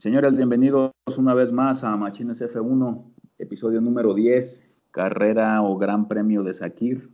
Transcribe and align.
Señores, 0.00 0.34
bienvenidos 0.34 0.92
una 1.18 1.34
vez 1.34 1.52
más 1.52 1.84
a 1.84 1.94
Machines 1.94 2.40
F1, 2.40 3.04
episodio 3.36 3.82
número 3.82 4.14
10, 4.14 4.66
carrera 4.90 5.60
o 5.60 5.76
gran 5.76 6.08
premio 6.08 6.42
de 6.42 6.54
Sakir. 6.54 7.10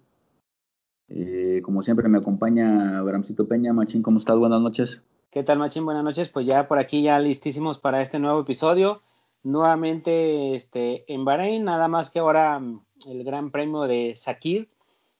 Eh, 1.09 1.63
como 1.65 1.83
siempre 1.83 2.09
me 2.09 2.19
acompaña 2.19 3.03
Bramcito 3.03 3.49
Peña. 3.49 3.73
Machín, 3.73 4.03
¿cómo 4.03 4.19
estás? 4.19 4.39
Buenas 4.39 4.61
noches. 4.61 5.05
¿Qué 5.33 5.43
tal, 5.43 5.59
Machín? 5.59 5.85
Buenas 5.85 6.05
noches. 6.05 6.29
Pues 6.29 6.47
ya 6.47 6.69
por 6.69 6.79
aquí 6.79 7.03
ya 7.03 7.19
listísimos 7.19 7.79
para 7.79 8.03
este 8.03 8.21
nuevo 8.21 8.43
episodio. 8.43 9.03
Nuevamente 9.43 10.55
este, 10.55 11.13
en 11.13 11.25
Bahrein, 11.25 11.65
nada 11.65 11.89
más 11.89 12.11
que 12.11 12.21
ahora 12.21 12.61
mm, 12.61 12.83
el 13.09 13.25
gran 13.25 13.51
premio 13.51 13.81
de 13.89 14.13
Sakir. 14.15 14.71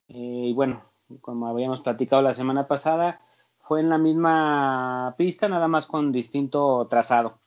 Eh, 0.07 0.15
y 0.51 0.53
bueno, 0.53 0.85
como 1.21 1.49
habíamos 1.49 1.81
platicado 1.81 2.23
la 2.23 2.33
semana 2.33 2.69
pasada, 2.69 3.23
fue 3.59 3.81
en 3.81 3.89
la 3.89 3.99
misma 3.99 5.17
pista, 5.19 5.49
nada 5.49 5.67
más 5.67 5.89
con 5.89 6.13
distinto 6.13 6.87
trazado. 6.89 7.41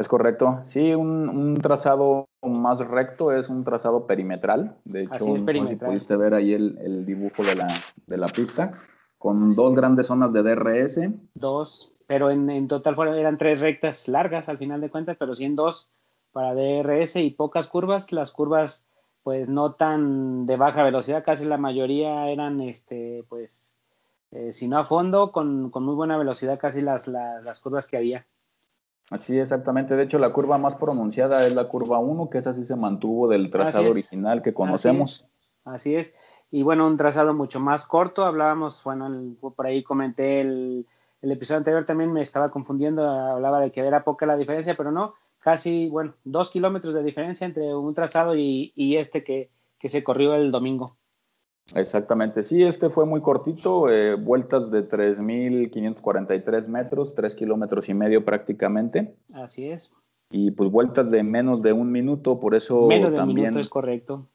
Es 0.00 0.08
correcto. 0.08 0.62
Sí, 0.64 0.94
un, 0.94 1.58
trazado 1.60 2.30
más 2.40 2.78
recto 2.78 3.32
es 3.32 3.50
un 3.50 3.64
trazado 3.64 4.06
perimetral. 4.06 4.78
De 4.86 5.02
hecho, 5.02 5.12
Así 5.12 5.76
pudiste 5.76 6.16
ver 6.16 6.32
ahí 6.32 6.54
el, 6.54 7.04
dibujo 7.04 7.44
de 7.44 7.54
la, 7.54 7.68
de 8.06 8.16
la, 8.16 8.26
pista, 8.28 8.72
con 9.18 9.54
dos 9.54 9.74
grandes 9.74 10.06
zonas 10.06 10.32
de 10.32 10.42
DRS. 10.42 11.00
Dos, 11.34 11.92
pero 12.06 12.30
en, 12.30 12.66
total 12.66 12.94
fueron, 12.96 13.18
eran 13.18 13.36
tres 13.36 13.60
rectas 13.60 14.08
largas 14.08 14.48
al 14.48 14.56
final 14.56 14.80
de 14.80 14.88
cuentas, 14.88 15.18
pero 15.18 15.34
sí 15.34 15.44
en 15.44 15.54
dos 15.54 15.90
para 16.32 16.54
DRS 16.54 17.16
y 17.16 17.32
pocas 17.32 17.68
curvas. 17.68 18.10
Las 18.10 18.32
curvas, 18.32 18.86
pues 19.22 19.50
no 19.50 19.74
tan 19.74 20.46
de 20.46 20.56
baja 20.56 20.82
velocidad, 20.82 21.22
casi 21.22 21.44
la 21.44 21.58
mayoría 21.58 22.26
eran, 22.30 22.62
este, 22.62 23.26
pues, 23.28 23.76
eh, 24.30 24.54
si 24.54 24.66
no 24.66 24.78
a 24.78 24.86
fondo, 24.86 25.30
con, 25.30 25.68
con, 25.68 25.84
muy 25.84 25.94
buena 25.94 26.16
velocidad, 26.16 26.58
casi 26.58 26.80
las, 26.80 27.06
las 27.06 27.60
curvas 27.60 27.86
que 27.86 27.98
había. 27.98 28.26
Así 29.10 29.36
exactamente, 29.36 29.96
de 29.96 30.04
hecho 30.04 30.20
la 30.20 30.32
curva 30.32 30.56
más 30.56 30.76
pronunciada 30.76 31.44
es 31.44 31.52
la 31.52 31.64
curva 31.64 31.98
1, 31.98 32.30
que 32.30 32.38
esa 32.38 32.54
sí 32.54 32.64
se 32.64 32.76
mantuvo 32.76 33.26
del 33.26 33.50
trazado 33.50 33.90
original 33.90 34.40
que 34.40 34.54
conocemos. 34.54 35.26
Así 35.64 35.96
es. 35.96 36.14
y 36.52 36.62
bueno, 36.62 36.86
un 36.86 36.96
trazado 36.96 37.34
mucho 37.34 37.58
más 37.58 37.86
corto, 37.86 38.24
hablábamos, 38.24 38.82
bueno, 38.84 39.34
por 39.40 39.66
ahí 39.66 39.82
comenté 39.82 40.40
el, 40.40 40.86
episodio 41.22 41.58
anterior 41.58 41.84
también 41.84 42.12
me 42.12 42.22
estaba 42.22 42.50
confundiendo, 42.50 43.08
hablaba 43.08 43.60
de 43.60 43.72
que 43.72 43.80
era 43.80 44.04
poca 44.04 44.26
la 44.26 44.36
diferencia, 44.36 44.76
pero 44.76 44.92
no, 44.92 45.14
casi, 45.40 45.88
bueno, 45.88 46.14
dos 46.22 46.50
kilómetros 46.50 46.94
de 46.94 47.02
diferencia 47.02 47.46
entre 47.46 47.74
un 47.74 47.94
trazado 47.94 48.36
y, 48.36 48.72
este 48.96 49.24
que 49.24 49.50
se 49.88 50.04
corrió 50.04 50.34
el 50.34 50.52
domingo. 50.52 50.96
Exactamente, 51.74 52.42
sí, 52.42 52.62
este 52.64 52.90
fue 52.90 53.06
muy 53.06 53.20
cortito, 53.20 53.90
eh, 53.90 54.14
vueltas 54.14 54.70
de 54.70 54.88
3.543 54.88 56.66
metros, 56.66 57.14
3 57.14 57.34
kilómetros 57.34 57.88
y 57.88 57.94
medio 57.94 58.24
prácticamente. 58.24 59.14
Así 59.32 59.68
es. 59.68 59.92
Y 60.30 60.50
pues 60.52 60.70
vueltas 60.70 61.10
de 61.10 61.22
menos 61.22 61.62
de 61.62 61.72
un 61.72 61.90
minuto, 61.92 62.40
por 62.40 62.54
eso 62.54 62.86
menos 62.86 63.12
de 63.12 63.20
un 63.20 63.34
minuto 63.34 63.58
es 63.58 63.68
correcto. 63.68 64.26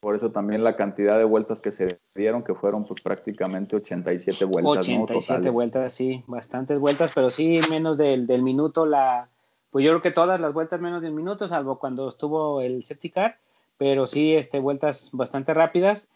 Por 0.00 0.14
eso 0.16 0.30
también 0.30 0.62
la 0.62 0.76
cantidad 0.76 1.16
de 1.16 1.24
vueltas 1.24 1.60
que 1.60 1.72
se 1.72 1.98
dieron, 2.14 2.42
que 2.42 2.54
fueron 2.54 2.84
pues 2.84 3.00
prácticamente 3.00 3.74
87 3.74 4.44
vueltas. 4.44 4.78
87 4.86 5.50
vueltas, 5.50 5.92
sí, 5.94 6.22
bastantes 6.26 6.78
vueltas, 6.78 7.12
pero 7.14 7.30
sí 7.30 7.58
menos 7.70 7.96
del, 7.96 8.26
del 8.26 8.42
minuto, 8.42 8.84
la, 8.84 9.28
pues 9.70 9.84
yo 9.84 9.92
creo 9.92 10.02
que 10.02 10.10
todas 10.10 10.40
las 10.40 10.52
vueltas 10.52 10.80
menos 10.80 11.02
de 11.02 11.08
un 11.08 11.16
minuto, 11.16 11.48
salvo 11.48 11.78
cuando 11.78 12.08
estuvo 12.08 12.60
el 12.60 12.84
safety 12.84 13.10
car, 13.10 13.38
pero 13.78 14.06
sí, 14.06 14.34
este, 14.34 14.58
vueltas 14.58 15.10
bastante 15.12 15.54
rápidas 15.54 16.10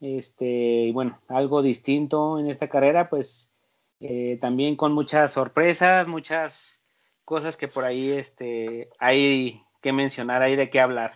este, 0.00 0.90
bueno, 0.92 1.20
algo 1.28 1.62
distinto 1.62 2.38
en 2.38 2.48
esta 2.48 2.68
carrera, 2.68 3.08
pues 3.10 3.52
eh, 4.00 4.38
también 4.40 4.76
con 4.76 4.92
muchas 4.92 5.32
sorpresas, 5.32 6.06
muchas 6.06 6.82
cosas 7.24 7.56
que 7.56 7.68
por 7.68 7.84
ahí 7.84 8.10
este, 8.10 8.88
hay 8.98 9.62
que 9.82 9.92
mencionar, 9.92 10.42
hay 10.42 10.56
de 10.56 10.70
qué 10.70 10.80
hablar. 10.80 11.14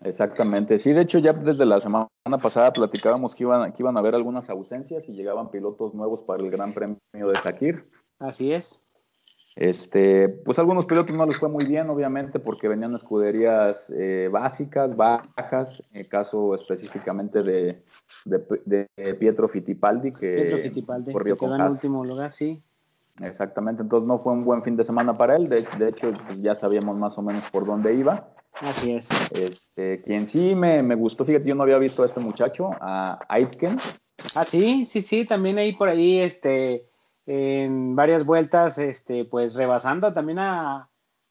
Exactamente, 0.00 0.78
sí, 0.78 0.92
de 0.92 1.02
hecho 1.02 1.18
ya 1.18 1.32
desde 1.32 1.64
la 1.64 1.80
semana 1.80 2.08
pasada 2.42 2.72
platicábamos 2.72 3.34
que 3.34 3.44
iban, 3.44 3.72
que 3.72 3.82
iban 3.82 3.96
a 3.96 4.00
haber 4.00 4.14
algunas 4.14 4.50
ausencias 4.50 5.08
y 5.08 5.12
llegaban 5.12 5.50
pilotos 5.50 5.94
nuevos 5.94 6.20
para 6.26 6.42
el 6.42 6.50
Gran 6.50 6.72
Premio 6.72 6.98
de 7.12 7.40
Sakir. 7.42 7.88
Así 8.18 8.52
es. 8.52 8.83
Este, 9.56 10.28
pues 10.28 10.58
algunos 10.58 10.84
pilotos 10.84 11.16
no 11.16 11.26
les 11.26 11.36
fue 11.36 11.48
muy 11.48 11.64
bien, 11.64 11.88
obviamente, 11.88 12.40
porque 12.40 12.66
venían 12.66 12.94
escuderías 12.96 13.88
eh, 13.96 14.28
básicas, 14.30 14.96
bajas, 14.96 15.80
en 15.92 16.00
el 16.00 16.08
caso 16.08 16.56
específicamente 16.56 17.42
de, 17.42 17.82
de, 18.24 19.14
Pietro 19.14 19.48
Fittipaldi, 19.48 20.12
que 20.12 20.34
Pietro 20.34 20.58
Fittipaldi, 20.58 21.12
corrió 21.12 21.36
que 21.36 21.46
quedó 21.46 21.54
en 21.54 21.62
último 21.62 22.04
lugar, 22.04 22.32
sí. 22.32 22.62
Exactamente, 23.22 23.82
entonces 23.82 24.08
no 24.08 24.18
fue 24.18 24.32
un 24.32 24.44
buen 24.44 24.60
fin 24.60 24.76
de 24.76 24.82
semana 24.82 25.16
para 25.16 25.36
él, 25.36 25.48
de, 25.48 25.60
hecho 25.88 26.12
pues, 26.26 26.42
ya 26.42 26.56
sabíamos 26.56 26.96
más 26.96 27.16
o 27.16 27.22
menos 27.22 27.48
por 27.50 27.64
dónde 27.64 27.94
iba. 27.94 28.28
Así 28.60 28.92
es. 28.92 29.08
Este, 29.32 30.00
quien 30.02 30.28
sí 30.28 30.56
me, 30.56 30.82
me 30.82 30.96
gustó, 30.96 31.24
fíjate, 31.24 31.48
yo 31.48 31.54
no 31.54 31.62
había 31.62 31.78
visto 31.78 32.02
a 32.02 32.06
este 32.06 32.18
muchacho, 32.18 32.70
a 32.80 33.20
Aitken. 33.28 33.78
Ah, 34.34 34.44
sí, 34.44 34.84
sí, 34.84 35.00
sí, 35.00 35.24
también 35.24 35.58
ahí 35.58 35.72
por 35.72 35.88
ahí, 35.88 36.18
este, 36.18 36.88
en 37.26 37.96
varias 37.96 38.24
vueltas, 38.24 38.78
este, 38.78 39.24
pues 39.24 39.54
rebasando 39.54 40.12
también 40.12 40.38
a, 40.38 40.90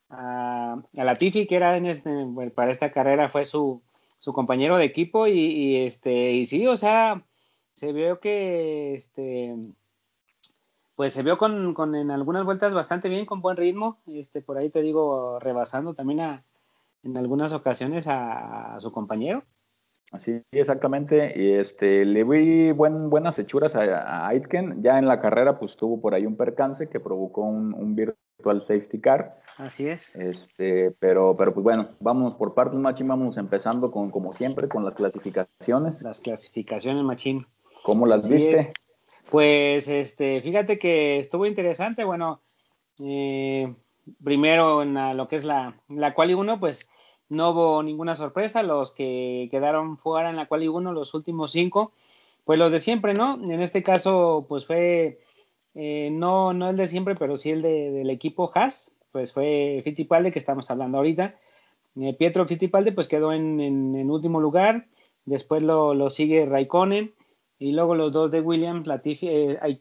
a, 0.09 0.73
a 0.73 1.03
Latifi, 1.03 1.47
que 1.47 1.55
era 1.55 1.77
en 1.77 1.85
este, 1.85 2.09
para 2.55 2.71
esta 2.71 2.91
carrera 2.91 3.29
fue 3.29 3.45
su, 3.45 3.81
su 4.17 4.33
compañero 4.33 4.77
de 4.77 4.85
equipo 4.85 5.27
y, 5.27 5.77
este, 5.77 6.31
y 6.31 6.45
sí, 6.45 6.65
o 6.67 6.77
sea, 6.77 7.25
se 7.73 7.93
vio 7.93 8.19
que, 8.19 8.93
este, 8.93 9.55
pues 10.95 11.13
se 11.13 11.23
vio 11.23 11.37
con, 11.37 11.73
con, 11.73 11.95
en 11.95 12.11
algunas 12.11 12.45
vueltas 12.45 12.73
bastante 12.73 13.09
bien, 13.09 13.25
con 13.25 13.41
buen 13.41 13.57
ritmo, 13.57 13.99
este, 14.07 14.41
por 14.41 14.57
ahí 14.57 14.69
te 14.69 14.81
digo, 14.81 15.39
rebasando 15.39 15.93
también 15.93 16.21
a, 16.21 16.45
en 17.03 17.17
algunas 17.17 17.53
ocasiones 17.53 18.07
a 18.07 18.77
su 18.79 18.91
Así, 20.13 20.43
exactamente. 20.51 21.33
Y 21.35 21.53
este, 21.53 22.05
le 22.05 22.23
vi 22.23 22.71
buen, 22.71 23.09
buenas 23.09 23.39
hechuras 23.39 23.75
a, 23.75 24.27
Aitken. 24.27 24.83
Ya 24.83 24.99
en 24.99 25.07
la 25.07 25.19
carrera, 25.19 25.57
pues 25.57 25.75
tuvo 25.75 25.99
por 25.99 26.13
ahí 26.13 26.27
un 26.27 26.37
percance 26.37 26.87
que 26.87 26.99
provocó 26.99 27.41
un, 27.41 27.95
virtual 27.95 28.61
safety 28.61 29.01
car. 29.01 29.41
Así 29.57 29.87
es. 29.87 30.15
Este, 30.15 30.91
pero, 30.99 31.35
pero 31.35 31.51
pues 31.55 31.63
bueno, 31.63 31.89
vamos 31.99 32.35
por 32.35 32.53
partes, 32.53 32.79
Machín. 32.79 33.07
Vamos 33.07 33.37
empezando 33.37 33.89
con, 33.89 34.11
como 34.11 34.33
siempre, 34.33 34.69
con 34.69 34.85
las 34.85 34.93
clasificaciones. 34.93 36.03
Las 36.03 36.19
clasificaciones, 36.19 37.03
Machín. 37.03 37.47
¿Cómo 37.83 38.05
las 38.05 38.29
viste? 38.29 38.71
Pues, 39.31 39.87
este, 39.87 40.41
fíjate 40.41 40.77
que 40.77 41.17
estuvo 41.17 41.47
interesante. 41.47 42.03
Bueno, 42.03 42.43
eh, 42.99 43.73
primero 44.23 44.83
en 44.83 45.17
lo 45.17 45.27
que 45.27 45.37
es 45.37 45.43
la, 45.43 45.81
la 45.89 46.13
quali 46.13 46.35
1, 46.35 46.59
pues 46.59 46.87
no 47.29 47.51
hubo 47.51 47.83
ninguna 47.83 48.15
sorpresa, 48.15 48.63
los 48.63 48.91
que 48.91 49.47
quedaron 49.51 49.97
fuera 49.97 50.29
en 50.29 50.35
la 50.35 50.47
quali 50.47 50.67
1, 50.67 50.93
los 50.93 51.13
últimos 51.13 51.51
cinco, 51.51 51.93
pues 52.45 52.59
los 52.59 52.71
de 52.71 52.79
siempre, 52.79 53.13
¿no? 53.13 53.35
En 53.35 53.61
este 53.61 53.83
caso, 53.83 54.45
pues 54.47 54.65
fue, 54.65 55.19
eh, 55.75 56.09
no, 56.11 56.53
no 56.53 56.69
el 56.69 56.77
de 56.77 56.87
siempre, 56.87 57.15
pero 57.15 57.37
sí 57.37 57.51
el 57.51 57.61
de, 57.61 57.91
del 57.91 58.09
equipo 58.09 58.51
Haas, 58.53 58.95
pues 59.11 59.31
fue 59.31 59.81
Fittipaldi, 59.83 60.31
que 60.31 60.39
estamos 60.39 60.69
hablando 60.69 60.97
ahorita. 60.97 61.39
Eh, 61.95 62.13
Pietro 62.13 62.45
Fittipaldi, 62.45 62.91
pues 62.91 63.07
quedó 63.07 63.31
en, 63.33 63.59
en, 63.59 64.09
último 64.09 64.41
lugar, 64.41 64.87
después 65.25 65.61
lo, 65.63 65.93
lo, 65.93 66.09
sigue 66.09 66.45
Raikkonen, 66.45 67.13
y 67.59 67.71
luego 67.71 67.95
los 67.95 68.11
dos 68.11 68.31
de 68.31 68.41
Williams, 68.41 68.87
Latifi, 68.87 69.27
eh, 69.29 69.79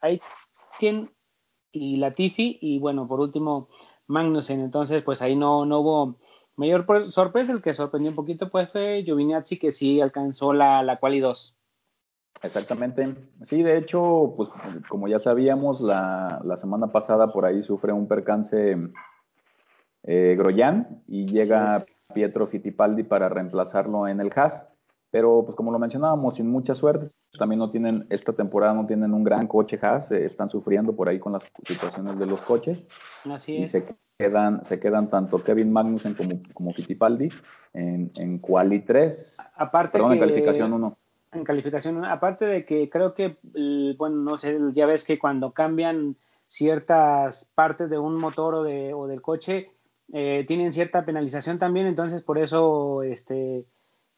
Aitken 0.00 1.10
y 1.72 1.96
Latifi, 1.96 2.58
y 2.60 2.78
bueno, 2.78 3.08
por 3.08 3.20
último 3.20 3.68
Magnussen, 4.06 4.60
entonces 4.60 5.02
pues 5.02 5.22
ahí 5.22 5.34
no, 5.34 5.64
no 5.64 5.80
hubo 5.80 6.16
Mayor 6.56 6.86
sorpresa, 7.10 7.52
el 7.52 7.62
que 7.62 7.74
sorprendió 7.74 8.10
un 8.10 8.16
poquito 8.16 8.50
pues 8.50 8.70
fue 8.70 9.02
Giovinazzi, 9.04 9.58
que 9.58 9.72
sí 9.72 10.00
alcanzó 10.00 10.52
la, 10.52 10.82
la 10.82 10.98
quali 10.98 11.20
2. 11.20 11.56
Exactamente. 12.42 13.14
Sí, 13.44 13.62
de 13.62 13.78
hecho, 13.78 14.34
pues 14.36 14.50
como 14.88 15.08
ya 15.08 15.18
sabíamos, 15.18 15.80
la, 15.80 16.40
la 16.44 16.56
semana 16.56 16.88
pasada 16.88 17.32
por 17.32 17.44
ahí 17.44 17.62
sufre 17.62 17.92
un 17.92 18.08
percance 18.08 18.76
eh, 20.02 20.34
Groyan 20.36 21.02
y 21.06 21.26
llega 21.26 21.84
Pietro 22.12 22.46
Fittipaldi 22.48 23.04
para 23.04 23.28
reemplazarlo 23.28 24.08
en 24.08 24.20
el 24.20 24.32
Haas. 24.34 24.68
Pero 25.10 25.44
pues 25.44 25.56
como 25.56 25.70
lo 25.70 25.78
mencionábamos, 25.78 26.36
sin 26.36 26.50
mucha 26.50 26.74
suerte, 26.74 27.10
también 27.38 27.58
no 27.58 27.70
tienen, 27.70 28.06
esta 28.10 28.32
temporada 28.32 28.74
no 28.74 28.86
tienen 28.86 29.14
un 29.14 29.24
gran 29.24 29.46
coche 29.46 29.78
Haas, 29.80 30.10
eh, 30.10 30.24
están 30.24 30.50
sufriendo 30.50 30.94
por 30.94 31.08
ahí 31.08 31.18
con 31.18 31.32
las 31.32 31.42
situaciones 31.64 32.18
de 32.18 32.26
los 32.26 32.42
coches. 32.42 32.86
Así 33.24 33.62
es 33.62 33.84
quedan, 34.22 34.64
se 34.64 34.78
quedan 34.78 35.10
tanto 35.10 35.42
Kevin 35.42 35.72
Magnussen 35.72 36.14
como, 36.14 36.40
como 36.54 36.72
Fittipaldi 36.72 37.28
en, 37.72 38.10
en 38.16 38.38
Quali 38.38 38.80
3. 38.80 39.36
Aparte 39.56 39.98
Perdón, 39.98 40.12
en 40.14 40.20
calificación 40.20 40.72
1. 40.72 40.98
En 41.32 41.44
calificación 41.44 41.96
1. 41.96 42.06
Aparte 42.08 42.44
de 42.44 42.64
que 42.64 42.88
creo 42.88 43.14
que, 43.14 43.38
bueno, 43.96 44.16
no 44.16 44.38
sé, 44.38 44.58
ya 44.74 44.86
ves 44.86 45.04
que 45.04 45.18
cuando 45.18 45.52
cambian 45.52 46.16
ciertas 46.46 47.50
partes 47.54 47.90
de 47.90 47.98
un 47.98 48.16
motor 48.16 48.54
o, 48.54 48.62
de, 48.62 48.94
o 48.94 49.06
del 49.06 49.22
coche, 49.22 49.70
eh, 50.12 50.44
tienen 50.46 50.72
cierta 50.72 51.04
penalización 51.04 51.58
también, 51.58 51.86
entonces 51.86 52.22
por 52.22 52.38
eso, 52.38 53.02
este, 53.02 53.64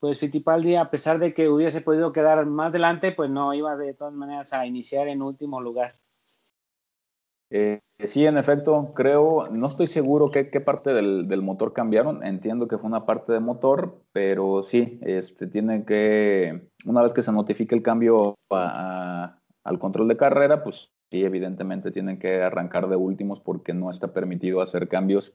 pues 0.01 0.19
Fittipaldi, 0.19 0.77
a 0.77 0.91
pesar 0.91 1.19
de 1.19 1.33
que 1.33 1.49
hubiese 1.49 1.81
podido 1.81 2.13
quedar 2.13 2.45
más 2.47 2.69
adelante, 2.69 3.13
pues 3.13 3.31
no 3.31 3.55
iba 3.55 3.77
de 3.77 3.95
todas 3.95 4.15
maneras 4.15 4.53
a 4.53 4.67
iniciar 4.67 5.09
en 5.09 5.23
último 5.23 5.61
lugar. 5.61 5.97
Eh, 7.51 7.81
sí, 8.05 8.27
en 8.27 8.37
efecto, 8.37 8.93
creo, 8.95 9.49
no 9.51 9.69
estoy 9.69 9.87
seguro 9.87 10.31
qué, 10.31 10.51
qué 10.51 10.61
parte 10.61 10.93
del, 10.93 11.29
del, 11.29 11.43
motor 11.43 11.73
cambiaron. 11.73 12.25
Entiendo 12.25 12.67
que 12.67 12.79
fue 12.79 12.89
una 12.89 13.07
parte 13.07 13.33
de 13.33 13.41
motor, 13.41 14.03
pero 14.13 14.63
sí, 14.63 14.99
este, 15.03 15.47
tiene 15.47 15.85
que, 15.85 16.69
una 16.85 17.03
vez 17.03 17.15
que 17.15 17.23
se 17.23 17.33
notifique 17.33 17.75
el 17.75 17.83
cambio 17.83 18.35
al 18.51 19.79
control 19.79 20.09
de 20.09 20.17
carrera, 20.17 20.65
pues 20.65 20.91
sí, 21.11 21.23
evidentemente 21.23 21.93
tienen 21.93 22.19
que 22.19 22.43
arrancar 22.43 22.89
de 22.89 22.97
últimos 22.97 23.41
porque 23.41 23.73
no 23.73 23.91
está 23.91 24.09
permitido 24.13 24.61
hacer 24.61 24.89
cambios 24.89 25.33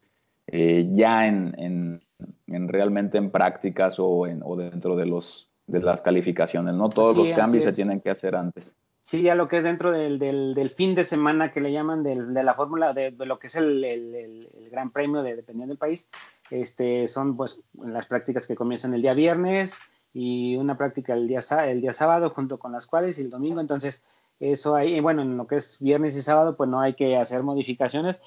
eh, 0.48 0.90
ya 0.94 1.28
en, 1.28 1.54
en, 1.60 2.02
en, 2.48 2.68
realmente 2.68 3.18
en 3.18 3.32
prácticas 3.32 4.00
o, 4.00 4.28
en, 4.28 4.42
o 4.44 4.56
dentro 4.56 4.96
de 4.96 5.06
los 5.06 5.50
de 5.70 5.80
las 5.80 6.02
calificaciones, 6.02 6.74
¿no? 6.74 6.90
Todos 6.90 7.16
los 7.16 7.30
cambios 7.30 7.66
se 7.66 7.74
tienen 7.74 8.02
que 8.02 8.10
hacer 8.10 8.36
antes. 8.36 8.74
Sí, 9.04 9.22
ya 9.22 9.36
lo 9.36 9.48
que 9.48 9.58
es 9.58 9.64
dentro 9.64 9.92
del, 9.92 10.20
del, 10.20 10.54
del 10.54 10.70
fin 10.70 10.94
de 10.94 11.04
semana 11.04 11.52
que 11.52 11.62
le 11.62 11.72
llaman 11.72 12.04
del, 12.04 12.34
de 12.34 12.44
la 12.44 12.54
fórmula, 12.54 12.94
de, 12.94 13.12
de, 13.12 13.26
lo 13.26 13.40
que 13.40 13.48
es 13.48 13.56
el, 13.56 13.84
el, 13.84 14.16
el, 14.16 14.70
gran 14.70 14.92
premio 14.92 15.24
de, 15.24 15.36
dependiendo 15.36 15.72
del 15.72 15.80
país, 15.80 16.10
este, 16.52 17.08
son 17.08 17.36
pues 17.36 17.64
las 17.82 18.06
prácticas 18.06 18.46
que 18.46 18.56
comienzan 18.56 18.94
el 18.94 19.02
día 19.02 19.14
viernes 19.14 19.80
y 20.14 20.56
una 20.58 20.78
práctica 20.78 21.14
el 21.14 21.28
día, 21.28 21.40
el 21.66 21.82
día 21.82 21.94
sábado 21.94 22.30
junto 22.32 22.60
con 22.60 22.72
las 22.72 22.86
cuales 22.88 23.18
y 23.18 23.22
el 23.22 23.30
domingo, 23.30 23.62
entonces 23.62 24.04
eso 24.40 24.76
ahí, 24.76 25.00
bueno, 25.00 25.22
en 25.22 25.38
lo 25.38 25.48
que 25.48 25.56
es 25.56 25.80
viernes 25.80 26.16
y 26.16 26.22
sábado 26.22 26.56
pues 26.56 26.70
no 26.70 26.80
hay 26.80 26.94
que 26.94 27.18
hacer 27.18 27.44
modificaciones. 27.44 28.22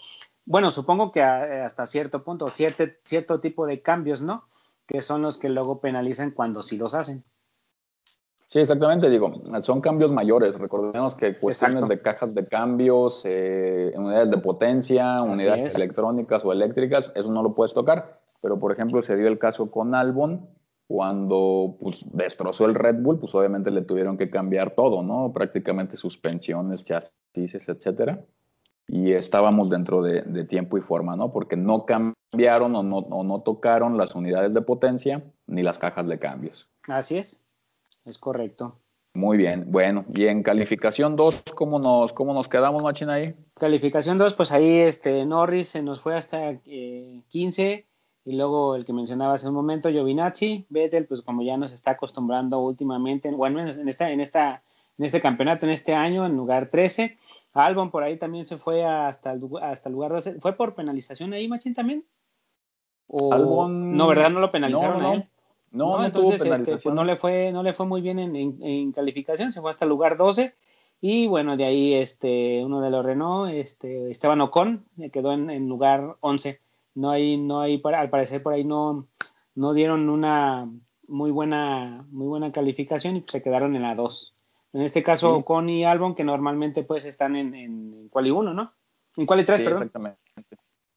Bueno, 0.45 0.71
supongo 0.71 1.13
que 1.13 1.23
hasta 1.23 1.87
cierto 1.87 2.25
punto, 2.25 2.51
cierto, 2.51 2.85
cierto 3.05 3.41
tipo 3.41 3.67
de 3.67 3.81
cambios, 3.81 4.23
¿no? 4.23 4.45
Que 4.87 5.03
son 5.03 5.23
los 5.23 5.39
que 5.39 5.49
luego 5.49 5.81
penalizan 5.81 6.33
cuando 6.33 6.63
sí 6.63 6.77
los 6.77 6.95
hacen. 6.95 7.25
Sí, 8.49 8.59
exactamente, 8.59 9.09
digo, 9.09 9.33
son 9.63 9.81
cambios 9.81 10.11
mayores. 10.11 10.59
Recordemos 10.59 11.15
que 11.15 11.35
cuestiones 11.35 11.89
de 11.89 12.03
cajas 12.03 12.35
de 12.35 12.47
cambios, 12.47 13.23
eh, 13.25 13.93
unidades 13.97 14.31
de 14.31 14.39
potencia, 14.39 15.23
unidades 15.23 15.75
electrónicas 15.77 16.45
o 16.45 16.53
eléctricas, 16.53 17.11
eso 17.15 17.33
no 17.33 17.43
lo 17.43 17.55
puedes 17.55 17.73
tocar. 17.73 18.21
Pero, 18.43 18.59
por 18.59 18.73
ejemplo, 18.73 19.03
se 19.03 19.17
dio 19.17 19.29
el 19.29 19.39
caso 19.39 19.71
con 19.71 19.95
Albon, 19.95 20.51
cuando 20.87 21.79
pues, 21.81 22.05
destrozó 22.13 22.67
el 22.67 22.75
Red 22.75 22.97
Bull, 22.97 23.19
pues 23.19 23.35
obviamente 23.35 23.71
le 23.71 23.81
tuvieron 23.81 24.19
que 24.19 24.29
cambiar 24.29 24.75
todo, 24.75 25.03
¿no? 25.03 25.33
Prácticamente 25.33 25.97
suspensiones, 25.97 26.85
chasis, 26.85 27.55
etcétera. 27.55 28.23
Y 28.89 29.13
estábamos 29.13 29.71
dentro 29.71 30.03
de, 30.03 30.23
de, 30.23 30.45
tiempo 30.45 30.77
y 30.77 30.81
forma, 30.81 31.17
¿no? 31.17 31.33
Porque 31.33 31.57
no 31.57 31.87
cambiaron 31.87 32.75
o 32.77 32.83
no, 32.83 32.99
o 32.99 33.25
no 33.25 33.41
tocaron 33.41 33.97
las 33.97 34.15
unidades 34.15 34.53
de 34.53 34.61
potencia 34.61 35.23
ni 35.47 35.63
las 35.63 35.79
cajas 35.79 36.07
de 36.09 36.19
cambios. 36.19 36.69
Así 36.89 37.19
es. 37.19 37.41
Es 38.05 38.19
correcto. 38.19 38.77
Muy 39.15 39.37
bien, 39.37 39.67
bueno, 39.69 40.07
y 40.15 40.27
en 40.27 40.43
calificación 40.43 41.17
2, 41.17 41.43
¿cómo 41.55 41.79
nos, 41.79 42.15
cómo 42.15 42.33
nos 42.33 42.49
quedamos, 42.49 42.83
Machina, 42.83 43.15
ahí? 43.15 43.35
Calificación 43.61 44.17
2, 44.17 44.33
pues 44.33 44.53
ahí 44.53 44.79
este 44.79 45.27
Norris 45.27 45.69
se 45.69 45.83
nos 45.83 46.01
fue 46.01 46.17
hasta 46.17 46.53
eh, 46.65 47.21
15, 47.29 47.87
y 48.25 48.33
luego 48.33 48.75
el 48.75 48.87
que 48.87 48.95
mencionaba 48.95 49.35
hace 49.35 49.49
un 49.49 49.55
momento, 49.55 49.91
Giovinazzi, 49.91 50.65
Vettel, 50.71 51.05
pues 51.05 51.21
como 51.21 51.43
ya 51.43 51.59
nos 51.59 51.73
está 51.73 51.91
acostumbrando 51.91 52.61
últimamente, 52.61 53.31
bueno, 53.33 53.61
en 53.61 53.89
esta, 53.89 54.11
en 54.11 54.21
esta, 54.21 54.63
en 54.97 55.05
este 55.05 55.21
campeonato, 55.21 55.67
en 55.67 55.73
este 55.73 55.95
año, 55.95 56.25
en 56.25 56.35
lugar 56.35 56.71
13, 56.71 57.19
Albon 57.53 57.91
por 57.91 58.03
ahí 58.03 58.19
también 58.19 58.45
se 58.45 58.57
fue 58.57 58.85
hasta 58.85 59.33
el, 59.33 59.43
hasta 59.61 59.89
el 59.89 59.95
lugar 59.95 60.13
12, 60.13 60.41
¿fue 60.41 60.55
por 60.55 60.75
penalización 60.75 61.33
ahí, 61.33 61.49
Machín, 61.49 61.75
también? 61.75 62.05
O, 63.07 63.33
Albon... 63.33 63.97
No, 63.97 64.07
¿verdad? 64.07 64.31
No 64.31 64.41
lo 64.41 64.51
penalizaron 64.51 65.03
no, 65.03 65.11
a 65.11 65.15
él. 65.15 65.29
No, 65.71 65.99
no, 65.99 66.05
entonces 66.05 66.45
este, 66.45 66.77
pues 66.77 66.95
no 66.95 67.05
le 67.05 67.17
fue, 67.17 67.51
no 67.53 67.63
le 67.63 67.73
fue 67.73 67.87
muy 67.87 68.01
bien 68.01 68.19
en, 68.19 68.37
en, 68.37 68.63
en, 68.63 68.93
calificación, 68.93 69.53
se 69.53 69.61
fue 69.61 69.71
hasta 69.71 69.87
el 69.87 69.91
lugar 69.91 70.17
12 70.19 70.55
y 71.05 71.27
bueno, 71.27 71.57
de 71.57 71.65
ahí 71.65 71.95
este 71.95 72.65
uno 72.65 72.81
de 72.81 72.89
los 72.89 73.05
Renault, 73.05 73.53
este 73.53 74.11
Esteban 74.13 74.41
Ocon, 74.41 74.85
quedó 75.13 75.33
en, 75.33 75.51
en, 75.51 75.69
lugar 75.69 76.17
11. 76.21 76.61
No 76.95 77.11
hay, 77.11 77.39
no 77.39 77.61
hay, 77.61 77.83
al 77.85 78.09
parecer 78.09 78.41
por 78.41 78.53
ahí 78.53 78.63
no, 78.63 79.09
no 79.57 79.75
dieron 79.75 80.09
una 80.09 80.71
muy 81.09 81.33
buena, 81.33 82.07
muy 82.11 82.29
buena 82.29 82.53
calificación 82.53 83.17
y 83.17 83.21
pues 83.21 83.33
se 83.33 83.43
quedaron 83.43 83.75
en 83.75 83.83
la 83.83 83.97
2. 83.97 84.37
En 84.73 84.83
este 84.83 85.03
caso, 85.03 85.35
sí. 85.35 85.41
Ocon 85.41 85.69
y 85.69 85.85
Albon, 85.85 86.15
que 86.15 86.25
normalmente 86.25 86.83
pues 86.83 87.05
están 87.05 87.37
en, 87.37 87.55
en, 87.55 88.09
Quali 88.09 88.31
1, 88.31 88.55
¿no? 88.55 88.73
En 89.17 89.27
Quali 89.27 89.45
3, 89.45 89.59
sí, 89.59 89.65
perdón. 89.65 89.83
Exactamente. 89.83 90.21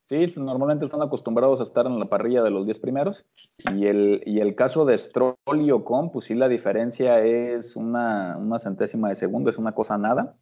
Sí, 0.07 0.33
normalmente 0.38 0.86
están 0.86 1.01
acostumbrados 1.01 1.60
a 1.60 1.63
estar 1.63 1.88
en 1.88 2.00
la 2.00 2.06
parrilla 2.06 2.44
de 2.44 2.51
los 2.51 2.66
10 2.66 2.80
primeros. 2.80 3.25
Y 3.74 3.88
el, 3.88 4.22
y 4.25 4.39
el 4.39 4.56
caso 4.56 4.86
de 4.86 4.98
Stroll 4.98 5.36
y 5.62 5.72
Ocon, 5.72 6.12
pues 6.12 6.25
sí, 6.25 6.36
la 6.36 6.48
diferencia 6.48 7.22
es 7.22 7.75
una, 7.75 8.38
una 8.38 8.60
centésima 8.60 9.10
de 9.10 9.16
segundo, 9.16 9.50
es 9.50 9.57
una 9.57 9.72
cosa 9.72 9.98
nada. 9.98 10.36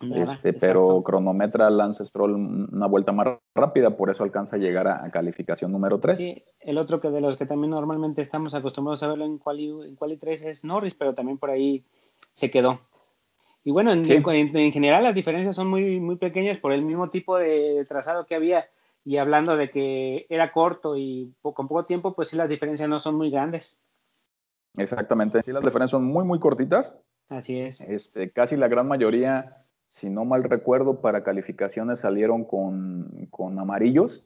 nada 0.00 0.32
este, 0.32 0.54
pero 0.54 1.02
cronometra 1.02 1.68
Lance 1.68 2.06
Stroll 2.06 2.34
una 2.34 2.86
vuelta 2.86 3.12
más 3.12 3.28
rápida, 3.54 3.94
por 3.94 4.08
eso 4.08 4.24
alcanza 4.24 4.56
a 4.56 4.58
llegar 4.58 4.88
a, 4.88 5.04
a, 5.04 5.10
calificación 5.10 5.70
número 5.70 6.00
3. 6.00 6.16
Sí, 6.16 6.42
el 6.60 6.78
otro 6.78 7.00
que 7.00 7.10
de 7.10 7.20
los 7.20 7.36
que 7.36 7.44
también 7.44 7.72
normalmente 7.72 8.22
estamos 8.22 8.54
acostumbrados 8.54 9.02
a 9.02 9.08
verlo 9.08 9.26
en 9.26 9.36
Quali, 9.36 9.68
en 9.68 9.96
quali 9.96 10.16
3 10.16 10.44
es 10.44 10.64
Norris, 10.64 10.94
pero 10.94 11.12
también 11.12 11.36
por 11.36 11.50
ahí 11.50 11.84
se 12.34 12.50
quedó. 12.50 12.80
Y 13.64 13.70
bueno, 13.70 13.92
en, 13.92 14.04
sí. 14.04 14.12
en, 14.12 14.56
en 14.56 14.72
general 14.72 15.02
las 15.02 15.14
diferencias 15.14 15.56
son 15.56 15.68
muy, 15.68 15.98
muy 15.98 16.16
pequeñas 16.16 16.58
por 16.58 16.72
el 16.72 16.82
mismo 16.82 17.08
tipo 17.08 17.38
de 17.38 17.86
trazado 17.88 18.26
que 18.26 18.34
había 18.34 18.68
y 19.04 19.18
hablando 19.18 19.56
de 19.56 19.70
que 19.70 20.26
era 20.28 20.52
corto 20.52 20.96
y 20.96 21.34
con 21.40 21.68
poco 21.68 21.84
tiempo, 21.84 22.14
pues 22.14 22.28
sí 22.28 22.36
las 22.36 22.48
diferencias 22.48 22.88
no 22.88 22.98
son 22.98 23.16
muy 23.16 23.30
grandes. 23.30 23.80
Exactamente, 24.76 25.42
sí 25.42 25.52
las 25.52 25.62
diferencias 25.62 25.92
son 25.92 26.04
muy, 26.04 26.24
muy 26.24 26.40
cortitas. 26.40 26.94
Así 27.28 27.60
es. 27.60 27.80
Este, 27.82 28.30
casi 28.30 28.56
la 28.56 28.68
gran 28.68 28.88
mayoría, 28.88 29.64
si 29.86 30.10
no 30.10 30.24
mal 30.24 30.44
recuerdo, 30.44 31.00
para 31.00 31.22
calificaciones 31.22 32.00
salieron 32.00 32.44
con, 32.44 33.28
con 33.30 33.58
amarillos. 33.58 34.24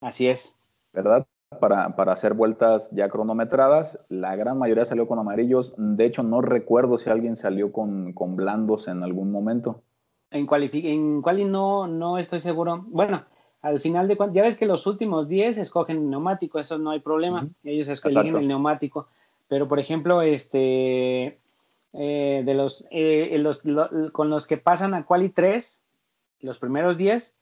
Así 0.00 0.28
es. 0.28 0.56
¿Verdad? 0.92 1.26
Para, 1.58 1.96
para, 1.96 2.12
hacer 2.12 2.34
vueltas 2.34 2.90
ya 2.92 3.08
cronometradas, 3.08 3.98
la 4.08 4.36
gran 4.36 4.56
mayoría 4.56 4.84
salió 4.84 5.08
con 5.08 5.18
amarillos. 5.18 5.74
De 5.76 6.06
hecho, 6.06 6.22
no 6.22 6.40
recuerdo 6.40 6.96
si 6.96 7.10
alguien 7.10 7.36
salió 7.36 7.72
con, 7.72 8.12
con 8.12 8.36
blandos 8.36 8.86
en 8.86 9.02
algún 9.02 9.32
momento. 9.32 9.82
En 10.30 10.46
en 10.48 11.22
quali 11.22 11.44
no, 11.44 11.88
no 11.88 12.18
estoy 12.18 12.38
seguro. 12.38 12.84
Bueno, 12.86 13.24
al 13.62 13.80
final 13.80 14.08
de 14.08 14.16
cuentas, 14.16 14.36
ya 14.36 14.42
ves 14.42 14.56
que 14.56 14.66
los 14.66 14.86
últimos 14.86 15.28
10 15.28 15.58
escogen 15.58 16.08
neumático, 16.08 16.58
eso 16.58 16.78
no 16.78 16.90
hay 16.90 17.00
problema, 17.00 17.42
uh 17.42 17.46
-huh. 17.46 17.54
ellos 17.64 17.88
escogen 17.88 18.36
el 18.36 18.48
neumático, 18.48 19.08
pero 19.48 19.68
por 19.68 19.78
ejemplo, 19.78 20.22
este, 20.22 21.38
eh, 21.92 22.42
de 22.44 22.54
los, 22.54 22.86
eh, 22.90 23.36
los 23.38 23.64
lo, 23.64 24.12
con 24.12 24.30
los 24.30 24.46
que 24.46 24.56
pasan 24.56 24.94
a 24.94 25.04
Quali 25.04 25.28
3, 25.28 25.82
los 26.40 26.58
primeros 26.58 26.96
10, 26.96 27.36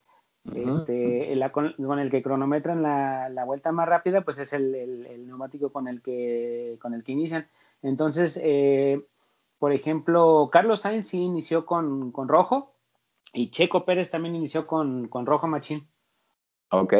uh 0.44 0.50
-huh. 0.50 0.68
este, 0.68 1.17
el, 1.42 1.52
con, 1.52 1.72
con, 1.74 1.98
el 1.98 2.10
que 2.10 2.22
cronometran 2.22 2.82
la, 2.82 3.28
la, 3.28 3.44
vuelta 3.44 3.72
más 3.72 3.88
rápida, 3.88 4.22
pues 4.22 4.38
es 4.38 4.52
el, 4.52 4.74
el, 4.74 5.06
el, 5.06 5.26
neumático 5.26 5.70
con 5.70 5.88
el 5.88 6.02
que, 6.02 6.78
con 6.80 6.94
el 6.94 7.04
que 7.04 7.12
inician. 7.12 7.46
Entonces, 7.82 8.38
eh, 8.42 9.06
por 9.58 9.72
ejemplo, 9.72 10.48
Carlos 10.52 10.80
Sainz 10.80 11.08
sí 11.08 11.18
inició 11.18 11.66
con, 11.66 12.12
con 12.12 12.28
rojo 12.28 12.74
y 13.32 13.50
Checo 13.50 13.84
Pérez 13.84 14.10
también 14.10 14.36
inició 14.36 14.66
con, 14.66 15.08
con 15.08 15.26
rojo 15.26 15.46
machín. 15.46 15.86
Ok, 16.70 16.94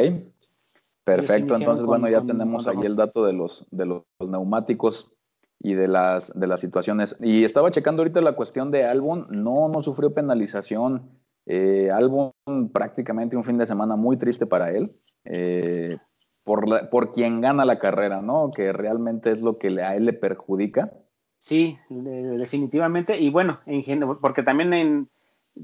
perfecto. 1.03 1.55
Entonces, 1.55 1.85
bueno, 1.85 2.09
ya 2.09 2.21
tenemos 2.21 2.67
ahí 2.67 2.81
el 2.83 2.95
dato 2.95 3.25
de 3.25 3.33
los, 3.33 3.65
de 3.71 3.85
los 3.85 4.03
neumáticos 4.19 5.11
y 5.59 5.73
de 5.73 5.87
las, 5.87 6.37
de 6.37 6.47
las 6.47 6.59
situaciones. 6.59 7.17
Y 7.21 7.43
estaba 7.43 7.71
checando 7.71 8.01
ahorita 8.01 8.21
la 8.21 8.35
cuestión 8.35 8.71
de 8.71 8.85
Albon, 8.85 9.27
no, 9.29 9.67
no 9.69 9.83
sufrió 9.83 10.13
penalización. 10.13 11.09
Eh, 11.51 11.89
Albon 11.89 12.31
prácticamente 12.71 13.35
un 13.35 13.43
fin 13.43 13.57
de 13.57 13.65
semana 13.65 13.95
muy 13.95 14.17
triste 14.17 14.45
para 14.45 14.69
él, 14.69 14.91
eh, 15.25 15.97
por, 16.43 16.69
la, 16.69 16.91
por 16.91 17.11
quien 17.11 17.41
gana 17.41 17.65
la 17.65 17.79
carrera, 17.79 18.21
¿no? 18.21 18.51
Que 18.55 18.71
realmente 18.71 19.31
es 19.31 19.41
lo 19.41 19.57
que 19.57 19.81
a 19.81 19.95
él 19.95 20.05
le 20.05 20.13
perjudica. 20.13 20.93
Sí, 21.39 21.79
definitivamente. 21.89 23.17
Y 23.17 23.31
bueno, 23.31 23.61
en, 23.65 23.99
porque 24.21 24.43
también 24.43 24.73
en, 24.73 25.09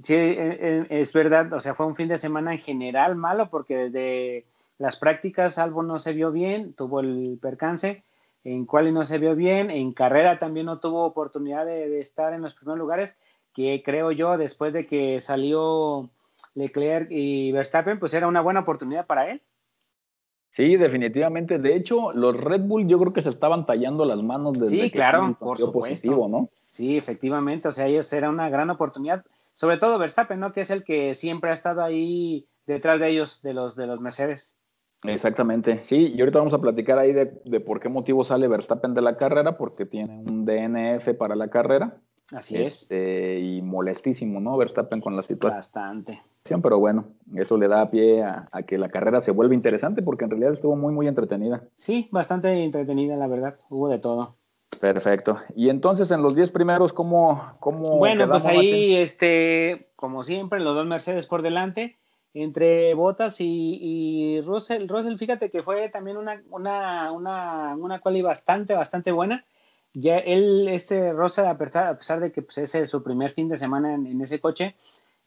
sí, 0.01 0.15
eh, 0.15 0.88
es 0.89 1.13
verdad, 1.13 1.54
o 1.54 1.60
sea, 1.60 1.75
fue 1.75 1.86
un 1.86 1.94
fin 1.94 2.08
de 2.08 2.18
semana 2.18 2.54
en 2.54 2.60
general 2.60 3.15
malo 3.15 3.51
porque 3.51 3.89
desde 3.89 4.48
las 4.80 4.98
prácticas 4.98 5.60
Albo 5.60 5.84
no 5.84 6.00
se 6.00 6.13
vio 6.13 6.32
bien, 6.32 6.74
tuvo 6.74 7.00
el 7.00 7.38
percance, 7.39 8.04
en 8.44 8.65
quali 8.65 8.92
no 8.92 9.06
se 9.06 9.20
vio 9.20 9.36
bien, 9.36 9.70
en 9.70 9.94
carrera 9.94 10.39
también 10.39 10.65
no 10.65 10.80
tuvo 10.80 11.04
oportunidad 11.06 11.65
de, 11.65 12.00
estar 12.00 12.34
en 12.34 12.42
los 12.42 12.56
primeros 12.56 12.80
lugares, 12.80 13.18
que 13.55 13.81
creo 13.83 14.12
yo 14.12 14.38
después 14.38 14.74
de 14.74 14.85
que 14.85 15.19
salió 15.19 16.09
Leclerc 16.53 17.07
y 17.09 17.51
Verstappen, 17.51 17.97
pues 17.97 18.13
era 18.13 18.27
una 18.27 18.41
buena 18.41 18.59
oportunidad 18.59 19.07
para 19.07 19.31
él. 19.31 19.41
Sí, 20.51 20.77
definitivamente. 20.77 21.57
De 21.57 21.75
hecho, 21.75 22.12
los 22.13 22.39
Red 22.39 22.62
Bull 22.62 22.88
yo 22.88 23.00
creo 23.00 23.13
que 23.13 23.21
se 23.21 23.29
estaban 23.29 23.65
tallando 23.65 24.05
las 24.05 24.21
manos 24.21 24.59
desde 24.59 24.69
sí, 24.69 24.81
que 24.91 24.97
claro, 24.97 25.35
por 25.39 25.57
supuesto. 25.57 25.89
positivo, 25.89 26.27
¿no? 26.29 26.50
Sí, 26.69 26.97
efectivamente. 26.97 27.67
O 27.67 27.71
sea, 27.71 27.88
ellos 27.88 28.12
era 28.13 28.29
una 28.29 28.50
gran 28.50 28.69
oportunidad 28.69 29.25
sobre 29.55 29.77
todo 29.77 29.97
Verstappen, 29.97 30.39
¿no? 30.39 30.53
Que 30.53 30.62
es 30.62 30.69
el 30.69 30.83
que 30.83 31.13
siempre 31.15 31.50
ha 31.50 31.53
estado 31.53 31.81
ahí 31.81 32.45
detrás 32.67 33.00
de 33.00 33.09
ellos, 33.09 33.41
de 33.41 33.53
los, 33.53 33.75
de 33.75 33.88
los 33.88 34.00
Mercedes. 34.00 34.57
Exactamente, 35.03 35.83
sí, 35.83 36.13
y 36.15 36.19
ahorita 36.19 36.39
vamos 36.39 36.53
a 36.53 36.62
platicar 36.62 36.97
ahí 36.97 37.13
de, 37.13 37.39
de, 37.45 37.59
por 37.59 37.79
qué 37.79 37.89
motivo 37.89 38.24
sale 38.24 38.47
Verstappen 38.47 38.93
de 38.93 39.01
la 39.01 39.17
carrera, 39.17 39.55
porque 39.57 39.85
tiene 39.85 40.17
un 40.17 40.45
DNF 40.45 41.15
para 41.15 41.35
la 41.35 41.50
carrera. 41.50 41.97
Así 42.34 42.58
este, 42.58 43.38
es. 43.38 43.44
Y 43.44 43.62
molestísimo, 43.62 44.39
¿no? 44.39 44.58
Verstappen 44.58 45.01
con 45.01 45.15
la 45.15 45.24
situación. 45.24 45.58
Bastante. 45.58 46.22
pero 46.62 46.79
bueno, 46.79 47.05
eso 47.36 47.58
le 47.58 47.67
da 47.67 47.89
pie 47.89 48.24
a, 48.24 48.50
que 48.67 48.77
la 48.77 48.89
carrera 48.89 49.22
se 49.22 49.32
vuelva 49.32 49.53
interesante 49.53 50.01
porque 50.01 50.25
en 50.25 50.32
realidad 50.32 50.53
estuvo 50.53 50.75
muy, 50.75 50.94
muy 50.94 51.08
entretenida. 51.08 51.63
Sí, 51.77 52.08
bastante 52.12 52.63
entretenida, 52.63 53.15
la 53.15 53.27
verdad, 53.27 53.58
hubo 53.70 53.89
de 53.89 54.00
todo. 54.00 54.36
Perfecto. 54.79 55.39
Y 55.55 55.70
entonces 55.70 56.12
en 56.12 56.22
los 56.22 56.36
10 56.36 56.51
primeros, 56.51 56.94
¿cómo, 56.94 57.55
cómo 57.60 57.98
Bueno, 57.98 58.27
pues 58.27 58.46
ahí, 58.46 58.96
este, 58.96 59.89
como 59.96 60.24
siempre, 60.24 60.60
los 60.60 60.75
dos 60.75 60.86
Mercedes 60.86 61.27
por 61.27 61.41
delante, 61.44 61.98
entre 62.34 62.94
Bottas 62.96 63.39
y, 63.39 63.79
y 63.82 64.41
Russell. 64.41 64.89
Russell, 64.89 65.17
fíjate 65.17 65.50
que 65.50 65.63
fue 65.63 65.89
también 65.89 66.17
una, 66.17 66.41
una, 66.50 67.12
una, 67.12 67.75
una 67.77 68.00
quali 68.00 68.22
bastante, 68.22 68.74
bastante 68.74 69.12
buena. 69.12 69.46
Ya 69.95 70.17
él, 70.17 70.67
este 70.67 71.11
Russell, 71.13 71.45
a 71.45 71.57
pesar, 71.57 72.19
de 72.19 72.31
que 72.31 72.41
pues, 72.43 72.59
ese 72.59 72.81
es 72.81 72.89
su 72.89 73.01
primer 73.01 73.31
fin 73.31 73.49
de 73.49 73.57
semana 73.57 73.95
en, 73.95 74.21
ese 74.21 74.39
coche, 74.39 74.75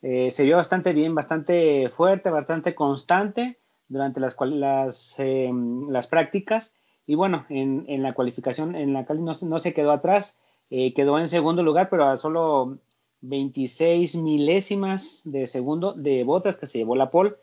eh, 0.03 0.31
se 0.31 0.45
vio 0.45 0.57
bastante 0.57 0.93
bien, 0.93 1.15
bastante 1.15 1.89
fuerte, 1.89 2.31
bastante 2.31 2.75
constante 2.75 3.59
durante 3.89 4.21
las, 4.21 4.37
las, 4.41 5.19
eh, 5.19 5.51
las 5.89 6.07
prácticas 6.07 6.75
y 7.09 7.15
bueno, 7.15 7.47
en, 7.49 7.87
en 7.89 8.03
la 8.03 8.13
cualificación, 8.13 8.77
en 8.77 8.93
la 8.93 9.07
Cali 9.07 9.23
no, 9.23 9.33
no 9.41 9.59
se 9.59 9.73
quedó 9.73 9.93
atrás, 9.93 10.39
eh, 10.69 10.93
quedó 10.93 11.19
en 11.19 11.27
segundo 11.27 11.63
lugar, 11.63 11.89
pero 11.89 12.05
a 12.05 12.19
solo 12.19 12.79
26 13.23 14.17
milésimas 14.17 15.23
de 15.25 15.47
segundo 15.47 15.95
de 15.95 16.23
botas 16.25 16.59
que 16.59 16.67
se 16.67 16.77
llevó 16.77 16.97
la 16.97 17.11
pole. 17.11 17.37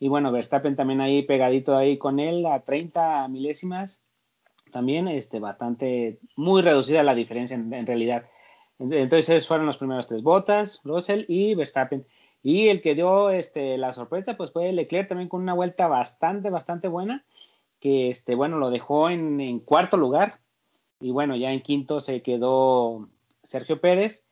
Y 0.00 0.08
bueno, 0.08 0.32
Verstappen 0.32 0.74
también 0.74 1.00
ahí 1.00 1.22
pegadito 1.22 1.76
ahí 1.76 1.98
con 1.98 2.18
él 2.18 2.44
a 2.46 2.64
30 2.64 3.28
milésimas. 3.28 4.02
También 4.72 5.06
este, 5.06 5.38
bastante, 5.38 6.18
muy 6.34 6.62
reducida 6.62 7.04
la 7.04 7.14
diferencia 7.14 7.54
en, 7.54 7.86
realidad. 7.86 8.24
Entonces 8.80 9.46
fueron 9.46 9.66
los 9.66 9.78
primeros 9.78 10.08
tres 10.08 10.24
botas, 10.24 10.80
Russell 10.82 11.24
y 11.28 11.54
Verstappen. 11.54 12.04
Y 12.42 12.68
el 12.68 12.80
que 12.80 12.96
dio 12.96 13.30
este, 13.30 13.78
la 13.78 13.92
sorpresa 13.92 14.36
pues 14.36 14.50
fue 14.50 14.72
Leclerc 14.72 15.08
también 15.08 15.28
con 15.28 15.42
una 15.42 15.54
vuelta 15.54 15.86
bastante, 15.86 16.50
bastante 16.50 16.88
buena 16.88 17.24
que 17.82 18.08
este, 18.08 18.36
bueno, 18.36 18.58
lo 18.58 18.70
dejó 18.70 19.10
en, 19.10 19.58
cuarto 19.60 19.96
lugar. 19.96 20.38
Y 21.00 21.10
bueno, 21.10 21.34
ya 21.34 21.52
en 21.52 21.62
quinto 21.62 21.98
se 21.98 22.22
quedó 22.22 23.08
Sergio 23.42 23.80
Pérez, 23.80 24.24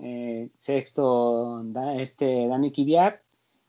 eh, 0.00 0.48
sexto 0.56 1.62
este, 1.98 2.48
Dani 2.48 2.72
Kiviat, 2.72 3.20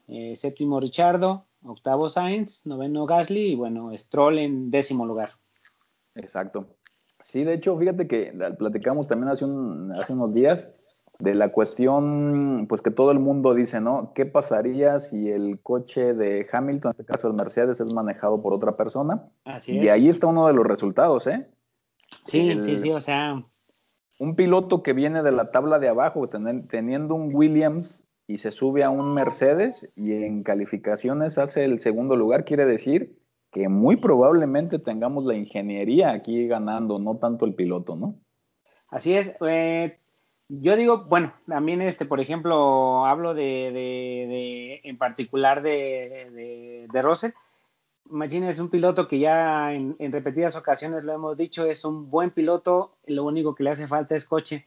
eh, 0.07 0.37
séptimo 0.37 0.79
Richardo, 0.79 1.45
octavo 1.65 2.07
Sainz, 2.07 2.65
noveno 2.65 3.05
Gasly 3.05 3.51
y 3.51 3.55
bueno, 3.55 3.91
Stroll 3.97 4.39
en 4.39 4.71
décimo 4.71 5.05
lugar. 5.05 5.33
Exacto. 6.15 6.67
Sí, 7.23 7.43
de 7.43 7.53
hecho, 7.53 7.77
fíjate 7.77 8.07
que 8.07 8.33
platicamos 8.57 9.07
también 9.07 9.31
hace, 9.31 9.45
un, 9.45 9.91
hace 9.93 10.13
unos 10.13 10.33
días 10.33 10.73
de 11.19 11.33
la 11.33 11.51
cuestión, 11.51 12.65
pues 12.67 12.81
que 12.81 12.91
todo 12.91 13.11
el 13.11 13.19
mundo 13.19 13.53
dice, 13.53 13.79
¿no? 13.81 14.11
¿Qué 14.13 14.25
pasaría 14.25 14.99
si 14.99 15.29
el 15.29 15.59
coche 15.61 16.13
de 16.13 16.47
Hamilton, 16.51 16.91
en 16.91 17.01
este 17.01 17.05
caso 17.11 17.27
el 17.27 17.33
Mercedes, 17.33 17.79
es 17.79 17.93
manejado 17.93 18.41
por 18.41 18.53
otra 18.53 18.75
persona? 18.75 19.23
Así 19.45 19.77
es. 19.77 19.83
Y 19.83 19.89
ahí 19.89 20.09
está 20.09 20.27
uno 20.27 20.47
de 20.47 20.53
los 20.53 20.65
resultados, 20.65 21.27
¿eh? 21.27 21.47
Sí, 22.25 22.59
sí, 22.59 22.77
sí, 22.77 22.91
o 22.91 22.99
sea. 22.99 23.43
Un 24.19 24.35
piloto 24.35 24.83
que 24.83 24.93
viene 24.93 25.23
de 25.23 25.31
la 25.31 25.51
tabla 25.51 25.79
de 25.79 25.89
abajo, 25.89 26.29
teniendo 26.29 27.15
un 27.15 27.33
Williams 27.33 28.07
y 28.27 28.37
se 28.37 28.51
sube 28.51 28.83
a 28.83 28.89
un 28.89 29.13
Mercedes 29.13 29.91
y 29.95 30.13
en 30.13 30.43
calificaciones 30.43 31.37
hace 31.37 31.65
el 31.65 31.79
segundo 31.79 32.15
lugar, 32.15 32.45
quiere 32.45 32.65
decir 32.65 33.17
que 33.55 33.69
muy 33.69 33.95
probablemente 33.95 34.79
tengamos 34.79 35.23
la 35.23 35.33
ingeniería 35.33 36.11
aquí 36.11 36.45
ganando, 36.45 36.99
no 36.99 37.15
tanto 37.15 37.45
el 37.45 37.55
piloto, 37.55 37.95
¿no? 37.95 38.19
Así 38.89 39.15
es. 39.15 39.33
Eh, 39.47 39.97
yo 40.49 40.75
digo, 40.75 41.05
bueno, 41.05 41.31
también 41.47 41.81
este, 41.81 42.05
por 42.05 42.19
ejemplo, 42.19 43.05
hablo 43.05 43.33
de, 43.33 43.71
de, 43.71 44.81
en 44.83 44.97
particular 44.97 45.61
de, 45.61 46.29
de, 46.33 46.87
de 46.91 47.01
Russell. 47.01 47.31
es 48.11 48.59
un 48.59 48.69
piloto 48.69 49.07
que 49.07 49.19
ya 49.19 49.71
en, 49.71 49.95
repetidas 50.11 50.57
ocasiones 50.57 51.05
lo 51.05 51.13
hemos 51.13 51.37
dicho, 51.37 51.63
es 51.63 51.85
un 51.85 52.09
buen 52.09 52.31
piloto, 52.31 52.97
lo 53.05 53.23
único 53.23 53.55
que 53.55 53.63
le 53.63 53.69
hace 53.69 53.87
falta 53.87 54.17
es 54.17 54.27
coche. 54.27 54.65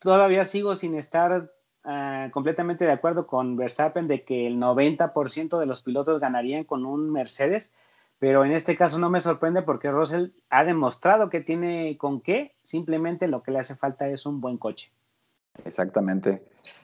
Todavía 0.00 0.44
sigo 0.44 0.74
sin 0.74 0.94
estar 0.94 1.50
ah, 1.82 2.28
completamente 2.30 2.84
de 2.84 2.92
acuerdo 2.92 3.26
con 3.26 3.56
Verstappen 3.56 4.06
de 4.06 4.22
que 4.22 4.46
el 4.46 4.58
90% 4.58 5.58
de 5.58 5.66
los 5.66 5.80
pilotos 5.80 6.20
ganarían 6.20 6.64
con 6.64 6.84
un 6.84 7.10
Mercedes, 7.10 7.72
pero 8.18 8.44
en 8.44 8.52
este 8.52 8.76
caso 8.76 8.98
no 8.98 9.10
me 9.10 9.20
sorprende 9.20 9.62
porque 9.62 9.90
Russell 9.90 10.30
ha 10.50 10.64
demostrado 10.64 11.30
que 11.30 11.40
tiene 11.40 11.96
con 11.98 12.20
qué, 12.20 12.56
simplemente 12.62 13.28
lo 13.28 13.42
que 13.42 13.52
le 13.52 13.60
hace 13.60 13.76
falta 13.76 14.08
es 14.08 14.26
un 14.26 14.40
buen 14.40 14.58
coche. 14.58 14.92
Exactamente. 15.64 16.42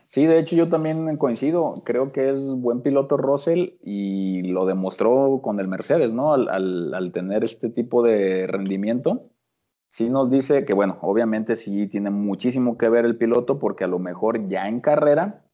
Sí, 0.09 0.27
de 0.27 0.39
hecho 0.39 0.55
yo 0.55 0.69
también 0.69 1.17
coincido. 1.17 1.75
Creo 1.85 2.13
que 2.13 2.31
es 2.31 2.39
buen 2.57 2.83
piloto 2.83 3.17
Russell 3.17 3.71
y 3.83 4.43
lo 4.43 4.67
demostró 4.67 5.41
con 5.43 5.59
el 5.59 5.69
Mercedes, 5.69 6.13
¿no? 6.13 6.35
Al, 6.35 7.11
tener 7.13 7.45
este 7.45 7.69
tipo 7.69 8.03
de 8.03 8.47
rendimiento. 8.47 9.31
Sí 9.91 10.09
nos 10.09 10.31
dice 10.31 10.65
que, 10.65 10.75
bueno, 10.75 10.99
obviamente 11.03 11.57
sí 11.57 11.89
tiene 11.89 12.11
muchísimo 12.11 12.79
que 12.79 12.89
ver 12.89 13.05
el 13.05 13.17
piloto 13.17 13.59
porque 13.59 13.85
a 13.85 13.89
lo 13.89 13.99
mejor 13.99 14.49
ya 14.49 14.69
en 14.69 14.81
carrera 14.81 15.45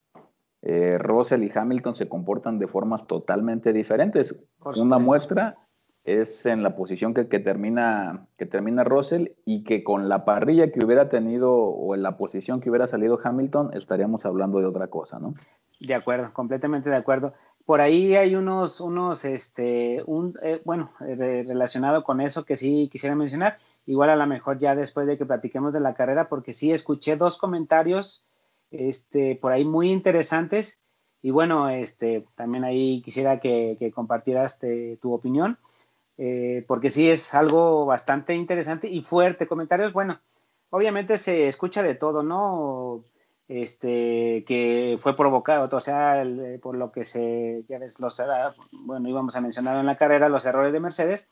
eh, 0.63 0.99
Russell 0.99 1.43
y 1.43 1.53
Hamilton 1.55 1.95
se 1.95 2.09
comportan 2.09 2.59
de 2.59 2.67
formas 2.67 3.07
totalmente 3.07 3.73
diferentes. 3.73 4.39
Una 4.77 4.99
muestra 4.99 5.57
es 6.05 6.47
en 6.47 6.63
la 6.63 6.77
posición 6.77 7.13
que, 7.13 7.25
termina, 7.25 8.27
que 8.39 8.47
termina 8.47 8.85
Russell 8.85 9.29
y 9.45 9.65
que 9.65 9.85
con 9.85 10.09
la 10.09 10.25
parrilla 10.25 10.73
que 10.73 10.85
hubiera 10.85 11.09
tenido 11.09 11.53
o 11.53 11.95
en 11.95 12.03
la 12.03 12.17
posición 12.17 12.61
que 12.61 12.71
hubiera 12.71 12.87
salido 12.87 13.19
Hamilton 13.23 13.71
estaríamos 13.75 14.25
hablando 14.25 14.61
de 14.61 14.67
otra 14.67 14.89
cosa, 14.89 15.19
¿no? 15.19 15.35
De 15.79 15.95
acuerdo, 15.95 16.33
completamente 16.33 16.91
de 16.91 16.97
acuerdo. 16.97 17.35
Por 17.67 17.81
ahí 17.81 18.17
hay 18.17 18.35
unos, 18.35 18.81
unos, 18.81 19.25
este, 19.25 20.03
un, 20.07 20.35
eh, 20.43 20.61
bueno, 20.65 20.91
relacionado 20.99 22.03
con 22.03 22.21
eso 22.21 22.45
que 22.45 22.57
sí 22.57 22.89
quisiera 22.91 23.15
mencionar, 23.15 23.59
igual 23.87 24.11
a 24.11 24.17
lo 24.17 24.27
mejor 24.27 24.59
ya 24.59 24.75
después 24.75 25.07
de 25.07 25.19
que 25.19 25.27
platiquemos 25.27 25.73
de 25.73 25.81
la 25.81 25.95
carrera, 25.95 26.29
porque 26.29 26.53
sí 26.53 26.73
escuché 26.73 27.17
dos 27.17 27.39
comentarios, 27.39 28.25
este, 28.71 29.37
por 29.37 29.53
ahí 29.53 29.65
muy 29.65 29.93
interesantes 29.93 30.81
y 31.23 31.31
bueno, 31.31 31.69
este, 31.69 32.27
también 32.35 32.65
ahí 32.65 33.03
quisiera 33.03 33.41
que, 33.41 33.77
que 33.79 33.91
compartieras 33.91 34.59
tu 35.01 35.13
opinión 35.13 35.59
eh, 36.23 36.67
porque 36.67 36.91
sí 36.91 37.11
es 37.11 37.35
algo 37.35 37.87
bastante 37.87 38.35
interesante 38.35 38.87
y 38.89 39.01
fuerte. 39.01 39.47
Comentarios, 39.47 39.95
bueno, 39.95 40.21
obviamente 40.69 41.17
se 41.17 41.49
escucha 41.49 41.83
de 41.83 41.95
todo, 41.95 42.23
¿no? 42.23 43.05
Este, 43.49 44.45
que 44.47 44.99
fue 45.01 45.17
provocado, 45.17 45.75
o 45.75 45.81
sea, 45.81 46.23
eh, 46.23 46.61
por 46.63 46.77
lo 46.77 46.93
que 46.93 47.07
se, 47.07 47.65
ya 47.71 47.79
ves, 47.79 47.99
los, 48.01 48.23
bueno, 48.85 49.09
íbamos 49.09 49.35
a 49.35 49.41
mencionar 49.41 49.79
en 49.79 49.87
la 49.87 49.97
carrera 49.97 50.29
los 50.29 50.45
errores 50.45 50.75
de 50.75 50.81
Mercedes, 50.81 51.31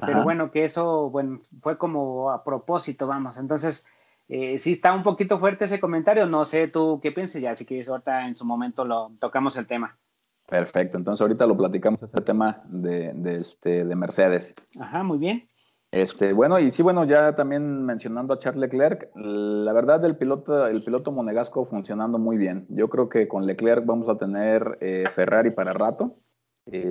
pero 0.00 0.24
bueno, 0.24 0.50
que 0.50 0.64
eso, 0.64 1.10
bueno, 1.10 1.40
fue 1.60 1.76
como 1.76 2.30
a 2.30 2.42
propósito, 2.42 3.06
vamos, 3.06 3.36
entonces, 3.36 3.86
eh, 4.28 4.56
sí 4.58 4.72
está 4.72 4.94
un 4.94 5.02
poquito 5.02 5.38
fuerte 5.38 5.66
ese 5.66 5.78
comentario, 5.78 6.26
no 6.26 6.44
sé 6.46 6.66
tú 6.68 6.98
qué 7.00 7.12
piensas, 7.12 7.42
ya 7.42 7.54
si 7.54 7.66
quieres 7.66 7.88
ahorita 7.88 8.26
en 8.26 8.34
su 8.34 8.46
momento 8.46 8.84
lo 8.84 9.12
tocamos 9.20 9.56
el 9.56 9.66
tema. 9.66 9.98
Perfecto, 10.52 10.98
entonces 10.98 11.22
ahorita 11.22 11.46
lo 11.46 11.56
platicamos 11.56 12.02
este 12.02 12.20
tema 12.20 12.62
de, 12.66 13.12
de, 13.14 13.36
este, 13.38 13.86
de 13.86 13.96
Mercedes. 13.96 14.54
Ajá, 14.78 15.02
muy 15.02 15.16
bien. 15.16 15.48
Este, 15.90 16.34
bueno, 16.34 16.60
y 16.60 16.70
sí, 16.70 16.82
bueno, 16.82 17.06
ya 17.06 17.34
también 17.34 17.86
mencionando 17.86 18.34
a 18.34 18.38
Charles 18.38 18.60
Leclerc, 18.60 19.08
la 19.14 19.72
verdad 19.72 20.04
el 20.04 20.18
piloto, 20.18 20.66
el 20.66 20.84
piloto 20.84 21.10
monegasco 21.10 21.64
funcionando 21.64 22.18
muy 22.18 22.36
bien. 22.36 22.66
Yo 22.68 22.90
creo 22.90 23.08
que 23.08 23.28
con 23.28 23.46
Leclerc 23.46 23.86
vamos 23.86 24.10
a 24.10 24.18
tener 24.18 24.76
eh, 24.82 25.04
Ferrari 25.14 25.52
para 25.52 25.72
rato. 25.72 26.16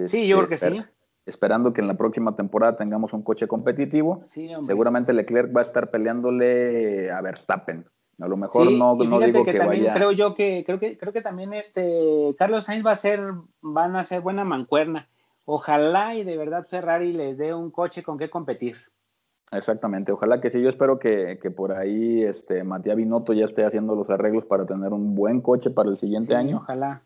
sí, 0.07 0.27
yo 0.27 0.37
creo 0.37 0.49
que 0.49 0.57
sí. 0.57 0.81
Esperando 1.27 1.71
que 1.71 1.81
en 1.81 1.87
la 1.87 1.97
próxima 1.97 2.35
temporada 2.35 2.77
tengamos 2.77 3.13
un 3.13 3.21
coche 3.21 3.47
competitivo. 3.47 4.21
Sí, 4.23 4.49
Seguramente 4.61 5.13
Leclerc 5.13 5.55
va 5.55 5.61
a 5.61 5.65
estar 5.65 5.91
peleándole 5.91 7.11
a 7.11 7.21
Verstappen. 7.21 7.85
A 8.21 8.27
lo 8.27 8.37
mejor 8.37 8.71
no, 8.71 8.95
no 8.95 9.19
digo 9.19 9.43
que, 9.43 9.53
también 9.53 9.93
creo 9.93 10.11
yo 10.11 10.35
que 10.35 10.63
creo 10.65 10.79
que 10.79 10.97
creo 10.97 11.11
que 11.11 11.21
también 11.21 11.53
este 11.53 12.35
Carlos 12.37 12.65
Sainz 12.65 12.85
va 12.85 12.91
a 12.91 12.95
ser 12.95 13.33
van 13.61 13.95
a 13.95 14.03
ser 14.03 14.21
buena 14.21 14.43
mancuerna. 14.43 15.09
Ojalá 15.45 16.15
y 16.15 16.23
de 16.23 16.37
verdad 16.37 16.65
Ferrari 16.65 17.13
les 17.13 17.37
dé 17.37 17.53
un 17.53 17.71
coche 17.71 18.03
con 18.03 18.17
qué 18.17 18.29
competir. 18.29 18.77
Exactamente, 19.51 20.11
ojalá 20.11 20.39
que 20.39 20.49
sí. 20.49 20.61
Yo 20.61 20.69
espero 20.69 20.97
que, 20.97 21.37
por 21.55 21.73
ahí 21.73 22.23
este 22.23 22.63
Matías 22.63 22.95
Binotto 22.95 23.33
ya 23.33 23.45
esté 23.45 23.65
haciendo 23.65 23.95
los 23.95 24.09
arreglos 24.09 24.45
para 24.45 24.65
tener 24.65 24.93
un 24.93 25.15
buen 25.15 25.41
coche 25.41 25.71
para 25.71 25.89
el 25.89 25.97
siguiente 25.97 26.35
año. 26.35 26.57
Ojalá. 26.57 27.01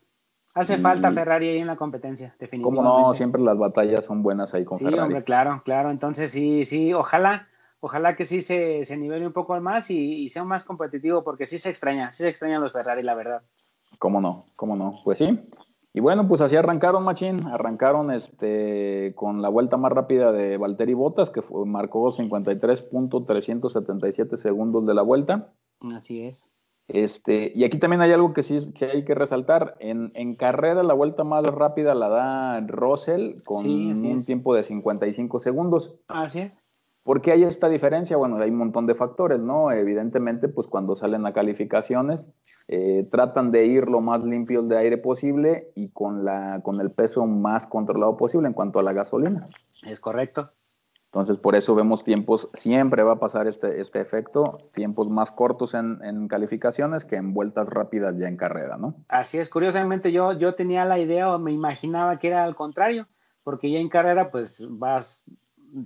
Hace 0.54 0.78
falta 0.78 1.10
Ferrari 1.12 1.48
ahí 1.48 1.58
en 1.58 1.66
la 1.66 1.76
competencia, 1.76 2.34
definitivamente. 2.38 2.88
Como 2.88 3.08
no, 3.08 3.14
siempre 3.14 3.42
las 3.42 3.58
batallas 3.58 4.04
son 4.04 4.22
buenas 4.22 4.54
ahí 4.54 4.64
con 4.64 4.78
Ferrari. 4.78 4.96
Sí, 4.96 5.02
hombre, 5.02 5.24
claro, 5.24 5.60
claro. 5.64 5.90
Entonces 5.90 6.30
sí, 6.30 6.64
sí, 6.64 6.94
ojalá 6.94 7.48
ojalá 7.86 8.16
que 8.16 8.24
sí 8.24 8.42
se, 8.42 8.84
se 8.84 8.96
nivele 8.96 9.28
un 9.28 9.32
poco 9.32 9.60
más 9.60 9.92
y, 9.92 10.28
sea 10.28 10.42
más 10.42 10.64
competitivo, 10.64 11.22
porque 11.22 11.46
sí 11.46 11.56
se 11.56 11.70
extraña, 11.70 12.10
sí 12.10 12.24
se 12.24 12.28
extrañan 12.28 12.60
los 12.60 12.72
Ferrari, 12.72 13.04
la 13.04 13.14
verdad. 13.14 13.42
¿Cómo 14.00 14.20
no? 14.20 14.46
¿Cómo 14.56 14.74
no? 14.74 14.98
Pues 15.04 15.18
sí. 15.18 15.38
Y 15.94 16.00
bueno, 16.00 16.26
pues 16.26 16.40
así 16.40 16.56
arrancaron, 16.56 17.04
Machín. 17.04 17.46
Arrancaron 17.46 18.10
este, 18.10 19.12
con 19.14 19.40
la 19.40 19.48
vuelta 19.48 19.76
más 19.76 19.92
rápida 19.92 20.32
de 20.32 20.56
Valtteri 20.56 20.94
Bottas, 20.94 21.30
que 21.30 21.44
marcó 21.64 22.12
53.377 22.12 24.36
segundos 24.36 24.84
de 24.84 24.94
la 24.94 25.02
vuelta. 25.02 25.52
Así 25.94 26.22
es. 26.22 26.50
Este, 26.88 27.52
y 27.54 27.62
aquí 27.64 27.78
también 27.78 28.02
hay 28.02 28.10
algo 28.10 28.32
que 28.32 28.42
sí 28.42 28.72
que 28.72 28.86
hay 28.86 29.04
que 29.04 29.14
resaltar. 29.14 29.76
En, 29.78 30.34
carrera 30.34 30.82
la 30.82 30.94
vuelta 30.94 31.22
más 31.22 31.44
rápida 31.44 31.94
la 31.94 32.08
da 32.08 32.58
Russell 32.62 33.42
con 33.44 33.64
un 33.64 34.24
tiempo 34.24 34.56
de 34.56 34.64
55 34.64 35.38
segundos. 35.38 35.94
Así 36.08 36.40
es. 36.40 36.65
¿Por 37.06 37.22
qué 37.22 37.30
hay 37.30 37.44
esta 37.44 37.68
diferencia? 37.68 38.16
Bueno, 38.16 38.36
hay 38.38 38.50
un 38.50 38.56
montón 38.56 38.88
de 38.88 38.96
factores, 38.96 39.38
¿no? 39.38 39.70
Evidentemente, 39.70 40.48
pues 40.48 40.66
cuando 40.66 40.96
salen 40.96 41.24
a 41.24 41.32
calificaciones, 41.32 42.28
eh, 42.66 43.06
tratan 43.12 43.52
de 43.52 43.64
ir 43.64 43.86
lo 43.86 44.00
más 44.00 44.24
limpios 44.24 44.68
de 44.68 44.76
aire 44.76 44.98
posible 44.98 45.70
y 45.76 45.90
con, 45.90 46.24
la, 46.24 46.62
con 46.64 46.80
el 46.80 46.90
peso 46.90 47.24
más 47.24 47.68
controlado 47.68 48.16
posible 48.16 48.48
en 48.48 48.54
cuanto 48.54 48.80
a 48.80 48.82
la 48.82 48.92
gasolina. 48.92 49.48
Es 49.84 50.00
correcto. 50.00 50.50
Entonces, 51.04 51.38
por 51.38 51.54
eso 51.54 51.76
vemos 51.76 52.02
tiempos, 52.02 52.50
siempre 52.54 53.04
va 53.04 53.12
a 53.12 53.20
pasar 53.20 53.46
este, 53.46 53.80
este 53.80 54.00
efecto, 54.00 54.58
tiempos 54.74 55.08
más 55.08 55.30
cortos 55.30 55.74
en, 55.74 56.00
en, 56.02 56.26
calificaciones 56.26 57.04
que 57.04 57.14
en 57.14 57.32
vueltas 57.32 57.68
rápidas 57.68 58.18
ya 58.18 58.26
en 58.26 58.36
carrera, 58.36 58.78
¿no? 58.78 58.96
Así 59.06 59.38
es, 59.38 59.48
curiosamente 59.48 60.10
yo, 60.10 60.32
yo 60.32 60.56
tenía 60.56 60.84
la 60.84 60.98
idea 60.98 61.32
o 61.32 61.38
me 61.38 61.52
imaginaba 61.52 62.18
que 62.18 62.26
era 62.26 62.42
al 62.42 62.56
contrario, 62.56 63.06
porque 63.44 63.70
ya 63.70 63.78
en 63.78 63.88
carrera 63.88 64.32
pues 64.32 64.66
vas 64.68 65.24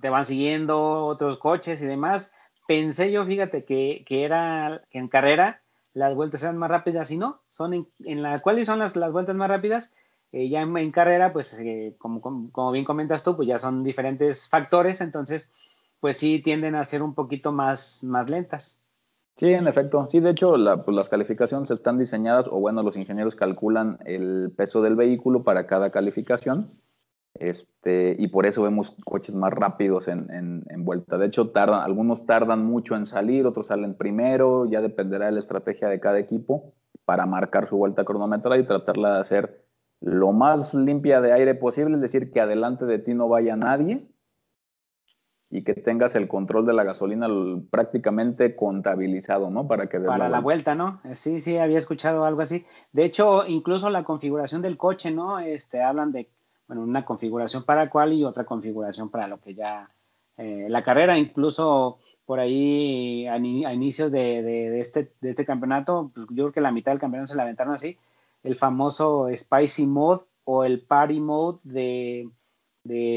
te 0.01 0.11
van 0.11 0.25
siguiendo 0.25 1.07
otros 1.07 1.39
coches 1.39 1.81
y 1.83 1.87
demás. 1.87 2.33
Pensé 2.67 3.11
yo, 3.11 3.25
fíjate, 3.25 3.65
que, 3.65 4.05
que 4.07 4.25
era 4.25 4.83
que 4.91 4.99
en 4.99 5.09
carrera 5.09 5.63
las 5.93 6.15
vueltas 6.15 6.43
eran 6.43 6.59
más 6.59 6.71
rápidas 6.71 7.11
y 7.11 7.17
no, 7.17 7.41
son 7.49 7.75
en, 7.75 7.89
en 8.05 8.23
la 8.23 8.41
cual 8.41 8.65
son 8.65 8.79
las, 8.79 8.97
las 8.97 9.13
vueltas 9.13 9.35
más 9.35 9.49
rápidas. 9.49 9.93
Eh, 10.33 10.49
ya 10.49 10.63
en, 10.63 10.93
carrera, 10.93 11.33
pues 11.33 11.59
eh, 11.59 11.97
como, 11.99 12.21
como, 12.21 12.71
bien 12.71 12.85
comentas 12.85 13.25
tú, 13.25 13.35
pues 13.35 13.49
ya 13.49 13.59
son 13.59 13.83
diferentes 13.83 14.49
factores, 14.49 15.01
entonces 15.01 15.53
pues 15.99 16.17
sí 16.17 16.41
tienden 16.41 16.77
a 16.77 16.85
ser 16.85 17.03
un 17.03 17.15
poquito 17.15 17.53
más, 17.53 18.05
más 18.05 18.31
lentas. 18.31 18.81
Sí, 19.37 19.53
en 19.53 19.67
efecto. 19.67 20.07
Sí, 20.09 20.21
de 20.21 20.31
hecho, 20.31 20.55
pues 20.85 20.97
las 20.97 21.09
calificaciones 21.09 21.71
están 21.71 21.99
diseñadas, 21.99 22.47
o 22.47 22.61
bueno, 22.61 22.83
los 22.83 22.97
ingenieros 22.97 23.35
calculan 23.35 23.99
el 24.05 24.53
peso 24.57 24.83
del 24.83 24.97
vehículo 24.97 25.43
para 25.43 25.67
cada 25.67 25.91
calificación 25.91 26.71
este, 27.35 28.17
y 28.19 28.29
por 28.29 28.47
eso 28.47 28.63
vemos 28.63 28.97
coches 29.05 29.35
más 29.35 29.53
rápidos 29.53 30.09
en, 30.09 30.65
vuelta. 30.79 31.19
De 31.19 31.27
hecho, 31.27 31.51
tardan, 31.51 31.83
algunos 31.83 32.27
tardan 32.27 32.65
mucho 32.65 32.97
en 32.97 33.07
salir, 33.07 33.47
otros 33.47 33.69
salen 33.69 33.95
primero, 33.95 34.67
ya 34.67 34.81
dependerá 34.81 35.27
de 35.27 35.33
la 35.33 35.39
estrategia 35.39 35.89
de 35.89 36.01
cada 36.01 36.19
equipo 36.19 36.75
para 37.05 37.27
marcar 37.27 37.69
su 37.69 37.77
vuelta 37.77 38.05
cronometrada 38.05 38.59
y 38.59 38.67
tratarla 38.67 39.15
de 39.15 39.21
hacer 39.21 39.65
lo 40.01 40.33
más 40.33 40.75
limpia 40.75 41.21
de 41.21 41.33
aire 41.33 41.55
posible, 41.55 41.95
es 41.95 42.01
decir, 42.01 42.33
que 42.33 42.41
adelante 42.41 42.87
de 42.87 42.99
ti 42.99 43.15
no 43.15 43.29
vaya 43.29 43.57
nadie 43.57 44.07
y 45.51 45.65
que 45.65 45.75
tengas 45.75 46.15
el 46.15 46.29
control 46.29 46.65
de 46.65 46.73
la 46.73 46.85
gasolina 46.85 47.27
prácticamente 47.71 48.55
contabilizado, 48.55 49.51
¿no? 49.51 49.67
Para 49.67 49.89
que 49.89 49.99
para 49.99 50.29
la, 50.29 50.41
vuelta. 50.41 50.77
¿no? 50.77 51.01
Sí, 51.15 51.41
sí, 51.41 51.59
había 51.59 51.79
escuchado 51.79 52.25
algo 52.25 52.41
así. 52.41 52.65
De 52.93 53.05
hecho, 53.05 53.45
incluso 53.47 53.91
la 53.91 54.05
configuración 54.05 54.63
del 54.63 54.77
coche, 54.77 55.11
¿no? 55.11 55.41
Este, 55.41 55.83
hablan 55.83 56.13
de 56.13 56.31
bueno, 56.71 56.85
una 56.85 57.05
configuración 57.05 57.65
para 57.65 57.91
cual 57.91 58.13
y 58.13 58.23
otra 58.23 58.45
configuración 58.45 59.11
para 59.11 59.27
lo 59.27 59.41
que 59.41 59.57
ya 59.57 59.91
eh, 60.37 60.67
la 60.69 60.85
carrera, 60.85 61.19
incluso 61.19 61.99
por 62.25 62.39
ahí 62.39 63.27
a, 63.27 63.39
inicios 63.39 64.13
de, 64.13 64.79
este, 64.79 65.13
de 65.21 65.31
este 65.31 65.45
campeonato, 65.45 66.13
pues, 66.15 66.29
yo 66.31 66.45
creo 66.45 66.53
que 66.53 66.61
la 66.61 66.71
mitad 66.71 66.93
del 66.93 67.01
campeonato 67.01 67.33
se 67.33 67.37
la 67.37 67.43
aventaron 67.43 67.75
así, 67.75 67.99
el 68.45 68.55
famoso 68.55 69.27
Spicy 69.37 69.85
Mode 69.85 70.23
o 70.45 70.63
el 70.63 70.81
Party 70.81 71.19
Mode 71.19 71.59
de, 71.65 72.31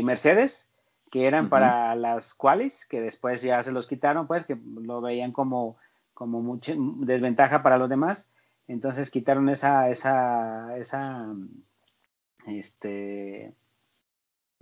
Mercedes, 0.03 0.71
que 1.11 1.27
eran 1.27 1.49
para 1.49 1.93
las 1.93 2.33
cuales, 2.33 2.87
que 2.87 3.01
después 3.01 3.43
ya 3.43 3.61
se 3.61 3.71
los 3.71 3.85
quitaron, 3.85 4.25
pues 4.25 4.47
que 4.47 4.57
lo 4.81 4.99
veían 4.99 5.31
como, 5.31 5.77
como 6.15 6.41
mucha 6.41 6.73
desventaja 6.75 7.61
para 7.61 7.77
los 7.77 7.87
demás. 7.87 8.31
Entonces 8.67 9.11
quitaron 9.11 9.47
esa, 9.49 9.91
esa, 9.91 10.75
esa 10.75 11.27
este, 12.47 13.53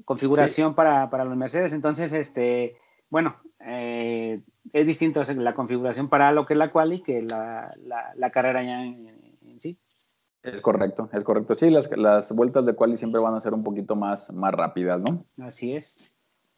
configuración 0.06 0.76
para, 0.76 1.10
para, 1.10 1.26
los 1.26 1.36
Mercedes. 1.38 1.74
Entonces, 1.74 2.14
este, 2.14 2.78
bueno, 3.10 3.36
eh, 3.60 4.42
es 4.74 4.88
distinto 4.88 5.22
la 5.36 5.54
configuración 5.54 6.10
para 6.10 6.32
lo 6.32 6.46
que 6.46 6.54
es 6.54 6.58
la 6.58 6.72
quali 6.72 7.02
que 7.02 7.22
la, 7.22 7.74
la, 8.16 8.30
carrera 8.32 8.64
ya 8.64 8.84
en, 8.84 9.60
sí. 9.60 9.78
Es 10.44 10.60
correcto, 10.62 11.10
es 11.14 11.24
correcto. 11.24 11.54
Sí, 11.56 11.70
las, 11.70 11.90
las 11.96 12.32
vueltas 12.32 12.66
de 12.66 12.74
quali 12.74 12.98
siempre 12.98 13.22
van 13.22 13.36
a 13.36 13.42
ser 13.42 13.54
un 13.54 13.64
poquito 13.64 13.96
más, 13.96 14.32
más 14.34 14.54
rápidas, 14.54 15.00
¿no? 15.00 15.26
Así 15.40 15.76
es. 15.76 16.11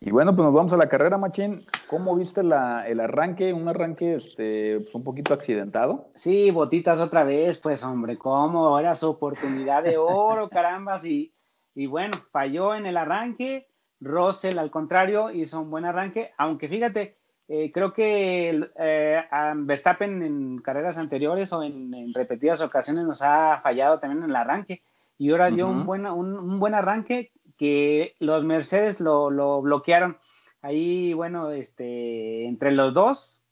Y 0.05 0.11
bueno, 0.11 0.35
pues 0.35 0.45
nos 0.45 0.53
vamos 0.53 0.73
a 0.73 0.77
la 0.77 0.89
carrera, 0.89 1.17
Machín. 1.17 1.65
¿Cómo 1.87 2.17
viste 2.17 2.43
la, 2.43 2.85
el 2.85 2.99
arranque? 2.99 3.53
Un 3.53 3.69
arranque 3.69 4.15
este, 4.15 4.85
un 4.93 5.01
poquito 5.01 5.33
accidentado. 5.33 6.09
Sí, 6.13 6.51
botitas 6.51 6.99
otra 6.99 7.23
vez, 7.23 7.57
pues 7.57 7.85
hombre, 7.85 8.17
¿cómo? 8.17 8.77
Era 8.77 8.95
su 8.95 9.11
oportunidad 9.11 9.81
de 9.81 9.97
oro, 9.97 10.49
carambas. 10.51 11.05
Y, 11.05 11.33
y 11.73 11.85
bueno, 11.85 12.17
falló 12.33 12.75
en 12.75 12.85
el 12.85 12.97
arranque. 12.97 13.69
Russell, 14.01 14.59
al 14.59 14.71
contrario, 14.71 15.31
hizo 15.31 15.61
un 15.61 15.71
buen 15.71 15.85
arranque, 15.85 16.31
aunque 16.37 16.67
fíjate, 16.67 17.15
eh, 17.47 17.71
creo 17.71 17.93
que 17.93 18.69
eh, 18.77 19.23
Verstappen 19.55 20.21
en 20.21 20.57
carreras 20.57 20.97
anteriores 20.97 21.53
o 21.53 21.63
en, 21.63 22.13
repetidas 22.13 22.61
ocasiones 22.61 23.05
nos 23.05 23.21
ha 23.21 23.61
fallado 23.63 23.99
también 23.99 24.21
en 24.25 24.31
el 24.31 24.35
arranque. 24.35 24.83
Y 25.17 25.31
ahora 25.31 25.49
dio 25.49 25.69
un, 25.69 25.85
buen, 25.85 26.05
un 26.07 26.59
buen 26.59 26.73
arranque 26.73 27.31
que 27.57 28.15
los 28.19 28.43
Mercedes 28.43 28.99
lo, 28.99 29.29
lo 29.29 29.61
bloquearon. 29.61 30.17
Ahí, 30.61 31.13
bueno, 31.13 31.51
este, 31.51 32.45
entre 32.45 32.71
los 32.71 32.93
dos, 32.93 33.43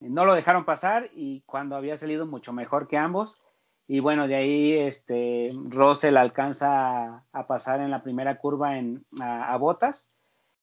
no 0.00 0.24
lo 0.24 0.34
dejaron 0.34 0.64
pasar 0.64 1.10
y 1.14 1.42
cuando 1.42 1.76
había 1.76 1.96
salido 1.96 2.26
mucho 2.26 2.52
mejor 2.52 2.88
que 2.88 2.96
ambos. 2.96 3.40
Y 3.86 4.00
bueno, 4.00 4.28
de 4.28 4.36
ahí 4.36 4.72
este, 4.72 5.52
Russell 5.54 6.16
alcanza 6.16 7.24
a, 7.32 7.46
pasar 7.46 7.80
en 7.80 7.90
la 7.90 8.02
primera 8.02 8.38
curva 8.38 8.78
en, 8.78 9.04
a, 9.20 9.56
Botas. 9.56 10.12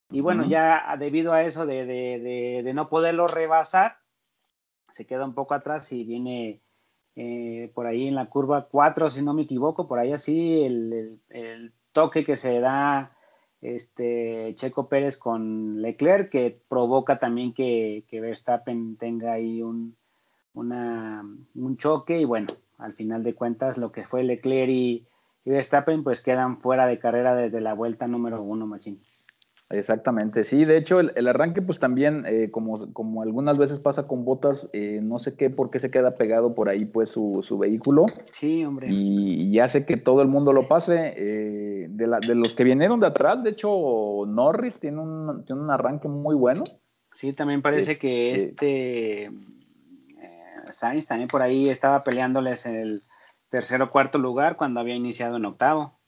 Y 0.10 0.21
bueno, 0.21 0.45
ya 0.47 0.95
debido 0.97 1.34
a 1.34 1.43
eso 1.43 1.67
de, 1.67 1.86
de, 1.86 2.63
de, 2.63 2.73
no 2.73 2.89
poderlo 2.89 3.28
rebasar, 3.28 3.97
se 4.89 5.06
queda 5.06 5.25
un 5.25 5.36
poco 5.36 5.54
atrás 5.54 5.91
y 5.91 6.04
viene 6.04 6.62
eh, 7.15 7.71
por 7.75 7.86
ahí 7.86 8.08
en 8.08 8.15
la 8.15 8.25
curva 8.25 8.67
4, 8.71 9.10
si 9.12 9.23
no 9.23 9.36
me 9.36 9.43
equivoco, 9.43 9.88
por 9.88 9.99
ahí 9.99 10.12
así 10.12 10.63
el, 10.63 11.19
el 11.30 11.73
toque 11.91 12.25
que 12.25 12.36
se 12.36 12.60
da 12.60 13.15
este 13.62 14.54
Checo 14.56 14.88
Pérez 14.88 15.17
con 15.17 15.82
Leclerc 15.82 16.30
que 16.30 16.62
provoca 16.69 17.19
también 17.19 17.54
que, 17.54 18.06
que 18.08 18.21
Verstappen 18.21 18.95
tenga 18.97 19.34
ahí 19.34 19.62
un, 19.62 19.97
una, 20.54 21.23
un 21.56 21.78
choque 21.78 22.19
y 22.19 22.25
bueno, 22.25 22.47
al 22.78 22.93
final 22.93 23.23
de 23.23 23.36
cuentas 23.36 23.78
lo 23.78 23.91
que 23.91 24.06
fue 24.06 24.23
Leclerc 24.23 24.69
y, 24.69 25.08
y 25.43 25.49
Verstappen 25.49 26.04
pues 26.04 26.21
quedan 26.21 26.58
fuera 26.58 26.88
de 26.88 26.99
carrera 26.99 27.36
desde 27.36 27.62
la 27.62 27.73
vuelta 27.73 28.08
número 28.08 28.41
uno, 28.41 28.65
Machín. 28.65 29.02
Exactamente, 29.71 30.45
sí, 30.45 30.65
de 30.65 30.77
hecho 30.77 30.99
el, 30.99 31.27
arranque 31.27 31.62
pues 31.62 31.77
también, 31.77 32.23
eh, 32.25 32.49
como, 32.49 32.91
como 32.91 33.21
algunas 33.21 33.60
veces 33.60 33.79
pasa 33.79 34.08
con 34.08 34.25
botas, 34.25 34.67
eh, 34.73 34.99
no 35.03 35.19
sé 35.19 35.36
qué, 35.36 35.51
por 35.51 35.69
qué 35.69 35.79
se 35.79 35.91
queda 35.91 36.15
pegado 36.15 36.55
por 36.55 36.69
ahí 36.69 36.86
pues 36.86 37.12
su, 37.12 37.43
su 37.43 37.60
vehículo. 37.60 38.08
Sí, 38.32 38.65
hombre. 38.65 38.88
Y, 38.89 39.51
ya 39.51 39.65
hace 39.65 39.86
que 39.86 39.95
todo 39.95 40.23
el 40.23 40.27
mundo 40.27 40.53
lo 40.53 40.67
pase. 40.67 41.13
Eh, 41.15 41.88
de, 41.88 42.08
la, 42.08 42.19
de 42.19 42.34
los 42.34 42.55
que 42.55 42.63
vinieron 42.63 42.99
de 42.99 43.08
atrás, 43.08 43.43
de 43.43 43.51
hecho 43.51 44.25
Norris 44.25 44.79
tiene 44.79 45.01
un, 45.01 45.45
tiene 45.45 45.62
un 45.62 45.69
arranque 45.69 46.08
muy 46.08 46.36
bueno. 46.36 46.63
Sí, 47.12 47.34
también 47.34 47.62
parece 47.62 47.99
que 47.99 48.34
este, 48.34 49.25
este 49.25 49.32
Sainz 50.71 51.05
también 51.05 51.27
por 51.27 51.43
ahí 51.43 51.69
estaba 51.69 52.03
peleándoles 52.03 52.65
el 52.65 53.03
tercer 53.49 53.82
o 53.82 53.91
cuarto 53.91 54.17
lugar 54.17 54.55
cuando 54.58 54.79
había 54.79 54.95
iniciado 54.95 55.38
en 55.38 55.45
octavo. 55.45 55.98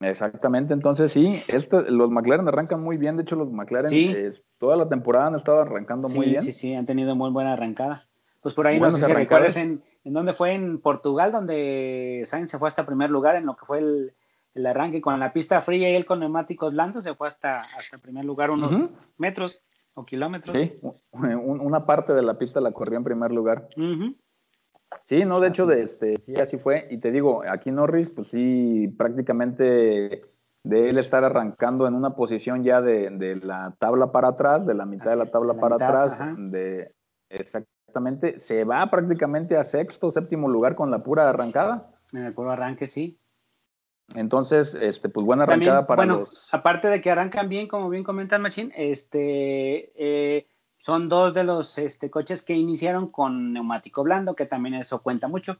Exactamente, 0.00 0.72
entonces 0.72 1.12
sí, 1.12 1.42
los 1.88 2.10
McLaren 2.10 2.48
arrancan 2.48 2.82
muy 2.82 2.96
bien, 2.96 3.16
de 3.16 3.22
hecho 3.22 3.36
los 3.36 3.52
McLaren 3.52 4.32
toda 4.58 4.76
la 4.76 4.88
temporada 4.88 5.26
han 5.26 5.36
estado 5.36 5.60
arrancando 5.60 6.08
muy 6.08 6.30
bien. 6.30 6.42
Sí, 6.42 6.52
sí, 6.52 6.74
han 6.74 6.86
tenido 6.86 7.14
muy 7.14 7.30
buena 7.30 7.52
arrancada. 7.52 8.08
Pues 8.40 8.54
por 8.54 8.66
ahí 8.66 8.80
no 8.80 8.88
sé 8.88 9.04
si 9.04 9.12
recuerdas 9.12 9.58
en, 9.58 9.82
en 10.04 10.12
dónde 10.14 10.32
fue 10.32 10.54
en 10.54 10.80
Portugal, 10.80 11.32
donde 11.32 12.22
Sainz 12.24 12.50
se 12.50 12.58
fue 12.58 12.68
hasta 12.68 12.86
primer 12.86 13.10
lugar 13.10 13.36
en 13.36 13.44
lo 13.44 13.56
que 13.56 13.66
fue 13.66 13.78
el, 13.78 14.66
arranque 14.66 15.02
con 15.02 15.20
la 15.20 15.34
pista 15.34 15.60
fría 15.60 15.90
y 15.90 15.94
él 15.94 16.06
con 16.06 16.20
neumáticos 16.20 16.72
blandos 16.72 17.04
se 17.04 17.14
fue 17.14 17.28
hasta, 17.28 17.60
hasta 17.60 17.96
el 17.96 18.02
primer 18.02 18.24
lugar 18.24 18.50
unos 18.50 18.74
metros 19.18 19.62
o 19.92 20.06
kilómetros. 20.06 20.56
Sí, 20.56 20.80
una 21.12 21.84
parte 21.84 22.14
de 22.14 22.22
la 22.22 22.38
pista 22.38 22.60
la 22.60 22.72
corrió 22.72 22.96
en 22.96 23.04
primer 23.04 23.32
lugar. 23.32 23.68
Sí, 25.02 25.24
no, 25.24 25.40
de 25.40 25.48
hecho, 25.48 25.66
de 25.66 25.82
este, 25.82 26.20
sí, 26.20 26.34
así 26.36 26.58
fue. 26.58 26.86
Y 26.90 26.98
te 26.98 27.10
digo, 27.10 27.42
aquí 27.48 27.70
Norris, 27.70 28.10
pues 28.10 28.28
sí, 28.28 28.92
prácticamente 28.98 30.22
de 30.62 30.90
él 30.90 30.98
estar 30.98 31.24
arrancando 31.24 31.86
en 31.86 31.94
una 31.94 32.14
posición 32.14 32.64
ya 32.64 32.80
de, 32.82 33.40
la 33.42 33.74
tabla 33.78 34.12
para 34.12 34.28
atrás, 34.28 34.66
de 34.66 34.74
la 34.74 34.86
mitad 34.86 35.10
de 35.10 35.16
la 35.16 35.26
tabla 35.26 35.54
para 35.54 35.76
atrás, 35.76 36.22
de 36.36 36.92
exactamente, 37.28 38.38
se 38.38 38.64
va 38.64 38.90
prácticamente 38.90 39.56
a 39.56 39.64
sexto, 39.64 40.10
séptimo 40.10 40.48
lugar 40.48 40.74
con 40.74 40.90
la 40.90 41.02
pura 41.02 41.28
arrancada. 41.28 41.90
En 42.12 42.24
el 42.24 42.34
puro 42.34 42.50
arranque, 42.50 42.86
sí. 42.86 43.18
Entonces, 44.14 44.74
este, 44.74 45.08
pues 45.08 45.24
buena 45.24 45.44
arrancada 45.44 45.86
para 45.86 46.04
bueno, 46.04 46.24
Aparte 46.50 46.88
de 46.88 47.00
que 47.00 47.10
arrancan 47.10 47.48
bien, 47.48 47.68
como 47.68 47.88
bien 47.88 48.02
comenta 48.02 48.36
el 48.36 48.42
Machín, 48.42 48.72
este, 48.76 49.92
eh, 49.94 50.46
son 50.80 51.08
dos 51.08 51.34
de 51.34 51.44
los 51.44 51.78
este, 51.78 52.10
coches 52.10 52.42
que 52.42 52.54
iniciaron 52.54 53.08
con 53.08 53.52
neumático 53.52 54.02
blando, 54.02 54.34
que 54.34 54.46
también 54.46 54.74
eso 54.74 55.02
cuenta 55.02 55.28
mucho. 55.28 55.58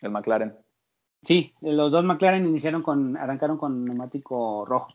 El 0.00 0.10
McLaren. 0.10 0.56
Sí, 1.22 1.54
los 1.60 1.90
dos 1.90 2.04
McLaren 2.04 2.46
iniciaron 2.46 2.82
con, 2.82 3.16
arrancaron 3.16 3.56
con 3.56 3.84
neumático 3.84 4.64
rojo. 4.66 4.94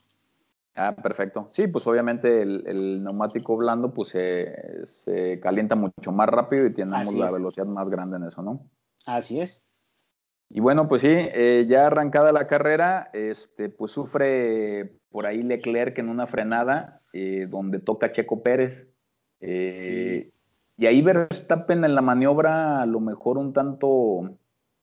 Ah, 0.76 0.94
perfecto. 0.94 1.48
Sí, 1.50 1.66
pues 1.66 1.86
obviamente 1.86 2.42
el, 2.42 3.02
neumático 3.02 3.56
blando 3.56 3.92
pues 3.92 4.08
se, 4.08 5.40
calienta 5.42 5.74
mucho 5.74 6.12
más 6.12 6.28
rápido 6.28 6.66
y 6.66 6.72
tenemos 6.72 7.12
la 7.14 7.30
velocidad 7.32 7.66
más 7.66 7.88
grande 7.88 8.16
en 8.16 8.24
eso, 8.24 8.42
¿no? 8.42 8.60
Así 9.04 9.40
es. 9.40 9.66
Y 10.48 10.60
bueno, 10.60 10.88
pues 10.88 11.02
sí, 11.02 11.08
eh, 11.10 11.66
ya 11.68 11.86
arrancada 11.86 12.32
la 12.32 12.46
carrera, 12.46 13.10
este, 13.12 13.68
pues 13.68 13.92
sufre 13.92 14.98
por 15.10 15.26
ahí 15.26 15.42
Leclerc 15.42 15.98
en 15.98 16.08
una 16.08 16.26
frenada 16.26 17.02
eh, 17.12 17.46
donde 17.48 17.78
toca 17.78 18.12
Checo 18.12 18.42
Pérez. 18.42 18.88
Eh, 19.40 20.30
y 20.76 20.86
ahí 20.86 21.02
Verstappen 21.02 21.84
en 21.84 21.94
la 21.94 22.02
maniobra 22.02 22.82
a 22.82 22.86
lo 22.86 23.00
mejor 23.00 23.38
un 23.38 23.52
tanto, 23.52 24.36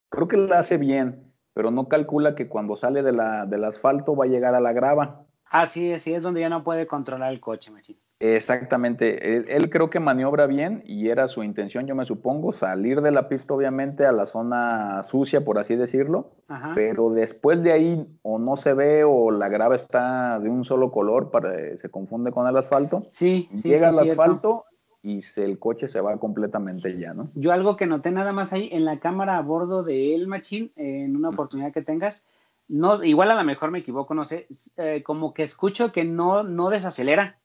creo 0.10 0.28
que 0.28 0.38
la 0.38 0.60
hace 0.60 0.78
bien, 0.78 1.34
pero 1.54 1.72
no 1.72 1.88
calcula 1.88 2.36
que 2.36 2.48
cuando 2.48 2.76
sale 2.76 3.04
de 3.04 3.14
la, 3.14 3.46
del 3.46 3.64
asfalto 3.64 4.16
va 4.16 4.26
a 4.26 4.28
llegar 4.28 4.56
a 4.56 4.60
la 4.60 4.74
grava. 4.74 5.26
Ah, 5.46 5.66
sí, 5.66 5.98
sí, 6.00 6.14
es 6.14 6.24
donde 6.24 6.42
ya 6.42 6.50
no 6.50 6.64
puede 6.64 6.88
controlar 6.88 7.32
el 7.32 7.40
coche, 7.40 7.72
machín. 7.72 7.98
Exactamente, 8.20 9.56
él, 9.56 9.70
creo 9.70 9.92
que 9.92 10.00
maniobra 10.00 10.48
bien 10.48 10.82
y 10.88 11.10
era 11.10 11.28
su 11.28 11.44
intención, 11.44 11.86
yo 11.86 11.94
me 11.94 12.04
supongo, 12.04 12.52
salir 12.52 13.02
de 13.02 13.12
la 13.12 13.30
pista 13.30 13.54
obviamente 13.54 14.08
a 14.08 14.12
la 14.12 14.26
zona 14.26 15.04
sucia, 15.04 15.46
por 15.46 15.60
así 15.60 15.76
decirlo, 15.76 16.32
pero 16.74 17.12
después 17.12 17.62
de 17.62 17.74
ahí 17.74 18.08
o 18.24 18.40
no 18.40 18.56
se 18.56 18.74
ve 18.74 19.04
o 19.04 19.30
la 19.30 19.50
grava 19.50 19.76
está 19.76 20.40
de 20.40 20.50
un 20.50 20.64
solo 20.64 20.92
color, 20.92 21.30
para, 21.30 21.78
se 21.78 21.90
confunde 21.90 22.32
con 22.32 22.48
el 22.48 22.58
asfalto. 22.58 23.06
Sí, 23.12 23.50
sí 23.54 23.70
Llega 23.70 23.90
al 23.90 24.00
asfalto 24.00 24.66
y 25.04 25.22
se, 25.22 25.46
el 25.46 25.60
coche 25.60 25.88
se 25.88 26.02
va 26.02 26.18
completamente 26.18 26.98
ya, 26.98 27.14
¿no? 27.14 27.30
Yo 27.36 27.52
algo 27.52 27.78
que 27.78 27.86
noté 27.86 28.10
nada 28.10 28.34
más 28.34 28.52
ahí 28.52 28.70
en 28.72 28.84
la 28.84 29.00
cámara 29.00 29.38
a 29.38 29.42
bordo 29.42 29.84
de 29.84 30.16
El 30.16 30.28
Machín, 30.28 30.72
en 30.76 31.16
una 31.16 31.30
oportunidad 31.30 31.72
que 31.72 31.84
tengas, 31.84 32.26
no, 32.68 33.04
igual 33.04 33.30
a 33.30 33.36
lo 33.36 33.44
mejor 33.44 33.70
me 33.70 33.80
equivoco, 33.80 34.16
no 34.16 34.26
sé, 34.26 34.48
eh, 34.76 35.04
como 35.04 35.36
que 35.36 35.44
escucho 35.44 35.92
que 35.92 36.04
no, 36.04 36.42
no 36.42 36.70
desacelera. 36.70 37.38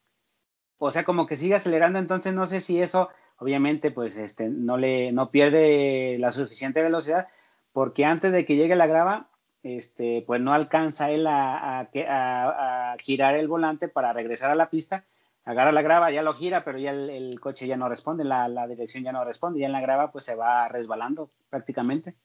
O 0.84 0.90
sea, 0.90 1.04
como 1.04 1.28
que 1.28 1.36
sigue 1.36 1.54
acelerando, 1.54 2.00
entonces 2.00 2.34
no 2.34 2.44
sé 2.44 2.58
si 2.58 2.82
eso, 2.82 3.08
obviamente, 3.38 3.92
pues 3.92 4.16
este, 4.16 4.48
no 4.48 4.76
le, 4.76 5.12
no 5.12 5.30
pierde 5.30 6.16
la 6.18 6.32
suficiente 6.32 6.82
velocidad, 6.82 7.28
porque 7.72 8.04
antes 8.04 8.32
de 8.32 8.44
que 8.44 8.56
llegue 8.56 8.74
la 8.74 8.88
grava, 8.88 9.28
este, 9.62 10.24
pues 10.26 10.40
no 10.40 10.52
alcanza 10.52 11.08
él 11.12 11.28
a, 11.28 11.82
a, 11.82 12.96
girar 12.98 13.36
el 13.36 13.46
volante 13.46 13.86
para 13.86 14.12
regresar 14.12 14.50
a 14.50 14.56
la 14.56 14.70
pista, 14.70 15.04
agarra 15.44 15.70
la 15.70 15.82
grava, 15.82 16.10
ya 16.10 16.22
lo 16.22 16.34
gira, 16.34 16.64
pero 16.64 16.78
ya 16.78 16.90
el, 16.90 17.38
coche 17.38 17.68
ya 17.68 17.76
no 17.76 17.88
responde, 17.88 18.24
la, 18.24 18.48
la, 18.48 18.66
dirección 18.66 19.04
ya 19.04 19.12
no 19.12 19.24
responde, 19.24 19.60
ya 19.60 19.66
en 19.66 19.72
la 19.72 19.80
grava 19.80 20.10
pues 20.10 20.24
se 20.24 20.34
va 20.34 20.66
resbalando 20.66 21.30
prácticamente. 21.48 22.16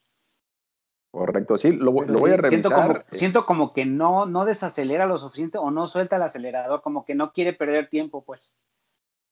Correcto, 1.18 1.58
sí, 1.58 1.72
lo, 1.72 1.92
voy 1.92 2.04
a 2.06 2.38
revisar. 2.38 2.50
Siento 2.50 2.72
como, 2.72 2.94
siento 3.10 3.46
como, 3.48 3.74
que 3.74 3.86
no, 3.86 4.28
no 4.28 4.46
desacelera 4.46 5.08
lo 5.08 5.18
suficiente 5.18 5.58
o 5.58 5.72
no 5.72 5.88
suelta 5.88 6.18
el 6.18 6.22
acelerador, 6.22 6.84
como 6.84 7.06
que 7.06 7.16
no 7.16 7.32
quiere 7.32 7.54
perder 7.54 7.90
tiempo, 7.90 8.24
pues. 8.24 8.60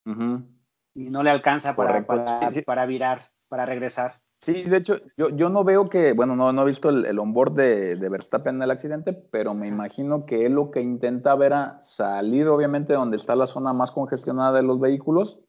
Y 0.03 1.09
no 1.09 1.21
le 1.21 1.29
alcanza 1.29 1.75
para, 1.75 2.03
para, 2.05 2.85
virar, 2.87 3.29
para 3.49 3.67
regresar. 3.67 4.13
Sí, 4.39 4.63
de 4.63 4.77
hecho, 4.77 4.99
yo, 5.15 5.29
yo 5.29 5.49
no 5.49 5.63
veo 5.63 5.87
que, 5.87 6.13
bueno, 6.13 6.35
no, 6.35 6.51
no 6.51 6.63
he 6.63 6.65
visto 6.65 6.89
el, 6.89 7.05
el 7.05 7.19
onboard 7.19 7.53
de, 7.53 7.95
de, 7.95 8.09
Verstappen 8.09 8.55
en 8.55 8.63
el 8.63 8.71
accidente, 8.71 9.13
pero 9.13 9.53
me 9.53 9.67
imagino 9.67 10.25
que 10.25 10.47
él 10.47 10.53
lo 10.53 10.71
que 10.71 10.81
intenta 10.81 11.35
ver 11.35 11.53
a 11.53 11.79
salir, 11.81 12.47
obviamente, 12.47 12.93
donde 12.93 13.17
está 13.17 13.35
la 13.35 13.45
zona 13.45 13.73
más 13.73 13.91
congestionada 13.91 14.53
de 14.53 14.63
los 14.63 14.79
vehículos 14.79 15.39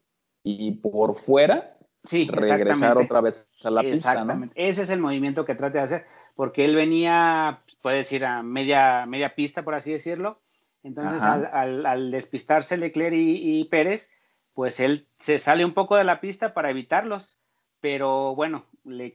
y 0.43 0.71
por 0.71 1.15
fuera 1.15 1.77
sí, 2.03 2.27
regresar 2.31 2.97
otra 2.97 3.21
vez 3.21 3.47
a 3.63 3.71
la 3.71 3.81
pista. 3.81 4.23
¿no? 4.23 4.49
Ese 4.53 4.83
es 4.83 4.89
el 4.91 4.99
movimiento 4.99 5.45
que 5.45 5.55
trata 5.55 5.79
de 5.79 5.83
hacer 5.83 6.16
porque 6.37 6.65
él 6.65 6.75
venía, 6.75 7.63
puede 7.81 7.97
decir, 7.97 8.23
a 8.23 8.43
media, 8.43 9.07
media 9.07 9.33
pista, 9.33 9.63
por 9.63 9.73
así 9.73 9.91
decirlo. 9.91 10.39
Entonces, 10.83 11.23
al, 11.23 12.11
despistarse 12.11 12.77
Leclerc 12.77 13.15
y, 13.17 13.65
Pérez, 13.65 14.11
pues 14.53 14.79
él 14.79 15.07
se 15.17 15.39
sale 15.39 15.65
un 15.65 15.73
poco 15.73 15.95
de 15.95 16.03
la 16.03 16.21
pista 16.21 16.53
para 16.53 16.69
evitarlos. 16.69 17.41
Pero 17.79 18.35
bueno, 18.35 18.65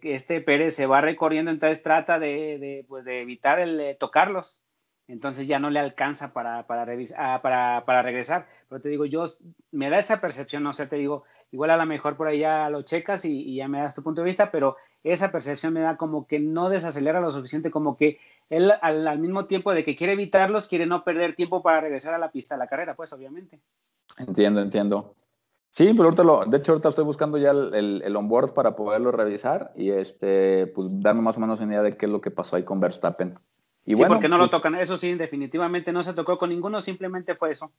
este 0.02 0.40
Pérez 0.40 0.74
se 0.74 0.86
va 0.86 1.00
recorriendo, 1.00 1.52
entonces 1.52 1.84
trata 1.84 2.18
de, 2.18 2.84
pues 2.88 3.04
de 3.04 3.20
evitar 3.20 3.60
el 3.60 3.78
eh, 3.78 3.94
tocarlos. 3.94 4.60
Entonces 5.06 5.46
ya 5.46 5.60
no 5.60 5.70
le 5.70 5.78
alcanza 5.78 6.32
para, 6.32 6.66
para, 6.66 6.84
ah, 7.18 7.40
para, 7.40 7.84
para, 7.86 8.02
regresar. 8.02 8.48
Pero 8.68 8.80
te 8.80 8.88
digo, 8.88 9.04
yo 9.04 9.26
me 9.70 9.90
da 9.90 9.98
esa 9.98 10.20
percepción, 10.20 10.64
no 10.64 10.72
sé, 10.72 10.88
te 10.88 10.96
digo, 10.96 11.22
igual 11.52 11.70
a 11.70 11.76
lo 11.76 11.86
mejor 11.86 12.16
por 12.16 12.26
ahí 12.26 12.40
ya 12.40 12.68
lo 12.68 12.82
checas 12.82 13.24
y, 13.24 13.42
y 13.42 13.56
ya 13.56 13.68
me 13.68 13.78
das 13.78 13.94
tu 13.94 14.02
punto 14.02 14.22
de 14.22 14.26
vista, 14.26 14.50
pero 14.50 14.76
esa 15.04 15.32
percepción 15.32 15.72
me 15.72 15.80
da 15.80 15.96
como 15.96 16.26
que 16.26 16.38
no 16.38 16.68
desacelera 16.68 17.20
lo 17.20 17.30
suficiente, 17.30 17.70
como 17.70 17.96
que 17.96 18.18
él 18.50 18.72
al, 18.80 19.18
mismo 19.18 19.46
tiempo 19.46 19.72
de 19.72 19.84
que 19.84 19.96
quiere 19.96 20.12
evitarlos, 20.12 20.68
quiere 20.68 20.86
no 20.86 21.04
perder 21.04 21.34
tiempo 21.34 21.62
para 21.62 21.80
regresar 21.80 22.14
a 22.14 22.18
la 22.18 22.30
pista, 22.30 22.54
a 22.54 22.58
la 22.58 22.66
carrera, 22.66 22.94
pues 22.94 23.12
obviamente. 23.12 23.60
Entiendo, 24.18 24.60
entiendo. 24.60 25.14
Sí, 25.70 25.92
pero 25.92 26.04
ahorita 26.04 26.22
lo, 26.22 26.44
de 26.44 26.58
hecho 26.58 26.72
ahorita 26.72 26.90
estoy 26.90 27.04
buscando 27.04 27.38
ya 27.38 27.50
el, 27.50 28.02
el, 28.04 28.16
onboard 28.16 28.52
para 28.52 28.76
poderlo 28.76 29.10
revisar 29.10 29.72
y 29.74 29.90
este, 29.90 30.66
pues 30.66 30.88
darme 30.90 31.22
más 31.22 31.38
o 31.38 31.40
menos 31.40 31.60
una 31.60 31.72
idea 31.72 31.82
de 31.82 31.96
qué 31.96 32.04
es 32.04 32.12
lo 32.12 32.20
que 32.20 32.30
pasó 32.30 32.56
ahí 32.56 32.62
con 32.62 32.78
Verstappen. 32.78 33.38
Y 33.84 33.96
sí, 33.96 34.04
porque 34.06 34.28
no 34.28 34.36
lo 34.36 34.44
pues 34.44 34.52
tocan, 34.52 34.74
eso 34.74 34.96
sí, 34.96 35.14
definitivamente 35.14 35.92
no 35.92 36.02
se 36.02 36.12
tocó 36.12 36.38
con 36.38 36.50
ninguno, 36.50 36.80
simplemente 36.80 37.34
fue 37.34 37.50
eso. 37.50 37.72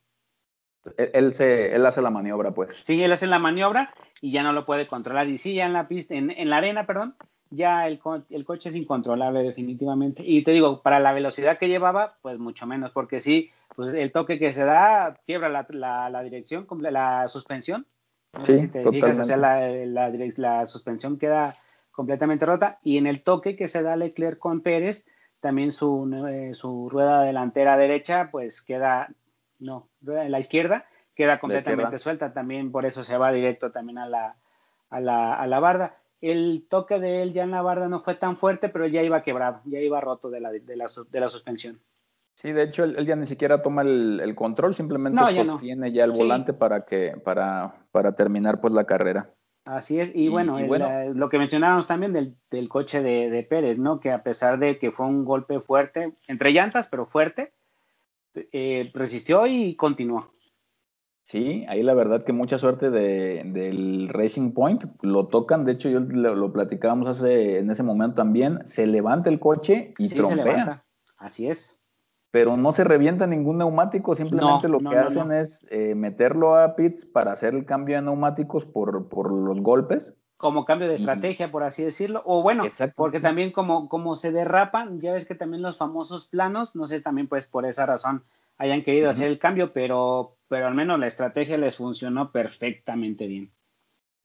Él, 0.97 1.33
se, 1.33 1.75
él 1.75 1.85
hace 1.85 2.01
la 2.01 2.09
maniobra, 2.09 2.51
pues. 2.51 2.75
Sí, 2.83 3.01
él 3.01 3.11
hace 3.11 3.27
la 3.27 3.39
maniobra 3.39 3.93
y 4.21 4.31
ya 4.31 4.43
no 4.43 4.53
lo 4.53 4.65
puede 4.65 4.87
controlar. 4.87 5.27
Y 5.27 5.37
sí, 5.37 5.53
ya 5.53 5.65
en 5.65 5.73
la 5.73 5.87
pista, 5.87 6.15
en, 6.15 6.31
en 6.31 6.49
la 6.49 6.57
arena, 6.57 6.85
perdón, 6.85 7.15
ya 7.49 7.87
el, 7.87 7.99
el, 8.29 8.45
coche 8.45 8.69
es 8.69 8.75
incontrolable 8.75 9.43
definitivamente. 9.43 10.23
Y 10.25 10.43
te 10.43 10.51
digo, 10.51 10.81
para 10.81 10.99
la 10.99 11.13
velocidad 11.13 11.57
que 11.57 11.67
llevaba, 11.67 12.17
pues 12.21 12.39
mucho 12.39 12.65
menos, 12.65 12.91
porque 12.91 13.19
sí, 13.21 13.51
pues 13.75 13.93
el 13.93 14.11
toque 14.11 14.39
que 14.39 14.51
se 14.51 14.65
da 14.65 15.17
quiebra 15.25 15.49
la, 15.49 15.65
la, 15.69 16.09
la 16.09 16.23
dirección, 16.23 16.67
la 16.81 17.27
suspensión. 17.27 17.85
sí, 18.39 18.57
si 18.57 18.67
te 18.67 18.83
fijas, 18.89 19.19
o 19.19 19.23
sea, 19.23 19.37
la, 19.37 19.69
la, 19.85 20.11
la, 20.37 20.65
suspensión 20.65 21.17
queda 21.17 21.55
completamente 21.91 22.45
rota. 22.45 22.79
Y 22.83 22.97
en 22.97 23.07
el 23.07 23.21
toque 23.21 23.55
que 23.55 23.67
se 23.67 23.83
da 23.83 23.95
Leclerc 23.95 24.39
con 24.39 24.61
Pérez, 24.61 25.05
también 25.39 25.71
su, 25.71 26.09
eh, 26.27 26.53
su 26.53 26.89
rueda 26.89 27.21
delantera 27.23 27.77
derecha, 27.77 28.29
pues 28.31 28.61
queda, 28.61 29.09
no, 29.63 29.89
en 30.05 30.31
la 30.31 30.39
izquierda, 30.39 30.85
queda 31.15 31.39
completamente 31.39 31.97
suelta, 31.97 32.33
también 32.33 32.71
por 32.71 32.85
eso 32.85 33.03
se 33.03 33.17
va 33.17 33.31
directo 33.31 33.71
también 33.71 33.97
a 33.97 34.07
la, 34.07 34.35
a 34.89 34.99
la, 34.99 35.33
a 35.35 35.47
la 35.47 35.59
barda. 35.59 35.97
El 36.21 36.67
toque 36.69 36.99
de 36.99 37.21
él 37.21 37.33
ya 37.33 37.43
en 37.43 37.51
la 37.51 37.61
barda 37.61 37.89
no 37.89 38.01
fue 38.01 38.15
tan 38.15 38.35
fuerte, 38.37 38.69
pero 38.69 38.87
ya 38.87 39.01
iba 39.03 39.23
quebrado, 39.23 39.61
ya 39.65 39.79
iba 39.79 39.99
roto 39.99 40.29
de 40.29 40.39
la, 40.39 40.51
de 40.51 40.75
la, 40.75 40.87
de 41.09 41.19
la 41.19 41.29
suspensión. 41.29 41.81
Sí, 42.35 42.51
de 42.51 42.63
hecho 42.63 42.83
él, 42.83 43.05
ya 43.05 43.15
ni 43.15 43.25
siquiera 43.25 43.61
toma 43.61 43.83
el, 43.83 44.33
control, 44.35 44.73
simplemente 44.73 45.19
sostiene 45.45 45.91
ya, 45.91 46.03
el 46.03 46.11
volante 46.11 46.53
para 46.53 46.85
que 46.85 47.15
para, 47.23 47.75
para 47.91 48.13
terminar 48.13 48.59
pues 48.59 48.73
la 48.73 48.85
carrera. 48.85 49.29
Así 49.65 49.99
es, 49.99 50.13
y, 50.13 50.27
bueno, 50.27 50.59
lo 51.13 51.29
que 51.29 51.37
mencionábamos 51.37 51.87
también 51.87 52.11
del, 52.11 52.35
del 52.51 52.67
coche 52.67 53.01
de, 53.01 53.29
de, 53.29 53.43
Pérez, 53.43 53.77
¿no? 53.77 54.01
Que 54.01 54.11
a 54.11 54.21
pesar 54.21 54.59
de 54.59 54.77
que 54.77 54.91
fue 54.91 55.05
un 55.05 55.23
golpe 55.23 55.61
fuerte, 55.61 56.15
entre 56.27 56.51
llantas, 56.51 56.89
pero 56.89 57.05
fuerte, 57.05 57.53
eh, 58.35 58.91
resistió 58.93 59.45
y 59.47 59.75
continuó. 59.75 60.33
Sí, 61.23 61.65
ahí 61.69 61.83
la 61.83 61.93
verdad 61.93 62.25
que 62.25 62.33
mucha 62.33 62.57
suerte 62.57 62.89
de, 62.89 63.43
del 63.45 64.09
Racing 64.09 64.51
Point. 64.51 64.83
Lo 65.01 65.27
tocan, 65.27 65.63
de 65.65 65.73
hecho, 65.73 65.89
yo 65.89 66.01
lo, 66.01 66.51
platicábamos 66.51 67.07
hace, 67.07 67.59
en 67.59 67.71
ese 67.71 67.81
momento 67.81 68.15
también. 68.15 68.59
Se 68.65 68.85
levanta 68.85 69.29
el 69.29 69.39
coche 69.39 69.93
y 69.97 70.09
sí, 70.09 70.21
Se 70.21 70.35
levanta. 70.35 70.85
Así 71.17 71.47
es. 71.47 71.79
Pero 72.31 72.57
no 72.57 72.71
se 72.71 72.83
revienta 72.83 73.27
ningún 73.27 73.59
neumático, 73.59 74.15
simplemente 74.15 74.67
lo 74.67 74.79
que 74.79 74.97
hacen 74.97 75.31
es 75.31 75.67
eh, 75.69 75.93
meterlo 75.93 76.55
a 76.55 76.75
pits 76.75 77.05
para 77.05 77.31
hacer 77.31 77.53
el 77.53 77.63
cambio 77.65 77.95
de 77.95 78.01
neumáticos 78.01 78.65
por, 78.65 79.07
por 79.07 79.31
los 79.31 79.61
golpes. 79.61 80.17
Como 80.43 80.65
cambio 80.65 80.89
de 80.89 80.95
estrategia, 80.95 81.49
por 81.49 81.63
así 81.63 81.85
decirlo. 81.85 82.21
O 82.25 82.43
bueno, 82.43 82.65
porque 82.97 83.21
también 83.21 83.53
como, 83.53 83.87
como 83.87 84.17
se 84.17 84.33
derrapan, 84.33 84.99
ya 84.99 85.13
ves 85.13 85.25
que 85.25 85.35
también 85.35 85.61
los 85.61 85.77
famosos 85.77 86.27
planos, 86.27 86.75
no 86.75 86.85
sé, 86.85 86.99
también 86.99 87.29
pues 87.29 87.47
por 87.47 87.65
esa 87.65 87.85
razón 87.85 88.25
hayan 88.57 88.83
querido 88.83 89.09
hacer 89.09 89.29
el 89.29 89.39
cambio, 89.39 89.71
pero, 89.71 90.35
pero 90.49 90.67
al 90.67 90.75
menos 90.75 90.99
la 90.99 91.07
estrategia 91.07 91.57
les 91.57 91.77
funcionó 91.77 92.33
perfectamente 92.33 93.25
bien. 93.25 93.53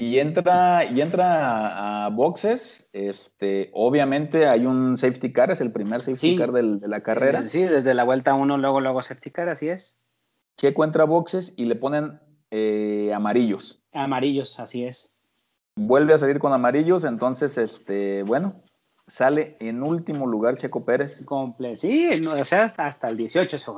Y 0.01 0.19
entra, 0.19 0.85
y 0.85 1.01
entra 1.01 2.07
a, 2.07 2.09
boxes, 2.09 2.91
este, 2.93 3.71
obviamente 3.73 4.49
hay 4.49 4.67
un 4.67 4.97
safety 4.97 5.33
car, 5.33 5.53
es 5.53 5.61
el 5.61 5.71
primer 5.71 6.01
safety 6.01 6.37
car 6.37 6.51
de 6.51 6.89
la 6.89 7.01
carrera. 7.05 7.43
Sí, 7.43 7.63
desde 7.63 7.95
la 7.95 8.03
vuelta 8.03 8.35
uno, 8.35 8.59
luego, 8.59 8.81
luego 8.81 9.03
safety 9.03 9.31
car, 9.31 9.49
así 9.49 9.69
es. 9.69 10.01
Checo 10.57 10.83
entra 10.83 11.05
a 11.05 11.07
boxes 11.07 11.55
y 11.57 11.67
le 11.67 11.77
ponen 11.77 12.19
eh, 12.51 13.13
amarillos. 13.15 13.81
Amarillos, 13.93 14.59
así 14.59 14.85
es. 14.85 15.18
Vuelve 15.81 16.13
a 16.13 16.19
salir 16.19 16.41
con 16.41 16.53
amarillos, 16.53 17.05
entonces, 17.05 17.57
este, 17.57 18.25
bueno, 18.25 18.55
sale 19.07 19.57
en 19.61 19.83
último 19.83 20.27
lugar 20.27 20.57
Checo 20.57 20.85
Pérez. 20.85 21.25
Comple 21.25 21.77
sí, 21.77 22.11
o 22.27 22.45
sea, 22.45 22.75
hasta 22.77 23.09
el 23.09 23.17
18 23.17 23.59
se 23.59 23.71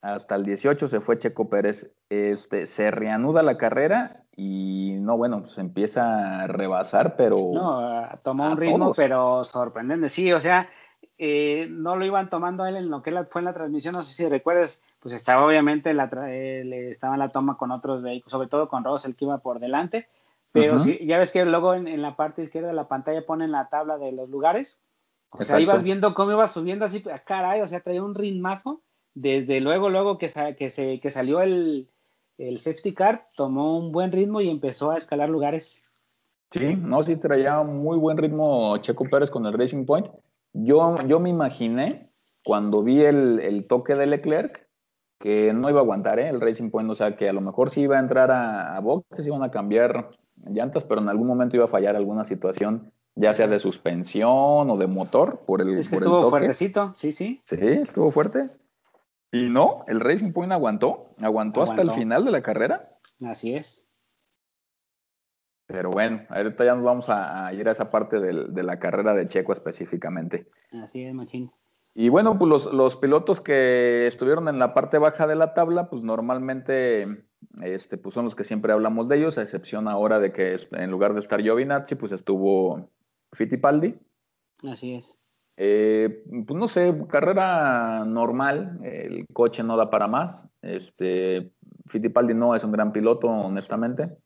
hasta 0.00 0.36
el 0.36 0.44
18 0.44 0.86
se 0.86 1.00
fue 1.00 1.18
Checo 1.18 1.48
Pérez. 1.48 1.90
Este, 2.08 2.66
se 2.66 2.92
reanuda 2.92 3.42
la 3.42 3.58
carrera 3.58 4.22
y 4.36 4.94
no, 5.00 5.16
bueno, 5.16 5.42
pues 5.42 5.58
empieza 5.58 6.42
a 6.42 6.46
rebasar, 6.46 7.16
pero... 7.16 7.36
No, 7.52 8.08
tomó 8.22 8.52
un 8.52 8.56
ritmo, 8.56 8.92
pero 8.94 9.44
sorprendente. 9.44 10.08
Sí, 10.08 10.32
o 10.32 10.38
sea, 10.38 10.68
eh, 11.18 11.66
no 11.68 11.96
lo 11.96 12.04
iban 12.04 12.30
tomando 12.30 12.64
él 12.64 12.76
en 12.76 12.90
lo 12.90 13.02
que 13.02 13.10
fue 13.24 13.40
en 13.40 13.46
la 13.46 13.54
transmisión, 13.54 13.94
no 13.94 14.04
sé 14.04 14.14
si 14.14 14.28
recuerdas, 14.28 14.82
pues 15.00 15.14
estaba 15.14 15.44
obviamente, 15.44 15.92
la 15.92 16.04
estaba 16.04 17.14
en 17.14 17.18
la 17.18 17.30
toma 17.30 17.56
con 17.56 17.72
otros 17.72 18.02
vehículos, 18.02 18.30
sobre 18.30 18.46
todo 18.46 18.68
con 18.68 18.84
el 19.04 19.16
que 19.16 19.24
iba 19.24 19.38
por 19.38 19.58
delante, 19.58 20.08
pero 20.60 20.76
ya 21.00 21.18
ves 21.18 21.32
que 21.32 21.44
luego 21.44 21.74
en, 21.74 22.02
la 22.02 22.16
parte 22.16 22.42
izquierda 22.42 22.68
de 22.68 22.74
la 22.74 22.88
pantalla 22.88 23.24
ponen 23.24 23.52
la 23.52 23.68
tabla 23.68 23.98
de 23.98 24.12
los 24.12 24.28
lugares, 24.28 24.82
o 25.30 25.44
sea, 25.44 25.60
ibas 25.60 25.82
viendo 25.82 26.14
cómo 26.14 26.32
iba 26.32 26.46
subiendo 26.46 26.84
así, 26.84 27.04
ah, 27.12 27.18
caray, 27.18 27.60
o 27.60 27.66
sea, 27.66 27.80
traía 27.80 28.02
un 28.02 28.14
ritmazo, 28.14 28.82
desde 29.14 29.60
luego, 29.60 29.90
luego 29.90 30.18
que, 30.18 30.28
que, 30.56 30.70
se, 30.70 31.00
que 31.00 31.10
salió 31.10 31.40
el, 31.40 31.88
el 32.38 32.58
safety 32.58 32.94
car 32.94 33.28
tomó 33.34 33.78
un 33.78 33.92
buen 33.92 34.12
ritmo 34.12 34.40
y 34.40 34.48
empezó 34.48 34.90
a 34.90 34.96
escalar 34.96 35.28
lugares. 35.28 35.82
Sí, 36.50 36.76
no, 36.76 37.02
sí 37.02 37.16
traía 37.16 37.62
muy 37.62 37.98
buen 37.98 38.16
ritmo 38.16 38.76
Checo 38.78 39.04
Pérez 39.04 39.30
con 39.30 39.44
el 39.44 39.52
Racing 39.52 39.84
Point. 39.84 40.06
Yo, 40.54 40.96
yo 41.06 41.20
me 41.20 41.28
imaginé 41.28 42.10
cuando 42.44 42.82
vi 42.82 43.02
el, 43.02 43.66
toque 43.68 43.94
de 43.94 44.06
Leclerc 44.06 44.66
que 45.18 45.52
no 45.52 45.68
iba 45.68 45.80
a 45.80 45.82
aguantar 45.82 46.20
¿eh? 46.20 46.28
el 46.28 46.40
Racing 46.40 46.70
Point, 46.70 46.90
o 46.90 46.94
sea 46.94 47.16
que 47.16 47.28
a 47.28 47.32
lo 47.32 47.40
mejor 47.40 47.70
sí 47.70 47.82
iba 47.82 47.96
a 47.96 48.00
entrar 48.00 48.30
a, 48.30 48.76
a 48.76 48.80
boxes, 48.80 49.26
iban 49.26 49.42
a 49.42 49.50
cambiar 49.50 50.10
llantas, 50.46 50.84
pero 50.84 51.00
en 51.00 51.08
algún 51.08 51.26
momento 51.26 51.56
iba 51.56 51.64
a 51.64 51.68
fallar 51.68 51.96
alguna 51.96 52.24
situación, 52.24 52.92
ya 53.14 53.34
sea 53.34 53.48
de 53.48 53.58
suspensión 53.58 54.70
o 54.70 54.76
de 54.76 54.86
motor 54.86 55.44
por 55.46 55.60
el 55.60 55.78
Es 55.78 55.88
que 55.88 55.96
estuvo 55.96 56.30
fuertecito, 56.30 56.92
sí, 56.94 57.12
sí. 57.12 57.40
Sí, 57.44 57.56
estuvo 57.60 58.10
fuerte. 58.10 58.50
Y 59.30 59.48
no, 59.50 59.84
el 59.88 60.00
Racing 60.00 60.32
Point 60.32 60.52
aguantó, 60.52 61.10
aguantó, 61.20 61.62
hasta 61.62 61.82
el 61.82 61.92
final 61.92 62.24
de 62.24 62.30
la 62.30 62.42
carrera. 62.42 62.96
Así 63.26 63.54
es. 63.54 63.86
Pero 65.66 65.90
bueno, 65.90 66.22
ahorita 66.30 66.64
ya 66.64 66.74
nos 66.74 66.84
vamos 66.84 67.06
a, 67.10 67.52
ir 67.52 67.68
a 67.68 67.72
esa 67.72 67.90
parte 67.90 68.18
de 68.20 68.62
la 68.62 68.78
carrera 68.78 69.12
de 69.12 69.28
Checo 69.28 69.52
específicamente. 69.52 70.48
Así 70.72 71.04
es, 71.04 71.12
Machín. 71.12 71.50
Y 71.94 72.08
bueno, 72.10 72.38
pues 72.38 72.48
los, 72.48 72.72
los, 72.72 72.96
pilotos 72.96 73.40
que 73.40 74.06
estuvieron 74.06 74.48
en 74.48 74.58
la 74.58 74.72
parte 74.72 74.98
baja 74.98 75.26
de 75.26 75.34
la 75.34 75.52
tabla, 75.52 75.90
pues 75.90 76.02
normalmente 76.02 77.27
este, 77.62 77.96
pues 77.96 78.14
son 78.14 78.24
los 78.24 78.34
que 78.34 78.44
siempre 78.44 78.72
hablamos 78.72 79.08
de 79.08 79.18
ellos, 79.18 79.38
a 79.38 79.42
excepción 79.42 79.88
ahora 79.88 80.20
de 80.20 80.32
que 80.32 80.58
en 80.72 80.90
lugar 80.90 81.14
de 81.14 81.20
estar 81.20 81.40
Giovinazzi, 81.40 81.94
pues 81.94 82.12
estuvo 82.12 82.90
Fittipaldi. 83.32 83.94
Así 84.64 84.94
es. 84.94 85.18
Eh, 85.60 86.22
pues 86.46 86.56
no 86.56 86.68
sé, 86.68 86.94
carrera 87.08 88.04
normal, 88.04 88.78
el 88.84 89.26
coche 89.32 89.62
no 89.64 89.76
da 89.76 89.90
para 89.90 90.06
más. 90.06 90.48
Este, 90.62 91.50
Fittipaldi 91.86 92.34
no 92.34 92.54
es 92.54 92.62
un 92.62 92.72
gran 92.72 92.92
piloto, 92.92 93.28
honestamente. 93.28 94.16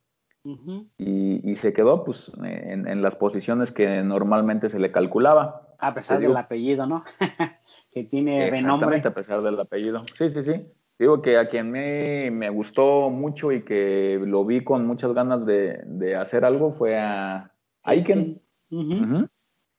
y, 0.98 1.56
se 1.56 1.72
quedó 1.72 2.04
pues 2.04 2.32
en, 2.42 3.00
las 3.00 3.14
posiciones 3.14 3.70
que 3.72 4.02
normalmente 4.02 4.68
se 4.68 4.78
le 4.78 4.90
calculaba. 4.90 5.68
A 5.78 5.94
pesar 5.94 6.20
del 6.20 6.36
apellido, 6.36 6.86
¿no? 6.86 7.04
que 7.92 8.04
tiene 8.04 8.50
renombre. 8.50 9.00
a 9.04 9.14
pesar 9.14 9.42
del 9.42 9.58
apellido. 9.58 10.04
Sí, 10.14 10.28
sí, 10.28 10.42
sí. 10.42 10.66
Digo 11.02 11.20
que 11.20 11.36
a 11.36 11.48
quien 11.48 11.68
me, 11.68 12.30
me 12.30 12.48
gustó 12.48 13.10
mucho 13.10 13.50
y 13.50 13.64
que 13.64 14.20
lo 14.24 14.44
vi 14.44 14.62
con 14.62 14.86
muchas 14.86 15.12
ganas 15.12 15.44
de, 15.44 16.14
hacer 16.14 16.44
algo 16.44 16.70
fue 16.70 16.96
a 16.96 17.50
Aiken. 17.82 18.40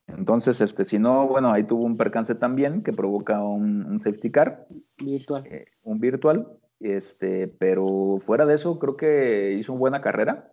Entonces, 0.07 0.59
este, 0.59 0.83
si 0.83 0.99
no, 0.99 1.25
bueno, 1.25 1.53
ahí 1.53 1.63
tuvo 1.63 1.85
un 1.85 1.95
percance 1.95 2.35
también 2.35 2.83
que 2.83 2.91
provoca 2.91 3.41
un, 3.41 4.01
safety 4.01 4.31
car. 4.31 4.67
Virtual. 4.97 5.45
Eh, 5.45 5.67
un 5.83 6.01
virtual. 6.01 6.45
Este, 6.81 7.47
pero 7.47 8.17
fuera 8.19 8.45
de 8.45 8.55
eso, 8.55 8.77
creo 8.77 8.97
que 8.97 9.53
hizo 9.57 9.71
una 9.71 9.79
buena 9.79 10.01
carrera. 10.01 10.51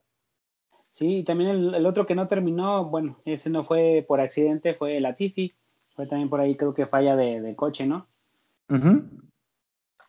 Sí, 0.90 1.16
y 1.16 1.24
también 1.24 1.74
el, 1.74 1.84
otro 1.84 2.06
que 2.06 2.14
no 2.14 2.28
terminó, 2.28 2.84
bueno, 2.84 3.18
ese 3.24 3.50
no 3.50 3.64
fue 3.64 4.04
por 4.06 4.20
accidente, 4.20 4.74
fue 4.74 5.00
la 5.00 5.16
Tiffy. 5.16 5.52
Fue 5.96 6.06
también 6.06 6.30
por 6.30 6.40
ahí, 6.40 6.54
creo 6.54 6.74
que 6.74 6.86
falla 6.86 7.16
de, 7.16 7.56
coche, 7.56 7.88
¿no? 7.88 8.06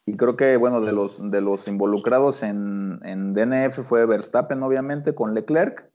Y 0.05 0.17
creo 0.17 0.35
que, 0.35 0.57
bueno, 0.57 0.81
de 0.81 0.91
los, 0.91 1.19
de 1.29 1.41
los 1.41 1.67
involucrados 1.67 2.43
en, 2.43 2.99
en 3.03 3.33
DNF 3.33 3.81
fue 3.83 4.05
Verstappen, 4.05 4.63
obviamente, 4.63 5.13
con 5.13 5.33
Leclerc 5.33 5.91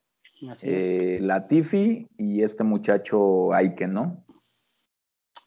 eh, 0.63 1.19
Latifi 1.21 2.09
y 2.17 2.43
este 2.43 2.63
muchacho 2.63 3.53
Aiken, 3.53 3.93
¿no? 3.93 4.25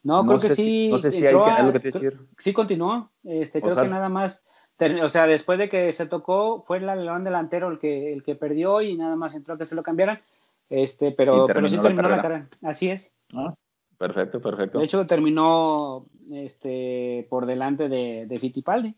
No, 0.02 0.26
creo 0.26 0.40
que 0.40 0.50
sí. 0.50 0.90
no 0.90 1.00
sé 1.00 1.12
si 1.12 1.26
Aiken 1.26 1.58
es 1.58 1.64
lo 1.66 1.74
que 1.74 1.80
te 1.80 1.92
decir. 1.92 2.20
Sí 2.38 2.54
continuó. 2.54 3.12
Este, 3.24 3.62
creo 3.62 3.76
que 3.76 3.88
nada 3.88 4.10
más. 4.10 4.46
O 5.04 5.10
sea, 5.10 5.28
después 5.28 5.60
de 5.60 5.68
que 5.68 5.92
se 5.92 6.06
tocó, 6.06 6.64
fue 6.66 6.78
el 6.78 6.88
alemán 6.88 7.26
delantero 7.26 7.70
el 7.70 7.80
que, 7.80 8.14
el 8.14 8.24
que 8.24 8.36
perdió 8.36 8.82
y 8.82 8.96
nada 8.96 9.18
más 9.18 9.36
entró 9.36 9.56
a 9.56 9.58
que 9.58 9.66
se 9.66 9.76
lo 9.76 9.84
cambiaran. 9.84 10.22
Este, 10.70 11.12
pero, 11.12 11.48
pero 11.48 11.68
sí 11.68 11.78
terminó 11.78 12.08
la 12.08 12.22
carrera. 12.22 12.50
Así 12.62 12.90
es. 12.90 13.16
Ah, 13.34 13.54
perfecto, 14.00 14.42
perfecto. 14.42 14.80
De 14.80 14.86
hecho, 14.86 15.06
terminó 15.06 16.08
este, 16.32 17.28
por 17.30 17.46
delante 17.46 17.88
de, 17.88 18.26
de 18.26 18.40
Fittipaldi. 18.40 18.96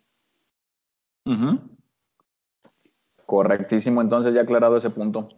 Con 3.26 3.52
Entonces, 3.52 4.34
ya 4.34 4.42
aclarado 4.42 4.78
ese 4.78 4.92
punto. 4.92 5.30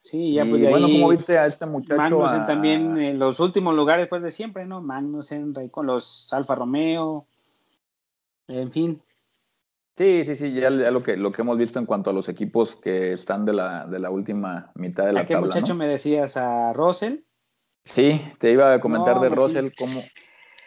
Sí, 0.00 0.32
ya 0.32 0.44
pues. 0.44 0.62
Y 0.62 0.66
bueno, 0.66 0.88
como 0.88 1.08
viste 1.10 1.38
a 1.38 1.46
este 1.46 1.66
muchacho? 1.66 1.96
Magnussen 1.96 2.46
también 2.46 2.98
en 2.98 3.18
los 3.18 3.38
últimos 3.38 3.74
lugares, 3.74 4.08
pues 4.08 4.22
de 4.22 4.30
siempre, 4.30 4.64
¿no? 4.64 4.80
Magnussen 4.80 5.52
con 5.70 5.86
los 5.86 6.32
Alfa 6.32 6.54
Romeo, 6.54 7.26
en 8.48 8.72
fin. 8.72 9.02
Sí, 9.96 10.24
sí, 10.24 10.34
sí, 10.34 10.52
ya, 10.54 10.70
lo 10.70 11.02
que 11.02 11.18
lo 11.18 11.30
que 11.30 11.42
hemos 11.42 11.58
visto 11.58 11.78
en 11.78 11.84
cuanto 11.84 12.08
a 12.08 12.12
los 12.14 12.30
equipos 12.30 12.76
que 12.76 13.12
están 13.12 13.44
de 13.44 13.52
la, 13.52 13.86
de 13.86 13.98
la 13.98 14.10
última 14.10 14.72
mitad 14.74 15.04
de 15.04 15.12
la 15.12 15.20
¿A 15.20 15.26
qué 15.26 15.36
muchacho 15.36 15.74
me 15.74 15.86
decías? 15.86 16.38
¿A 16.38 16.72
Russell? 16.72 17.18
Sí, 17.84 18.20
te 18.38 18.52
iba 18.52 18.74
a 18.74 18.80
comentar 18.80 19.20
de 19.20 19.28
Russell, 19.28 19.70
¿cómo, 19.76 20.00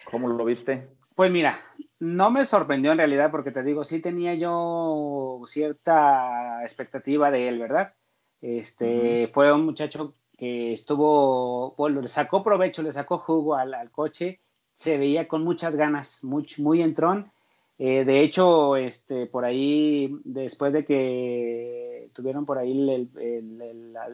¿cómo 0.10 0.28
lo 0.28 0.46
viste? 0.46 0.90
Pues 1.16 1.32
mira, 1.32 1.60
no 2.00 2.32
me 2.32 2.44
sorprendió 2.46 2.92
en 2.92 2.98
realidad 2.98 3.32
porque 3.32 3.52
te 3.52 3.64
digo, 3.64 3.84
sí 3.84 4.02
tenía 4.02 4.34
yo 4.34 5.42
cierta 5.46 6.62
expectativa 6.64 7.32
de 7.32 7.48
él, 7.48 7.60
¿verdad? 7.60 7.94
Este, 8.42 9.28
fue 9.28 9.54
un 9.54 9.66
muchacho 9.66 10.16
que 10.38 10.74
estuvo, 10.74 11.76
bueno, 11.78 12.02
le 12.02 12.08
sacó 12.08 12.44
provecho, 12.44 12.84
le 12.84 12.92
sacó 12.92 13.20
jugo 13.20 13.56
al, 13.56 13.90
coche, 13.92 14.42
se 14.74 14.98
veía 14.98 15.28
con 15.28 15.44
muchas 15.44 15.76
ganas, 15.76 16.24
muy, 16.24 16.46
muy 16.58 16.82
entrón. 16.82 17.32
Eh, 17.78 18.04
de 18.04 18.20
hecho, 18.22 18.76
este, 18.76 19.28
por 19.28 19.46
ahí, 19.46 20.14
después 20.26 20.74
de 20.74 20.84
que 20.84 22.10
tuvieron 22.14 22.46
por 22.46 22.58
ahí 22.58 22.90
el, 22.90 23.10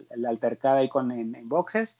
el, 0.08 0.26
altercado 0.26 0.78
ahí 0.78 0.88
con, 0.88 1.10
en, 1.10 1.48
boxes, 1.48 1.98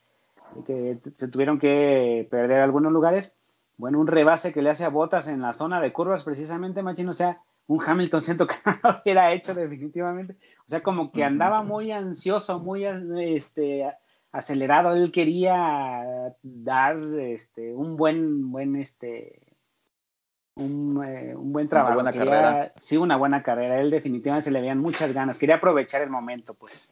que 0.66 0.98
se 1.14 1.28
tuvieron 1.28 1.58
que 1.58 2.26
perder 2.30 2.60
algunos 2.60 2.92
lugares, 2.92 3.36
bueno, 3.76 3.98
un 3.98 4.06
rebase 4.06 4.52
que 4.52 4.62
le 4.62 4.70
hace 4.70 4.84
a 4.84 4.90
botas 4.90 5.26
en 5.28 5.40
la 5.40 5.52
zona 5.52 5.80
de 5.80 5.92
curvas, 5.92 6.24
precisamente, 6.24 6.82
Machino, 6.82 7.10
o 7.10 7.14
sea, 7.14 7.40
un 7.66 7.80
Hamilton 7.84 8.20
siento 8.20 8.46
que 8.46 8.56
no 8.66 8.78
lo 8.82 9.00
hubiera 9.00 9.32
hecho 9.32 9.54
definitivamente. 9.54 10.36
O 10.66 10.68
sea, 10.68 10.82
como 10.82 11.12
que 11.12 11.24
andaba 11.24 11.62
muy 11.62 11.92
ansioso, 11.92 12.58
muy 12.58 12.84
este, 12.84 13.90
acelerado. 14.32 14.94
Él 14.94 15.12
quería 15.12 16.34
dar 16.42 16.96
este, 17.20 17.72
un 17.72 17.96
buen, 17.96 18.50
buen, 18.50 18.76
este, 18.76 19.40
un, 20.56 21.02
eh, 21.04 21.34
buen 21.36 21.68
trabajo. 21.68 22.00
Una 22.00 22.10
buena 22.10 22.18
carrera. 22.18 22.72
Sí, 22.80 22.96
una 22.96 23.16
buena 23.16 23.42
carrera. 23.42 23.80
Él 23.80 23.90
definitivamente 23.90 24.44
se 24.44 24.50
le 24.50 24.60
veían 24.60 24.78
muchas 24.78 25.12
ganas. 25.12 25.38
Quería 25.38 25.56
aprovechar 25.56 26.02
el 26.02 26.10
momento, 26.10 26.54
pues. 26.54 26.88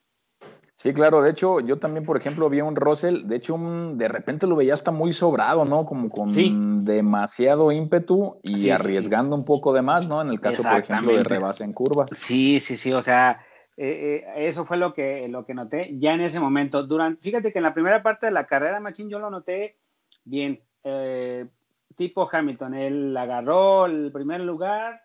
Sí, 0.81 0.95
claro, 0.95 1.23
de 1.23 1.31
hecho, 1.31 1.59
yo 1.59 1.81
también, 1.81 2.05
por 2.05 2.17
ejemplo, 2.17 2.49
vi 2.49 2.61
a 2.61 2.65
un 2.65 2.77
Russell, 2.77 3.27
de 3.27 3.35
hecho, 3.35 3.59
de 3.59 4.07
repente 4.07 4.47
lo 4.47 4.55
veía 4.55 4.75
hasta 4.75 4.93
muy 4.93 5.13
sobrado, 5.13 5.65
¿no? 5.65 5.85
Como 5.85 6.09
con 6.09 6.85
demasiado 6.85 7.73
ímpetu 7.73 8.39
y 8.45 8.71
arriesgando 8.71 9.35
un 9.35 9.45
poco 9.45 9.73
de 9.73 9.83
más, 9.83 10.07
¿no? 10.07 10.23
En 10.23 10.29
el 10.29 10.41
caso, 10.41 10.63
por 10.63 10.79
ejemplo, 10.79 11.13
de 11.13 11.25
rebase 11.25 11.65
en 11.65 11.73
curva. 11.73 12.07
Sí, 12.13 12.61
sí, 12.61 12.77
sí, 12.77 12.93
o 12.93 13.03
sea, 13.03 13.45
eh, 13.77 14.23
eh, 14.25 14.47
eso 14.47 14.65
fue 14.65 14.77
lo 14.77 14.95
que, 14.95 15.27
lo 15.27 15.45
que 15.45 15.53
noté 15.53 15.99
ya 15.99 16.15
en 16.15 16.21
ese 16.21 16.39
momento. 16.39 16.85
Durante, 16.85 17.23
fíjate 17.23 17.53
que 17.53 17.59
en 17.59 17.65
la 17.65 17.75
primera 17.75 18.01
parte 18.05 18.27
de 18.27 18.33
la 18.33 18.47
carrera, 18.47 18.79
Machín, 18.79 19.11
yo 19.11 19.19
lo 19.19 19.31
noté 19.31 19.79
bien, 20.23 20.63
eh, 20.85 21.49
tipo 21.97 22.29
Hamilton, 22.31 22.75
él 22.75 23.17
agarró 23.17 23.87
el 23.87 24.13
primer 24.13 24.43
lugar 24.43 25.03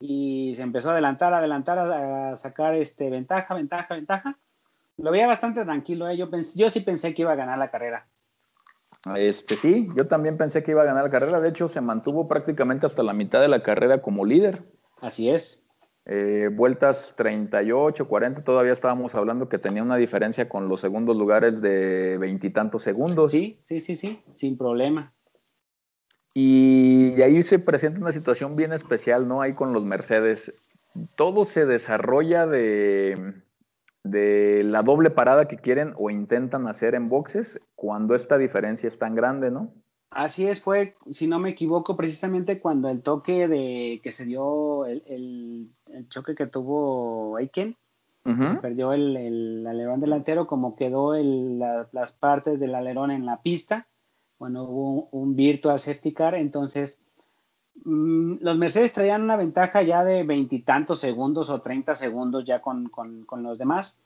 y 0.00 0.52
se 0.56 0.62
empezó 0.62 0.88
a 0.88 0.92
adelantar, 0.94 1.32
adelantar, 1.32 1.78
a 1.78 2.34
sacar 2.34 2.74
este, 2.74 3.08
ventaja, 3.08 3.54
ventaja, 3.54 3.94
ventaja 3.94 4.38
lo 4.98 5.10
veía 5.10 5.26
bastante 5.26 5.64
tranquilo, 5.64 6.08
¿eh? 6.08 6.16
yo, 6.16 6.28
yo 6.54 6.70
sí 6.70 6.80
pensé 6.80 7.14
que 7.14 7.22
iba 7.22 7.32
a 7.32 7.36
ganar 7.36 7.58
la 7.58 7.70
carrera. 7.70 8.08
Este 9.16 9.56
sí, 9.56 9.88
yo 9.96 10.06
también 10.06 10.36
pensé 10.36 10.62
que 10.62 10.70
iba 10.70 10.82
a 10.82 10.86
ganar 10.86 11.04
la 11.04 11.10
carrera. 11.10 11.40
De 11.40 11.48
hecho, 11.48 11.68
se 11.68 11.80
mantuvo 11.80 12.28
prácticamente 12.28 12.86
hasta 12.86 13.02
la 13.02 13.12
mitad 13.12 13.40
de 13.40 13.48
la 13.48 13.62
carrera 13.62 14.00
como 14.00 14.24
líder. 14.24 14.62
Así 15.00 15.28
es. 15.28 15.66
Eh, 16.04 16.48
vueltas 16.52 17.14
38, 17.16 18.08
40, 18.08 18.42
todavía 18.42 18.72
estábamos 18.72 19.14
hablando 19.14 19.48
que 19.48 19.58
tenía 19.58 19.82
una 19.82 19.96
diferencia 19.96 20.48
con 20.48 20.68
los 20.68 20.80
segundos 20.80 21.16
lugares 21.16 21.60
de 21.60 22.16
veintitantos 22.18 22.82
segundos. 22.82 23.30
Sí, 23.30 23.60
sí, 23.64 23.80
sí, 23.80 23.94
sí, 23.94 24.22
sin 24.34 24.56
problema. 24.56 25.12
Y, 26.34 27.14
y 27.16 27.22
ahí 27.22 27.42
se 27.42 27.58
presenta 27.58 28.00
una 28.00 28.12
situación 28.12 28.56
bien 28.56 28.72
especial, 28.72 29.28
¿no? 29.28 29.42
Ahí 29.42 29.54
con 29.54 29.72
los 29.72 29.84
Mercedes. 29.84 30.52
Todo 31.16 31.44
se 31.44 31.66
desarrolla 31.66 32.46
de, 32.46 33.42
de 34.04 34.64
la 34.64 34.82
doble 34.82 35.10
parada 35.10 35.46
que 35.46 35.56
quieren 35.56 35.94
o 35.96 36.10
intentan 36.10 36.66
hacer 36.66 36.94
en 36.94 37.08
boxes 37.08 37.60
cuando 37.74 38.14
esta 38.14 38.38
diferencia 38.38 38.88
es 38.88 38.98
tan 38.98 39.14
grande, 39.14 39.50
¿no? 39.50 39.72
Así 40.10 40.46
es, 40.46 40.60
fue, 40.60 40.94
si 41.10 41.26
no 41.26 41.38
me 41.38 41.50
equivoco, 41.50 41.96
precisamente 41.96 42.60
cuando 42.60 42.90
el 42.90 43.02
toque 43.02 43.48
de 43.48 44.00
que 44.02 44.10
se 44.10 44.26
dio, 44.26 44.84
el, 44.84 45.70
choque 46.10 46.34
que 46.34 46.46
tuvo 46.46 47.36
Aiken, 47.36 47.76
perdió 48.60 48.92
el, 48.92 49.66
alerón 49.66 50.00
delantero, 50.00 50.46
como 50.46 50.76
quedó 50.76 51.14
las 51.14 52.12
partes 52.12 52.60
del 52.60 52.74
alerón 52.74 53.10
en 53.10 53.24
la 53.24 53.40
pista, 53.40 53.88
bueno, 54.38 54.64
hubo 54.64 55.08
un, 55.12 55.34
virtual 55.34 55.78
safety 55.78 56.12
car, 56.12 56.34
entonces 56.34 57.02
los 57.84 58.56
Mercedes 58.56 58.92
traían 58.92 59.22
una 59.22 59.36
ventaja 59.36 59.82
ya 59.82 60.04
de 60.04 60.24
veintitantos 60.24 61.00
segundos 61.00 61.50
o 61.50 61.60
treinta 61.60 61.94
segundos 61.94 62.44
ya 62.44 62.60
con, 62.60 62.88
con 62.88 63.42
los 63.42 63.58
demás 63.58 64.02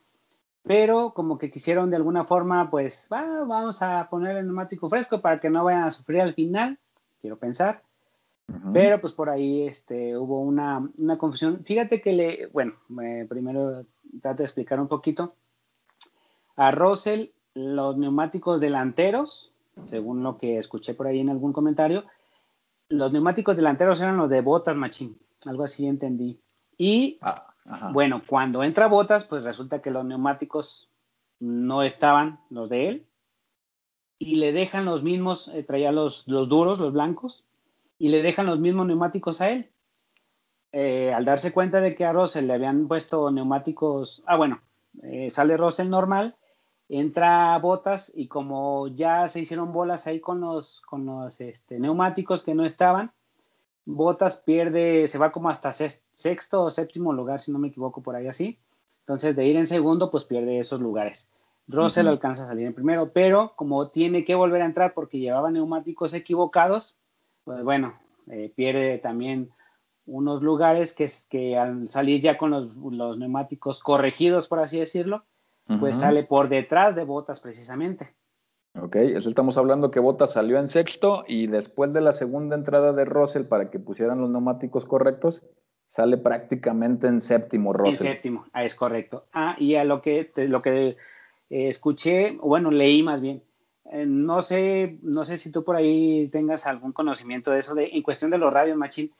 pero 0.67 1.13
como 1.15 1.39
que 1.39 1.51
quisieron 1.51 1.91
de 1.91 1.97
alguna 1.97 2.25
forma, 2.25 2.71
pues 2.71 3.07
vamos 3.09 3.83
a 3.83 4.09
poner 4.11 4.37
el 4.37 4.47
neumático 4.47 4.89
fresco 4.89 5.21
para 5.21 5.39
que 5.39 5.49
no 5.49 5.63
vayan 5.63 5.85
a 5.85 5.93
sufrir 5.93 6.21
al 6.21 6.35
final, 6.35 6.79
quiero 7.21 7.39
pensar. 7.39 7.83
Pero 8.73 9.01
pues 9.01 9.13
por 9.13 9.29
ahí 9.29 9.67
este, 9.67 10.17
hubo 10.17 10.41
una, 10.41 10.89
una 10.99 11.19
confusión. 11.19 11.65
Fíjate 11.65 12.01
que 12.01 12.13
le, 12.13 12.47
bueno, 12.47 12.75
primero 13.29 13.85
trato 14.21 14.39
de 14.39 14.45
explicar 14.45 14.81
un 14.81 14.87
poquito. 14.87 15.35
A 16.57 16.71
Russell, 16.71 17.31
los 17.55 17.97
neumáticos 17.97 18.61
delanteros, 18.61 19.53
según 19.85 20.23
lo 20.23 20.39
que 20.39 20.59
escuché 20.59 20.95
por 20.95 21.07
ahí 21.07 21.21
en 21.21 21.31
algún 21.31 21.53
comentario, 21.53 22.05
los 22.89 23.13
neumáticos 23.13 23.57
delanteros 23.57 24.01
eran 24.01 24.17
los 24.17 24.29
de 24.31 24.41
botas, 24.41 24.77
machín. 24.77 25.19
Algo 25.45 25.65
así 25.65 25.87
entendí. 25.87 26.41
Y 26.79 27.19
ah. 27.23 27.47
Bueno, 27.93 28.23
cuando 28.27 28.63
entra 28.63 28.87
Botas, 28.87 29.25
pues 29.25 29.43
resulta 29.43 29.83
que 29.83 29.91
los 29.91 30.05
neumáticos 30.05 30.89
no 31.41 31.83
estaban 31.83 32.41
los 32.49 32.71
de 32.71 32.89
él 32.89 33.07
y 34.19 34.37
le 34.37 34.53
dejan 34.53 34.85
los 34.85 35.03
mismos, 35.03 35.49
eh, 35.49 35.63
traía 35.63 35.93
los, 35.93 36.27
los, 36.27 36.49
duros, 36.49 36.79
los 36.79 36.93
blancos, 36.93 37.45
y 37.99 38.09
le 38.09 38.23
dejan 38.23 38.47
los 38.47 38.59
mismos 38.59 38.87
neumáticos 38.87 39.41
a 39.41 39.51
él. 39.51 39.71
Eh, 40.73 41.13
al 41.13 41.25
darse 41.25 41.53
cuenta 41.53 41.81
de 41.81 41.95
que 41.95 42.05
a 42.05 42.13
Russell 42.13 42.47
le 42.47 42.55
habían 42.55 42.89
puesto 42.89 43.31
neumáticos, 43.31 44.23
ah 44.27 44.37
bueno, 44.37 44.63
eh, 45.03 45.29
sale 45.31 45.57
Russell 45.57 45.91
normal, 45.91 46.37
entra 46.89 47.59
Botas 47.59 48.13
y 48.15 48.29
como 48.29 48.89
ya 48.89 49.29
se 49.29 49.41
hicieron 49.41 49.73
bolas 49.73 50.07
ahí 50.07 50.21
con 50.21 50.41
los, 50.41 50.81
con 50.83 51.07
los 51.07 51.41
este, 51.41 51.79
neumáticos 51.79 52.43
que 52.43 52.55
no 52.55 52.65
estaban, 52.65 53.13
Botas 53.85 54.39
pierde, 54.39 55.07
se 55.07 55.19
va 55.19 55.31
como 55.31 55.49
hasta 55.49 55.73
sexto 55.73 56.65
o 56.65 56.71
séptimo 56.71 57.13
lugar, 57.13 57.41
si 57.41 57.53
no 57.53 57.59
me 57.59 57.69
equivoco, 57.69 58.03
por 58.03 58.17
ahí 58.17 58.27
así. 58.27 58.59
Entonces, 59.01 59.37
de 59.37 59.47
ir 59.47 59.57
en 59.57 59.69
segundo, 59.69 60.11
pues 60.11 60.25
pierde 60.25 60.59
esos 60.59 60.81
lugares. 60.81 61.31
Russell 61.69 62.09
alcanza 62.09 62.45
a 62.45 62.47
salir 62.49 62.67
en 62.67 62.75
primero, 62.75 63.13
pero 63.13 63.53
como 63.55 63.89
tiene 63.89 64.25
que 64.25 64.35
volver 64.35 64.63
a 64.63 64.67
entrar 64.67 64.93
porque 64.93 65.21
llevaba 65.21 65.53
neumáticos 65.53 66.15
equivocados, 66.15 66.99
pues 67.45 67.63
bueno, 67.63 67.95
eh, 68.29 68.53
pierde 68.55 68.99
también 68.99 69.51
unos 70.07 70.43
lugares 70.43 70.95
que, 70.95 71.11
que 71.29 71.57
al 71.57 71.91
salir 71.91 72.21
ya 72.21 72.39
con 72.39 72.51
los, 72.51 72.77
neumáticos 73.19 73.83
corregidos, 73.83 74.49
por 74.49 74.61
así 74.61 74.79
decirlo, 74.79 75.25
pues 75.81 75.99
sale 75.99 76.25
por 76.25 76.49
detrás 76.49 76.95
de 76.95 77.05
Botas 77.05 77.41
precisamente. 77.41 78.15
Ok, 78.81 78.97
eso 78.97 79.29
estamos 79.29 79.57
hablando 79.57 79.91
que 79.91 80.01
Bottas 80.01 80.33
salió 80.33 80.59
en 80.59 80.69
sexto 80.69 81.25
y 81.27 81.47
después 81.47 81.93
de 81.93 82.03
la 82.03 82.13
segunda 82.13 82.57
entrada 82.57 82.93
de 82.93 83.07
Russell 83.07 83.45
para 83.45 83.71
que 83.71 83.79
pusieran 83.79 84.21
los 84.21 84.29
neumáticos 84.29 84.85
correctos, 84.85 85.43
sale 85.89 86.19
prácticamente 86.19 87.07
en 87.07 87.21
séptimo 87.21 87.73
Russell. 87.73 88.07
En 88.07 88.13
séptimo, 88.13 88.47
ah, 88.53 88.65
es 88.65 88.75
correcto. 88.75 89.27
Ah, 89.33 89.57
y 89.59 89.77
a 89.77 89.85
lo 89.85 90.03
que, 90.03 90.31
lo 90.37 90.61
que 90.61 90.89
eh, 90.89 90.97
escuché, 91.49 92.37
bueno, 92.43 92.71
leí 92.71 93.03
más 93.03 93.23
bien, 93.23 93.43
eh, 93.93 94.05
no 94.07 94.43
sé, 94.43 94.99
no 95.03 95.25
sé 95.25 95.39
si 95.39 95.51
tú 95.51 95.65
por 95.65 95.77
ahí 95.77 96.29
tengas 96.29 96.67
algún 96.67 96.93
conocimiento 96.93 97.53
de 97.53 97.61
eso, 97.61 97.75
de, 97.75 97.91
en 97.93 98.03
cuestión 98.03 98.31
de 98.31 98.39
los 98.39 98.53
radios, 98.53 98.77
Machín, 98.77 99.11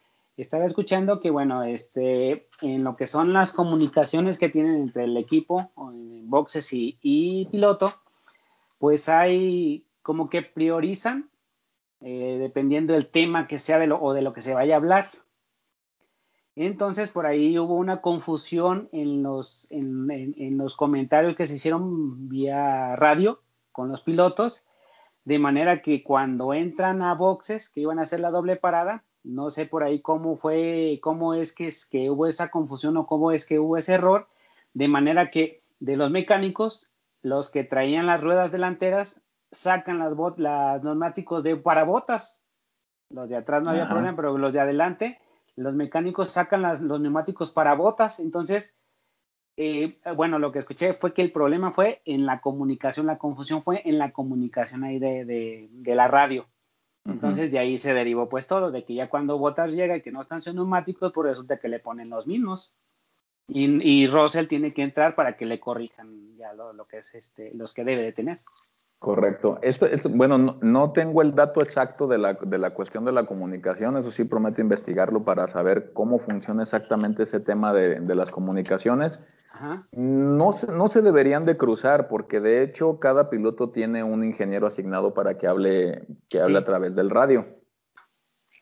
estaba 0.43 0.65
escuchando 0.65 1.21
que, 1.21 1.31
bueno, 1.31 1.63
este, 1.63 2.49
en 2.61 2.85
lo 2.85 2.97
que 2.97 3.07
son 3.07 3.33
las 3.33 3.53
comunicaciones 3.53 4.39
que 4.39 4.49
tienen 4.49 4.77
entre 4.77 5.05
el 5.05 5.17
equipo, 5.17 5.71
boxes 5.75 6.69
y, 6.73 7.49
piloto, 7.51 7.95
pues 8.79 9.09
hay 9.09 9.87
como 10.03 10.29
que 10.29 10.43
priorizan 10.43 11.31
eh, 12.01 12.37
dependiendo 12.39 12.93
del 12.93 13.07
tema 13.07 13.49
que 13.49 13.59
sea 13.59 13.79
de 13.79 13.87
lo, 13.87 14.01
o 14.01 14.13
de 14.13 14.23
lo 14.23 14.33
que 14.33 14.43
se 14.43 14.55
vaya 14.55 14.75
a 14.75 14.77
hablar. 14.77 15.09
Entonces, 16.55 17.11
por 17.11 17.27
ahí 17.27 17.59
hubo 17.59 17.75
una 17.75 18.01
confusión 18.01 18.89
en 18.93 19.23
los, 19.23 19.67
en, 19.71 20.57
los 20.57 20.75
comentarios 20.75 21.37
que 21.37 21.47
se 21.47 21.57
hicieron 21.57 22.29
vía 22.29 22.97
radio 22.97 23.43
con 23.73 23.91
los 23.91 24.01
pilotos, 24.01 24.65
de 25.25 25.39
manera 25.39 25.83
que 25.83 26.03
cuando 26.03 26.55
entran 26.55 27.03
a 27.03 27.15
boxes, 27.15 27.69
que 27.69 27.81
iban 27.81 27.99
a 27.99 28.03
hacer 28.03 28.21
la 28.21 28.31
doble 28.31 28.57
parada, 28.57 29.05
no 29.27 29.51
sé 29.51 29.67
por 29.67 29.83
ahí 29.83 30.01
cómo 30.01 30.37
fue, 30.37 31.01
cómo 31.03 31.35
es 31.35 31.53
que, 31.53 31.67
es 31.67 31.85
que 31.87 32.11
hubo 32.11 32.27
esa 32.27 32.51
confusión 32.51 32.97
o 32.97 33.07
cómo 33.07 33.33
es 33.33 33.45
que 33.45 33.59
hubo 33.59 33.77
ese 33.77 33.95
error, 33.95 34.29
de 34.73 34.89
manera 34.89 35.31
que 35.31 35.63
de 35.81 35.97
los 35.97 36.11
mecánicos 36.11 36.93
los 37.23 37.51
que 37.51 37.65
traían 37.65 38.07
las 38.07 38.21
ruedas 38.21 38.53
delanteras 38.53 39.21
sacan 39.51 39.99
las 39.99 40.15
bot, 40.15 40.39
las 40.39 40.83
neumáticos 40.83 41.43
de 41.43 41.57
para 41.57 41.85
botas. 41.85 42.45
Los 43.11 43.29
de 43.29 43.37
atrás 43.37 43.63
no 43.63 43.71
había 43.71 43.89
problema, 43.89 44.17
pero 44.17 44.37
los 44.39 44.53
de 44.53 44.61
adelante, 44.61 45.21
los 45.55 45.75
mecánicos 45.75 46.31
sacan 46.31 46.63
las, 46.63 46.81
los 46.81 47.01
neumáticos 47.01 47.51
para 47.51 47.75
botas. 47.75 48.21
Entonces, 48.21 48.77
eh, 49.57 49.99
bueno, 50.15 50.39
lo 50.39 50.53
que 50.53 50.59
escuché 50.59 50.95
fue 50.95 51.15
que 51.15 51.23
el 51.23 51.33
problema 51.33 51.73
fue 51.73 52.03
en 52.05 52.27
la 52.27 52.41
comunicación, 52.41 53.07
la 53.07 53.19
confusión 53.19 53.63
fue 53.63 53.83
en 53.85 53.99
la 53.99 54.13
comunicación 54.13 54.85
ahí 54.85 54.99
de, 54.99 55.25
de, 55.25 55.95
la 55.95 56.09
radio. 56.09 56.47
Entonces, 57.09 57.51
de 57.51 57.59
ahí 57.59 57.79
se 57.79 57.95
derivó 57.95 58.29
pues 58.29 58.47
todo, 58.47 58.71
de 58.71 58.85
que 58.85 58.95
ya 58.95 59.09
cuando 59.09 59.39
Botas 59.39 59.73
llega 59.73 59.97
y 59.97 60.03
que 60.03 60.11
no 60.11 60.21
están 60.21 60.41
sus 60.41 60.55
neumáticos, 60.55 61.13
pues 61.13 61.29
resulta 61.29 61.59
que 61.59 61.69
le 61.69 61.79
ponen 61.79 62.11
los 62.11 62.27
mismos. 62.27 62.75
Y, 63.49 63.67
y, 63.89 64.09
Russell 64.09 64.49
tiene 64.49 64.75
que 64.75 64.83
entrar 64.83 65.15
para 65.15 65.37
que 65.37 65.47
le 65.47 65.61
corrijan 65.61 66.37
ya 66.37 66.53
lo, 66.53 66.87
que 66.89 66.99
es 66.99 67.15
este, 67.15 67.55
los 67.55 67.75
que 67.75 67.85
debe 67.85 68.03
de 68.03 68.13
tener. 68.13 68.41
Correcto. 68.99 69.59
Esto, 69.63 69.87
bueno, 70.11 70.59
no, 70.61 70.93
tengo 70.93 71.21
el 71.21 71.35
dato 71.35 71.63
exacto 71.63 72.07
de 72.07 72.17
la, 72.17 72.35
de 72.35 72.59
la, 72.59 72.73
cuestión 72.73 73.05
de 73.05 73.13
la 73.13 73.27
comunicación, 73.27 73.97
eso 73.97 74.11
sí 74.11 74.25
prometo 74.25 74.63
investigarlo 74.63 75.23
para 75.23 75.47
saber 75.49 75.93
cómo 75.93 76.19
funciona 76.19 76.63
exactamente 76.63 77.25
ese 77.25 77.39
tema 77.41 77.75
de, 77.75 78.01
de 78.01 78.15
las 78.15 78.31
comunicaciones. 78.31 79.21
No, 79.93 80.53
se, 80.53 80.73
no 80.73 80.89
se 80.89 81.03
deberían 81.03 81.47
de 81.47 81.57
cruzar 81.57 82.09
porque 82.09 82.41
de 82.41 82.63
hecho 82.63 82.99
cada 82.99 83.31
piloto 83.31 83.71
tiene 83.71 84.03
un 84.03 84.25
ingeniero 84.25 84.67
asignado 84.67 85.15
para 85.15 85.39
que 85.39 85.47
hable, 85.47 86.07
que 86.29 86.41
hable 86.41 86.59
a 86.59 86.65
través 86.65 86.95
del 86.95 87.11
radio. 87.11 87.47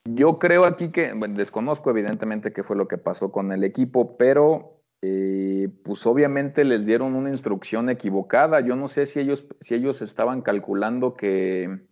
Yo 0.04 0.38
creo 0.38 0.64
aquí 0.66 0.90
que, 0.90 1.12
bueno, 1.14 1.38
desconozco 1.38 1.90
evidentemente 1.90 2.52
qué 2.52 2.62
fue 2.62 2.76
lo 2.76 2.86
que 2.86 2.98
pasó 2.98 3.32
con 3.32 3.52
el 3.52 3.64
equipo, 3.64 4.16
pero 4.16 4.82
eh, 5.06 5.68
pues 5.84 6.06
obviamente 6.06 6.64
les 6.64 6.86
dieron 6.86 7.14
una 7.14 7.28
instrucción 7.28 7.90
equivocada. 7.90 8.60
Yo 8.60 8.74
no 8.74 8.88
sé 8.88 9.04
si 9.04 9.20
ellos, 9.20 9.44
si 9.60 9.74
ellos 9.74 10.00
estaban 10.00 10.40
calculando 10.40 11.12
que, 11.12 11.86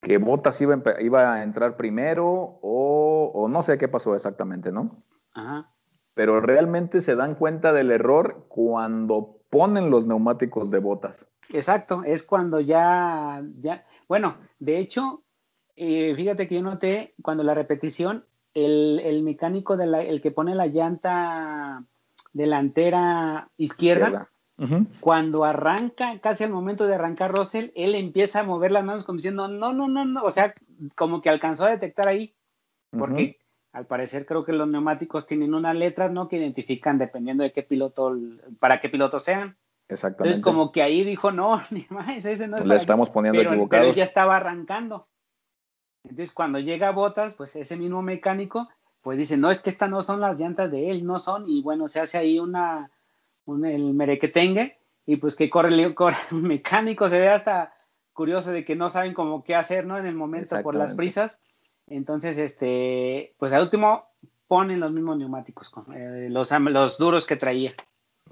que 0.00 0.16
Botas 0.16 0.58
iba, 0.62 0.82
iba 1.00 1.34
a 1.34 1.42
entrar 1.42 1.76
primero 1.76 2.58
o, 2.62 3.48
no 3.50 3.62
sé 3.62 3.76
qué 3.76 3.86
pasó 3.86 4.14
exactamente, 4.16 4.72
¿no? 4.72 5.04
Ajá. 5.34 5.74
Pero 6.14 6.40
realmente 6.40 7.02
se 7.02 7.16
dan 7.16 7.34
cuenta 7.34 7.74
del 7.74 7.90
error 7.90 8.46
cuando 8.48 9.42
ponen 9.50 9.90
los 9.90 10.06
neumáticos 10.06 10.70
de 10.70 10.78
botas. 10.78 11.28
Exacto, 11.52 12.02
es 12.02 12.22
cuando 12.22 12.60
ya, 12.60 13.42
ya, 13.60 13.84
bueno, 14.08 14.38
de 14.58 14.78
hecho, 14.78 15.22
eh, 15.76 16.14
fíjate 16.16 16.48
que 16.48 16.54
yo 16.54 16.62
noté 16.62 17.14
cuando 17.20 17.42
la 17.42 17.52
repetición, 17.52 18.24
el, 18.54 19.00
el 19.00 19.22
mecánico 19.22 19.76
de 19.76 19.86
la, 19.86 20.02
el 20.02 20.22
que 20.22 20.30
pone 20.30 20.54
la 20.54 20.66
llanta 20.66 21.84
delantera 22.32 23.50
izquierda, 23.56 24.28
cuando 25.00 25.44
arranca, 25.44 26.20
casi 26.20 26.44
al 26.44 26.50
momento 26.50 26.86
de 26.86 26.94
arrancar 26.94 27.32
Russell, 27.32 27.70
él 27.74 27.94
empieza 27.94 28.40
a 28.40 28.44
mover 28.44 28.70
las 28.70 28.84
manos 28.84 29.04
como 29.04 29.16
diciendo, 29.16 29.48
no, 29.48 29.72
no, 29.72 29.88
no, 29.88 30.04
no, 30.04 30.22
o 30.22 30.30
sea, 30.30 30.54
como 30.94 31.20
que 31.20 31.30
alcanzó 31.30 31.64
a 31.64 31.70
detectar 31.70 32.06
ahí, 32.06 32.34
porque 32.90 33.38
al 33.72 33.86
parecer 33.86 34.26
creo 34.26 34.44
que 34.44 34.52
los 34.52 34.68
neumáticos 34.68 35.26
tienen 35.26 35.54
unas 35.54 35.74
letras, 35.74 36.12
¿no? 36.12 36.28
Que 36.28 36.36
identifican 36.36 36.98
dependiendo 36.98 37.42
de 37.42 37.52
qué 37.52 37.62
piloto, 37.62 38.16
para 38.60 38.80
qué 38.80 38.88
piloto 38.88 39.18
sean. 39.18 39.56
Exactamente. 39.88 40.36
Entonces 40.36 40.44
como 40.44 40.72
que 40.72 40.82
ahí 40.82 41.02
dijo, 41.04 41.32
no, 41.32 41.60
ni 41.70 41.86
más, 41.88 42.24
ese 42.24 42.46
no 42.48 42.58
es 42.58 42.64
Le 42.64 42.76
estamos 42.76 43.10
poniendo 43.10 43.40
pero, 43.40 43.68
Pero 43.68 43.84
él 43.84 43.94
ya 43.94 44.04
estaba 44.04 44.36
arrancando. 44.36 45.08
Entonces 46.04 46.32
cuando 46.32 46.58
llega 46.58 46.90
Botas, 46.90 47.34
pues 47.34 47.56
ese 47.56 47.76
mismo 47.76 48.02
mecánico 48.02 48.68
pues 49.02 49.18
dice, 49.18 49.36
no, 49.36 49.50
es 49.50 49.60
que 49.60 49.70
estas 49.70 49.90
no 49.90 50.00
son 50.00 50.20
las 50.20 50.38
llantas 50.38 50.70
de 50.70 50.90
él, 50.90 51.04
no 51.04 51.18
son, 51.18 51.48
y 51.48 51.60
bueno, 51.60 51.88
se 51.88 52.00
hace 52.00 52.18
ahí 52.18 52.38
una, 52.38 52.90
un, 53.44 53.64
el 53.66 53.92
merequetengue, 53.94 54.78
y 55.04 55.16
pues 55.16 55.34
que 55.34 55.50
corre, 55.50 55.94
corre 55.94 56.16
un 56.30 56.44
mecánico, 56.44 57.08
se 57.08 57.20
ve 57.20 57.28
hasta 57.28 57.74
curioso 58.12 58.52
de 58.52 58.64
que 58.64 58.76
no 58.76 58.90
saben 58.90 59.14
cómo 59.14 59.42
qué 59.42 59.54
hacer, 59.54 59.86
¿no? 59.86 59.98
En 59.98 60.06
el 60.06 60.14
momento 60.14 60.60
por 60.62 60.74
las 60.74 60.94
prisas. 60.94 61.40
Entonces, 61.86 62.38
este, 62.38 63.34
pues 63.38 63.52
al 63.52 63.62
último 63.62 64.06
ponen 64.46 64.80
los 64.80 64.92
mismos 64.92 65.18
neumáticos, 65.18 65.72
eh, 65.94 66.28
los, 66.30 66.50
los 66.50 66.98
duros 66.98 67.26
que 67.26 67.36
traía. 67.36 67.72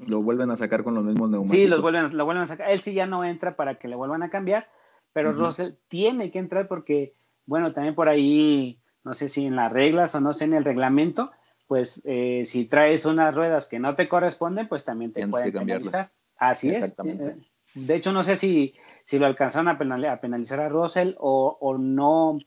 Lo 0.07 0.23
vuelven 0.23 0.51
a 0.51 0.57
sacar 0.57 0.85
con 0.85 0.95
los 0.95 1.05
mismos 1.05 1.31
neumáticos. 1.31 1.57
Sí, 1.57 1.67
los 1.67 1.81
vuelven, 1.81 2.17
lo 2.17 2.25
vuelven 2.25 2.45
a 2.45 2.47
sacar. 2.47 2.71
Él 2.71 2.81
sí 2.81 2.95
ya 2.95 3.07
no 3.07 3.25
entra 3.25 3.57
para 3.57 3.77
que 3.77 3.89
le 3.89 3.97
vuelvan 3.97 4.23
a 4.23 4.31
cambiar, 4.31 4.69
pero 5.13 5.33
Russell 5.33 5.73
tiene 5.89 6.31
que 6.31 6.39
entrar 6.39 6.69
porque, 6.69 7.15
bueno, 7.47 7.73
también 7.73 7.95
por 7.95 8.09
ahí, 8.09 8.80
no 9.05 9.15
sé 9.15 9.29
si 9.29 9.47
en 9.47 9.57
las 9.57 9.73
reglas 9.73 10.15
o 10.15 10.21
no 10.21 10.33
sé 10.33 10.45
en 10.45 10.55
el 10.55 10.65
reglamento, 10.65 11.31
pues 11.67 12.01
eh, 12.05 12.45
si 12.45 12.65
traes 12.67 13.05
unas 13.05 13.35
ruedas 13.35 13.67
que 13.67 13.79
no 13.79 13.95
te 13.95 14.09
corresponden, 14.09 14.69
pues 14.69 14.85
también 14.85 15.13
te 15.13 15.27
pueden 15.27 15.53
penalizar. 15.53 16.11
Así 16.37 16.71
es. 16.71 16.97
Eh, 17.05 17.37
de 17.75 17.95
hecho, 17.95 18.13
no 18.13 18.25
sé 18.25 18.37
si, 18.37 18.75
si 19.05 19.19
lo 19.19 19.27
alcanzaron 19.27 19.69
a, 19.69 19.79
penalizar 20.21 20.61
a 20.61 20.69
Russell 20.69 21.15
o, 21.19 21.57
o 21.61 21.79
no. 21.79 22.39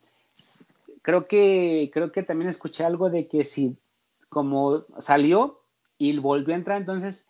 Creo 1.01 1.27
que, 1.27 1.89
creo 1.93 2.11
que 2.11 2.23
también 2.23 2.49
escuché 2.49 2.83
algo 2.83 3.09
de 3.09 3.27
que 3.27 3.43
si 3.43 3.77
como 4.29 4.85
salió 4.97 5.61
y 5.97 6.17
volvió 6.17 6.53
a 6.53 6.57
entrar, 6.57 6.77
entonces 6.77 7.27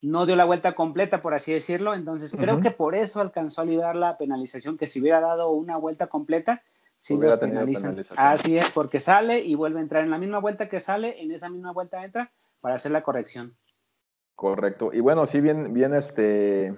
no 0.00 0.26
dio 0.26 0.36
la 0.36 0.44
vuelta 0.44 0.74
completa, 0.74 1.22
por 1.22 1.34
así 1.34 1.52
decirlo. 1.52 1.94
Entonces 1.94 2.34
creo 2.36 2.60
que 2.60 2.70
por 2.70 2.94
eso 2.94 3.20
alcanzó 3.20 3.62
a 3.62 3.66
liberar 3.66 3.96
la 3.96 4.18
penalización, 4.18 4.78
que 4.78 4.86
si 4.86 5.00
hubiera 5.00 5.20
dado 5.20 5.50
una 5.50 5.76
vuelta 5.76 6.08
completa, 6.08 6.62
sí 6.98 7.16
los 7.16 7.36
penalizan. 7.36 8.02
Así 8.16 8.58
es, 8.58 8.70
porque 8.70 9.00
sale 9.00 9.40
y 9.40 9.54
vuelve 9.54 9.78
a 9.78 9.82
entrar 9.82 10.04
en 10.04 10.10
la 10.10 10.18
misma 10.18 10.38
vuelta 10.38 10.68
que 10.68 10.80
sale, 10.80 11.22
en 11.22 11.30
esa 11.32 11.48
misma 11.48 11.72
vuelta 11.72 12.04
entra 12.04 12.32
para 12.60 12.74
hacer 12.76 12.92
la 12.92 13.02
corrección. 13.02 13.56
Correcto. 14.34 14.90
Y 14.92 15.00
bueno, 15.00 15.26
sí, 15.26 15.40
bien, 15.40 15.72
bien, 15.72 15.94
este, 15.94 16.76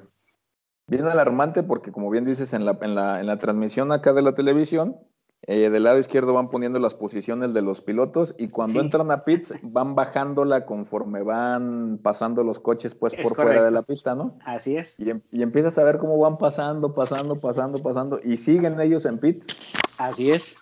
bien 0.86 1.06
alarmante, 1.06 1.62
porque 1.62 1.92
como 1.92 2.10
bien 2.10 2.24
dices 2.24 2.52
en 2.52 2.64
la, 2.64 2.78
en 2.80 2.94
la, 2.94 3.20
en 3.20 3.26
la 3.26 3.38
transmisión 3.38 3.90
acá 3.90 4.12
de 4.12 4.22
la 4.22 4.34
televisión, 4.34 4.96
eh, 5.42 5.70
del 5.70 5.84
lado 5.84 5.98
izquierdo 5.98 6.34
van 6.34 6.50
poniendo 6.50 6.78
las 6.80 6.94
posiciones 6.94 7.54
de 7.54 7.62
los 7.62 7.80
pilotos 7.80 8.34
y 8.38 8.48
cuando 8.48 8.80
entran 8.80 9.10
a 9.12 9.24
pits 9.24 9.54
van 9.62 9.94
bajándola 9.94 10.66
conforme 10.66 11.22
van 11.22 12.00
pasando 12.02 12.42
los 12.42 12.58
coches 12.58 12.94
pues 12.94 13.14
por 13.14 13.36
fuera 13.36 13.62
de 13.62 13.70
la 13.70 13.82
pista, 13.82 14.14
¿no? 14.16 14.36
Así 14.44 14.76
es. 14.76 14.98
Y, 14.98 15.10
em, 15.10 15.22
y, 15.30 15.42
empiezas 15.42 15.78
a 15.78 15.84
ver 15.84 15.98
cómo 15.98 16.18
van 16.18 16.38
pasando, 16.38 16.92
pasando, 16.92 17.40
pasando, 17.40 17.78
pasando 17.78 18.20
y 18.22 18.36
siguen 18.36 18.80
ellos 18.80 19.04
en 19.04 19.18
pits. 19.18 19.74
Así 19.98 20.32
es. 20.32 20.58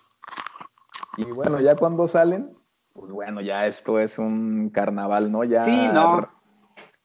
Y 1.17 1.25
bueno, 1.25 1.59
ya 1.59 1.75
cuando 1.75 2.07
salen, 2.07 2.55
pues 2.93 3.11
bueno, 3.11 3.41
ya 3.41 3.65
esto 3.65 3.99
es 3.99 4.19
un 4.19 4.69
carnaval, 4.69 5.31
¿no? 5.31 5.43
Ya 5.43 5.61
sí, 5.61 5.89
no. 5.91 6.29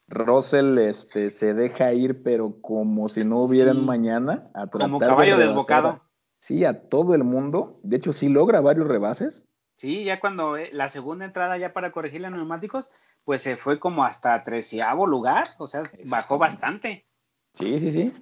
Russell 0.08 0.76
este, 0.76 1.30
se 1.30 1.54
deja 1.54 1.94
ir, 1.94 2.22
pero 2.22 2.60
como 2.60 3.08
si 3.08 3.24
no 3.24 3.40
hubiera 3.40 3.72
mañana. 3.72 4.50
A 4.52 4.66
como 4.66 4.98
caballo 4.98 5.38
desbocado 5.38 6.02
sí, 6.42 6.64
a 6.64 6.88
todo 6.88 7.14
el 7.14 7.22
mundo. 7.22 7.78
De 7.84 7.96
hecho, 7.96 8.12
sí 8.12 8.28
logra 8.28 8.60
varios 8.60 8.88
rebases. 8.88 9.46
Sí, 9.76 10.02
ya 10.02 10.18
cuando 10.18 10.56
eh, 10.56 10.70
la 10.72 10.88
segunda 10.88 11.24
entrada 11.24 11.56
ya 11.56 11.72
para 11.72 11.92
corregir 11.92 12.20
los 12.20 12.32
neumáticos, 12.32 12.90
pues 13.24 13.40
se 13.42 13.56
fue 13.56 13.78
como 13.78 14.04
hasta 14.04 14.42
treceavo 14.42 15.06
lugar, 15.06 15.50
o 15.58 15.68
sea, 15.68 15.82
bajó 16.06 16.38
bastante. 16.38 17.06
Sí, 17.54 17.78
sí, 17.78 17.92
sí. 17.92 18.12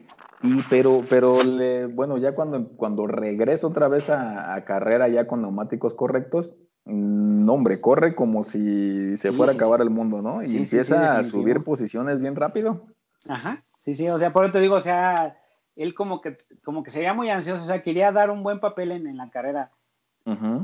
Y 0.42 0.62
pero, 0.68 1.02
pero 1.08 1.42
le, 1.42 1.86
bueno, 1.86 2.18
ya 2.18 2.34
cuando, 2.34 2.68
cuando 2.76 3.06
regresa 3.06 3.66
otra 3.66 3.88
vez 3.88 4.10
a, 4.10 4.62
carrera 4.66 5.08
ya 5.08 5.26
con 5.26 5.40
neumáticos 5.40 5.94
correctos, 5.94 6.52
no, 6.84 6.94
mm, 6.94 7.48
hombre, 7.48 7.80
corre 7.80 8.14
como 8.14 8.42
si 8.42 9.16
se 9.16 9.32
fuera 9.32 9.52
a 9.52 9.54
acabar 9.54 9.80
el 9.80 9.90
mundo, 9.90 10.20
¿no? 10.20 10.42
Y 10.42 10.58
empieza 10.58 11.16
a 11.16 11.22
subir 11.22 11.64
posiciones 11.64 12.20
bien 12.20 12.36
rápido. 12.36 12.86
Ajá, 13.28 13.64
sí, 13.78 13.94
sí, 13.94 14.08
o 14.08 14.18
sea, 14.18 14.32
por 14.32 14.44
eso 14.44 14.52
te 14.52 14.60
digo, 14.60 14.76
o 14.76 14.80
sea, 14.80 15.39
él 15.80 15.94
como 15.94 16.20
que, 16.20 16.36
como 16.62 16.82
que 16.82 16.90
se 16.90 16.98
veía 16.98 17.14
muy 17.14 17.30
ansioso, 17.30 17.62
o 17.62 17.66
sea, 17.66 17.82
quería 17.82 18.12
dar 18.12 18.30
un 18.30 18.42
buen 18.42 18.60
papel 18.60 18.92
en, 18.92 19.16
la 19.16 19.30
carrera. 19.30 19.70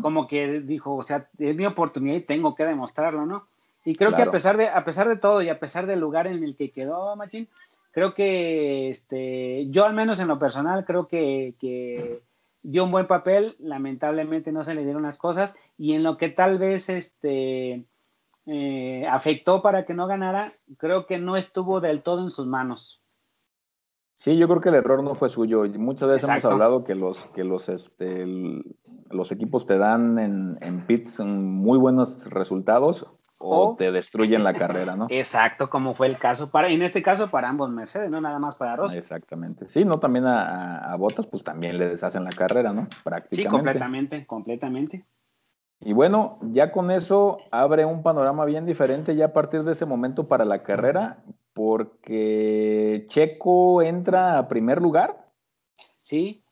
Como 0.00 0.28
que 0.28 0.60
dijo, 0.60 0.94
o 0.94 1.02
sea, 1.02 1.28
es 1.38 1.56
mi 1.56 1.66
oportunidad 1.66 2.14
y 2.16 2.20
tengo 2.20 2.54
que 2.54 2.64
demostrarlo, 2.64 3.26
¿no? 3.26 3.48
Y 3.84 3.96
creo 3.96 4.14
que 4.14 4.22
a 4.22 4.30
pesar 4.30 4.56
de, 4.56 4.68
a 4.68 4.84
pesar 4.84 5.08
de 5.08 5.16
todo 5.16 5.42
y 5.42 5.48
a 5.48 5.58
pesar 5.58 5.86
del 5.86 5.98
lugar 5.98 6.26
en 6.26 6.44
el 6.44 6.54
que 6.54 6.70
quedó 6.70 7.16
Machín, 7.16 7.48
creo 7.92 8.12
que 8.12 8.90
este, 8.90 9.66
yo 9.70 9.86
al 9.86 9.94
menos 9.94 10.20
en 10.20 10.28
lo 10.28 10.38
personal 10.38 10.84
creo 10.84 11.08
que, 11.08 12.20
dio 12.62 12.84
un 12.84 12.90
buen 12.90 13.06
papel, 13.06 13.56
lamentablemente 13.58 14.52
no 14.52 14.64
se 14.64 14.74
le 14.74 14.84
dieron 14.84 15.02
las 15.02 15.18
cosas, 15.18 15.56
y 15.78 15.94
en 15.94 16.02
lo 16.02 16.16
que 16.18 16.28
tal 16.28 16.58
vez 16.58 16.88
este 16.90 17.84
eh, 18.44 19.06
afectó 19.08 19.62
para 19.62 19.86
que 19.86 19.94
no 19.94 20.06
ganara, 20.06 20.52
creo 20.76 21.06
que 21.06 21.18
no 21.18 21.36
estuvo 21.36 21.80
del 21.80 22.02
todo 22.02 22.22
en 22.22 22.30
sus 22.30 22.46
manos. 22.46 23.00
Sí, 24.16 24.38
yo 24.38 24.48
creo 24.48 24.62
que 24.62 24.70
el 24.70 24.76
error 24.76 25.04
no 25.04 25.14
fue 25.14 25.28
suyo. 25.28 25.64
Muchas 25.78 26.08
veces 26.08 26.28
hemos 26.28 26.44
hablado 26.46 26.84
que 26.84 26.94
los, 26.94 27.26
que 27.28 27.44
los, 27.44 27.68
este, 27.68 28.24
los 29.10 29.30
equipos 29.30 29.66
te 29.66 29.76
dan 29.76 30.18
en, 30.18 30.58
en 30.62 30.86
pits 30.86 31.20
muy 31.20 31.78
buenos 31.78 32.24
resultados 32.30 33.12
o, 33.38 33.76
te 33.76 33.92
destruyen 33.92 34.42
la 34.42 34.54
carrera, 34.54 34.96
¿no? 34.96 35.08
Exacto, 35.10 35.68
como 35.68 35.92
fue 35.92 36.06
el 36.06 36.16
caso 36.16 36.50
para, 36.50 36.70
en 36.70 36.80
este 36.80 37.02
caso 37.02 37.28
para 37.30 37.50
ambos 37.50 37.70
Mercedes, 37.70 38.10
no 38.10 38.18
nada 38.22 38.38
más 38.38 38.56
para 38.56 38.76
Rossi. 38.76 38.96
Exactamente. 38.96 39.68
Sí, 39.68 39.84
no 39.84 40.00
también 40.00 40.24
a, 40.24 40.78
a, 40.90 40.96
Botas, 40.96 41.26
pues 41.26 41.44
también 41.44 41.76
le 41.76 41.86
deshacen 41.86 42.24
la 42.24 42.30
carrera, 42.30 42.72
¿no? 42.72 42.88
Prácticamente. 43.04 43.36
Sí, 43.36 43.44
completamente, 43.44 44.26
completamente. 44.26 45.04
Y 45.80 45.92
bueno, 45.92 46.38
ya 46.40 46.72
con 46.72 46.90
eso 46.90 47.36
abre 47.50 47.84
un 47.84 48.02
panorama 48.02 48.46
bien 48.46 48.64
diferente 48.64 49.14
ya 49.14 49.26
a 49.26 49.32
partir 49.34 49.62
de 49.64 49.72
ese 49.72 49.84
momento 49.84 50.26
para 50.26 50.46
la 50.46 50.62
carrera, 50.62 51.22
porque 51.56 53.06
Checo 53.08 53.80
entra 53.80 54.36
a 54.36 54.46
primer 54.46 54.82
lugar. 54.82 55.26
Sí, 56.02 56.42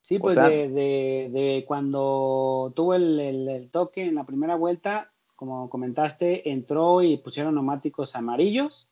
sí, 0.00 0.18
pues 0.18 0.36
de, 0.36 1.64
cuando 1.68 2.72
tuvo 2.74 2.94
el, 2.94 3.68
toque 3.70 4.06
en 4.06 4.14
la 4.14 4.24
primera 4.24 4.56
vuelta, 4.56 5.12
como 5.36 5.68
comentaste, 5.68 6.50
entró 6.50 7.02
y 7.02 7.18
pusieron 7.18 7.56
neumáticos 7.56 8.16
amarillos 8.16 8.88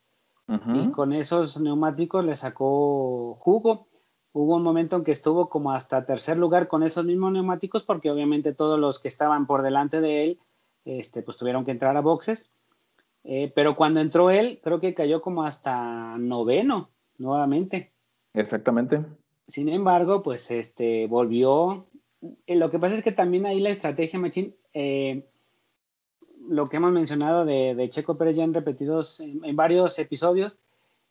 y 0.75 0.91
con 0.91 1.15
esos 1.15 1.59
neumáticos 1.59 2.23
le 2.23 2.37
sacó 2.37 3.37
jugo. 3.37 3.87
Hubo 4.35 4.57
un 4.57 4.63
momento 4.63 4.97
en 4.97 5.05
que 5.05 5.13
estuvo 5.13 5.49
como 5.49 5.73
hasta 5.73 6.05
tercer 6.05 6.37
lugar 6.37 6.69
con 6.69 6.83
esos 6.83 7.07
mismos 7.07 7.33
neumáticos 7.33 7.83
porque 7.83 8.11
obviamente 8.11 8.53
todos 8.53 8.79
los 8.79 8.99
que 8.99 9.09
estaban 9.09 9.47
por 9.47 9.63
delante 9.63 10.03
de 10.03 10.23
él, 10.23 10.39
este, 10.85 11.23
pues 11.23 11.39
tuvieron 11.39 11.65
que 11.65 11.71
entrar 11.71 11.97
a 11.97 12.03
boxes 12.03 12.53
eh, 13.25 13.53
pero 13.55 13.77
cuando 13.77 14.01
entró 14.01 14.31
él, 14.31 14.61
creo 14.63 14.81
que 14.81 14.95
cayó 14.95 15.21
como 15.21 15.45
hasta 15.45 16.17
noveno 16.19 16.91
nuevamente. 17.19 17.93
Exactamente. 18.35 19.05
Sin 19.47 19.69
embargo, 19.69 20.23
pues 20.23 20.51
este 20.51 21.07
volvió. 21.07 21.87
Eh, 22.47 22.57
lo 22.57 22.71
que 22.71 22.79
pasa 22.79 22.97
es 22.97 23.05
que 23.05 23.13
también 23.13 23.47
ahí 23.47 23.61
la 23.61 23.71
estrategia, 23.71 24.19
Machín, 24.19 24.55
eh, 24.73 25.27
lo 26.49 26.69
que 26.69 26.79
hemos 26.79 26.93
mencionado 26.93 27.45
de, 27.45 27.89
Checo 27.91 28.17
Pérez 28.17 28.37
ya 28.37 28.45
en 28.45 28.55
repetidos 28.55 29.21
en, 29.21 29.55
varios 29.55 29.99
episodios, 29.99 30.61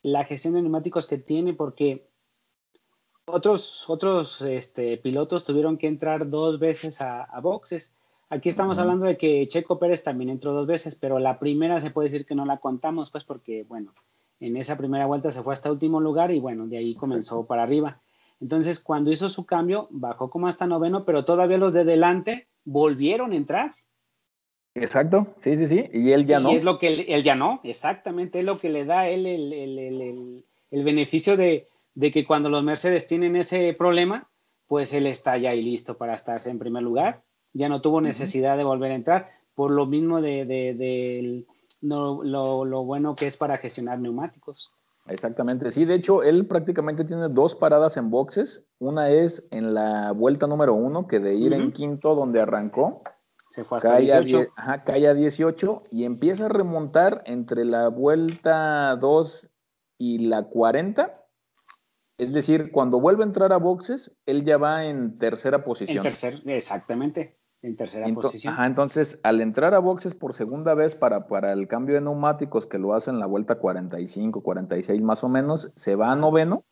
la 0.02 0.26
gestión 0.26 0.56
de 0.56 0.62
neumáticos 0.62 1.06
que 1.06 1.18
tiene, 1.18 1.54
porque 1.54 2.08
otros, 3.26 3.88
otros 3.90 4.42
este, 4.42 4.98
pilotos 4.98 5.44
tuvieron 5.44 5.78
que 5.78 5.88
entrar 5.88 6.30
dos 6.30 6.58
veces 6.58 7.02
a 7.02 7.40
boxes 7.42 7.94
Aquí 8.32 8.48
estamos 8.50 8.78
hablando 8.78 9.08
de 9.08 9.18
que 9.18 9.48
Checo 9.48 9.80
Pérez 9.80 10.04
también 10.04 10.30
entró 10.30 10.54
dos 10.54 10.68
veces, 10.68 10.96
pero 10.96 11.18
la 11.18 11.40
primera 11.40 11.80
se 11.80 11.90
puede 11.90 12.10
decir 12.10 12.28
que 12.28 12.36
no 12.36 12.46
la 12.46 12.58
contamos, 12.58 13.10
pues 13.10 13.24
porque, 13.24 13.64
bueno, 13.64 13.92
en 14.40 14.56
esa 14.56 14.78
primera 14.78 15.08
vuelta 15.08 15.32
se 15.32 15.42
fue 15.42 15.54
hasta 15.54 15.72
último 15.72 16.00
lugar 16.00 16.32
y, 16.32 16.40
bueno, 16.40 16.68
de 16.68 16.78
ahí 16.78 16.94
comenzó 16.94 17.48
para 17.48 17.64
arriba. 17.64 18.00
Entonces, 18.40 18.82
cuando 18.82 19.12
hizo 19.12 19.30
su 19.30 19.48
cambio, 19.48 19.88
bajó 19.90 20.30
como 20.30 20.48
hasta 20.48 20.68
noveno, 20.68 21.06
pero 21.06 21.26
todavía 21.26 21.58
los 21.58 21.74
de 21.74 21.84
delante 21.86 22.48
volvieron 22.66 23.32
a 23.32 23.36
entrar. 23.36 23.74
Exacto, 24.76 25.34
sí, 25.40 25.58
sí, 25.58 25.68
sí, 25.68 25.90
y 25.92 26.12
él 26.12 26.28
ya 26.28 26.40
no. 26.40 26.52
Y 26.52 26.58
es 26.58 26.64
lo 26.64 26.78
que 26.78 27.06
él, 27.08 27.24
ya 27.24 27.34
no, 27.34 27.60
exactamente, 27.64 28.40
es 28.40 28.46
lo 28.46 28.60
que 28.60 28.70
le 28.70 28.86
da 28.86 29.02
a 29.02 29.10
él 29.10 29.26
el, 29.26 30.84
beneficio 30.84 31.36
de, 31.36 31.68
de, 31.96 32.12
que 32.12 32.26
cuando 32.26 32.50
los 32.50 32.64
Mercedes 32.64 33.08
tienen 33.08 33.36
ese 33.36 33.74
problema, 33.74 34.30
pues 34.68 34.94
él 34.94 35.08
está 35.08 35.36
ya 35.38 35.50
ahí 35.50 35.64
listo 35.64 35.98
para 35.98 36.14
estarse 36.14 36.52
en 36.52 36.60
primer 36.60 36.84
lugar 36.84 37.24
ya 37.54 37.70
no 37.70 37.82
tuvo 37.82 38.02
necesidad 38.02 38.58
de 38.58 38.64
volver 38.64 38.92
a 38.92 38.96
entrar, 38.96 39.30
por 39.56 39.72
lo 39.72 39.86
mismo 39.86 40.22
de, 40.22 41.46
lo, 41.82 42.84
bueno 42.86 43.16
que 43.16 43.28
es 43.28 43.38
para 43.38 43.58
gestionar 43.58 44.00
neumáticos. 44.00 44.72
Exactamente, 45.08 45.72
sí, 45.72 45.86
de 45.86 45.96
hecho 45.96 46.22
él 46.22 46.46
prácticamente 46.46 47.04
tiene 47.04 47.30
dos 47.30 47.56
paradas 47.56 47.98
en 47.98 48.12
boxes, 48.12 48.64
una 48.78 49.10
es 49.10 49.48
en 49.50 49.74
la 49.74 50.12
vuelta 50.12 50.46
número 50.46 50.76
uno, 50.76 51.08
que 51.08 51.20
de 51.20 51.34
ir 51.34 51.54
en 51.54 51.72
quinto 51.72 52.14
donde 52.14 52.42
arrancó, 52.42 53.02
se 53.50 53.64
fue 53.64 53.80
hasta 53.80 53.94
cae 53.94 54.04
18. 54.04 54.52
A 54.56 54.62
ajá, 54.62 54.84
cae 54.84 55.08
a 55.08 55.16
18 55.16 55.84
y 55.90 56.04
empieza 56.04 56.46
a 56.46 56.50
remontar 56.50 57.24
entre 57.26 57.66
la 57.66 57.88
vuelta 57.88 58.96
2 58.98 59.50
y 59.98 60.20
la 60.28 60.44
40. 60.44 61.26
Es 62.20 62.32
decir, 62.32 62.72
cuando 62.72 63.00
vuelve 63.00 63.24
a 63.24 63.28
entrar 63.28 63.52
a 63.52 63.58
boxes, 63.58 64.16
él 64.28 64.44
ya 64.44 64.58
va 64.58 64.86
en 64.86 65.18
tercera 65.18 65.64
posición. 65.64 65.98
En 65.98 66.04
tercer, 66.04 66.42
exactamente 66.46 67.39
en 67.62 67.76
tercera 67.76 68.08
posición. 68.14 68.54
Ajá, 68.54 68.66
entonces, 68.66 69.20
al 69.24 69.42
entrar 69.42 69.74
a 69.74 69.80
boxes 69.80 70.14
por 70.14 70.34
segunda 70.34 70.74
vez 70.74 70.96
para, 70.96 71.28
para 71.28 71.52
el 71.54 71.68
cambio 71.68 71.96
de 71.96 72.02
neumáticos, 72.02 72.66
que 72.66 72.78
lo 72.78 72.94
hace 72.94 73.12
en 73.12 73.20
la 73.20 73.26
vuelta 73.26 73.56
45, 73.56 74.42
46 74.42 75.02
más 75.02 75.24
o 75.24 75.30
menos, 75.30 75.72
se 75.76 75.96
va 75.96 76.12
a 76.12 76.16
noveno. 76.16 76.64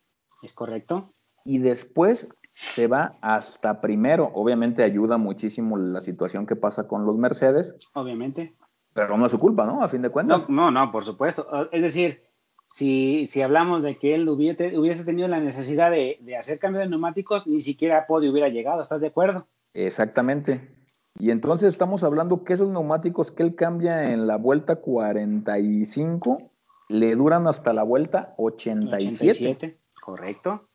Es 0.41 0.53
correcto. 0.53 1.13
Y 1.43 1.59
después 1.59 2.29
se 2.49 2.87
va 2.87 3.13
hasta 3.21 3.81
primero. 3.81 4.31
Obviamente 4.33 4.83
ayuda 4.83 5.17
muchísimo 5.17 5.77
la 5.77 6.01
situación 6.01 6.45
que 6.45 6.55
pasa 6.55 6.87
con 6.87 7.05
los 7.05 7.17
Mercedes. 7.17 7.77
Obviamente. 7.93 8.55
Pero 8.93 9.17
no 9.17 9.25
es 9.25 9.31
su 9.31 9.39
culpa, 9.39 9.65
¿no? 9.65 9.83
A 9.83 9.87
fin 9.87 10.01
de 10.01 10.09
cuentas. 10.09 10.49
No, 10.49 10.71
no, 10.71 10.85
no 10.85 10.91
por 10.91 11.05
supuesto. 11.05 11.47
Es 11.71 11.81
decir, 11.81 12.23
si, 12.67 13.27
si 13.27 13.41
hablamos 13.41 13.83
de 13.83 13.95
que 13.95 14.15
él 14.15 14.27
hubiese, 14.27 14.77
hubiese 14.77 15.03
tenido 15.03 15.27
la 15.27 15.39
necesidad 15.39 15.91
de, 15.91 16.17
de, 16.21 16.35
hacer 16.35 16.59
cambio 16.59 16.81
de 16.81 16.89
neumáticos, 16.89 17.45
ni 17.45 17.59
siquiera 17.59 18.07
podio 18.07 18.31
hubiera 18.31 18.49
llegado, 18.49 18.81
¿estás 18.81 19.01
de 19.01 19.07
acuerdo? 19.07 19.47
Exactamente. 19.73 20.76
Y 21.19 21.31
entonces 21.31 21.69
estamos 21.69 22.03
hablando 22.03 22.43
que 22.43 22.53
esos 22.53 22.69
neumáticos 22.69 23.31
que 23.31 23.43
él 23.43 23.55
cambia 23.55 24.11
en 24.11 24.27
la 24.27 24.37
vuelta 24.37 24.77
45 24.77 26.51
le 26.89 27.15
duran 27.15 27.47
hasta 27.47 27.73
la 27.73 27.83
vuelta 27.83 28.33
87. 28.37 29.23
87 29.23 29.79
correcto. 30.01 30.67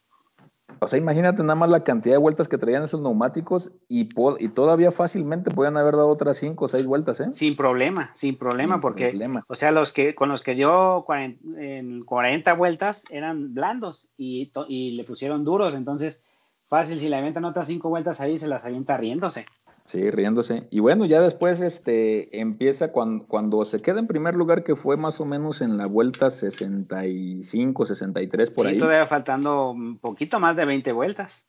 O 0.81 0.89
sea, 0.89 0.99
imagínate 0.99 1.43
nada 1.43 1.55
más 1.55 1.69
la 1.69 1.85
cantidad 1.85 2.15
de 2.15 2.19
vueltas 2.19 2.49
que 2.49 2.59
traían 2.59 2.85
esos 2.85 3.01
neumáticos 3.01 3.73
y, 3.89 4.09
y 4.39 4.49
todavía 4.49 4.91
fácilmente 4.91 5.51
podían 5.51 5.77
haber 5.77 5.97
dado 5.97 6.09
otras 6.09 6.39
5 6.39 6.65
o 6.65 6.69
6 6.69 6.87
vueltas, 6.87 7.21
¿eh? 7.21 7.29
Sin 7.33 7.57
problema, 7.57 8.11
sin 8.15 8.37
problema, 8.37 8.81
porque, 8.81 9.19
o 9.49 9.55
sea, 9.55 9.71
los 9.71 9.93
que 9.93 10.15
con 10.15 10.29
los 10.29 10.43
que 10.43 10.55
dio 10.55 11.05
40, 11.07 11.61
en 11.61 12.05
40 12.05 12.55
vueltas 12.55 13.05
eran 13.11 13.55
blandos 13.55 14.09
y, 14.17 14.51
y 14.69 14.93
le 14.93 15.05
pusieron 15.05 15.45
duros, 15.45 15.75
entonces 15.75 16.23
fácil, 16.67 16.99
si 16.99 17.09
le 17.09 17.17
avientan 17.17 17.45
otras 17.45 17.67
5 17.67 17.89
vueltas 17.89 18.21
ahí, 18.21 18.39
se 18.39 18.49
las 18.49 18.65
avienta 18.65 18.97
riéndose. 18.97 19.47
Sí, 19.85 20.11
riéndose. 20.11 20.69
Y 20.71 20.81
bueno, 20.81 21.05
ya 21.07 21.21
después 21.21 21.61
este, 21.61 22.41
empieza 22.41 22.93
cuando, 22.93 23.27
cuando 23.27 23.65
se 23.65 23.83
queda 23.83 23.99
en 23.99 24.07
primer 24.07 24.35
lugar, 24.37 24.63
que 24.63 24.77
fue 24.77 24.97
más 24.97 25.21
o 25.21 25.25
menos 25.25 25.61
en 25.61 25.77
la 25.77 25.87
vuelta 25.87 26.31
65, 26.31 27.87
63 27.87 28.51
por 28.51 28.67
sí, 28.67 28.73
ahí. 28.73 28.79
todavía 28.79 29.07
faltando 29.07 29.71
un 29.71 29.99
poquito 29.99 30.39
más 30.39 30.57
de 30.57 30.67
20 30.67 30.93
vueltas. 30.93 31.47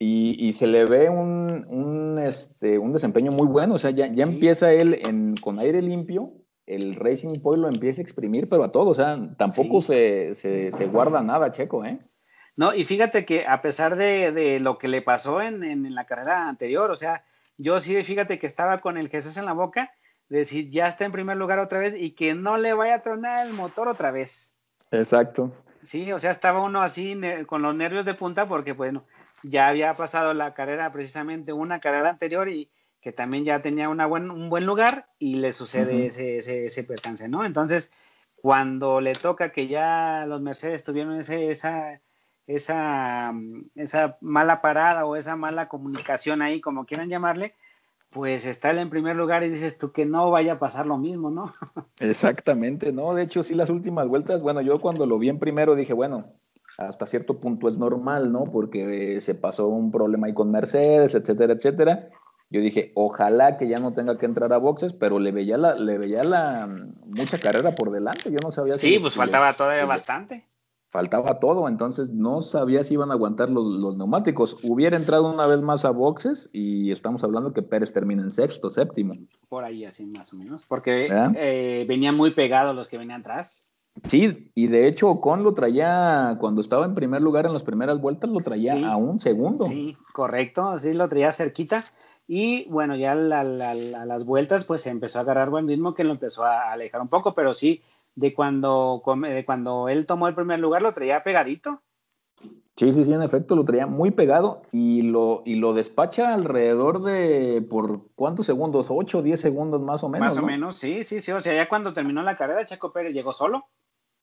Y, 0.00 0.36
y 0.38 0.52
se 0.52 0.66
le 0.66 0.84
ve 0.84 1.08
un, 1.08 1.66
un, 1.68 2.18
este, 2.18 2.78
un 2.78 2.92
desempeño 2.92 3.32
muy 3.32 3.48
bueno, 3.48 3.74
o 3.74 3.78
sea, 3.78 3.90
ya, 3.90 4.06
ya 4.06 4.24
empieza 4.24 4.72
él 4.72 5.00
en, 5.04 5.34
con 5.36 5.58
aire 5.58 5.82
limpio, 5.82 6.32
el 6.66 6.94
Racing 6.94 7.40
Point 7.42 7.62
lo 7.62 7.68
empieza 7.68 8.00
a 8.00 8.04
exprimir, 8.04 8.48
pero 8.48 8.62
a 8.62 8.70
todo, 8.70 8.90
o 8.90 8.94
sea, 8.94 9.18
tampoco 9.36 9.80
se, 9.80 10.34
se, 10.34 10.70
se, 10.70 10.86
guarda 10.86 11.20
nada, 11.22 11.50
Checo, 11.50 11.84
¿eh? 11.84 11.98
No, 12.54 12.74
y 12.74 12.84
fíjate 12.84 13.24
que 13.24 13.46
a 13.46 13.60
pesar 13.60 13.96
de, 13.96 14.30
de 14.30 14.60
lo 14.60 14.78
que 14.78 14.86
le 14.86 15.02
pasó 15.02 15.40
en, 15.40 15.64
en, 15.64 15.86
en 15.86 15.94
la 15.94 16.06
carrera 16.06 16.48
anterior, 16.48 16.90
o 16.92 16.96
sea, 16.96 17.24
yo 17.58 17.80
sí, 17.80 18.02
fíjate 18.04 18.38
que 18.38 18.46
estaba 18.46 18.80
con 18.80 18.96
el 18.96 19.08
Jesús 19.08 19.36
en 19.36 19.44
la 19.44 19.52
boca, 19.52 19.92
de 20.28 20.38
decir, 20.38 20.70
ya 20.70 20.88
está 20.88 21.04
en 21.04 21.12
primer 21.12 21.36
lugar 21.36 21.58
otra 21.58 21.78
vez 21.78 21.94
y 21.96 22.12
que 22.12 22.34
no 22.34 22.56
le 22.56 22.72
vaya 22.72 22.96
a 22.96 23.02
tronar 23.02 23.46
el 23.46 23.52
motor 23.52 23.88
otra 23.88 24.10
vez. 24.10 24.54
Exacto. 24.90 25.52
Sí, 25.82 26.12
o 26.12 26.18
sea, 26.18 26.30
estaba 26.30 26.62
uno 26.62 26.82
así 26.82 27.18
con 27.46 27.62
los 27.62 27.74
nervios 27.74 28.04
de 28.04 28.14
punta 28.14 28.46
porque, 28.46 28.72
bueno, 28.72 29.04
ya 29.42 29.68
había 29.68 29.94
pasado 29.94 30.34
la 30.34 30.54
carrera, 30.54 30.92
precisamente 30.92 31.52
una 31.52 31.80
carrera 31.80 32.10
anterior 32.10 32.48
y 32.48 32.70
que 33.00 33.12
también 33.12 33.44
ya 33.44 33.62
tenía 33.62 33.88
una 33.88 34.06
buen, 34.06 34.30
un 34.30 34.50
buen 34.50 34.66
lugar 34.66 35.08
y 35.18 35.34
le 35.34 35.52
sucede 35.52 36.06
ese, 36.06 36.38
ese, 36.38 36.66
ese, 36.66 36.84
percance, 36.84 37.28
¿no? 37.28 37.44
Entonces, 37.44 37.92
cuando 38.34 39.00
le 39.00 39.12
toca 39.12 39.50
que 39.50 39.68
ya 39.68 40.26
los 40.26 40.40
Mercedes 40.40 40.84
tuvieron 40.84 41.14
ese, 41.18 41.50
esa, 41.50 42.00
esa, 42.48 43.32
esa 43.74 44.16
mala 44.22 44.62
parada 44.62 45.04
o 45.04 45.16
esa 45.16 45.36
mala 45.36 45.68
comunicación 45.68 46.40
ahí, 46.40 46.60
como 46.60 46.86
quieran 46.86 47.10
llamarle, 47.10 47.54
pues 48.10 48.46
está 48.46 48.70
en 48.70 48.88
primer 48.88 49.16
lugar 49.16 49.44
y 49.44 49.50
dices 49.50 49.76
tú 49.76 49.92
que 49.92 50.06
no 50.06 50.30
vaya 50.30 50.54
a 50.54 50.58
pasar 50.58 50.86
lo 50.86 50.96
mismo, 50.96 51.30
¿no? 51.30 51.52
Exactamente, 52.00 52.90
no, 52.90 53.14
de 53.14 53.24
hecho 53.24 53.42
sí 53.42 53.54
las 53.54 53.68
últimas 53.68 54.08
vueltas, 54.08 54.40
bueno, 54.40 54.62
yo 54.62 54.80
cuando 54.80 55.06
lo 55.06 55.18
vi 55.18 55.28
en 55.28 55.38
primero 55.38 55.76
dije, 55.76 55.92
bueno, 55.92 56.32
hasta 56.78 57.06
cierto 57.06 57.38
punto 57.38 57.68
es 57.68 57.76
normal, 57.76 58.32
¿no? 58.32 58.44
Porque 58.44 59.20
se 59.20 59.34
pasó 59.34 59.68
un 59.68 59.92
problema 59.92 60.28
ahí 60.28 60.34
con 60.34 60.50
Mercedes, 60.50 61.14
etcétera, 61.14 61.52
etcétera. 61.52 62.08
Yo 62.50 62.62
dije, 62.62 62.92
ojalá 62.94 63.58
que 63.58 63.68
ya 63.68 63.78
no 63.78 63.92
tenga 63.92 64.16
que 64.16 64.24
entrar 64.24 64.54
a 64.54 64.58
boxes, 64.58 64.94
pero 64.94 65.18
le 65.18 65.32
veía 65.32 65.58
la, 65.58 65.74
le 65.74 65.98
veía 65.98 66.24
la 66.24 66.66
mucha 67.04 67.38
carrera 67.38 67.74
por 67.74 67.90
delante, 67.90 68.30
yo 68.30 68.38
no 68.42 68.52
sabía 68.52 68.78
si 68.78 68.94
Sí, 68.94 68.98
pues 68.98 69.14
faltaba 69.14 69.52
todavía 69.52 69.84
bastante 69.84 70.46
faltaba 70.90 71.38
todo, 71.38 71.68
entonces 71.68 72.10
no 72.10 72.40
sabía 72.40 72.82
si 72.82 72.94
iban 72.94 73.10
a 73.10 73.14
aguantar 73.14 73.50
los, 73.50 73.96
neumáticos. 73.96 74.64
Hubiera 74.64 74.96
entrado 74.96 75.32
una 75.32 75.46
vez 75.46 75.60
más 75.60 75.84
a 75.84 75.90
boxes 75.90 76.48
y 76.52 76.90
estamos 76.90 77.22
hablando 77.24 77.52
que 77.52 77.62
Pérez 77.62 77.92
termina 77.92 78.22
en 78.22 78.30
sexto, 78.30 78.70
séptimo. 78.70 79.14
Por 79.48 79.64
ahí 79.64 79.84
así 79.84 80.06
más 80.06 80.32
o 80.32 80.36
menos, 80.36 80.64
porque 80.64 81.08
eh, 81.36 81.84
venían 81.86 82.16
muy 82.16 82.30
pegados 82.30 82.74
los 82.74 82.88
que 82.88 82.98
venían 82.98 83.20
atrás. 83.20 83.66
Sí, 84.02 84.52
y 84.54 84.68
de 84.68 84.86
hecho 84.86 85.10
Ocon 85.10 85.42
lo 85.42 85.54
traía, 85.54 86.36
cuando 86.38 86.60
estaba 86.60 86.86
en 86.86 86.94
primer 86.94 87.20
lugar 87.20 87.46
en 87.46 87.52
las 87.52 87.64
primeras 87.64 88.00
vueltas, 88.00 88.30
lo 88.30 88.40
traía 88.40 88.88
a 88.88 88.96
un 88.96 89.18
segundo. 89.18 89.64
Sí, 89.64 89.96
correcto, 90.12 90.78
sí, 90.78 90.92
lo 90.92 91.08
traía 91.08 91.32
cerquita. 91.32 91.84
Y 92.30 92.68
bueno, 92.68 92.94
ya 92.94 93.12
a 93.12 93.16
las 93.16 94.24
vueltas 94.26 94.64
pues 94.64 94.82
se 94.82 94.90
empezó 94.90 95.18
a 95.18 95.22
agarrar 95.22 95.50
buen 95.50 95.66
ritmo 95.66 95.94
que 95.94 96.04
lo 96.04 96.12
empezó 96.12 96.44
a 96.44 96.72
alejar 96.72 97.00
un 97.00 97.08
poco, 97.08 97.34
pero 97.34 97.54
sí, 97.54 97.82
de 98.18 98.34
cuando, 98.34 99.02
de 99.22 99.44
cuando 99.44 99.88
él 99.88 100.04
tomó 100.04 100.26
el 100.26 100.34
primer 100.34 100.58
lugar, 100.58 100.82
lo 100.82 100.92
traía 100.92 101.22
pegadito. 101.22 101.82
Sí, 102.76 102.92
sí, 102.92 103.04
sí, 103.04 103.12
en 103.12 103.22
efecto, 103.22 103.56
lo 103.56 103.64
traía 103.64 103.86
muy 103.86 104.10
pegado 104.10 104.62
y 104.72 105.02
lo, 105.02 105.42
y 105.44 105.56
lo 105.56 105.72
despacha 105.72 106.34
alrededor 106.34 107.02
de, 107.02 107.62
¿por 107.62 108.08
cuántos 108.14 108.46
segundos? 108.46 108.90
¿8 108.90 109.14
o 109.16 109.22
10 109.22 109.40
segundos 109.40 109.80
más 109.80 110.04
o 110.04 110.08
menos? 110.08 110.28
Más 110.28 110.38
o 110.38 110.46
menos, 110.46 110.78
sí, 110.78 111.04
sí, 111.04 111.20
sí. 111.20 111.32
O 111.32 111.40
sea, 111.40 111.54
ya 111.54 111.68
cuando 111.68 111.92
terminó 111.92 112.22
la 112.22 112.36
carrera, 112.36 112.64
Checo 112.64 112.92
Pérez 112.92 113.14
llegó 113.14 113.32
solo. 113.32 113.66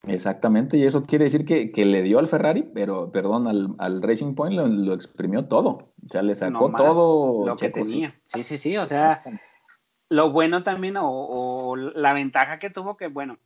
Exactamente, 0.04 0.78
y 0.78 0.86
eso 0.86 1.04
quiere 1.04 1.26
decir 1.26 1.46
que, 1.46 1.72
que 1.72 1.86
le 1.86 2.04
dio 2.04 2.20
al 2.20 2.28
Ferrari, 2.28 2.64
pero, 2.74 3.12
perdón, 3.12 3.48
al, 3.48 3.76
al 3.78 4.02
Racing 4.02 4.36
Point 4.36 4.56
lo, 4.56 4.94
exprimió 4.94 5.46
todo. 5.46 5.94
O 6.06 6.10
sea, 6.10 6.22
le 6.22 6.36
sacó 6.36 6.72
todo. 6.72 7.46
Lo 7.46 7.58
que 7.58 7.70
tenía. 7.70 8.16
Sí, 8.28 8.44
sí, 8.44 8.58
sí. 8.58 8.78
O 8.78 8.86
sea, 8.86 9.24
lo 10.10 10.32
bueno 10.32 10.64
también, 10.64 10.96
o, 10.98 11.10
o 11.10 11.76
la 11.76 12.14
ventaja 12.14 12.60
que 12.60 12.70
tuvo, 12.70 12.96
que 12.96 13.08
bueno, 13.08 13.38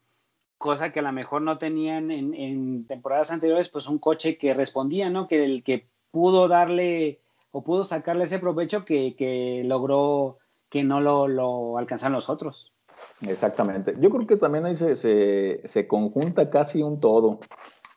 cosa 0.60 0.91
que 0.91 0.99
a 0.99 1.03
lo 1.03 1.12
mejor 1.12 1.41
no 1.41 1.57
tenían 1.57 2.12
en, 2.12 2.86
temporadas 2.86 3.32
anteriores, 3.32 3.70
pues 3.70 3.88
un 3.88 3.97
coche 3.97 4.38
que 4.38 4.53
respondía, 4.53 5.10
¿no? 5.10 5.28
Que 5.28 5.43
el 5.43 5.64
que 5.64 5.88
pudo 6.12 6.47
darle 6.47 7.22
o 7.51 7.64
pudo 7.64 7.84
sacarle 7.84 8.26
ese 8.26 8.39
provecho 8.39 8.86
que, 8.86 9.64
logró 9.66 10.38
que 10.70 10.84
no 10.84 10.99
lo, 10.99 11.28
lo 11.28 11.78
alcanzaran 11.80 12.14
los 12.14 12.30
otros. 12.30 12.74
Exactamente. 13.28 13.95
Yo 13.99 14.10
creo 14.10 14.28
que 14.28 14.36
también 14.36 14.66
ahí 14.66 14.76
se, 14.76 14.95
se, 14.95 15.88
conjunta 15.88 16.49
casi 16.49 16.84
un 16.84 16.99
todo. 16.99 17.39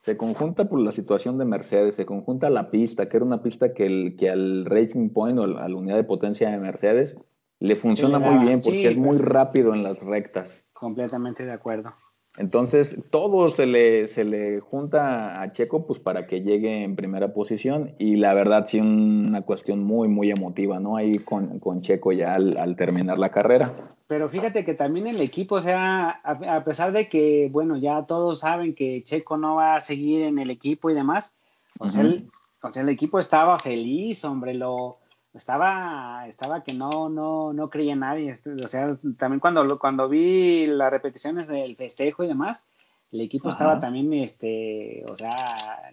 Se 0.03 0.17
conjunta 0.17 0.69
por 0.69 0.81
la 0.81 0.93
situación 0.93 1.39
de 1.39 1.45
Mercedes, 1.45 1.97
se 1.97 2.07
conjunta 2.07 2.49
la 2.49 2.71
pista, 2.71 3.09
que 3.09 3.17
era 3.17 3.27
una 3.27 3.43
pista 3.43 3.75
que, 3.75 3.87
el, 3.87 4.17
que 4.17 4.31
al 4.31 4.65
Racing 4.65 5.11
Point 5.11 5.39
o 5.39 5.43
a 5.43 5.69
la 5.69 5.77
unidad 5.77 5.97
de 5.97 6.05
potencia 6.05 6.49
de 6.49 6.59
Mercedes 6.59 7.21
le 7.59 7.77
funciona 7.77 8.21
muy 8.21 8.45
bien 8.45 8.61
porque 8.61 8.89
es 8.89 8.97
muy 8.97 9.19
rápido 9.19 9.75
en 9.75 9.83
las 9.83 10.01
rectas. 10.01 10.65
Completamente 10.73 11.45
de 11.45 11.53
acuerdo. 11.53 11.93
Entonces, 12.39 12.97
todo 13.11 13.51
se 13.51 13.67
le, 13.67 14.09
se 14.09 14.25
le 14.25 14.61
junta 14.61 15.43
a 15.43 15.53
Checo 15.53 15.87
pues 15.87 16.01
para 16.01 16.27
que 16.27 16.41
llegue 16.41 16.83
en 16.83 16.97
primera 16.97 17.35
posición 17.35 17.95
y 17.99 18.17
la 18.17 18.33
verdad 18.33 18.65
sí 18.67 18.81
una 18.81 19.43
cuestión 19.43 19.85
muy, 19.85 20.09
muy 20.09 20.31
emotiva, 20.31 20.81
¿no? 20.81 20.97
Ahí 20.97 21.19
con, 21.19 21.59
con 21.59 21.83
Checo 21.83 22.11
ya 22.13 22.35
al, 22.35 22.77
terminar 22.77 23.19
la 23.19 23.31
carrera. 23.31 23.73
Pero 24.07 24.31
fíjate 24.31 24.65
que 24.65 24.73
también 24.73 25.07
el 25.07 25.21
equipo, 25.21 25.57
o 25.57 25.61
sea, 25.61 26.21
a, 26.25 26.65
pesar 26.65 26.93
de 26.93 27.09
que, 27.09 27.51
bueno, 27.53 27.77
ya 27.77 28.07
todos 28.07 28.41
saben 28.41 28.75
que 28.75 29.03
Checo 29.05 29.37
no 29.37 29.57
va 29.57 29.77
a 29.77 29.81
seguir 29.81 30.23
en 30.23 30.39
el 30.39 30.49
equipo 30.49 30.89
y 30.89 30.95
demás, 30.95 31.35
o, 31.79 31.89
sea, 31.89 32.03
el, 32.03 32.31
o 32.63 32.71
sea, 32.71 32.83
el 32.83 32.89
equipo 32.89 33.19
estaba 33.19 33.59
feliz, 33.59 34.25
hombre, 34.25 34.55
lo, 34.55 34.99
estaba, 35.35 36.27
estaba 36.27 36.63
que 36.63 36.75
no, 36.75 37.09
no, 37.09 37.53
no 37.53 37.71
creía 37.71 37.97
nadie. 37.97 38.31
Este, 38.31 38.53
o 38.53 38.69
sea, 38.69 38.97
también 39.19 39.41
cuando, 39.41 39.79
cuando 39.79 40.09
vi 40.09 40.67
las 40.67 40.91
repeticiones 40.91 41.47
del 41.49 41.77
festejo 41.77 42.25
y 42.25 42.29
demás, 42.29 42.67
el 43.13 43.21
equipo 43.21 43.51
estaba 43.51 43.79
también, 43.79 44.13
este, 44.15 45.05
o 45.09 45.17
sea, 45.17 45.31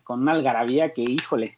con 0.03 0.21
una 0.21 0.31
algarabía 0.31 0.93
que, 0.93 1.01
híjole, 1.01 1.57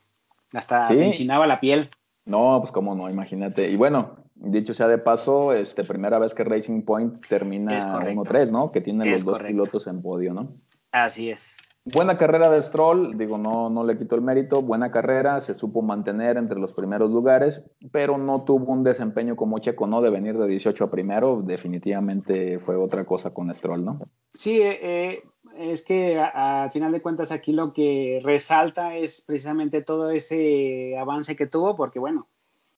hasta 0.54 0.94
se 0.94 1.06
enchinaba 1.06 1.46
la 1.46 1.60
piel. 1.60 1.92
No, 2.26 2.58
pues 2.60 2.72
cómo 2.72 2.96
no, 2.96 3.10
imagínate. 3.10 3.70
Y 3.70 3.76
bueno, 3.76 4.16
dicho 4.36 4.74
sea 4.74 4.88
de 4.88 4.98
paso, 4.98 5.54
este, 5.54 5.84
primera 5.84 6.18
vez 6.18 6.34
que 6.34 6.44
Racing 6.44 6.82
Point 6.82 7.26
termina 7.28 7.80
1-3, 7.80 8.50
¿no? 8.50 8.72
Que 8.72 8.82
tiene 8.82 9.10
los 9.12 9.24
dos 9.24 9.40
pilotos 9.40 9.88
en 9.88 10.02
podio, 10.02 10.34
¿no? 10.34 10.54
Así 10.92 11.30
es. 11.30 11.61
Buena 11.84 12.16
carrera 12.16 12.52
de 12.52 12.62
Stroll, 12.62 13.18
digo, 13.18 13.40
no, 13.40 13.72
no 13.72 13.84
le 13.84 13.98
quito 13.98 14.14
el 14.14 14.22
mérito, 14.22 14.62
buena 14.62 14.92
carrera, 14.92 15.42
se 15.42 15.56
supo 15.56 15.82
mantener 15.82 16.38
entre 16.38 16.60
los 16.60 16.74
primeros 16.74 17.10
lugares, 17.10 17.64
pero 17.92 18.20
no 18.20 18.44
tuvo 18.44 18.72
un 18.72 18.84
desempeño 18.84 19.36
como 19.36 19.58
Checo, 19.58 19.88
¿no? 19.88 20.00
De 20.02 20.12
venir 20.12 20.38
de 20.38 20.48
18 20.48 20.84
a 20.84 20.92
primero, 20.92 21.42
definitivamente 21.44 22.60
fue 22.60 22.76
otra 22.76 23.04
cosa 23.06 23.34
con 23.34 23.52
Stroll, 23.56 23.84
¿no? 23.84 24.00
Sí, 24.32 24.62
eh, 24.62 24.78
eh, 24.80 25.24
es 25.58 25.84
que 25.84 26.20
a, 26.20 26.70
final 26.72 26.92
de 26.92 27.02
cuentas 27.02 27.32
aquí 27.32 27.52
lo 27.52 27.74
que 27.74 28.20
resalta 28.24 28.96
es 28.96 29.24
precisamente 29.26 29.82
todo 29.82 30.12
ese 30.12 30.96
avance 31.00 31.36
que 31.36 31.48
tuvo, 31.48 31.76
porque 31.76 31.98
bueno, 31.98 32.28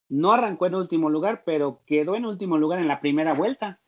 no 0.08 0.32
arrancó 0.32 0.66
en 0.66 0.76
último 0.76 1.10
lugar, 1.10 1.43
pero 1.45 1.82
quedó 1.86 2.16
en 2.16 2.26
último 2.26 2.58
lugar 2.58 2.80
en 2.80 2.88
la 2.88 3.01
primera 3.01 3.34
vuelta. 3.34 3.80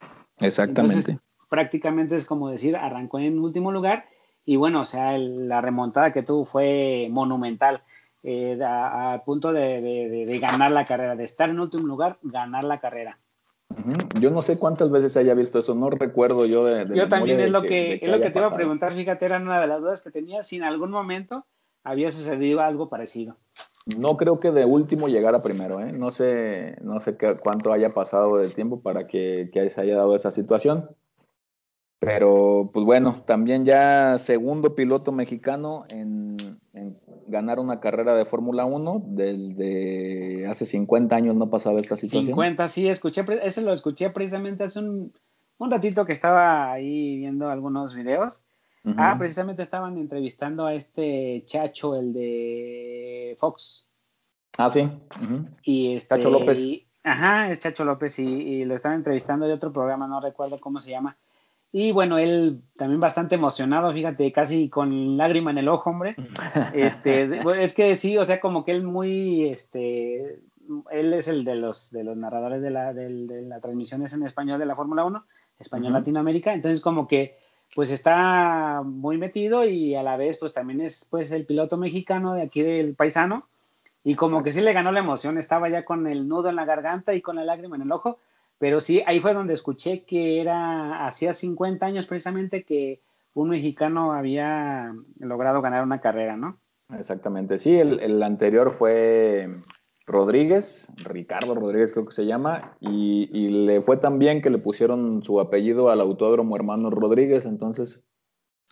Exactamente. 0.42 1.20
prácticamente 1.48 2.16
es 2.16 2.26
como 2.26 2.50
decir, 2.50 2.76
arrancó 2.76 3.20
en 3.20 3.40
último 3.40 3.72
lugar 3.72 4.10
y 4.46 4.56
bueno, 4.58 4.82
o 4.82 4.86
sea, 4.86 5.18
la 5.18 5.62
remontada 5.62 6.14
que 6.14 6.24
tuvo 6.24 6.46
fue 6.46 7.08
monumental. 7.10 7.82
Eh, 8.28 8.60
a, 8.64 9.22
punto 9.24 9.54
de, 9.54 10.40
ganar 10.42 10.72
la 10.72 10.86
carrera, 10.86 11.16
de 11.16 11.24
estar 11.24 11.50
en 11.50 11.60
último 11.60 11.86
lugar, 11.86 12.18
ganar 12.24 12.64
la 12.64 12.80
carrera. 12.80 13.20
Yo 14.20 14.32
no 14.32 14.42
sé 14.42 14.58
cuántas 14.58 14.90
veces 14.90 15.16
haya 15.18 15.34
visto 15.34 15.60
eso, 15.60 15.76
no 15.76 15.90
recuerdo 15.90 16.46
yo 16.46 16.66
de... 16.66 16.86
yo 16.96 17.10
también 17.10 17.40
es 17.40 17.52
lo 17.52 17.62
que, 17.62 18.00
es 18.02 18.10
lo 18.10 18.22
que 18.22 18.30
te 18.30 18.40
iba 18.40 18.48
a 18.48 18.56
preguntar, 18.56 18.94
fíjate, 18.94 19.26
era 19.26 19.38
una 19.38 19.60
de 19.60 19.68
las 19.68 19.82
dudas 19.82 20.02
que 20.02 20.12
tenía, 20.12 20.44
si 20.44 20.56
en 20.56 20.64
algún 20.64 20.92
momento 20.92 21.46
había 21.84 22.10
sucedido 22.10 22.62
algo 22.62 22.90
parecido. 22.90 23.36
No 23.98 24.18
creo 24.18 24.40
que 24.40 24.52
de 24.52 24.66
último 24.66 25.08
llegara 25.08 25.44
primero, 25.44 25.80
¿eh? 25.80 25.92
No 25.92 26.10
sé, 26.10 26.78
no 26.82 27.00
sé 27.00 27.18
qué, 27.18 27.38
cuánto 27.38 27.72
haya 27.72 27.94
pasado 27.94 28.38
de 28.38 28.50
tiempo 28.50 28.82
para 28.82 29.06
que, 29.06 29.52
que 29.54 29.70
se 29.70 29.82
haya 29.82 29.96
dado 29.96 30.16
esa 30.16 30.32
situación. 30.32 30.90
Pero, 32.00 32.70
pues 32.74 32.86
bueno, 32.86 33.24
también 33.26 33.66
ya 33.66 34.18
segundo 34.20 34.76
piloto 34.76 35.12
mexicano 35.12 35.86
en, 35.90 36.38
ganar 37.28 37.60
una 37.60 37.80
carrera 37.80 38.16
de 38.16 38.26
Fórmula 38.26 38.66
1. 38.66 39.04
Desde 39.08 40.46
hace 40.48 40.66
50 40.66 41.16
años 41.16 41.36
no 41.36 41.50
pasaba 41.50 41.78
esta 41.78 41.96
situación. 41.96 42.28
50, 42.28 42.68
sí, 42.68 42.88
escuché, 42.88 43.26
ese 43.44 43.62
lo 43.62 43.72
escuché 43.72 44.10
precisamente 44.12 44.66
hace 44.66 44.80
un, 44.80 45.14
un 45.58 45.72
ratito 45.72 46.06
que 46.06 46.14
estaba 46.14 46.72
ahí 46.72 47.18
viendo 47.18 47.50
algunos 47.50 47.96
videos 47.96 48.44
Ah, 48.98 49.16
precisamente 49.18 49.64
estaban 49.64 49.98
entrevistando 49.98 50.66
a 50.66 50.74
este 50.74 51.44
Chacho, 51.46 51.96
el 51.96 52.14
de 52.14 53.36
Fox. 53.40 53.90
Ah, 54.58 54.70
sí. 54.70 54.90
Y 55.64 55.96
este, 55.96 56.16
Chacho 56.16 56.30
López. 56.30 56.60
ajá, 57.04 57.52
es 57.52 57.60
Chacho 57.60 57.84
López 57.84 58.20
y, 58.20 58.64
lo 58.66 58.76
estaban 58.76 58.98
entrevistando 58.98 59.48
de 59.48 59.54
otro 59.54 59.74
programa, 59.74 60.08
no 60.08 60.22
recuerdo 60.22 60.60
cómo 60.60 60.80
se 60.80 60.92
llama. 60.92 61.18
Y 61.78 61.92
bueno, 61.92 62.18
él 62.18 62.62
también 62.78 63.02
bastante 63.02 63.36
emocionado, 63.36 63.92
fíjate, 63.92 64.32
casi 64.32 64.70
con 64.70 65.18
lágrima 65.18 65.52
en 65.52 65.58
el 65.58 65.68
ojo, 65.68 65.90
hombre. 65.90 66.16
Este, 66.74 67.42
es 67.62 67.74
que 67.74 67.96
sí, 67.96 68.18
o 68.18 68.24
sea, 68.24 68.40
como 68.40 68.64
que 68.64 68.72
él 68.72 68.84
muy, 68.84 69.50
este, 69.50 70.40
él 70.90 71.14
es 71.14 71.28
el 71.28 71.44
de 71.44 71.56
los, 71.56 71.92
de 71.92 72.06
los 72.06 72.16
narradores 72.16 72.62
de 72.62 72.70
la, 72.70 72.94
de, 72.94 73.10
la 73.10 73.60
transmisiones 73.60 74.14
en 74.14 74.24
español 74.24 74.58
de 74.58 74.66
la 74.66 74.78
Fórmula 74.78 75.04
1, 75.04 75.26
español 75.60 75.92
Latinoamérica, 75.92 76.54
entonces 76.54 76.80
como 76.80 77.10
que 77.10 77.36
pues 77.76 77.92
está 77.92 78.82
muy 78.86 79.18
metido 79.18 79.66
y 79.66 79.96
a 79.96 80.04
la 80.04 80.16
vez 80.16 80.38
pues 80.38 80.54
también 80.54 80.80
es 80.80 81.04
pues 81.04 81.30
el 81.32 81.46
piloto 81.46 81.76
mexicano 81.76 82.36
de 82.36 82.44
aquí 82.44 82.62
del 82.62 82.96
paisano. 82.96 83.50
Y 84.02 84.16
como 84.16 84.44
que 84.44 84.54
sí 84.54 84.62
le 84.62 84.72
ganó 84.72 84.94
la 84.94 85.02
emoción, 85.02 85.38
estaba 85.38 85.68
ya 85.68 85.84
con 85.84 86.08
el 86.08 86.30
nudo 86.30 86.48
en 86.48 86.56
la 86.56 86.64
garganta 86.64 87.14
y 87.14 87.22
con 87.22 87.36
la 87.36 87.44
lágrima 87.44 87.76
en 87.76 87.82
el 87.82 87.92
ojo, 87.92 88.18
pero 88.58 88.80
sí, 88.80 89.04
ahí 89.06 89.20
fue 89.20 89.34
donde 89.34 89.54
escuché 89.54 90.04
que 90.04 90.42
era 90.42 91.06
hacía 91.06 91.34
50 91.34 91.86
años 91.86 92.08
precisamente 92.08 92.64
que 92.64 93.02
un 93.34 93.50
mexicano 93.50 94.14
había 94.14 94.94
logrado 95.20 95.62
ganar 95.62 95.84
una 95.84 96.00
carrera, 96.00 96.38
¿no? 96.38 96.58
Exactamente, 96.98 97.58
sí, 97.58 97.78
el, 97.78 98.00
el 98.00 98.22
anterior 98.24 98.72
fue 98.72 99.50
Rodríguez, 100.08 100.88
Ricardo 100.98 101.56
Rodríguez 101.56 101.92
creo 101.92 102.06
que 102.06 102.12
se 102.12 102.26
llama, 102.26 102.76
y, 102.80 103.50
le 103.50 103.82
fue 103.82 103.98
tan 103.98 104.20
bien 104.20 104.42
que 104.42 104.52
le 104.52 104.60
pusieron 104.60 105.24
su 105.24 105.40
apellido 105.40 105.90
al 105.90 106.00
autódromo 106.00 106.56
hermano 106.56 106.90
Rodríguez, 106.90 107.46
entonces... 107.46 108.04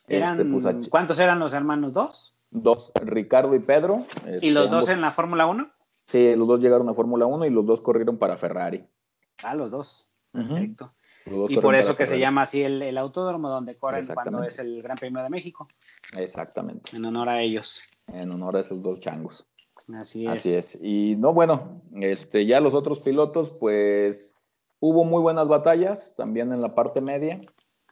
Este, 0.07 0.45
pues, 0.45 0.89
¿Cuántos 0.89 1.19
eran 1.19 1.39
los 1.39 1.53
hermanos? 1.53 1.93
¿Dos? 1.93 2.35
Dos, 2.51 2.91
Ricardo 3.03 3.55
y 3.55 3.59
Pedro. 3.59 4.05
¿Y 4.41 4.51
los 4.51 4.65
este, 4.65 4.75
dos 4.75 4.89
en 4.89 5.01
la 5.01 5.11
Fórmula 5.11 5.45
1? 5.47 5.71
Sí, 6.07 6.35
los 6.35 6.47
dos 6.47 6.59
llegaron 6.59 6.89
a 6.89 6.93
Fórmula 6.93 7.25
1 7.25 7.45
y 7.45 7.49
los 7.49 7.65
dos 7.65 7.81
corrieron 7.81 8.17
para 8.17 8.37
Ferrari. 8.37 8.85
Ah, 9.43 9.55
los 9.55 9.71
dos. 9.71 10.07
Perfecto. 10.31 10.93
y 11.47 11.57
por 11.57 11.75
eso 11.75 11.95
que 11.95 12.07
se 12.07 12.17
llama 12.17 12.41
así 12.41 12.63
el, 12.63 12.97
autódromo 12.97 13.49
donde 13.49 13.77
corren 13.77 14.05
cuando 14.07 14.43
es 14.43 14.57
el 14.59 14.81
Gran 14.81 14.97
Premio 14.97 15.21
de 15.21 15.29
México. 15.29 15.67
Exactamente. 16.17 16.95
En 16.95 17.05
honor 17.05 17.29
a 17.29 17.41
ellos. 17.41 17.81
En 18.07 18.31
honor 18.31 18.57
a 18.57 18.61
esos 18.61 18.81
dos 18.81 18.99
changos. 18.99 19.45
Así 19.93 20.25
es. 20.25 20.31
Así 20.31 20.53
es. 20.53 20.77
Y 20.81 21.15
no, 21.17 21.33
bueno, 21.33 21.81
este, 21.95 22.45
ya 22.45 22.59
los 22.59 22.73
otros 22.73 22.99
pilotos, 23.01 23.51
pues 23.51 24.37
hubo 24.79 25.03
muy 25.03 25.21
buenas 25.21 25.47
batallas 25.47 26.15
también 26.15 26.51
en 26.51 26.61
la 26.61 26.73
parte 26.73 26.99
media. 26.99 27.39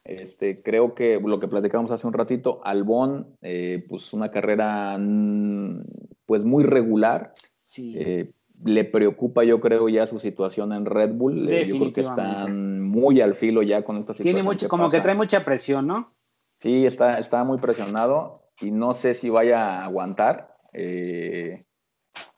Este, 0.04 0.62
creo 0.62 0.94
que 0.94 1.20
lo 1.20 1.38
que 1.38 1.48
platicamos 1.48 1.90
hace 1.92 2.06
un 2.06 2.12
ratito, 2.12 2.60
Albón, 2.64 3.36
eh, 3.40 3.84
pues 3.88 4.12
una 4.12 4.30
carrera 4.30 4.96
mm, 4.98 5.84
pues 6.26 6.44
muy 6.44 6.64
regular. 6.64 7.32
Sí. 7.60 7.94
Eh, 7.96 8.32
le 8.64 8.84
preocupa, 8.84 9.44
yo 9.44 9.60
creo, 9.60 9.88
ya 9.88 10.06
su 10.06 10.18
situación 10.18 10.72
en 10.72 10.84
Red 10.84 11.14
Bull. 11.14 11.48
Eh, 11.48 11.66
yo 11.66 11.78
creo 11.78 11.92
que 11.92 12.00
están 12.02 12.80
muy 12.80 13.20
al 13.20 13.34
filo 13.34 13.62
ya 13.62 13.82
con 13.82 13.96
esta 13.96 14.12
situación. 14.12 14.34
Tiene 14.34 14.42
mucho, 14.42 14.68
como 14.68 14.90
que 14.90 15.00
trae 15.00 15.14
mucha 15.14 15.44
presión, 15.44 15.86
¿no? 15.86 16.12
Sí, 16.58 16.86
está, 16.86 17.18
está 17.18 17.44
muy 17.44 17.58
presionado 17.58 18.42
y 18.60 18.70
no 18.70 18.92
sé 18.92 19.14
si 19.14 19.30
vaya 19.30 19.80
a 19.80 19.84
aguantar. 19.84 20.56
Eh, 20.72 21.64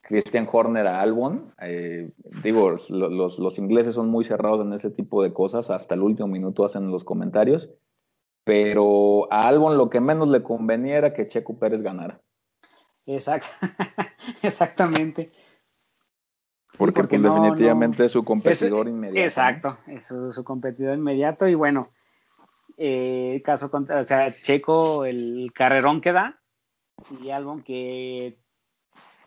Christian 0.00 0.48
Horner 0.50 0.86
a 0.86 1.00
Albon. 1.00 1.52
Eh, 1.60 2.10
digo, 2.42 2.76
los, 2.88 3.58
ingleses 3.58 3.94
son 3.94 4.08
muy 4.08 4.24
cerrados 4.24 4.64
en 4.64 4.72
ese 4.72 4.90
tipo 4.90 5.22
de 5.22 5.32
cosas, 5.32 5.70
hasta 5.70 5.94
el 5.94 6.02
último 6.02 6.28
minuto 6.28 6.64
hacen 6.64 6.90
los 6.90 7.04
comentarios, 7.04 7.70
pero 8.44 9.32
a 9.32 9.48
Albon 9.48 9.76
lo 9.76 9.90
que 9.90 10.00
menos 10.00 10.28
le 10.28 10.42
convenía 10.42 10.96
era 10.98 11.14
que 11.14 11.28
Checo 11.28 11.58
Pérez 11.58 11.82
ganara. 11.82 12.20
Exactamente. 14.42 15.32
Porque, 16.76 17.02
pues, 17.02 17.22
definitivamente 17.22 18.04
es 18.04 18.12
su 18.12 18.24
competidor 18.24 18.88
inmediato. 18.88 19.20
Exacto, 19.20 19.78
es 19.86 20.06
su, 20.06 20.44
competidor 20.44 20.96
inmediato 20.96 21.46
y 21.46 21.54
bueno, 21.54 21.90
eh, 22.76 23.42
caso 23.44 23.70
contra, 23.70 24.00
o 24.00 24.04
sea, 24.04 24.32
Checo, 24.32 25.04
el 25.04 25.52
carrerón 25.54 26.00
que 26.00 26.12
da 26.12 26.40
y 27.20 27.30
Albon 27.30 27.62
que 27.62 28.38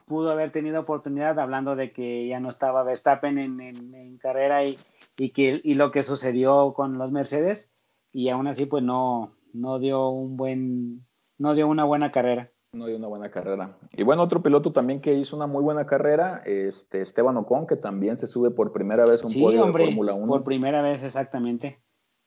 pudo 0.07 0.31
haber 0.31 0.51
tenido 0.51 0.81
oportunidad 0.81 1.37
hablando 1.39 1.75
de 1.75 1.91
que 1.91 2.27
ya 2.27 2.39
no 2.39 2.49
estaba 2.49 2.83
Verstappen 2.83 3.37
en, 3.37 4.17
carrera 4.17 4.63
y, 4.63 4.77
que 5.15 5.61
y 5.63 5.73
lo 5.75 5.91
que 5.91 6.01
sucedió 6.01 6.73
con 6.73 6.97
los 6.97 7.11
Mercedes 7.11 7.71
y 8.13 8.29
aún 8.29 8.47
así 8.47 8.65
pues 8.65 8.83
no 8.83 9.33
no 9.53 9.79
dio 9.79 10.09
un 10.09 10.37
buen 10.37 11.05
no 11.37 11.55
dio 11.55 11.67
una 11.67 11.83
buena 11.83 12.11
carrera 12.11 12.51
no 12.71 12.85
dio 12.85 12.97
una 12.97 13.07
buena 13.07 13.29
carrera 13.31 13.77
y 13.93 14.03
bueno 14.03 14.23
otro 14.23 14.43
piloto 14.43 14.71
también 14.73 15.01
que 15.01 15.13
hizo 15.13 15.35
una 15.35 15.47
muy 15.47 15.63
buena 15.63 15.85
carrera 15.85 16.41
este 16.45 17.01
Esteban 17.01 17.37
Ocon 17.37 17.65
que 17.65 17.75
también 17.75 18.17
se 18.17 18.27
sube 18.27 18.51
por 18.51 18.71
primera 18.71 19.05
vez 19.05 19.23
a 19.23 19.27
un 19.27 19.33
podio 19.41 19.65
de 19.65 19.71
Fórmula 19.71 20.13
1 20.13 20.27
por 20.27 20.43
primera 20.43 20.81
vez 20.81 21.03
exactamente 21.03 21.79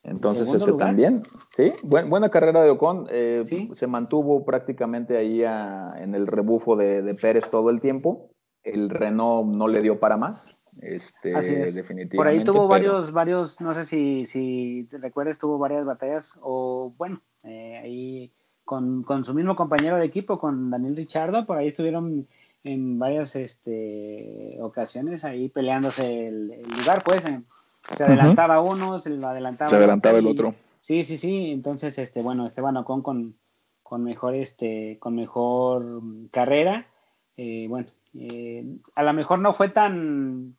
entonces, 0.03 0.51
este 0.51 0.73
también, 0.73 1.21
sí, 1.55 1.73
buena 1.83 2.29
carrera 2.29 2.63
de 2.63 2.71
Ocon, 2.71 3.07
eh, 3.11 3.43
se 3.73 3.87
mantuvo 3.87 4.43
prácticamente 4.45 5.15
ahí 5.15 5.43
en 5.43 6.15
el 6.15 6.25
rebufo 6.25 6.75
de, 6.75 7.15
Pérez 7.21 7.49
todo 7.51 7.69
el 7.69 7.79
tiempo. 7.79 8.31
El 8.63 8.89
Renault 8.89 9.47
no 9.47 9.67
le 9.67 9.81
dio 9.81 9.99
para 9.99 10.17
más. 10.17 10.59
Este, 10.79 11.35
Así 11.35 11.53
es. 11.53 11.75
Definitivamente, 11.75 12.17
Por 12.17 12.27
ahí 12.27 12.43
tuvo 12.43 12.67
varios, 12.67 13.11
varios, 13.11 13.61
no 13.61 13.73
sé 13.73 13.85
si, 13.85 14.25
si 14.25 14.87
te 14.89 14.97
recuerdas, 14.97 15.37
tuvo 15.37 15.59
varias 15.59 15.85
batallas, 15.85 16.39
o 16.41 16.93
bueno, 16.97 17.21
eh, 17.43 17.77
ahí 17.83 18.33
con, 18.71 19.25
su 19.25 19.33
mismo 19.33 19.57
compañero 19.57 19.97
de 19.97 20.05
equipo, 20.05 20.39
con 20.39 20.69
Daniel 20.69 20.95
Richardo, 20.95 21.45
por 21.45 21.57
ahí 21.57 21.67
estuvieron 21.67 22.27
en 22.63 22.99
varias 22.99 23.35
este, 23.35 24.57
ocasiones 24.61 25.25
ahí 25.25 25.49
peleándose 25.49 26.27
el, 26.27 26.51
el 26.51 26.69
lugar, 26.77 27.03
pues, 27.03 27.25
en, 27.25 27.45
se 27.91 28.05
adelantaba 28.05 28.61
uno, 28.61 28.97
se 28.97 29.09
lo 29.09 29.27
adelantaba. 29.27 29.69
Se 29.69 29.75
adelantaba 29.75 30.19
el 30.19 30.27
otro. 30.27 30.55
Sí, 30.79 31.03
sí, 31.03 31.17
sí. 31.17 31.51
Entonces, 31.51 31.97
este, 31.97 32.21
bueno, 32.21 32.47
Esteban 32.47 32.77
Ocon 32.77 33.01
con, 33.01 33.35
con 33.83 34.05
mejor, 34.05 34.35
este, 34.35 34.97
con 34.99 35.15
mejor 35.15 36.01
carrera. 36.31 36.87
Eh, 37.35 37.65
bueno, 37.67 37.87
eh, 38.13 38.65
a 38.95 39.03
lo 39.03 39.13
mejor 39.13 39.39
no 39.39 39.53
fue 39.53 39.67
tan 39.67 40.55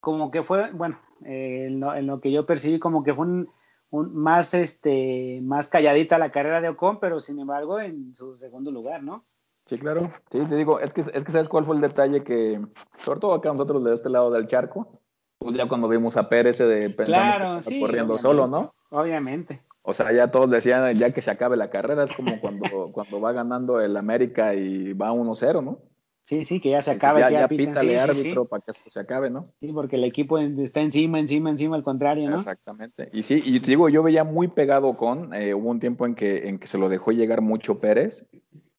como 0.00 0.32
que 0.32 0.42
fue, 0.42 0.72
bueno, 0.72 0.98
eh, 1.24 1.66
en, 1.68 2.06
lo, 2.06 2.20
que 2.20 2.32
yo 2.32 2.46
percibí 2.46 2.78
como 2.80 3.04
que 3.04 3.14
fue 3.14 3.26
un, 3.26 3.48
más, 4.02 4.54
este, 4.54 5.40
más 5.42 5.68
calladita 5.68 6.18
la 6.18 6.32
carrera 6.32 6.60
de 6.60 6.68
Ocon, 6.68 6.98
pero 7.00 7.20
sin 7.20 7.38
embargo 7.38 7.80
en 7.80 8.14
su 8.14 8.36
segundo 8.36 8.70
lugar, 8.70 9.02
¿no? 9.02 9.24
Sí, 9.66 9.78
claro. 9.78 10.12
Sí, 10.30 10.40
te 10.46 10.56
digo, 10.56 10.80
es 10.80 10.92
que, 10.92 11.00
es 11.00 11.24
que 11.24 11.32
sabes 11.32 11.48
cuál 11.48 11.64
fue 11.64 11.76
el 11.76 11.80
detalle 11.80 12.22
que, 12.22 12.60
sobre 12.98 13.20
todo 13.20 13.32
acá 13.34 13.50
nosotros 13.50 13.82
de 13.84 13.94
este 13.94 14.10
lado 14.10 14.30
del 14.30 14.46
charco, 14.46 15.00
pues 15.38 15.56
ya 15.56 15.68
cuando 15.68 15.88
vimos 15.88 16.16
a 16.16 16.28
Pérez 16.28 16.58
de 16.58 16.90
pensando 16.90 17.60
corriendo 17.80 18.18
solo, 18.18 18.46
¿no? 18.46 18.74
Obviamente. 18.90 19.62
O 19.82 19.92
sea, 19.92 20.12
ya 20.12 20.30
todos 20.30 20.50
decían 20.50 20.94
ya 20.94 21.12
que 21.12 21.20
se 21.20 21.30
acabe 21.30 21.56
la 21.56 21.70
carrera, 21.70 22.04
es 22.04 22.12
como 22.12 22.40
cuando, 22.40 22.64
cuando 22.92 23.20
va 23.20 23.32
ganando 23.32 23.80
el 23.80 23.96
América 23.96 24.54
y 24.54 24.92
va 24.92 25.12
1-0, 25.12 25.62
¿no? 25.62 25.80
Sí, 26.24 26.42
sí, 26.44 26.58
que 26.58 26.70
ya 26.70 26.80
se 26.80 26.92
acabe. 26.92 27.20
Ya, 27.20 27.30
ya, 27.30 27.48
pítale 27.48 28.00
árbitro 28.00 28.46
para 28.46 28.62
que 28.62 28.70
esto 28.70 28.88
se 28.88 28.98
acabe, 28.98 29.28
¿no? 29.28 29.52
Sí, 29.60 29.70
porque 29.72 29.96
el 29.96 30.04
equipo 30.04 30.38
está 30.38 30.80
encima, 30.80 31.20
encima, 31.20 31.50
encima, 31.50 31.76
al 31.76 31.84
contrario, 31.84 32.30
¿no? 32.30 32.36
Exactamente. 32.36 33.10
Y 33.12 33.22
sí, 33.22 33.42
y 33.44 33.60
te 33.60 33.66
digo, 33.66 33.90
yo 33.90 34.02
veía 34.02 34.24
muy 34.24 34.48
pegado 34.48 34.96
con, 34.96 35.34
eh, 35.34 35.52
hubo 35.52 35.68
un 35.68 35.80
tiempo 35.80 36.06
en 36.06 36.14
que, 36.14 36.48
en 36.48 36.58
que 36.58 36.66
se 36.66 36.78
lo 36.78 36.88
dejó 36.88 37.12
llegar 37.12 37.42
mucho 37.42 37.78
Pérez 37.78 38.26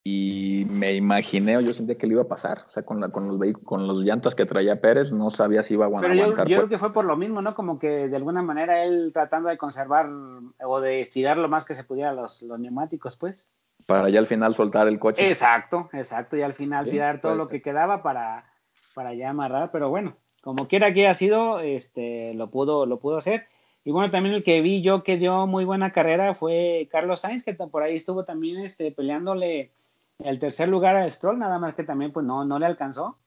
y 0.04 0.66
me 0.70 0.94
imaginé 0.94 1.58
o 1.58 1.62
yo 1.62 1.74
sentía 1.74 1.98
que 1.98 2.08
le 2.08 2.14
iba 2.14 2.24
a 2.24 2.28
pasar, 2.28 2.66
o 2.68 2.70
sea, 2.70 2.84
con, 2.84 3.00
la, 3.00 3.10
con, 3.10 3.28
los, 3.28 3.40
con 3.64 3.88
los 3.88 4.02
llantas 4.02 4.34
que 4.34 4.46
traía 4.46 4.82
Pérez, 4.82 5.12
no 5.12 5.30
sabía 5.30 5.62
si 5.62 5.76
iba 5.76 5.86
a 5.86 5.88
aguantar. 5.88 6.12
Pero 6.12 6.30
yo, 6.30 6.58
creo 6.58 6.70
que 6.70 6.80
fue 6.80 6.94
por 6.94 7.06
lo 7.06 7.16
mismo, 7.16 7.44
¿no? 7.44 7.54
Como 7.54 7.78
que 7.78 8.08
de 8.08 8.16
alguna 8.16 8.42
manera 8.42 8.84
él 8.84 9.12
tratando 9.14 9.50
de 9.50 9.58
conservar 9.58 10.10
o 10.64 10.82
de 10.82 11.00
estirar 11.00 11.38
lo 11.38 11.48
más 11.48 11.66
que 11.66 11.76
se 11.76 11.84
pudiera 11.84 12.12
los, 12.12 12.42
los 12.42 12.60
neumáticos, 12.60 13.18
pues. 13.18 13.50
Para 13.86 14.10
ya 14.10 14.20
al 14.20 14.28
final 14.28 14.56
soltar 14.56 14.88
el 14.88 15.00
coche. 15.00 15.28
Exacto, 15.28 15.90
exacto, 15.94 16.38
y 16.38 16.42
al 16.42 16.54
final 16.54 16.90
tirar 16.90 17.22
todo 17.22 17.36
lo 17.36 17.48
que 17.48 17.62
quedaba 17.62 18.02
para, 18.02 18.46
para 18.94 19.14
ya 19.14 19.30
amarrar, 19.30 19.72
pero 19.72 19.90
bueno, 19.90 20.16
como 20.42 20.68
quiera 20.68 20.94
que 20.94 21.02
haya 21.02 21.14
sido, 21.14 21.60
este, 21.60 22.34
lo 22.34 22.50
pudo, 22.50 22.86
lo 22.86 23.00
pudo 23.00 23.18
hacer. 23.18 23.46
Y 23.84 23.92
bueno, 23.92 24.10
también 24.10 24.34
el 24.34 24.44
que 24.44 24.62
vi 24.62 24.82
yo 24.82 25.04
que 25.04 25.18
dio 25.18 25.46
muy 25.46 25.66
buena 25.66 25.92
carrera 25.92 26.34
fue 26.34 26.88
Carlos 26.92 27.22
Sainz, 27.22 27.44
que 27.44 27.54
por 27.54 27.84
ahí 27.84 27.96
estuvo 27.96 28.26
también 28.26 28.60
este, 28.60 28.92
peleándole 28.92 29.72
el 30.20 30.40
tercer 30.40 30.68
lugar 30.68 30.96
a 30.96 31.10
Stroll, 31.10 31.38
nada 31.38 31.60
más 31.60 31.76
que 31.76 31.84
también 31.84 32.12
pues 32.12 32.26
no, 32.26 32.46
no 32.46 32.58
le 32.58 32.66
alcanzó. 32.66 33.18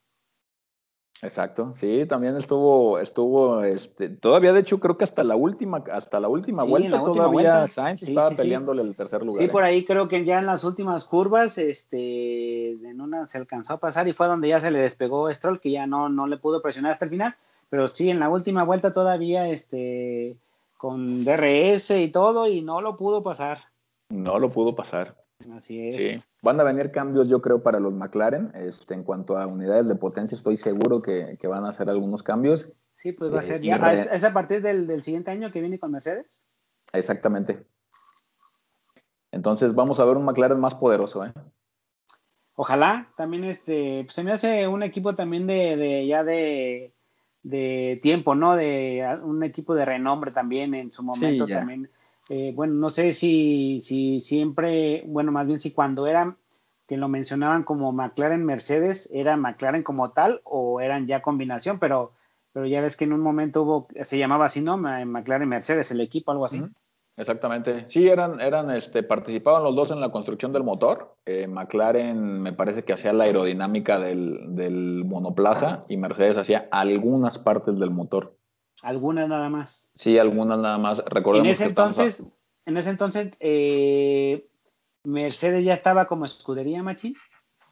Exacto, 1.20 1.72
sí, 1.74 2.06
también 2.06 2.36
estuvo, 2.36 3.00
estuvo, 3.00 3.64
este, 3.64 4.08
todavía 4.08 4.52
de 4.52 4.60
hecho 4.60 4.78
creo 4.78 4.96
que 4.96 5.02
hasta 5.02 5.24
la 5.24 5.34
última, 5.34 5.82
hasta 5.92 6.20
la 6.20 6.28
última 6.28 6.62
vuelta 6.62 7.02
todavía 7.02 7.66
Sainz 7.66 8.02
estaba 8.02 8.30
peleándole 8.30 8.82
el 8.82 8.94
tercer 8.94 9.24
lugar. 9.24 9.42
Sí, 9.42 9.50
por 9.50 9.64
¿eh? 9.64 9.68
ahí 9.68 9.84
creo 9.84 10.08
que 10.08 10.24
ya 10.24 10.38
en 10.38 10.46
las 10.46 10.62
últimas 10.62 11.04
curvas, 11.04 11.58
este, 11.58 12.70
en 12.70 13.00
una 13.00 13.26
se 13.26 13.38
alcanzó 13.38 13.74
a 13.74 13.78
pasar 13.78 14.06
y 14.06 14.12
fue 14.12 14.28
donde 14.28 14.48
ya 14.48 14.60
se 14.60 14.70
le 14.70 14.78
despegó 14.78 15.32
Stroll, 15.32 15.58
que 15.58 15.72
ya 15.72 15.88
no, 15.88 16.08
no 16.08 16.28
le 16.28 16.36
pudo 16.36 16.62
presionar 16.62 16.92
hasta 16.92 17.06
el 17.06 17.10
final, 17.10 17.34
pero 17.68 17.88
sí, 17.88 18.10
en 18.10 18.20
la 18.20 18.28
última 18.28 18.62
vuelta 18.62 18.92
todavía, 18.92 19.48
este, 19.48 20.36
con 20.76 21.24
DRS 21.24 21.90
y 21.90 22.08
todo, 22.08 22.46
y 22.46 22.62
no 22.62 22.80
lo 22.80 22.96
pudo 22.96 23.24
pasar. 23.24 23.58
No 24.10 24.38
lo 24.38 24.50
pudo 24.50 24.74
pasar. 24.74 25.16
Así 25.54 25.88
es. 25.88 25.96
Sí. 25.96 26.22
Van 26.42 26.60
a 26.60 26.64
venir 26.64 26.90
cambios, 26.90 27.28
yo 27.28 27.40
creo, 27.40 27.62
para 27.62 27.80
los 27.80 27.92
McLaren. 27.92 28.50
Este, 28.54 28.94
en 28.94 29.04
cuanto 29.04 29.38
a 29.38 29.46
unidades 29.46 29.86
de 29.86 29.94
potencia, 29.94 30.36
estoy 30.36 30.56
seguro 30.56 31.00
que, 31.00 31.38
van 31.44 31.64
a 31.64 31.70
hacer 31.70 31.88
algunos 31.88 32.22
cambios. 32.22 32.70
Sí, 32.96 33.12
pues 33.12 33.32
va 33.32 33.40
a 33.40 33.42
ser 33.42 33.60
eh, 33.62 33.66
ya. 33.66 33.92
¿Es, 33.92 34.24
a 34.24 34.32
partir 34.32 34.60
del, 34.62 35.02
siguiente 35.02 35.30
año 35.30 35.52
que 35.52 35.60
viene 35.60 35.78
con 35.78 35.92
Mercedes? 35.92 36.46
Exactamente. 36.92 37.64
Entonces 39.30 39.74
vamos 39.74 40.00
a 40.00 40.04
ver 40.04 40.16
un 40.16 40.24
McLaren 40.24 40.58
más 40.58 40.74
poderoso, 40.74 41.24
¿eh? 41.24 41.32
Ojalá, 42.54 43.12
también 43.16 43.44
este, 43.44 44.02
pues 44.02 44.14
se 44.14 44.24
me 44.24 44.32
hace 44.32 44.66
un 44.66 44.82
equipo 44.82 45.14
también 45.14 45.46
de, 45.46 46.06
ya 46.08 46.24
de, 46.24 46.92
tiempo, 48.02 48.34
¿no? 48.34 48.56
De 48.56 49.06
un 49.22 49.44
equipo 49.44 49.76
de 49.76 49.84
renombre 49.84 50.32
también 50.32 50.74
en 50.74 50.92
su 50.92 51.04
momento 51.04 51.46
también 51.46 51.88
eh, 52.28 52.52
bueno, 52.54 52.74
no 52.74 52.90
sé 52.90 53.12
si, 53.12 53.78
si 53.80 54.20
siempre, 54.20 55.02
bueno, 55.06 55.32
más 55.32 55.46
bien 55.46 55.58
si 55.58 55.72
cuando 55.72 56.06
eran, 56.06 56.36
que 56.86 56.96
lo 56.96 57.08
mencionaban 57.08 57.64
como 57.64 57.92
McLaren 57.92 58.44
Mercedes, 58.44 59.10
era 59.12 59.36
McLaren 59.36 59.82
como 59.82 60.12
tal 60.12 60.40
o 60.44 60.80
eran 60.80 61.06
ya 61.06 61.22
combinación, 61.22 61.78
pero, 61.78 62.12
pero 62.52 62.66
ya 62.66 62.80
ves 62.80 62.96
que 62.96 63.04
en 63.04 63.12
un 63.12 63.20
momento 63.20 63.62
hubo, 63.62 63.88
se 64.02 64.18
llamaba 64.18 64.46
así, 64.46 64.62
¿no? 64.62 64.76
McLaren 64.78 65.48
Mercedes, 65.48 65.90
el 65.90 66.00
equipo, 66.00 66.32
algo 66.32 66.46
así. 66.46 66.62
Exactamente. 67.18 67.88
Sí, 67.88 68.08
eran, 68.08 68.40
eran, 68.40 68.70
este, 68.70 69.02
participaban 69.02 69.64
los 69.64 69.74
dos 69.74 69.90
en 69.90 70.00
la 70.00 70.12
construcción 70.12 70.52
del 70.52 70.62
motor. 70.62 71.16
Eh, 71.26 71.48
McLaren 71.48 72.40
me 72.40 72.52
parece 72.52 72.84
que 72.84 72.92
hacía 72.92 73.12
la 73.12 73.24
aerodinámica 73.24 73.98
del, 73.98 74.54
del 74.54 75.04
monoplaza 75.04 75.84
y 75.88 75.96
Mercedes 75.96 76.36
hacía 76.36 76.68
algunas 76.70 77.38
partes 77.38 77.78
del 77.80 77.90
motor. 77.90 78.37
Algunas 78.82 79.28
nada 79.28 79.48
más. 79.48 79.90
Sí, 79.94 80.18
algunas 80.18 80.58
nada 80.58 80.78
más. 80.78 81.02
Recordemos 81.06 81.46
en 81.46 81.50
ese 81.50 81.64
entonces, 81.64 82.24
en 82.64 82.76
ese 82.76 82.90
entonces, 82.90 83.36
eh, 83.40 84.48
Mercedes 85.04 85.64
ya 85.64 85.72
estaba 85.72 86.06
como 86.06 86.24
escudería, 86.24 86.82
Machi. 86.82 87.14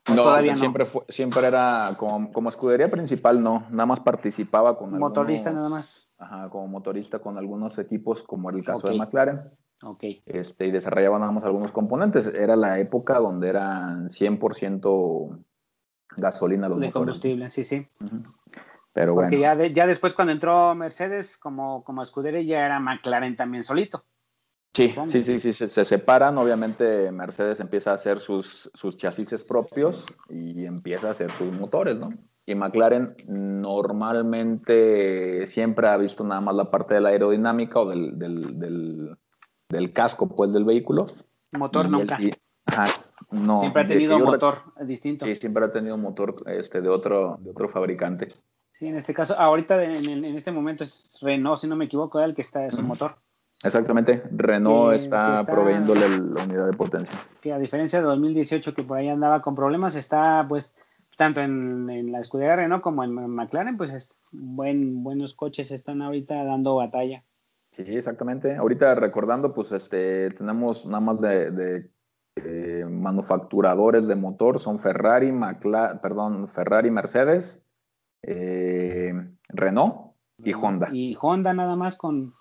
No, 0.08 0.22
todavía 0.22 0.54
siempre 0.54 0.86
fue, 0.86 1.02
siempre 1.08 1.46
era 1.46 1.94
como, 1.98 2.32
como, 2.32 2.48
escudería 2.48 2.90
principal, 2.90 3.42
no, 3.42 3.66
nada 3.70 3.86
más 3.86 4.00
participaba 4.00 4.78
con 4.78 4.96
motorista 4.98 5.52
nada 5.52 5.68
más. 5.68 6.08
Ajá, 6.18 6.48
como 6.48 6.68
motorista 6.68 7.18
con 7.18 7.36
algunos 7.36 7.76
equipos, 7.78 8.22
como 8.22 8.50
el 8.50 8.64
caso 8.64 8.88
de 8.88 8.96
McLaren. 8.96 9.50
Ok. 9.82 10.04
Este, 10.24 10.66
y 10.66 10.70
desarrollaban 10.70 11.20
nada 11.20 11.32
más 11.32 11.44
algunos 11.44 11.72
componentes. 11.72 12.28
Era 12.28 12.56
la 12.56 12.78
época 12.78 13.18
donde 13.18 13.48
eran 13.48 14.08
100% 14.08 15.44
gasolina 16.16 16.68
los 16.68 16.80
de 16.80 16.92
combustible, 16.92 17.50
sí, 17.50 17.64
sí. 17.64 17.86
Pero 18.96 19.14
Porque 19.14 19.38
ya, 19.38 19.54
ya 19.66 19.86
después 19.86 20.14
cuando 20.14 20.32
entró 20.32 20.74
Mercedes 20.74 21.36
como, 21.36 21.84
como 21.84 22.00
escudería 22.00 22.40
ya 22.40 22.64
era 22.64 22.80
McLaren 22.80 23.36
también 23.36 23.62
solito. 23.62 24.04
Sí, 24.72 24.94
sí, 25.08 25.22
sí, 25.22 25.38
sí, 25.38 25.52
se, 25.52 25.84
separan. 25.84 26.38
Obviamente 26.38 27.12
Mercedes 27.12 27.60
empieza 27.60 27.90
a 27.90 27.94
hacer 27.94 28.20
sus, 28.20 28.70
sus 28.72 28.96
chasis 28.96 29.44
propios 29.44 30.06
y 30.30 30.64
empieza 30.64 31.08
a 31.08 31.10
hacer 31.10 31.30
sus 31.32 31.52
motores, 31.52 31.98
¿no? 31.98 32.14
Y 32.46 32.54
McLaren 32.54 33.14
normalmente 33.26 35.46
siempre 35.46 35.88
ha 35.88 35.98
visto 35.98 36.24
nada 36.24 36.40
más 36.40 36.54
la 36.54 36.70
parte 36.70 36.94
de 36.94 37.02
la 37.02 37.10
aerodinámica 37.10 37.80
o 37.80 37.90
del, 37.90 38.18
del, 38.18 39.14
del, 39.68 39.92
casco, 39.92 40.26
pues, 40.26 40.54
del 40.54 40.64
vehículo. 40.64 41.04
Motor 41.52 41.90
nunca. 41.90 42.18
ajá, 42.64 42.86
no, 43.30 43.56
siempre 43.56 43.82
ha 43.82 43.86
tenido 43.86 44.18
motor 44.18 44.62
distinto. 44.86 45.26
Sí, 45.26 45.36
siempre 45.36 45.66
ha 45.66 45.70
tenido 45.70 45.98
motor 45.98 46.36
este, 46.46 46.80
de, 46.80 46.88
otro, 46.88 47.36
de 47.42 47.50
otro 47.50 47.68
fabricante. 47.68 48.34
Sí, 48.78 48.86
en 48.86 48.96
este 48.96 49.14
caso, 49.14 49.38
ahorita 49.38 49.82
en, 49.84 50.24
este 50.26 50.52
momento 50.52 50.84
es 50.84 51.18
Renault, 51.22 51.58
si 51.58 51.66
no 51.66 51.76
me 51.76 51.86
equivoco, 51.86 52.20
el 52.20 52.34
que 52.34 52.42
está, 52.42 52.66
es 52.66 52.78
un 52.78 52.86
motor. 52.86 53.16
Exactamente, 53.62 54.22
Renault 54.30 54.94
está, 54.94 55.44
proveyéndole 55.46 56.10
la 56.10 56.44
unidad 56.44 56.66
de 56.66 56.76
potencia. 56.76 57.18
Que 57.40 57.54
a 57.54 57.58
diferencia 57.58 58.00
de 58.00 58.04
2018 58.04 58.74
que 58.74 58.82
por 58.82 58.98
ahí 58.98 59.08
andaba 59.08 59.40
con 59.40 59.54
problemas, 59.54 59.96
está 59.96 60.44
pues 60.46 60.74
tanto 61.16 61.40
en, 61.40 62.12
la 62.12 62.20
escudería 62.20 62.56
Renault 62.56 62.82
como 62.82 63.02
en 63.02 63.14
McLaren, 63.14 63.78
pues 63.78 63.92
es 63.92 64.18
buen, 64.30 65.02
buenos 65.02 65.32
coches 65.32 65.70
están 65.70 66.02
ahorita 66.02 66.44
dando 66.44 66.76
batalla. 66.76 67.24
Sí, 67.72 67.82
exactamente. 67.88 68.56
Ahorita 68.56 68.94
recordando, 68.94 69.54
pues 69.54 69.72
este 69.72 70.30
tenemos 70.32 70.84
nada 70.84 71.00
más 71.00 71.20
de, 71.22 71.88
eh, 72.36 72.84
manufacturadores 72.84 74.06
de 74.06 74.16
motor, 74.16 74.60
son 74.60 74.78
Ferrari, 74.78 75.32
McLaren, 75.32 75.98
perdón, 76.00 76.48
Ferrari, 76.48 76.90
Mercedes, 76.90 77.65
eh, 78.22 79.12
Renault 79.48 80.12
y 80.42 80.52
Honda. 80.52 80.88
Y 80.92 81.16
Honda 81.20 81.54
nada 81.54 81.76
más 81.76 81.96
con, 81.96 82.34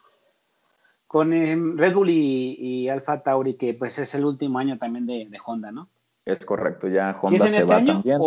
con 1.07 1.33
eh, 1.33 1.57
Red 1.75 1.93
Bull 1.93 2.09
y, 2.09 2.89
Alfa 2.89 3.21
Tauri, 3.21 3.55
que 3.55 3.73
pues 3.73 3.99
es 3.99 4.15
el 4.15 4.25
último 4.25 4.59
año 4.59 4.77
también 4.77 5.05
de, 5.05 5.29
Honda, 5.45 5.71
¿no? 5.71 5.89
Es 6.25 6.45
correcto, 6.45 6.87
ya 6.87 7.17
Honda 7.21 7.45
se 7.45 7.57
este 7.57 7.63
va 7.65 7.77
año 7.77 7.93
también. 7.93 8.17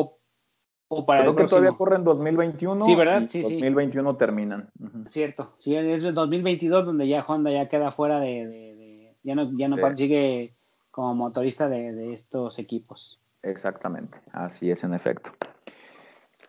O, 0.91 1.05
para 1.05 1.21
Creo 1.21 1.37
que 1.37 1.45
todavía 1.45 1.73
corre 1.73 1.97
en 1.97 2.05
2021. 2.05 2.83
Sí, 2.83 2.95
¿verdad? 2.95 3.25
Sí, 3.27 3.43
2021 3.43 4.17
terminan. 4.17 4.71
Cierto, 5.05 5.53
sí, 5.55 5.77
es 5.77 6.03
2022 6.03 6.87
donde 6.87 7.07
ya 7.07 7.23
Honda 7.27 7.51
ya 7.51 7.69
queda 7.69 7.91
fuera 7.91 8.21
de, 8.21 9.15
ya 9.23 9.35
no, 9.35 9.51
ya 9.59 9.69
no 9.69 9.77
sigue 9.95 10.55
como 10.91 11.15
motorista 11.15 11.69
de 11.69 12.15
estos 12.15 12.59
equipos. 12.59 13.21
Exactamente, 13.43 14.19
así 14.33 14.71
es 14.71 14.83
en 14.83 14.95
efecto. 14.95 15.31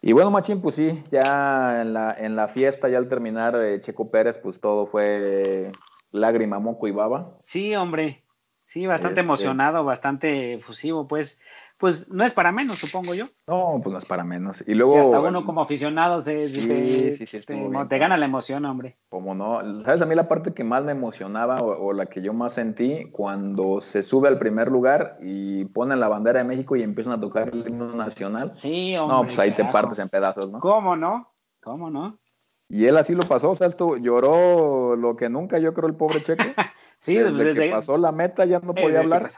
Y 0.01 0.13
bueno, 0.13 0.31
Machín, 0.31 0.61
pues 0.61 0.75
sí, 0.75 1.03
ya 1.11 1.81
en 1.81 1.93
la, 1.93 2.15
en 2.17 2.35
la 2.35 2.47
fiesta, 2.47 2.87
ya 2.87 2.97
al 2.97 3.09
terminar 3.09 3.55
eh, 3.55 3.81
Checo 3.81 4.09
Pérez, 4.09 4.37
pues 4.37 4.59
todo 4.59 4.85
fue 4.85 5.71
lágrima, 6.11 6.59
moco 6.59 6.87
y 6.87 6.91
baba. 6.91 7.37
Sí, 7.41 7.75
hombre, 7.75 8.23
sí, 8.65 8.87
bastante 8.87 9.19
este 9.19 9.25
emocionado, 9.25 9.83
bastante 9.83 10.53
efusivo, 10.53 11.07
pues 11.07 11.41
pues 11.79 12.11
no 12.11 12.25
es 12.25 12.33
para 12.33 12.51
menos, 12.51 12.77
supongo 12.77 13.13
yo. 13.13 13.27
No, 13.47 13.79
pues 13.81 13.93
no 13.93 13.99
es 13.99 14.05
para 14.05 14.25
menos. 14.25 14.61
Y 14.67 14.73
luego. 14.73 14.99
hasta 14.99 15.21
uno 15.21 15.45
como 15.45 15.61
aficionado 15.61 16.19
se, 16.19 16.35
te, 16.35 17.97
gana 17.97 18.17
la 18.17 18.25
emoción, 18.25 18.65
hombre. 18.65 18.97
Como 19.07 19.33
no. 19.33 19.61
¿Sabes? 19.85 20.01
A 20.01 20.05
mí 20.05 20.13
la 20.13 20.27
parte 20.27 20.53
que 20.53 20.65
más 20.65 20.83
me 20.83 20.91
emocionaba 20.91 21.61
o, 21.61 21.93
la 21.93 22.07
que 22.07 22.21
yo 22.21 22.33
más 22.33 22.53
sentí 22.53 23.09
cuando 23.11 23.79
se 23.79 24.03
sube 24.03 24.27
al 24.27 24.37
primer 24.39 24.67
lugar 24.67 25.13
y 25.21 25.65
ponen 25.65 26.01
la 26.01 26.09
bandera 26.09 26.39
de 26.39 26.45
México 26.45 26.75
y 26.75 26.83
empiezan 26.83 27.13
a 27.13 27.21
tocar 27.21 27.47
el 27.47 27.65
himno 27.65 27.87
nacional. 27.91 28.51
Sí, 28.53 28.97
hombre. 28.97 29.15
No, 29.15 29.23
pues 29.23 29.39
ahí 29.39 29.55
te 29.55 29.63
partes 29.63 29.99
en 29.99 30.09
pedazos, 30.09 30.51
¿no? 30.51 30.59
¿Cómo 30.59 30.97
no? 30.97 31.31
¿Cómo 31.61 31.89
no? 31.89 32.19
Y 32.67 32.87
él 32.87 32.97
así 32.97 33.15
lo 33.15 33.23
pasó, 33.23 33.51
o 33.51 33.55
sea, 33.55 33.67
esto 33.67 33.95
lloró 33.95 34.97
lo 34.97 35.15
que 35.15 35.29
nunca 35.29 35.59
yo 35.59 35.73
creo 35.73 35.87
el 35.87 35.95
pobre 35.95 36.21
Checo. 36.21 36.43
sí, 36.99 37.15
desde, 37.15 37.53
que 37.53 37.71
pasó 37.71 37.97
la 37.97 38.11
meta 38.11 38.43
ya 38.43 38.59
no 38.59 38.75
podía 38.75 38.99
hablar 38.99 39.29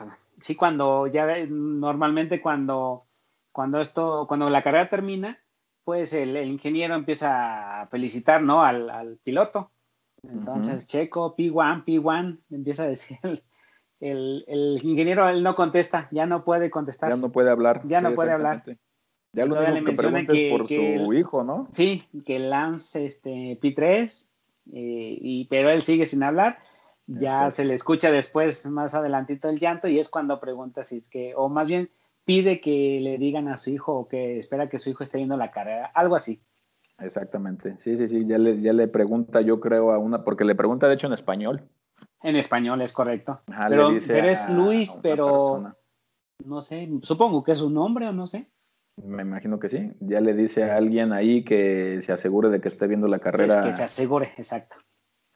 sí, 0.41 0.55
cuando 0.55 1.07
ya 1.07 1.27
normalmente 1.47 2.41
cuando, 2.41 3.05
cuando 3.51 3.79
esto, 3.79 4.25
cuando 4.27 4.49
la 4.49 4.63
carrera 4.63 4.89
termina, 4.89 5.39
pues 5.83 6.13
el, 6.13 6.35
ingeniero 6.37 6.95
empieza 6.95 7.81
a 7.81 7.87
felicitar, 7.87 8.41
¿no? 8.41 8.63
Al, 8.63 9.19
piloto. 9.23 9.71
Entonces, 10.23 10.85
Checo, 10.85 11.35
P1, 11.35 11.83
P1, 11.83 12.39
empieza 12.51 12.83
a 12.83 12.87
decir 12.87 13.17
el, 13.99 14.43
el, 14.47 14.79
ingeniero, 14.83 15.27
él 15.29 15.41
no 15.43 15.55
contesta, 15.55 16.07
ya 16.11 16.25
no 16.25 16.43
puede 16.43 16.69
contestar. 16.69 17.09
Ya 17.09 17.15
no 17.15 17.31
puede 17.31 17.49
hablar. 17.49 17.81
Ya 17.87 18.01
no 18.01 18.13
puede 18.13 18.31
hablar. 18.31 18.63
Ya 19.33 19.45
lo 19.45 19.55
único 19.59 19.85
que 19.91 20.27
que, 20.27 20.49
por 20.51 20.67
su 20.67 21.13
hijo, 21.13 21.43
¿no? 21.43 21.67
Sí, 21.71 22.03
que 22.25 22.37
Lance 22.37 23.05
este, 23.05 23.57
P3, 23.61 24.29
eh, 24.73 25.17
y, 25.21 25.45
pero 25.45 25.69
él 25.69 25.81
sigue 25.83 26.05
sin 26.05 26.23
hablar 26.23 26.59
ya 27.20 27.51
se 27.51 27.66
le 27.66 27.74
escucha 27.74 28.12
después, 28.12 28.66
más 28.68 28.93
adelantito 28.93 29.49
el 29.49 29.59
llanto, 29.59 29.88
y 29.88 29.99
es 29.99 30.09
cuando 30.09 30.39
pregunta 30.39 30.84
si 30.84 30.97
es 30.97 31.09
que, 31.09 31.34
o 31.36 31.49
más 31.49 31.68
bien 31.68 31.89
pide 32.24 32.62
que 32.62 32.99
le 33.01 33.18
digan 33.18 33.47
a 33.47 33.57
su 33.57 33.72
hijo 33.72 33.93
o 33.93 34.07
que 34.07 34.39
espera 34.39 34.70
que 34.70 34.80
su 34.80 34.89
hijo 34.89 35.03
esté 35.03 35.20
yendo 35.20 35.38
la 35.38 35.51
carrera, 35.51 35.91
algo 35.93 36.16
así. 36.16 36.41
Exactamente, 36.99 37.78
sí, 37.78 37.97
sí, 37.97 38.07
sí, 38.07 38.26
ya 38.26 38.38
le, 38.38 38.62
ya 38.62 38.74
le 38.74 38.88
pregunta, 38.88 39.41
yo 39.41 39.59
creo, 39.59 39.91
a 39.91 39.97
una, 39.97 40.24
porque 40.24 40.45
le 40.45 40.55
pregunta 40.55 40.88
de 40.88 40.93
hecho 40.93 41.07
en 41.07 41.14
español. 41.14 41.64
En 42.22 42.36
español, 42.36 42.82
es 42.82 42.93
correcto. 42.93 43.41
pero, 43.47 43.91
es 43.91 44.49
Luis, 44.49 44.99
pero 45.01 45.74
no 46.45 46.62
sé, 46.62 46.89
supongo 47.01 47.43
que 47.43 47.51
es 47.51 47.62
un 47.62 47.78
hombre 47.78 48.07
o 48.07 48.14
no 48.14 48.28
sé. 48.28 48.49
Me 48.97 49.24
imagino 49.24 49.59
que 49.59 49.70
sí. 49.70 49.91
Ya 49.99 50.20
le 50.22 50.34
dice 50.34 50.70
a 50.70 50.76
alguien 50.76 51.14
ahí 51.14 51.43
que 51.43 51.99
se 52.01 52.12
asegure 52.12 52.49
de 52.49 52.62
que 52.62 52.68
esté 52.68 52.88
viendo 52.88 53.07
la 53.07 53.20
carrera. 53.20 53.64
que 53.64 53.72
se 53.72 53.84
asegure, 53.84 54.32
exacto. 54.38 54.76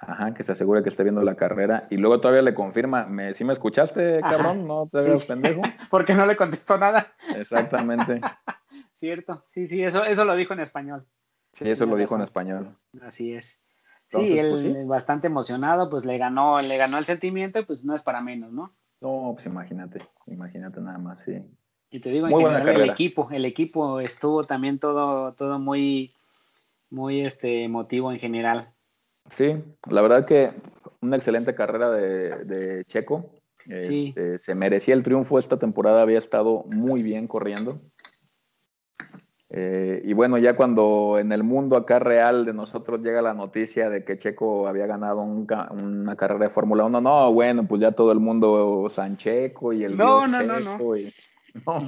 Ajá, 0.07 0.33
que 0.33 0.43
se 0.43 0.51
asegure 0.51 0.83
que 0.83 0.89
esté 0.89 1.03
viendo 1.03 1.23
la 1.23 1.35
carrera. 1.35 1.87
Y 1.89 1.97
luego 1.97 2.19
todavía 2.19 2.43
le 2.43 2.53
confirma, 2.53 3.05
¿me, 3.05 3.33
¿sí 3.33 3.43
me 3.43 3.53
escuchaste, 3.53 4.19
cabrón? 4.21 4.67
¿No 4.67 4.87
te 4.91 4.99
veo 4.99 5.15
pendejo? 5.27 5.61
Porque 5.89 6.13
no 6.13 6.25
le 6.25 6.35
contestó 6.35 6.77
nada. 6.77 7.13
Exactamente. 7.35 8.21
Cierto, 8.93 9.43
sí, 9.47 9.67
sí, 9.67 9.83
eso, 9.83 10.03
eso 10.05 10.23
lo 10.25 10.35
dijo 10.35 10.53
en 10.53 10.59
español. 10.59 11.05
Sí, 11.53 11.69
eso 11.69 11.85
lo 11.85 11.95
dijo 11.95 12.15
en 12.15 12.21
español. 12.21 12.77
Así 13.01 13.33
es. 13.33 13.61
sí, 14.09 14.37
él 14.37 14.49
pues, 14.51 14.87
bastante 14.87 15.27
emocionado, 15.27 15.89
pues 15.89 16.05
le 16.05 16.17
ganó, 16.17 16.61
le 16.61 16.77
ganó 16.77 16.97
el 16.97 17.05
sentimiento 17.05 17.59
y 17.59 17.65
pues 17.65 17.83
no 17.83 17.95
es 17.95 18.01
para 18.01 18.21
menos, 18.21 18.51
¿no? 18.51 18.75
No, 19.01 19.31
pues 19.33 19.45
imagínate, 19.45 19.99
imagínate 20.27 20.81
nada 20.81 20.97
más, 20.97 21.21
sí. 21.21 21.41
Y 21.89 21.99
te 21.99 22.09
digo, 22.09 22.27
en 22.27 22.35
general, 22.35 22.81
el 22.81 22.89
equipo, 22.89 23.29
el 23.31 23.45
equipo 23.45 24.01
estuvo 24.01 24.43
también 24.43 24.79
todo, 24.79 25.33
todo 25.33 25.59
muy, 25.59 26.13
muy 26.89 27.21
este, 27.21 27.63
emotivo 27.63 28.11
en 28.11 28.19
general. 28.19 28.74
Sí, 29.29 29.55
la 29.89 30.01
verdad 30.01 30.25
que 30.25 30.51
una 31.01 31.17
excelente 31.17 31.55
carrera 31.55 31.91
de, 31.91 32.83
Checo. 32.85 33.31
Este, 33.67 34.37
se 34.37 34.53
merecía 34.53 34.93
el 34.93 35.01
triunfo 35.01 35.39
esta 35.39 35.57
temporada, 35.57 36.03
había 36.03 36.19
estado 36.19 36.65
muy 36.67 37.01
bien 37.01 37.27
corriendo. 37.27 37.81
Eh, 39.49 40.01
y 40.03 40.13
bueno, 40.13 40.37
ya 40.37 40.55
cuando 40.55 41.17
en 41.17 41.31
el 41.31 41.43
mundo 41.43 41.77
acá 41.77 41.97
real 41.97 42.45
de 42.45 42.53
nosotros 42.53 43.01
llega 43.01 43.21
la 43.21 43.33
noticia 43.33 43.89
de 43.89 44.03
que 44.03 44.19
Checo 44.19 44.67
había 44.67 44.85
ganado 44.85 45.21
una 45.21 46.15
carrera 46.15 46.45
de 46.45 46.49
Fórmula 46.49 46.83
1, 46.85 47.01
no, 47.01 47.31
bueno, 47.31 47.65
pues 47.65 47.81
ya 47.81 47.91
todo 47.91 48.11
el 48.11 48.19
mundo 48.19 48.87
San 48.89 49.17
Checo 49.17 49.73
y 49.73 49.83
el 49.83 49.97
no, 49.97 50.27
no, 50.27 50.43
no, 50.43 50.59
no. 50.59 50.77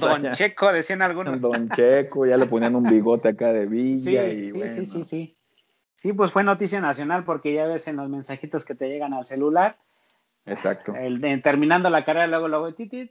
Don 0.00 0.32
Checo, 0.32 0.72
decían 0.72 1.02
algunos. 1.02 1.40
Don 1.40 1.68
Checo, 1.68 2.26
ya 2.26 2.38
le 2.38 2.46
ponían 2.46 2.74
un 2.74 2.84
bigote 2.84 3.28
acá 3.28 3.52
de 3.52 3.66
villa. 3.66 4.30
Sí, 4.30 4.36
y 4.36 4.50
sí, 4.50 4.68
sí, 4.68 4.86
sí, 4.86 5.02
sí. 5.02 5.37
Sí, 5.98 6.12
pues 6.12 6.30
fue 6.30 6.44
noticia 6.44 6.80
nacional 6.80 7.24
porque 7.24 7.52
ya 7.52 7.66
ves 7.66 7.88
en 7.88 7.96
los 7.96 8.08
mensajitos 8.08 8.64
que 8.64 8.76
te 8.76 8.88
llegan 8.88 9.14
al 9.14 9.24
celular. 9.24 9.78
Exacto. 10.46 10.94
El, 10.94 11.20
terminando 11.42 11.90
la 11.90 12.04
carrera, 12.04 12.28
luego, 12.28 12.46
luego, 12.46 12.72
titit, 12.72 13.10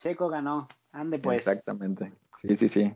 Checo 0.00 0.28
ganó. 0.28 0.66
Ande 0.90 1.20
pues. 1.20 1.46
Exactamente. 1.46 2.12
Sí, 2.36 2.56
sí, 2.56 2.68
sí. 2.68 2.92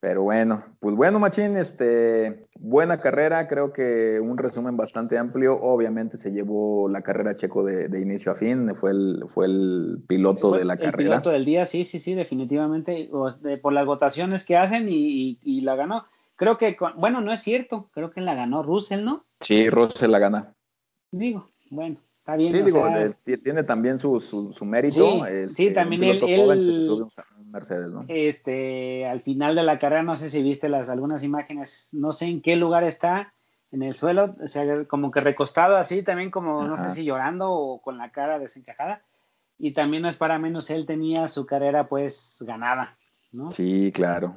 Pero 0.00 0.22
bueno, 0.22 0.62
pues 0.80 0.94
bueno, 0.94 1.18
Machín, 1.18 1.56
este, 1.56 2.44
buena 2.60 3.00
carrera, 3.00 3.48
creo 3.48 3.72
que 3.72 4.20
un 4.20 4.36
resumen 4.36 4.76
bastante 4.76 5.16
amplio. 5.16 5.58
Obviamente 5.58 6.18
se 6.18 6.30
llevó 6.30 6.90
la 6.90 7.00
carrera 7.00 7.36
Checo 7.36 7.64
de, 7.64 7.98
inicio 7.98 8.32
a 8.32 8.34
fin, 8.34 8.76
fue 8.76 8.90
el, 8.90 9.24
fue 9.28 9.46
el 9.46 10.04
piloto 10.06 10.52
de 10.52 10.66
la 10.66 10.76
carrera. 10.76 10.90
El 10.90 11.04
piloto 11.08 11.30
del 11.30 11.46
día, 11.46 11.64
sí, 11.64 11.84
sí, 11.84 11.98
sí, 11.98 12.12
definitivamente, 12.12 13.08
por 13.62 13.72
las 13.72 13.86
votaciones 13.86 14.44
que 14.44 14.58
hacen 14.58 14.88
y, 14.90 15.60
la 15.62 15.74
ganó. 15.74 16.04
Creo 16.36 16.58
que, 16.58 16.76
bueno, 16.96 17.22
no 17.22 17.32
es 17.32 17.40
cierto, 17.40 17.88
creo 17.92 18.10
que 18.10 18.20
la 18.20 18.34
ganó 18.34 18.62
Russell, 18.62 19.04
¿no? 19.04 19.24
Sí, 19.40 19.70
Russell 19.70 20.10
la 20.10 20.18
gana. 20.18 20.54
Digo, 21.10 21.48
bueno, 21.70 21.96
está 22.18 22.36
bien. 22.36 22.52
Sí, 22.52 22.62
digo, 22.62 22.86
tiene 23.42 23.62
también 23.64 23.98
su, 23.98 24.20
su, 24.20 24.64
mérito. 24.66 24.94
Sí, 24.94 25.22
este, 25.26 25.70
también 25.70 26.04
él, 26.04 27.06
Mercedes, 27.46 27.90
¿no? 27.90 28.04
Este, 28.08 29.06
al 29.06 29.22
final 29.22 29.54
de 29.54 29.62
la 29.62 29.78
carrera, 29.78 30.02
no 30.02 30.16
sé 30.16 30.28
si 30.28 30.42
viste 30.42 30.68
las 30.68 30.90
algunas 30.90 31.22
imágenes, 31.22 31.88
no 31.92 32.12
sé 32.12 32.26
en 32.26 32.42
qué 32.42 32.56
lugar 32.56 32.84
está, 32.84 33.32
en 33.70 33.82
el 33.82 33.94
suelo, 33.94 34.36
o 34.42 34.48
sea, 34.48 34.84
como 34.84 35.10
que 35.10 35.20
recostado 35.20 35.76
así, 35.76 36.02
también 36.02 36.30
como, 36.30 36.64
no 36.64 36.76
sé 36.76 36.94
si 36.94 37.04
llorando 37.04 37.50
o 37.50 37.80
con 37.80 37.96
la 37.96 38.10
cara 38.10 38.38
desencajada. 38.38 39.00
Y 39.58 39.72
también 39.72 40.02
no 40.02 40.08
es 40.10 40.18
para 40.18 40.38
menos, 40.38 40.68
él 40.68 40.84
tenía 40.84 41.28
su 41.28 41.46
carrera 41.46 41.88
pues 41.88 42.44
ganada, 42.46 42.98
¿no? 43.32 43.50
Sí, 43.50 43.90
claro. 43.94 44.36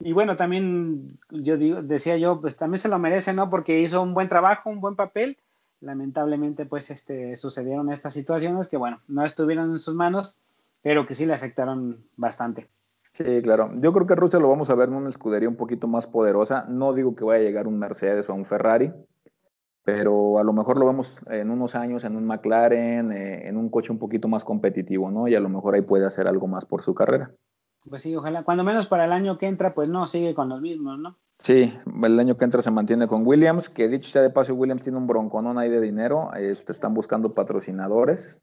Y 0.00 0.12
bueno, 0.12 0.36
también 0.36 1.18
yo 1.30 1.56
digo, 1.56 1.82
decía 1.82 2.16
yo, 2.16 2.40
pues 2.40 2.56
también 2.56 2.78
se 2.78 2.88
lo 2.88 2.98
merece, 2.98 3.32
¿no? 3.32 3.48
Porque 3.48 3.80
hizo 3.80 4.02
un 4.02 4.14
buen 4.14 4.28
trabajo, 4.28 4.70
un 4.70 4.80
buen 4.80 4.96
papel. 4.96 5.38
Lamentablemente, 5.80 6.66
pues, 6.66 6.90
este, 6.90 7.36
sucedieron 7.36 7.90
estas 7.90 8.12
situaciones 8.12 8.68
que, 8.68 8.76
bueno, 8.76 9.00
no 9.06 9.24
estuvieron 9.24 9.70
en 9.70 9.78
sus 9.78 9.94
manos 9.94 10.38
pero 10.84 11.06
que 11.06 11.14
sí 11.14 11.24
le 11.24 11.32
afectaron 11.32 12.04
bastante. 12.14 12.68
Sí, 13.12 13.40
claro. 13.42 13.70
Yo 13.80 13.92
creo 13.94 14.06
que 14.06 14.14
Rusia 14.14 14.38
lo 14.38 14.50
vamos 14.50 14.68
a 14.68 14.74
ver 14.74 14.90
en 14.90 14.96
una 14.96 15.08
escudería 15.08 15.48
un 15.48 15.56
poquito 15.56 15.88
más 15.88 16.06
poderosa. 16.06 16.66
No 16.68 16.92
digo 16.92 17.16
que 17.16 17.24
vaya 17.24 17.40
a 17.40 17.44
llegar 17.44 17.66
un 17.66 17.78
Mercedes 17.78 18.28
o 18.28 18.34
un 18.34 18.44
Ferrari, 18.44 18.92
pero 19.82 20.38
a 20.38 20.44
lo 20.44 20.52
mejor 20.52 20.76
lo 20.78 20.84
vemos 20.86 21.18
en 21.30 21.50
unos 21.50 21.74
años 21.74 22.04
en 22.04 22.16
un 22.16 22.26
McLaren, 22.26 23.12
eh, 23.12 23.48
en 23.48 23.56
un 23.56 23.70
coche 23.70 23.92
un 23.92 23.98
poquito 23.98 24.28
más 24.28 24.44
competitivo, 24.44 25.10
¿no? 25.10 25.26
Y 25.26 25.34
a 25.34 25.40
lo 25.40 25.48
mejor 25.48 25.74
ahí 25.74 25.80
puede 25.80 26.04
hacer 26.04 26.28
algo 26.28 26.48
más 26.48 26.66
por 26.66 26.82
su 26.82 26.94
carrera. 26.94 27.30
Pues 27.88 28.02
sí, 28.02 28.14
ojalá. 28.16 28.44
Cuando 28.44 28.64
menos 28.64 28.86
para 28.86 29.04
el 29.04 29.12
año 29.12 29.38
que 29.38 29.46
entra, 29.46 29.74
pues 29.74 29.88
no, 29.88 30.06
sigue 30.06 30.34
con 30.34 30.48
los 30.48 30.60
mismos, 30.60 30.98
¿no? 30.98 31.16
Sí, 31.38 31.72
el 32.02 32.20
año 32.20 32.36
que 32.36 32.44
entra 32.44 32.62
se 32.62 32.70
mantiene 32.70 33.08
con 33.08 33.26
Williams, 33.26 33.68
que 33.68 33.88
dicho 33.88 34.08
sea 34.08 34.22
de 34.22 34.30
paso, 34.30 34.54
Williams 34.54 34.82
tiene 34.82 34.98
un 34.98 35.06
bronconón 35.06 35.58
ahí 35.58 35.68
de 35.68 35.80
dinero, 35.80 36.30
este, 36.34 36.72
están 36.72 36.94
buscando 36.94 37.34
patrocinadores, 37.34 38.40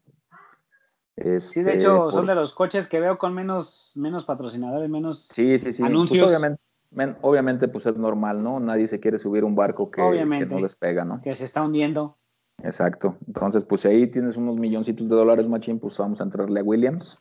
sí, 1.40 1.62
de 1.62 1.74
hecho, 1.74 2.10
son 2.10 2.26
de 2.26 2.34
los 2.34 2.54
coches 2.54 2.88
que 2.88 3.00
veo 3.00 3.18
con 3.18 3.34
menos, 3.34 3.92
menos 3.96 4.24
patrocinadores, 4.24 4.88
menos 4.88 5.26
sí, 5.26 5.58
sí, 5.58 5.72
sí. 5.72 5.82
Pues, 5.82 6.22
obviamente, 6.22 6.60
obviamente, 7.20 7.68
pues 7.68 7.86
es 7.86 7.96
normal, 7.96 8.42
¿no? 8.42 8.60
Nadie 8.60 8.88
se 8.88 9.00
quiere 9.00 9.18
subir 9.18 9.44
un 9.44 9.54
barco 9.54 9.90
que, 9.90 10.02
no 10.02 10.60
despega, 10.60 11.04
¿no? 11.04 11.20
Que 11.22 11.34
se 11.34 11.44
está 11.44 11.62
hundiendo. 11.62 12.16
Exacto. 12.62 13.16
Entonces, 13.26 13.64
pues 13.64 13.84
ahí 13.86 14.06
tienes 14.06 14.36
unos 14.36 14.56
milloncitos 14.56 15.08
de 15.08 15.16
dólares, 15.16 15.48
machín, 15.48 15.78
pues 15.78 15.96
vamos 15.98 16.20
a 16.20 16.24
entrarle 16.24 16.60
a 16.60 16.62
Williams. 16.62 17.20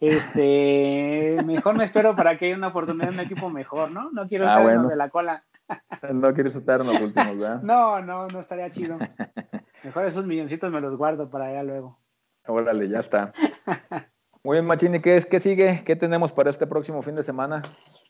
Este, 0.00 1.38
mejor 1.44 1.76
me 1.76 1.84
espero 1.84 2.14
para 2.14 2.38
que 2.38 2.46
haya 2.46 2.56
una 2.56 2.68
oportunidad 2.68 3.08
en 3.08 3.14
un 3.14 3.20
equipo 3.20 3.50
mejor, 3.50 3.90
¿no? 3.90 4.10
No 4.12 4.28
quiero 4.28 4.46
ah, 4.48 4.62
estar 4.62 4.86
de 4.86 4.96
la 4.96 5.10
cola. 5.10 5.44
no 6.12 6.32
quieres 6.34 6.54
estar 6.54 6.80
en 6.80 6.86
los 6.86 7.00
últimos, 7.00 7.38
¿verdad? 7.38 7.60
No, 7.62 8.00
no, 8.00 8.28
no 8.28 8.40
estaría 8.40 8.70
chido. 8.70 8.98
Mejor 9.82 10.04
esos 10.04 10.26
milloncitos 10.26 10.70
me 10.72 10.80
los 10.80 10.96
guardo 10.96 11.28
para 11.30 11.46
allá 11.46 11.62
luego. 11.62 11.98
Órale, 12.46 12.88
ya 12.88 13.00
está. 13.00 13.32
Muy 14.42 14.56
bien, 14.56 14.66
Machín, 14.66 15.00
¿qué, 15.02 15.16
es, 15.16 15.26
¿qué 15.26 15.40
sigue? 15.40 15.82
¿Qué 15.84 15.96
tenemos 15.96 16.32
para 16.32 16.50
este 16.50 16.66
próximo 16.66 17.02
fin 17.02 17.14
de 17.16 17.22
semana? 17.22 17.62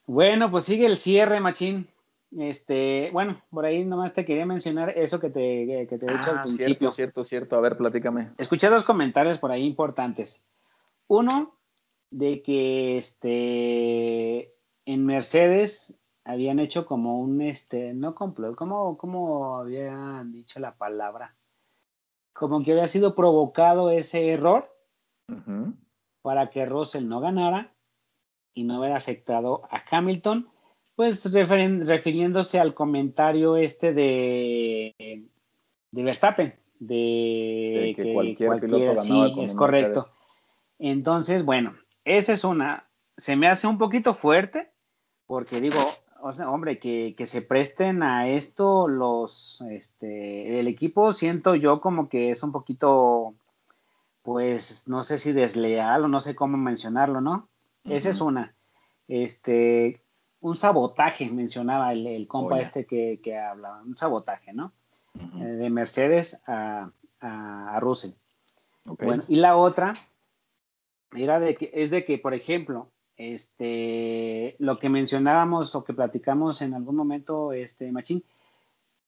Bueno, 0.07 0.51
pues 0.51 0.65
sigue 0.65 0.87
el 0.87 0.97
cierre, 0.97 1.41
Machín. 1.41 1.89
Este, 2.37 3.09
bueno, 3.13 3.41
por 3.51 3.65
ahí 3.65 3.85
nomás 3.85 4.13
te 4.13 4.27
quería 4.27 4.45
mencionar 4.45 4.91
eso 4.91 5.19
que 5.19 5.31
te, 5.31 5.87
que 5.89 5.99
te 5.99 6.07
he 6.07 6.13
dicho 6.13 6.31
al 6.31 6.39
ah, 6.39 6.43
principio. 6.43 6.91
Cierto, 6.91 6.93
cierto, 6.93 7.25
cierto. 7.25 7.57
A 7.57 7.61
ver, 7.61 7.77
platícame. 7.77 8.31
Escuché 8.37 8.69
dos 8.69 8.85
comentarios 8.85 9.39
por 9.39 9.51
ahí 9.51 9.65
importantes. 9.65 10.45
Uno, 11.07 11.58
de 12.11 12.43
que 12.43 12.97
este 12.97 14.55
en 14.85 15.07
Mercedes 15.07 15.97
habían 16.25 16.59
hecho 16.59 16.87
como 16.87 17.21
un 17.21 17.41
este, 17.43 17.95
no 17.95 18.15
complot, 18.15 18.55
¿cómo, 18.55 18.97
cómo 18.99 19.57
habían 19.57 20.33
dicho 20.33 20.61
la 20.61 20.77
palabra? 20.77 21.39
como 22.39 22.63
que 22.63 22.73
había 22.73 22.87
sido 22.87 23.15
provocado 23.15 23.91
ese 23.91 24.29
error 24.29 24.73
para 26.23 26.51
que 26.51 26.65
Russell 26.65 27.09
no 27.09 27.21
ganara 27.21 27.75
y 28.55 28.63
no 28.63 28.79
hubiera 28.79 28.97
afectado 28.97 29.63
a 29.71 29.83
Hamilton, 29.91 30.49
pues 30.95 31.31
refiriéndose 31.33 32.61
al 32.61 32.75
comentario 32.75 33.57
este 33.57 33.93
de, 33.93 34.95
de 35.91 36.03
Verstappen, 36.03 36.55
de, 36.79 37.93
que, 37.97 38.13
cualquier, 38.15 38.61
piloto 38.61 39.03
sí, 39.03 39.35
es 39.41 39.55
correcto. 39.55 40.09
Entonces, 40.79 41.45
bueno, 41.45 41.75
esa 42.17 42.33
es 42.33 42.45
una, 42.45 42.89
se 43.17 43.37
me 43.37 43.49
hace 43.49 43.67
un 43.67 43.79
poquito 43.79 44.15
fuerte, 44.15 44.71
porque 45.27 45.61
digo, 45.61 45.81
o 46.23 46.33
sea, 46.33 46.51
hombre, 46.51 46.79
que, 46.79 47.15
que, 47.17 47.27
se 47.27 47.43
presten 47.43 48.03
a 48.03 48.29
esto 48.29 48.89
los, 48.89 49.63
este, 49.71 50.59
el 50.59 50.69
equipo, 50.69 51.13
siento 51.13 51.55
yo 51.55 51.81
como 51.81 52.09
que 52.09 52.31
es 52.31 52.43
un 52.43 52.53
poquito, 52.53 53.35
pues, 54.23 54.89
no 54.89 55.05
sé 55.05 55.19
si 55.19 55.33
desleal 55.33 56.05
o 56.05 56.09
no 56.09 56.21
sé 56.21 56.35
cómo 56.35 56.57
mencionarlo, 56.57 57.21
¿no? 57.21 57.49
Esa 57.85 58.11
es 58.11 58.21
una. 58.21 58.55
Este, 59.07 60.03
un 60.41 60.57
sabotaje, 60.57 61.31
mencionaba 61.31 61.93
el, 61.93 62.07
el 62.07 62.29
compa 62.29 62.61
este 62.61 62.85
que, 62.85 63.21
que, 63.23 63.39
hablaba, 63.39 63.83
un 63.83 63.97
sabotaje, 63.97 64.53
¿no? 64.53 64.73
Eh, 65.41 65.45
de 65.45 65.71
Mercedes 65.71 66.41
a, 66.47 66.91
a, 67.21 67.81
Russell. 67.81 68.13
Bueno, 68.85 69.25
y 69.29 69.37
la 69.37 69.57
otra 69.57 69.95
era 71.17 71.41
de 71.41 71.55
que, 71.55 71.71
es 71.73 71.91
de 71.91 72.05
que, 72.05 72.19
por 72.19 72.35
ejemplo, 72.35 72.91
este, 73.17 74.57
lo 74.59 74.79
que 74.79 74.89
mencionábamos 74.89 75.75
o 75.75 75.85
que 75.85 75.95
platicamos 75.95 76.63
en 76.63 76.75
algún 76.75 76.97
momento, 76.97 77.53
este, 77.53 77.91
Machín, 77.93 78.25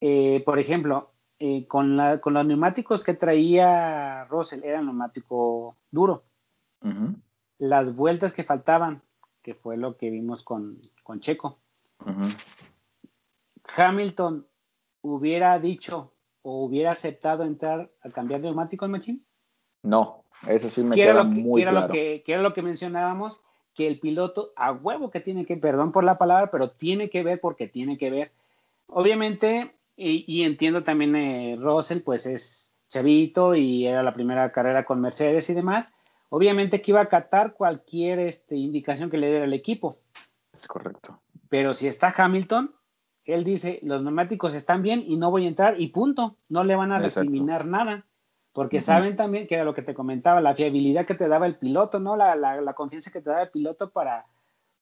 eh, 0.01 0.41
por 0.45 0.59
ejemplo, 0.59 1.11
eh, 1.39 1.65
con, 1.67 1.97
la, 1.97 2.19
con 2.19 2.33
los 2.33 2.45
neumáticos 2.45 3.03
que 3.03 3.13
traía 3.13 4.25
Russell, 4.25 4.63
era 4.63 4.81
neumático 4.81 5.77
duro. 5.89 6.23
Las 7.59 7.95
vueltas 7.95 8.33
que 8.33 8.43
faltaban, 8.43 9.03
que 9.43 9.53
fue 9.53 9.77
lo 9.77 9.95
que 9.95 10.09
vimos 10.09 10.43
con, 10.43 10.81
con 11.03 11.19
Checo. 11.19 11.59
Hamilton 13.75 14.47
hubiera 15.01 15.59
dicho 15.59 16.13
o 16.41 16.65
hubiera 16.65 16.91
aceptado 16.91 17.43
entrar 17.43 17.91
a 18.01 18.09
cambiar 18.09 18.41
de 18.41 18.47
neumáticos, 18.47 18.89
Machín? 18.89 19.25
No, 19.83 20.20
eso 20.47 20.69
sí 20.69 20.83
me 20.83 20.95
queda 20.95 21.23
muy 21.23 21.61
claro. 21.61 21.81
Lo 21.81 21.93
que, 21.93 22.23
que 22.25 22.33
era 22.33 22.41
lo 22.41 22.53
que 22.53 22.61
mencionábamos, 22.61 23.43
que 23.73 23.87
el 23.87 23.99
piloto 23.99 24.51
a 24.55 24.71
huevo 24.71 25.11
que 25.11 25.19
tiene 25.19 25.45
que, 25.45 25.57
perdón 25.57 25.91
por 25.91 26.03
la 26.03 26.17
palabra, 26.17 26.51
pero 26.51 26.69
tiene 26.69 27.09
que 27.09 27.23
ver 27.23 27.39
porque 27.39 27.67
tiene 27.67 27.97
que 27.97 28.09
ver. 28.09 28.31
Obviamente, 28.87 29.73
y, 29.95 30.43
entiendo 30.43 30.83
también 30.83 31.15
eh, 31.15 31.57
Russell, 31.59 31.99
pues 31.99 32.25
es 32.25 32.73
chavito 32.89 33.55
y 33.55 33.85
era 33.85 34.03
la 34.03 34.13
primera 34.13 34.51
carrera 34.51 34.83
con 34.83 34.99
Mercedes 34.99 35.49
y 35.49 35.53
demás. 35.53 35.93
Obviamente 36.29 36.81
que 36.81 36.91
iba 36.91 36.99
a 36.99 37.03
acatar 37.03 37.53
cualquier 37.53 38.19
este, 38.19 38.55
indicación 38.55 39.09
que 39.09 39.17
le 39.17 39.29
diera 39.29 39.45
el 39.45 39.53
equipo. 39.53 39.93
Es 40.53 40.67
correcto. 40.67 41.19
Pero 41.49 41.73
si 41.73 41.87
está 41.87 42.13
Hamilton, 42.15 42.73
él 43.25 43.43
dice, 43.43 43.79
los 43.83 44.01
neumáticos 44.01 44.53
están 44.53 44.81
bien 44.81 45.03
y 45.05 45.17
no 45.17 45.29
voy 45.29 45.45
a 45.45 45.49
entrar 45.49 45.79
y 45.79 45.87
punto. 45.89 46.35
No 46.49 46.63
le 46.63 46.75
van 46.75 46.91
a 46.91 46.99
recriminar 46.99 47.65
nada. 47.65 48.05
Porque 48.53 48.81
saben 48.81 49.15
también 49.15 49.47
que 49.47 49.55
era 49.55 49.63
lo 49.63 49.73
que 49.73 49.81
te 49.81 49.93
comentaba, 49.93 50.41
la 50.41 50.55
fiabilidad 50.55 51.05
que 51.05 51.15
te 51.15 51.27
daba 51.27 51.45
el 51.45 51.55
piloto, 51.55 51.99
¿no? 51.99 52.17
La, 52.17 52.35
la, 52.35 52.73
confianza 52.73 53.11
que 53.11 53.21
te 53.21 53.29
daba 53.29 53.43
el 53.43 53.49
piloto 53.49 53.91
para, 53.91 54.25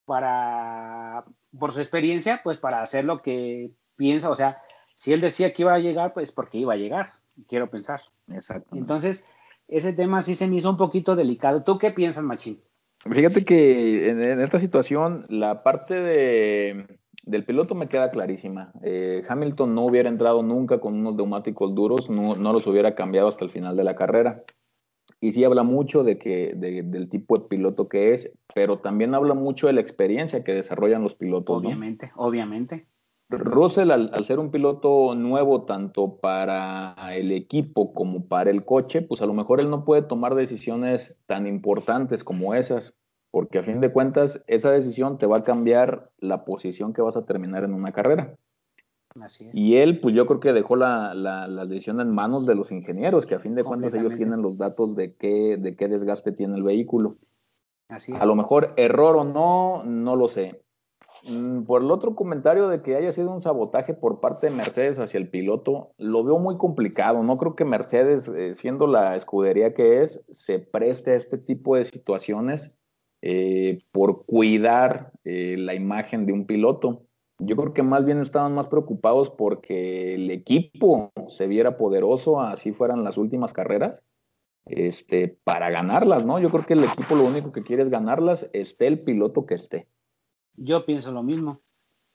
para, 0.05 1.24
por 1.57 1.72
su 1.72 1.80
experiencia, 1.80 2.41
pues 2.43 2.57
para 2.57 2.82
hacer 2.82 3.05
lo 3.05 3.22
que 3.22 3.72
piensa. 3.95 4.32
O 4.32 4.36
sea, 4.36 4.57
si 4.95 5.13
él 5.13 5.22
decía 5.22 5.53
que 5.53 5.61
iba 5.61 5.74
a 5.74 5.80
llegar, 5.80 6.13
pues 6.13 6.32
porque 6.32 6.57
iba 6.57 6.74
a 6.74 6.78
llegar, 6.78 7.11
quiero 7.47 7.70
pensar. 7.70 8.01
Exacto. 8.28 8.76
Entonces, 8.76 9.26
ese 9.67 9.93
tema 9.93 10.24
sí 10.24 10.34
se 10.34 10.47
me 10.47 10.55
hizo 10.55 10.70
un 10.72 10.78
poquito 10.78 11.15
delicado. 11.15 11.63
¿Tú 11.63 11.78
qué 11.78 11.91
piensas, 11.91 12.24
Machín? 12.24 12.59
Fíjate 12.99 13.45
que 13.45 14.09
en 14.09 14.41
esta 14.41 14.59
situación, 14.59 15.26
la 15.30 15.61
parte 15.61 15.93
de 15.93 16.99
del 17.30 17.45
piloto 17.45 17.75
me 17.75 17.88
queda 17.88 18.09
clarísima. 18.09 18.71
Eh, 18.82 19.23
Hamilton 19.27 19.75
no 19.75 19.86
hubiera 19.86 20.09
entrado 20.09 20.41
nunca 20.41 20.80
con 20.80 20.95
unos 20.95 21.15
neumáticos 21.15 21.75
duros, 21.75 22.09
no, 22.09 22.36
los 22.36 22.65
hubiera 22.65 22.95
cambiado 22.95 23.27
hasta 23.27 23.45
el 23.45 23.51
final 23.51 23.77
de 23.77 23.84
la 23.84 23.95
carrera. 23.95 24.43
Y 25.21 25.34
sí 25.34 25.43
habla 25.43 25.63
mucho 25.63 26.03
de 26.03 26.17
que, 26.17 26.53
del 26.55 27.09
tipo 27.09 27.38
de 27.38 27.47
piloto 27.47 27.88
que 27.88 28.13
es, 28.13 28.32
pero 28.53 28.80
también 28.80 29.13
habla 29.13 29.34
mucho 29.34 29.67
de 29.67 29.73
la 29.73 29.82
experiencia 29.82 30.43
que 30.43 30.53
desarrollan 30.53 31.03
los 31.03 31.13
pilotos. 31.13 31.57
Obviamente, 31.57 32.11
obviamente. 32.15 32.88
Russell, 33.30 33.91
al, 33.91 34.25
ser 34.25 34.39
un 34.39 34.49
piloto 34.49 35.13
nuevo 35.13 35.65
tanto 35.65 36.17
para 36.17 36.95
el 37.15 37.32
equipo 37.32 37.93
como 37.93 38.25
para 38.25 38.49
el 38.49 38.65
coche, 38.65 39.03
pues 39.03 39.21
a 39.21 39.27
lo 39.27 39.34
mejor 39.34 39.59
él 39.59 39.69
no 39.69 39.86
puede 39.86 40.01
tomar 40.01 40.34
decisiones 40.34 41.19
tan 41.27 41.45
importantes 41.45 42.23
como 42.23 42.55
esas 42.55 42.95
porque 43.32 43.59
a 43.59 43.63
fin 43.63 43.80
de 43.80 43.91
cuentas 43.91 44.43
esa 44.47 44.71
decisión 44.71 45.17
te 45.17 45.25
va 45.25 45.38
a 45.38 45.43
cambiar 45.43 46.09
la 46.19 46.45
posición 46.45 46.93
que 46.93 47.01
vas 47.01 47.17
a 47.17 47.25
terminar 47.25 47.63
en 47.63 47.73
una 47.73 47.91
carrera. 47.91 48.36
Así 49.19 49.45
es. 49.45 49.55
Y 49.55 49.77
él, 49.77 49.99
pues 49.99 50.15
yo 50.15 50.25
creo 50.27 50.39
que 50.39 50.53
dejó 50.53 50.75
la, 50.75 51.13
la, 51.13 51.65
decisión 51.65 51.99
en 51.99 52.11
manos 52.11 52.45
de 52.45 52.55
los 52.55 52.71
ingenieros, 52.71 53.25
que 53.25 53.36
a 53.36 53.39
fin 53.39 53.55
de 53.55 53.63
cuentas 53.63 53.93
ellos 53.93 54.15
tienen 54.15 54.41
los 54.41 54.57
datos 54.57 54.95
de 54.95 55.15
qué, 55.15 55.57
de 55.57 55.75
qué 55.75 55.88
desgaste 55.88 56.32
tiene 56.32 56.55
el 56.55 56.63
vehículo. 56.63 57.17
Así 57.88 58.13
A 58.19 58.25
lo 58.25 58.36
mejor 58.36 58.73
error 58.77 59.15
o 59.15 59.23
no, 59.23 59.84
no 59.84 60.15
lo 60.15 60.27
sé. 60.27 60.61
Mm, 61.27 61.63
por 61.63 61.82
el 61.82 61.91
otro 61.91 62.15
comentario 62.15 62.67
de 62.69 62.82
que 62.82 62.95
haya 62.95 63.11
sido 63.11 63.32
un 63.32 63.41
sabotaje 63.41 63.93
por 63.93 64.19
parte 64.19 64.47
de 64.47 64.55
Mercedes 64.55 64.99
hacia 64.99 65.17
el 65.17 65.30
piloto, 65.30 65.91
lo 65.97 66.23
veo 66.23 66.39
muy 66.39 66.57
complicado. 66.57 67.23
No 67.23 67.38
creo 67.38 67.55
que 67.55 67.65
Mercedes, 67.65 68.27
eh, 68.27 68.53
siendo 68.53 68.88
la 68.88 69.15
escudería 69.15 69.73
que 69.73 70.03
es, 70.03 70.23
se 70.30 70.59
preste 70.59 71.11
a 71.11 71.15
este 71.15 71.38
tipo 71.38 71.75
de 71.75 71.86
situaciones 71.86 72.78
eh, 73.22 73.80
por 73.91 74.26
cuidar 74.26 75.11
eh, 75.26 75.55
la 75.57 75.74
imagen 75.74 76.26
de 76.26 76.34
un 76.34 76.45
piloto. 76.45 77.03
Yo 77.39 77.55
creo 77.55 77.74
que 77.74 77.84
más 77.84 78.05
bien 78.05 78.20
estaban 78.20 78.53
más 78.53 78.67
preocupados 78.67 79.30
porque 79.30 80.15
el 80.15 80.32
equipo 80.32 81.11
se 81.30 81.47
viera 81.47 81.78
poderoso, 81.78 82.41
así 82.41 82.72
fueran 82.72 83.03
las 83.03 83.17
últimas 83.17 83.53
carreras, 83.53 84.03
este, 84.65 85.38
para 85.43 85.70
ganarlas, 85.70 86.26
¿no? 86.26 86.39
Yo 86.39 86.49
creo 86.49 86.65
que 86.65 86.74
el 86.74 86.84
equipo 86.84 87.15
lo 87.15 87.24
único 87.26 87.51
que 87.51 87.63
quiere 87.63 87.84
es 87.84 87.89
ganarlas, 87.89 88.49
esté 88.53 88.88
el 88.88 88.99
piloto 88.99 89.45
que 89.45 89.55
esté. 89.55 89.88
Yo 90.55 90.86
pienso 90.86 91.11
lo 91.11 91.24
mismo. 91.24 91.61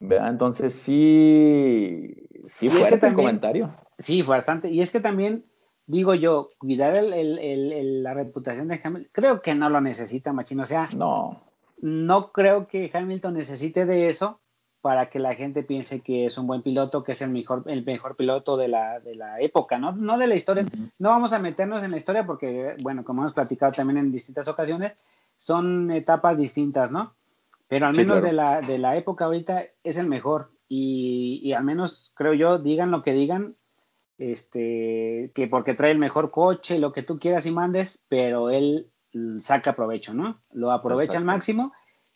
Entonces 0.01 0.75
sí, 0.75 2.15
sí 2.45 2.69
fue 2.69 2.89
este 2.89 3.15
comentario. 3.15 3.75
Sí, 3.99 4.23
fue 4.23 4.37
bastante. 4.37 4.71
Y 4.71 4.81
es 4.81 4.91
que 4.91 5.01
también 5.01 5.47
digo 5.87 6.15
yo, 6.15 6.51
cuidar 6.59 7.03
la 7.03 8.15
reputación 8.15 8.69
de 8.69 8.81
Hamilton, 8.83 9.11
creo 9.13 9.43
que 9.43 9.55
no 9.55 9.69
lo 9.69 9.81
necesita 9.81 10.33
Machino, 10.33 10.63
o 10.63 10.67
sea, 10.67 10.89
no. 10.97 11.43
no 11.81 12.33
creo 12.33 12.67
que 12.67 12.91
Hamilton 12.93 13.35
necesite 13.35 13.85
de 13.85 14.09
eso 14.09 14.41
para 14.81 15.09
que 15.09 15.19
la 15.19 15.35
gente 15.35 15.63
piense 15.63 16.01
que 16.01 16.27
es 16.27 16.37
un 16.37 16.47
buen 16.47 16.61
piloto, 16.61 17.05
que 17.05 17.13
es 17.13 17.23
el 17.23 17.31
mejor, 17.31 17.65
el 17.67 17.85
mejor 17.87 18.17
piloto 18.17 18.59
de 18.59 18.69
la, 18.69 19.01
de 19.01 19.15
la 19.15 19.41
época, 19.41 19.79
¿no? 19.79 19.93
No 19.93 20.19
de 20.19 20.27
la 20.27 20.35
historia, 20.35 20.67
no 20.99 21.09
vamos 21.09 21.33
a 21.33 21.39
meternos 21.39 21.83
en 21.83 21.91
la 21.91 21.97
historia 21.97 22.27
porque, 22.27 22.77
bueno, 22.83 23.03
como 23.03 23.23
hemos 23.23 23.33
platicado 23.33 23.73
también 23.73 23.97
en 23.97 24.13
distintas 24.13 24.47
ocasiones, 24.47 24.95
son 25.39 25.91
etapas 25.91 26.37
distintas, 26.37 26.91
¿no? 26.91 27.15
Pero 27.67 27.87
al 27.87 27.97
menos 27.97 28.23
de, 28.23 28.33
la, 28.33 28.61
de 28.61 28.79
la 28.79 28.97
época 28.97 29.25
ahorita 29.25 29.65
es 29.83 29.97
el 29.97 30.07
mejor 30.07 30.51
y, 30.69 31.41
y 31.43 31.55
al 31.55 31.65
menos 31.65 32.13
creo 32.15 32.35
yo, 32.35 32.59
digan 32.59 32.91
lo 32.91 33.03
que 33.03 33.15
digan, 33.15 33.57
este, 34.19 35.33
que 35.35 35.49
porque 35.49 35.75
trae 35.75 35.91
el 35.91 35.99
mejor 35.99 36.31
coche, 36.31 36.79
lo 36.79 36.93
que 36.93 37.03
tú 37.03 37.19
quieras 37.19 37.47
y 37.47 37.51
mandes, 37.51 38.05
pero 38.09 38.51
él 38.51 38.91
saca 39.39 39.77
provecho, 39.77 40.15
¿no? 40.15 40.41
Lo 40.53 40.73
aprovecha 40.73 41.19
al 41.19 41.25
máximo 41.25 41.73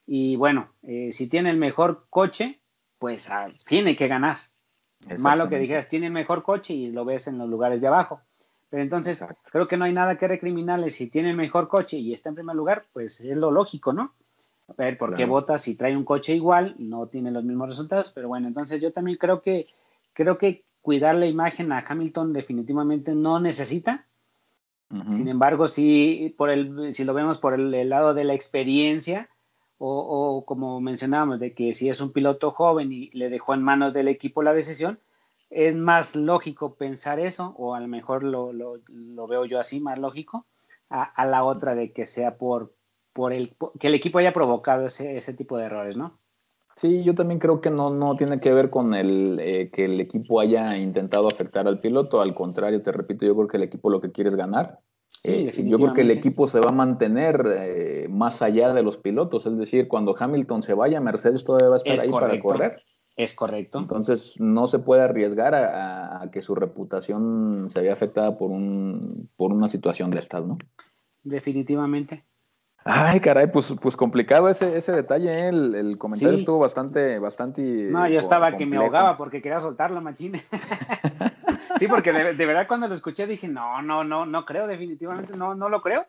y 0.07 0.37
bueno, 0.37 0.71
eh, 0.83 1.13
si 1.13 1.29
tiene 1.29 1.51
el 1.51 1.59
mejor 1.59 2.07
coche, 2.11 2.61
pues 2.99 3.31
ah, 3.31 3.47
tiene 3.67 3.95
que 3.95 4.09
ganar. 4.09 4.37
Malo 5.19 5.49
que 5.49 5.59
dijeras, 5.59 5.89
tiene 5.89 6.07
el 6.07 6.13
mejor 6.13 6.43
coche 6.43 6.75
y 6.75 6.91
lo 6.91 7.05
ves 7.05 7.29
en 7.29 7.39
los 7.39 7.49
lugares 7.49 7.81
de 7.81 7.87
abajo. 7.87 8.21
Pero 8.69 8.83
entonces, 8.83 9.25
creo 9.51 9.69
que 9.69 9.77
no 9.77 9.85
hay 9.85 9.93
nada 9.93 10.19
que 10.19 10.29
recriminarle. 10.29 10.91
Si 10.91 11.09
tiene 11.09 11.31
el 11.31 11.37
mejor 11.37 11.69
coche 11.69 11.99
y 11.99 12.13
está 12.13 12.31
en 12.31 12.35
primer 12.35 12.57
lugar, 12.57 12.87
pues 12.93 13.21
es 13.21 13.37
lo 13.37 13.51
lógico, 13.51 13.93
¿no? 13.93 14.15
A 14.69 14.75
ver, 14.77 14.99
¿por 14.99 15.15
qué 15.15 15.25
vota 15.25 15.57
si 15.57 15.77
trae 15.77 15.97
un 15.97 16.05
coche 16.05 16.35
igual? 16.35 16.75
No 16.79 17.07
tiene 17.07 17.31
los 17.31 17.45
mismos 17.45 17.69
resultados, 17.69 18.11
pero 18.11 18.29
bueno, 18.29 18.49
entonces 18.49 18.83
yo 18.83 18.93
también 18.93 19.17
creo 19.17 19.41
que, 19.41 19.67
creo 20.13 20.37
que 20.37 20.65
cuidar 20.89 21.17
la 21.17 21.27
imagen 21.27 21.71
a 21.71 21.85
Hamilton 21.87 22.33
definitivamente 22.33 23.15
no 23.15 23.41
necesita. 23.41 24.07
Sin 25.09 25.29
embargo, 25.29 25.69
si, 25.69 26.35
por 26.39 26.49
el, 26.49 26.95
si 26.95 27.05
lo 27.05 27.13
vemos 27.13 27.37
por 27.37 27.53
el, 27.53 27.91
lado 27.91 28.15
de 28.15 28.25
la 28.25 28.33
experiencia, 28.33 29.29
o, 29.77 30.45
como 30.47 30.81
mencionábamos, 30.81 31.41
de 31.41 31.53
que 31.53 31.75
si 31.75 31.91
es 31.91 32.01
un 32.01 32.11
piloto 32.11 32.53
joven 32.53 32.91
y 32.91 33.11
le 33.11 33.29
dejó 33.29 33.53
en 33.53 33.63
manos 33.63 33.93
del 33.93 34.09
equipo 34.09 34.43
la 34.43 34.55
decisión, 34.55 34.99
es 35.51 35.77
más 35.77 36.17
lógico 36.17 36.75
pensar 36.77 37.21
eso, 37.21 37.55
o 37.59 37.75
a 37.75 37.81
lo 37.81 37.87
mejor 37.87 38.23
lo, 38.23 39.29
veo 39.29 39.45
yo 39.45 39.61
así, 39.61 39.81
más 39.81 39.99
lógico, 39.99 40.47
a, 40.89 41.27
la 41.27 41.45
otra 41.45 41.75
de 41.75 41.93
que 41.93 42.07
sea 42.07 42.39
por, 42.39 42.73
por 43.13 43.35
el 43.35 43.55
que 43.79 43.89
el 43.89 43.95
equipo 43.95 44.21
haya 44.21 44.33
provocado 44.33 44.87
ese, 44.87 45.19
ese 45.19 45.35
tipo 45.35 45.59
de 45.59 45.67
errores, 45.67 45.99
¿no? 45.99 46.19
Sí, 46.79 47.03
yo 47.03 47.17
también 47.17 47.41
creo 47.41 47.61
que 47.61 47.71
no, 47.71 47.91
no 47.91 48.15
tiene 48.15 48.39
que 48.39 48.53
ver 48.53 48.71
con 48.71 48.95
el 48.95 49.41
eh, 49.41 49.69
que 49.73 49.87
el 49.87 50.01
equipo 50.01 50.39
haya 50.39 50.77
intentado 50.77 51.27
afectar 51.27 51.67
al 51.67 51.81
piloto. 51.81 52.21
Al 52.21 52.37
contrario, 52.37 52.83
te 52.83 52.93
repito, 52.93 53.27
yo 53.27 53.35
creo 53.35 53.49
que 53.49 53.57
el 53.57 53.65
equipo 53.65 53.91
lo 53.91 54.01
que 54.01 54.13
quiere 54.13 54.31
es 54.31 54.37
ganar. 54.37 54.79
Eh, 55.25 55.53
yo 55.67 55.77
creo 55.77 55.93
que 55.93 56.03
el 56.03 56.13
equipo 56.13 56.47
se 56.47 56.61
va 56.61 56.69
a 56.69 56.73
mantener 56.73 57.45
eh, 57.53 58.07
más 58.09 58.43
allá 58.43 58.73
de 58.73 58.85
los 58.85 58.97
pilotos. 58.97 59.45
Es 59.47 59.59
decir, 59.59 59.89
cuando 59.89 60.15
Hamilton 60.17 60.63
se 60.63 60.75
vaya, 60.75 61.01
Mercedes 61.01 61.43
todavía 61.43 61.69
va 61.69 61.75
a 61.75 61.79
estar 61.79 61.99
ahí 61.99 62.11
para 62.13 62.41
correr. 62.41 62.77
Es 63.17 63.35
correcto. 63.35 63.81
Entonces 63.81 64.41
no 64.41 64.69
se 64.69 64.79
puede 64.79 65.03
arriesgar 65.03 65.57
a, 65.57 66.31
que 66.31 66.43
su 66.43 66.55
reputación 66.55 67.67
se 67.71 67.81
vea 67.81 67.93
afectada 67.93 68.39
por, 68.39 68.53
un, 68.53 69.29
por 69.37 69.53
una 69.53 69.67
situación 69.67 70.11
de 70.11 70.21
estas, 70.21 70.47
¿no? 70.47 70.59
Definitivamente. 71.25 72.23
Ay, 72.91 73.21
caray, 73.21 73.49
pues, 73.49 73.75
pues 73.83 73.99
complicado 73.99 74.49
ese, 74.49 74.75
ese 74.79 74.93
detalle, 74.93 75.31
¿eh? 75.31 75.49
el, 75.49 75.99
comentario 75.99 76.39
estuvo 76.39 76.59
bastante, 76.59 77.19
bastante. 77.19 77.61
No, 77.91 78.09
yo 78.09 78.19
estaba 78.19 78.57
que 78.57 78.65
me 78.65 78.79
ahogaba 78.79 79.19
porque 79.19 79.43
quería 79.43 79.61
soltarlo, 79.61 80.01
machine. 80.01 80.43
sí, 81.79 81.87
porque 81.87 82.15
de, 82.15 82.47
verdad 82.47 82.67
cuando 82.67 82.89
lo 82.89 82.95
escuché 82.95 83.27
dije, 83.27 83.47
no, 83.47 83.83
no, 83.83 84.05
no, 84.05 84.25
no 84.25 84.47
creo, 84.47 84.67
definitivamente, 84.67 85.37
no, 85.37 85.55
no 85.55 85.69
lo 85.69 85.83
creo. 85.83 86.07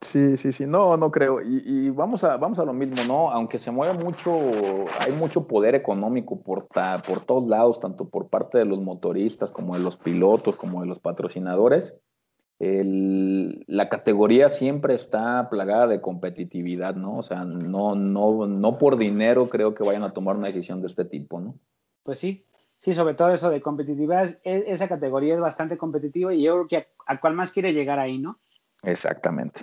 Sí, 0.00 0.36
sí, 0.36 0.50
sí, 0.50 0.66
no, 0.66 0.96
no 0.96 1.12
creo. 1.12 1.40
Y, 1.40 1.62
y, 1.64 1.90
vamos, 1.90 2.24
a, 2.24 2.38
vamos 2.38 2.58
a 2.58 2.64
lo 2.64 2.72
mismo, 2.72 2.96
¿no? 3.06 3.30
Aunque 3.30 3.60
se 3.60 3.70
mueve 3.70 3.94
mucho, 3.94 4.36
hay 4.98 5.12
mucho 5.12 5.46
poder 5.46 5.76
económico 5.76 6.42
por, 6.42 6.66
por 6.66 7.20
todos 7.20 7.46
lados, 7.46 7.78
tanto 7.78 8.08
por 8.08 8.28
parte 8.28 8.58
de 8.58 8.64
los 8.64 8.80
motoristas 8.80 9.52
como 9.52 9.76
de 9.76 9.84
los 9.84 9.96
pilotos, 9.96 10.56
como 10.56 10.80
de 10.80 10.88
los 10.88 10.98
patrocinadores 10.98 11.96
la 12.58 13.88
categoría 13.88 14.48
siempre 14.48 14.94
está 14.94 15.48
plagada 15.50 15.86
de 15.86 16.00
competitividad, 16.00 16.94
¿no? 16.94 17.16
O 17.16 17.22
sea, 17.22 17.44
no, 17.44 17.94
no, 17.94 18.46
no 18.46 18.78
por 18.78 18.96
dinero 18.96 19.48
creo 19.48 19.74
que 19.74 19.82
vayan 19.82 20.04
a 20.04 20.10
tomar 20.10 20.36
una 20.36 20.46
decisión 20.46 20.80
de 20.80 20.86
este 20.86 21.04
tipo, 21.04 21.40
¿no? 21.40 21.58
Pues 22.04 22.18
sí, 22.18 22.46
sí, 22.78 22.94
sobre 22.94 23.14
todo 23.14 23.32
eso 23.32 23.50
de 23.50 23.60
competitividad, 23.60 24.28
esa 24.44 24.88
categoría 24.88 25.34
es 25.34 25.40
bastante 25.40 25.76
competitiva 25.76 26.32
y 26.32 26.42
yo 26.42 26.54
creo 26.54 26.68
que 26.68 26.88
a, 27.06 27.20
cual 27.20 27.34
más 27.34 27.52
quiere 27.52 27.72
llegar 27.72 27.98
ahí, 27.98 28.18
¿no? 28.18 28.38
Exactamente. 28.82 29.62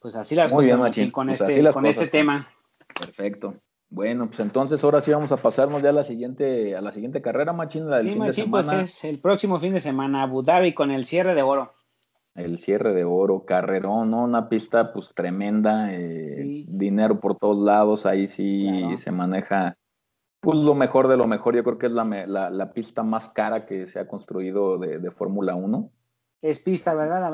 Pues 0.00 0.16
así 0.16 0.34
las 0.34 0.52
cosas, 0.52 0.70
con, 1.12 1.28
pues 1.28 1.40
este, 1.40 1.72
con 1.72 1.86
este 1.86 2.08
tema. 2.08 2.48
Perfecto. 2.98 3.54
Bueno, 3.88 4.26
pues 4.26 4.40
entonces 4.40 4.82
ahora 4.82 5.00
sí 5.00 5.12
vamos 5.12 5.30
a 5.32 5.36
pasarnos 5.36 5.80
ya 5.80 5.90
a 5.90 5.92
la 5.92 6.02
siguiente, 6.02 6.74
a 6.74 6.80
la 6.80 6.92
siguiente 6.92 7.22
carrera, 7.22 7.52
Machín, 7.52 7.88
la 7.88 7.96
del 7.96 8.06
sí, 8.06 8.16
Machín, 8.16 8.50
pues 8.50 8.68
es 8.72 9.04
el 9.04 9.20
próximo 9.20 9.60
fin 9.60 9.72
de 9.72 9.80
semana, 9.80 10.24
Abu 10.24 10.42
Dhabi 10.42 10.74
con 10.74 10.90
el 10.90 11.04
cierre 11.04 11.34
de 11.34 11.42
oro. 11.42 11.74
El 12.34 12.58
cierre 12.58 12.92
de 12.92 13.04
oro, 13.04 13.44
carrerón, 13.44 14.10
¿no? 14.10 14.24
Una 14.24 14.48
pista 14.48 14.92
pues 14.92 15.14
tremenda, 15.14 15.94
eh, 15.94 16.64
dinero 16.66 17.20
por 17.20 17.38
todos 17.38 17.64
lados, 17.64 18.06
ahí 18.06 18.26
sí 18.26 18.68
se 18.96 19.10
maneja 19.12 19.76
pues 20.44 20.58
lo 20.58 20.74
mejor 20.74 21.08
de 21.08 21.16
lo 21.16 21.26
mejor, 21.26 21.56
yo 21.56 21.64
creo 21.64 21.78
que 21.78 21.86
es 21.86 21.92
la, 21.92 22.04
la, 22.50 22.72
pista 22.72 23.02
más 23.02 23.30
cara 23.30 23.64
que 23.64 23.86
se 23.86 23.98
ha 23.98 24.06
construido 24.06 24.78
de, 24.78 24.98
de 24.98 25.10
Fórmula 25.10 25.54
1. 25.54 25.90
Es 26.42 26.60
pista, 26.60 26.94
¿verdad? 26.94 27.24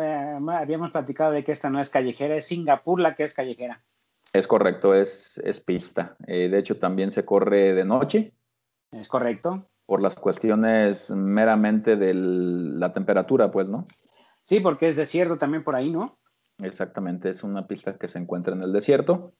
Habíamos 0.56 0.92
platicado 0.92 1.32
de 1.32 1.42
que 1.42 1.50
esta 1.50 1.70
no 1.70 1.80
es 1.80 1.90
callejera, 1.90 2.36
es 2.36 2.46
Singapur 2.46 3.00
la 3.00 3.16
que 3.16 3.24
es 3.24 3.34
callejera. 3.34 3.82
Es 4.32 4.46
correcto, 4.46 4.94
es, 4.94 5.38
es 5.38 5.58
pista. 5.58 6.14
Eh, 6.28 6.48
de 6.48 6.58
hecho, 6.58 6.78
también 6.78 7.10
se 7.10 7.24
corre 7.24 7.74
de 7.74 7.84
noche. 7.84 8.32
Es 8.92 9.08
correcto. 9.08 9.66
Por 9.86 10.00
las 10.00 10.14
cuestiones 10.14 11.10
meramente 11.10 11.96
de 11.96 12.14
la 12.14 12.92
temperatura, 12.92 13.50
pues, 13.50 13.66
¿no? 13.66 13.86
Sí, 14.44 14.60
porque 14.60 14.88
es 14.88 14.96
desierto 14.96 15.38
también 15.38 15.64
por 15.64 15.76
ahí, 15.76 15.90
¿no? 15.90 16.18
Exactamente, 16.58 17.30
es 17.30 17.42
una 17.42 17.66
pista 17.66 17.96
que 17.96 18.08
se 18.08 18.18
encuentra 18.18 18.54
en 18.54 18.62
el 18.62 18.72
desierto 18.72 19.32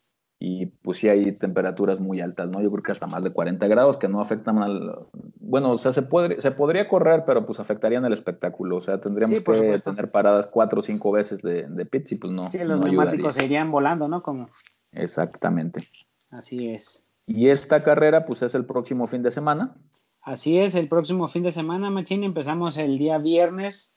y 0.42 0.66
pues 0.66 0.98
sí 0.98 1.09
hay 1.09 1.32
temperaturas 1.32 2.01
muy 2.01 2.22
altas, 2.22 2.48
¿no? 2.48 2.62
Yo 2.62 2.70
creo 2.70 2.82
que 2.82 2.92
hasta 2.92 3.07
más 3.07 3.22
de 3.22 3.30
40 3.30 3.66
grados 3.68 3.98
que 3.98 4.09
no 4.09 4.22
afectan 4.22 4.62
al... 4.62 5.07
Bueno, 5.38 5.72
o 5.72 5.78
sea, 5.78 5.92
se, 5.92 6.01
puede, 6.01 6.40
se 6.40 6.51
podría 6.51 6.88
correr, 6.88 7.24
pero 7.26 7.44
pues 7.44 7.61
afectarían 7.61 8.07
el 8.07 8.14
espectáculo, 8.14 8.78
o 8.78 8.82
sea, 8.82 9.01
tendríamos 9.01 9.42
que 9.42 9.76
tener 9.84 10.11
paradas 10.11 10.46
cuatro 10.46 10.80
o 10.80 10.82
cinco 10.82 11.12
veces 11.12 11.42
de, 11.42 11.66
de 11.68 11.84
pits 11.84 12.12
y 12.12 12.16
pues 12.16 12.32
no. 12.32 12.51
Sí, 12.51 12.59
los 12.64 12.80
neumáticos 12.80 13.34
se 13.34 13.44
irían 13.44 13.70
volando, 13.70 14.09
¿no? 14.09 14.22
Como... 14.22 14.48
Exactamente. 14.92 15.84
Así 16.30 16.70
es. 16.70 17.07
Y 17.26 17.51
esta 17.51 17.82
carrera 17.82 18.24
pues 18.24 18.40
es 18.40 18.55
el 18.55 18.64
próximo 18.64 19.07
fin 19.07 19.22
de 19.22 19.30
semana. 19.30 19.74
Así 20.22 20.59
es, 20.59 20.74
el 20.74 20.88
próximo 20.88 21.28
fin 21.28 21.42
de 21.42 21.53
semana, 21.53 21.90
Machín, 21.90 22.24
empezamos 22.24 22.78
el 22.78 22.96
día 22.96 23.18
viernes 23.18 23.94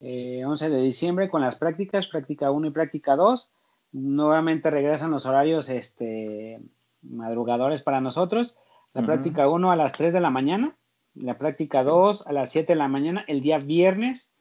11 0.00 0.66
eh, 0.66 0.68
de 0.68 0.80
diciembre 0.80 1.28
con 1.28 1.40
las 1.40 1.56
prácticas, 1.56 2.06
práctica 2.06 2.50
1 2.50 2.68
y 2.68 2.70
práctica 2.70 3.16
2 3.16 3.52
nuevamente 3.92 4.70
regresan 4.70 5.10
los 5.10 5.26
horarios 5.26 5.68
este, 5.70 6.60
madrugadores 7.02 7.82
para 7.82 8.00
nosotros. 8.00 8.58
La 8.94 9.04
práctica 9.04 9.48
1 9.48 9.70
a 9.70 9.76
las 9.76 9.92
3 9.92 10.12
de 10.12 10.20
la 10.20 10.30
mañana, 10.30 10.76
la 11.14 11.38
práctica 11.38 11.84
2 11.84 12.26
a 12.26 12.32
las 12.32 12.50
7 12.50 12.72
de 12.72 12.78
la 12.78 12.88
mañana, 12.88 13.24
el 13.28 13.40
día 13.40 13.58
viernes. 13.58 14.34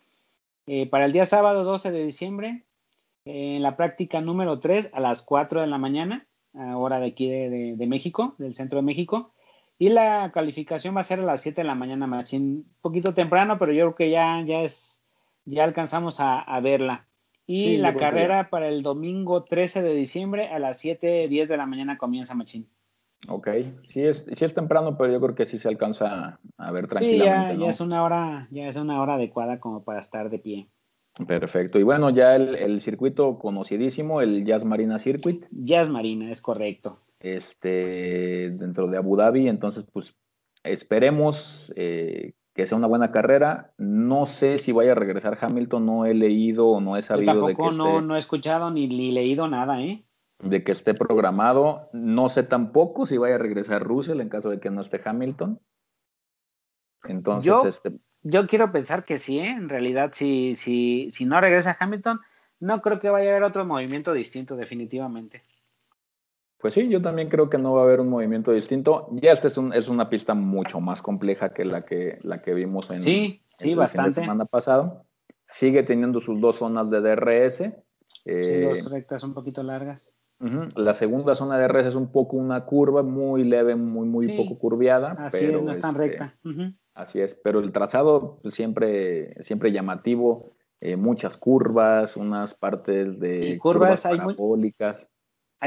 Eh, 0.66 0.88
para 0.88 1.06
el 1.06 1.14
día 1.14 1.26
sábado 1.26 1.64
12 1.64 1.92
de 1.92 2.04
diciembre, 2.04 2.64
en 3.26 3.62
la 3.62 3.78
práctica 3.78 4.20
número 4.22 4.60
3 4.60 4.92
a 4.94 5.00
las 5.00 5.22
4 5.22 5.62
de 5.62 5.68
la 5.68 5.78
mañana, 5.78 6.28
hora 6.54 7.00
de 7.00 7.08
aquí 7.08 7.30
de, 7.30 7.88
México, 7.88 8.36
del 8.38 8.56
centro 8.56 8.78
de 8.78 8.84
México. 8.84 9.32
Y 9.78 9.90
la 9.90 10.32
calificación 10.34 10.96
va 10.96 11.02
a 11.02 11.04
ser 11.04 11.20
a 11.20 11.24
las 11.24 11.42
7 11.42 11.62
de 11.62 11.68
la 11.68 11.76
mañana, 11.76 12.24
un 12.34 12.66
poquito 12.82 13.14
temprano, 13.14 13.60
pero 13.60 13.74
yo 13.74 13.86
creo 13.86 13.96
que 13.96 14.10
ya, 14.10 14.42
ya 14.46 14.62
es, 14.62 15.04
ya 15.48 15.64
alcanzamos 15.64 16.20
a 16.20 16.60
verla. 16.62 17.08
Y 17.50 17.78
la 17.78 17.96
carrera 17.96 18.50
para 18.50 18.68
el 18.68 18.84
domingo 18.84 19.46
13 19.46 19.82
de 19.82 19.94
diciembre 19.94 20.50
a 20.50 20.60
las 20.60 20.84
7:10 20.84 21.48
de 21.48 21.58
la 21.58 21.66
mañana 21.66 21.98
comienza 21.98 22.36
Machín. 22.36 22.68
Ok, 23.30 23.48
sí 23.88 24.04
es, 24.04 24.28
sí 24.32 24.46
es 24.46 24.54
temprano, 24.54 24.98
pero 24.98 25.14
yo 25.14 25.22
creo 25.22 25.34
que 25.34 25.46
sí 25.46 25.58
se 25.58 25.70
alcanza 25.70 26.40
a 26.58 26.72
ver 26.72 26.88
tranquilamente. 26.88 27.56
Sí, 27.56 27.62
ya, 27.62 27.70
es 27.70 27.80
una 27.80 28.04
hora, 28.04 28.48
ya 28.52 28.68
es 28.68 28.76
una 28.76 29.02
hora 29.02 29.16
adecuada 29.16 29.62
como 29.62 29.84
para 29.84 30.02
estar 30.02 30.30
de 30.30 30.40
pie. 30.40 30.68
Perfecto. 31.26 31.80
Y 31.80 31.84
bueno, 31.84 32.10
ya 32.10 32.36
el, 32.36 32.80
circuito 32.82 33.40
conocidísimo, 33.40 34.22
el 34.22 34.46
Jazz 34.46 34.66
Marina 34.66 35.00
Circuit. 35.00 35.46
Jazz 35.50 35.90
Marina, 35.90 36.30
es 36.30 36.42
correcto. 36.42 37.00
Este, 37.20 38.52
dentro 38.52 38.88
de 38.88 38.98
Abu 38.98 39.16
Dhabi, 39.16 39.48
entonces, 39.48 39.86
pues 39.92 40.14
esperemos 40.64 41.74
eh, 41.76 42.34
que 42.58 42.66
sea 42.66 42.76
una 42.76 42.88
buena 42.88 43.12
carrera. 43.12 43.72
No 43.78 44.26
sé 44.26 44.58
si 44.58 44.72
vaya 44.72 44.94
a 44.94 44.96
regresar 44.96 45.38
Hamilton, 45.40 45.86
no 45.86 46.06
he 46.06 46.16
leído 46.16 46.68
o 46.68 46.82
no 46.82 46.98
he 46.98 47.04
sabido 47.04 47.46
de 47.46 47.56
que 47.56 47.72
no, 47.72 48.02
no 48.02 48.16
he 48.16 48.20
escuchado 48.20 48.72
ni, 48.72 48.88
leído 48.88 49.48
nada, 49.48 49.80
¿eh? 49.84 50.04
De 50.40 50.64
que 50.64 50.72
esté 50.72 50.96
programado. 50.96 51.88
No 51.94 52.30
sé 52.30 52.42
tampoco 52.42 53.06
si 53.06 53.18
vaya 53.18 53.36
a 53.36 53.38
regresar 53.38 53.84
Russell 53.84 54.22
en 54.22 54.30
caso 54.30 54.50
de 54.50 54.60
que 54.60 54.72
no 54.72 54.82
esté 54.82 55.00
Hamilton. 55.06 55.60
Entonces, 57.04 57.46
yo, 57.46 57.64
este... 57.68 57.92
yo 58.24 58.48
quiero 58.48 58.72
pensar 58.72 59.06
que 59.06 59.20
sí, 59.20 59.38
¿eh? 59.38 59.52
En 59.52 59.70
realidad, 59.70 60.10
si, 60.14 60.56
si, 60.56 61.12
si 61.12 61.28
no 61.28 61.40
regresa 61.40 61.78
Hamilton, 61.80 62.20
no 62.60 62.82
creo 62.82 63.00
que 63.00 63.12
vaya 63.12 63.30
a 63.30 63.32
haber 63.34 63.44
otro 63.44 63.66
movimiento 63.66 64.14
distinto, 64.14 64.56
definitivamente. 64.56 65.44
Pues 66.60 66.74
sí, 66.74 66.90
yo 66.90 67.02
también 67.02 67.30
creo 67.30 67.50
que 67.50 67.58
no 67.58 67.74
va 67.74 67.82
a 67.82 67.84
haber 67.86 68.00
un 68.00 68.10
movimiento 68.10 68.52
distinto. 68.52 69.10
Ya 69.12 69.32
esta 69.32 69.48
es, 69.48 69.58
un, 69.58 69.74
es 69.74 69.90
una 69.90 70.10
pista 70.10 70.34
mucho 70.34 70.80
más 70.80 71.02
compleja 71.02 71.54
que 71.54 71.66
la 71.66 71.86
que, 71.86 72.18
la 72.24 72.42
que 72.42 72.54
vimos 72.54 72.90
en, 72.90 73.00
sí, 73.00 73.44
sí, 73.58 73.76
bastante. 73.76 74.22
la 74.22 74.26
semana 74.26 74.46
pasada. 74.46 75.04
Sigue 75.46 75.84
teniendo 75.84 76.20
sus 76.20 76.42
dos 76.42 76.58
zonas 76.58 76.90
de 76.90 77.02
DRS. 77.02 77.58
sí, 77.58 78.62
dos 78.62 78.88
eh, 78.88 78.90
rectas 78.90 79.24
un 79.24 79.34
poquito 79.34 79.62
largas. 79.62 80.16
La 80.76 80.94
segunda 80.94 81.34
zona 81.34 81.58
de 81.58 81.68
DRS 81.68 81.88
es 81.88 81.96
un 81.96 82.12
poco 82.12 82.38
una 82.38 82.66
curva 82.66 83.02
muy 83.02 83.44
leve, 83.44 83.76
muy, 83.76 84.08
muy 84.08 84.38
poco 84.38 84.60
curviada. 84.60 85.14
Así 85.14 85.46
es, 85.46 85.62
no 85.62 85.72
es 85.72 85.82
tan 85.82 86.00
este, 86.00 86.08
recta. 86.08 86.38
Así 86.94 87.22
es, 87.22 87.40
pero 87.44 87.60
el 87.60 87.72
trazado 87.72 88.40
siempre, 88.46 89.42
siempre 89.44 89.72
llamativo. 89.72 90.54
Eh, 90.80 90.96
muchas 90.96 91.38
curvas, 91.38 92.16
unas 92.18 92.54
partes 92.54 93.20
de 93.20 93.58
curvas, 93.60 94.04
parabólicas 94.04 95.00
hay 95.02 95.17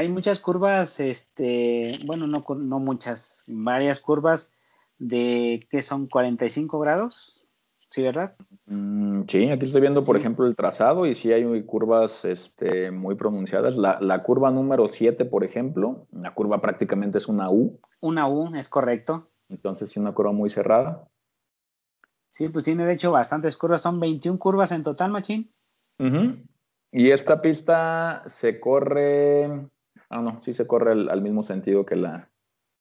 muchas 0.09 0.39
curvas, 0.39 0.99
este, 0.99 1.99
bueno, 2.05 2.27
no, 2.27 2.43
no 2.55 2.79
muchas, 2.79 3.43
varias 3.47 3.99
curvas 3.99 4.53
de 4.97 5.67
que 5.69 5.81
son 5.81 6.07
45 6.07 6.79
grados, 6.79 7.47
¿sí, 7.89 8.03
verdad? 8.03 8.35
Mm, 8.65 9.23
sí, 9.27 9.49
aquí 9.49 9.65
estoy 9.65 9.81
viendo, 9.81 10.03
por 10.03 10.17
ejemplo, 10.17 10.45
el 10.45 10.55
trazado 10.55 11.05
y 11.05 11.15
sí 11.15 11.31
hay 11.33 11.63
curvas 11.63 12.23
este, 12.23 12.91
muy 12.91 13.15
pronunciadas. 13.15 13.75
La, 13.75 13.99
la 13.99 14.23
curva 14.23 14.51
número 14.51 14.87
7, 14.87 15.25
por 15.25 15.43
ejemplo, 15.43 16.07
la 16.11 16.33
curva 16.33 16.61
prácticamente 16.61 17.17
es 17.17 17.27
una 17.27 17.49
U. 17.49 17.79
Una 17.99 18.27
U, 18.27 18.55
es 18.55 18.69
correcto. 18.69 19.27
Entonces, 19.49 19.89
sí, 19.89 19.99
una 19.99 20.13
curva 20.13 20.31
muy 20.31 20.49
cerrada. 20.49 21.07
Sí, 22.29 22.47
pues 22.47 22.63
tiene 22.63 22.85
de 22.85 22.93
hecho 22.93 23.11
bastantes 23.11 23.57
curvas, 23.57 23.81
son 23.81 23.99
21 23.99 24.39
curvas 24.39 24.71
en 24.71 24.83
total, 24.83 25.11
Machín. 25.11 25.51
Y 26.91 27.11
esta 27.11 27.41
pista 27.41 28.23
se 28.25 28.59
corre 28.59 29.69
Ah, 30.11 30.21
no, 30.21 30.43
sí 30.43 30.53
se 30.53 30.67
corre 30.67 30.91
al 30.91 31.21
mismo 31.21 31.41
sentido 31.41 31.85
que 31.85 31.95
la, 31.95 32.29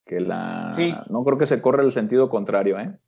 que 0.04 0.18
la. 0.18 0.72
Sí. 0.74 0.92
No 1.08 1.22
creo 1.22 1.38
que 1.38 1.46
se 1.46 1.62
corre 1.62 1.84
el 1.84 1.92
sentido 1.92 2.28
contrario, 2.28 2.78
¿eh? 2.80 2.98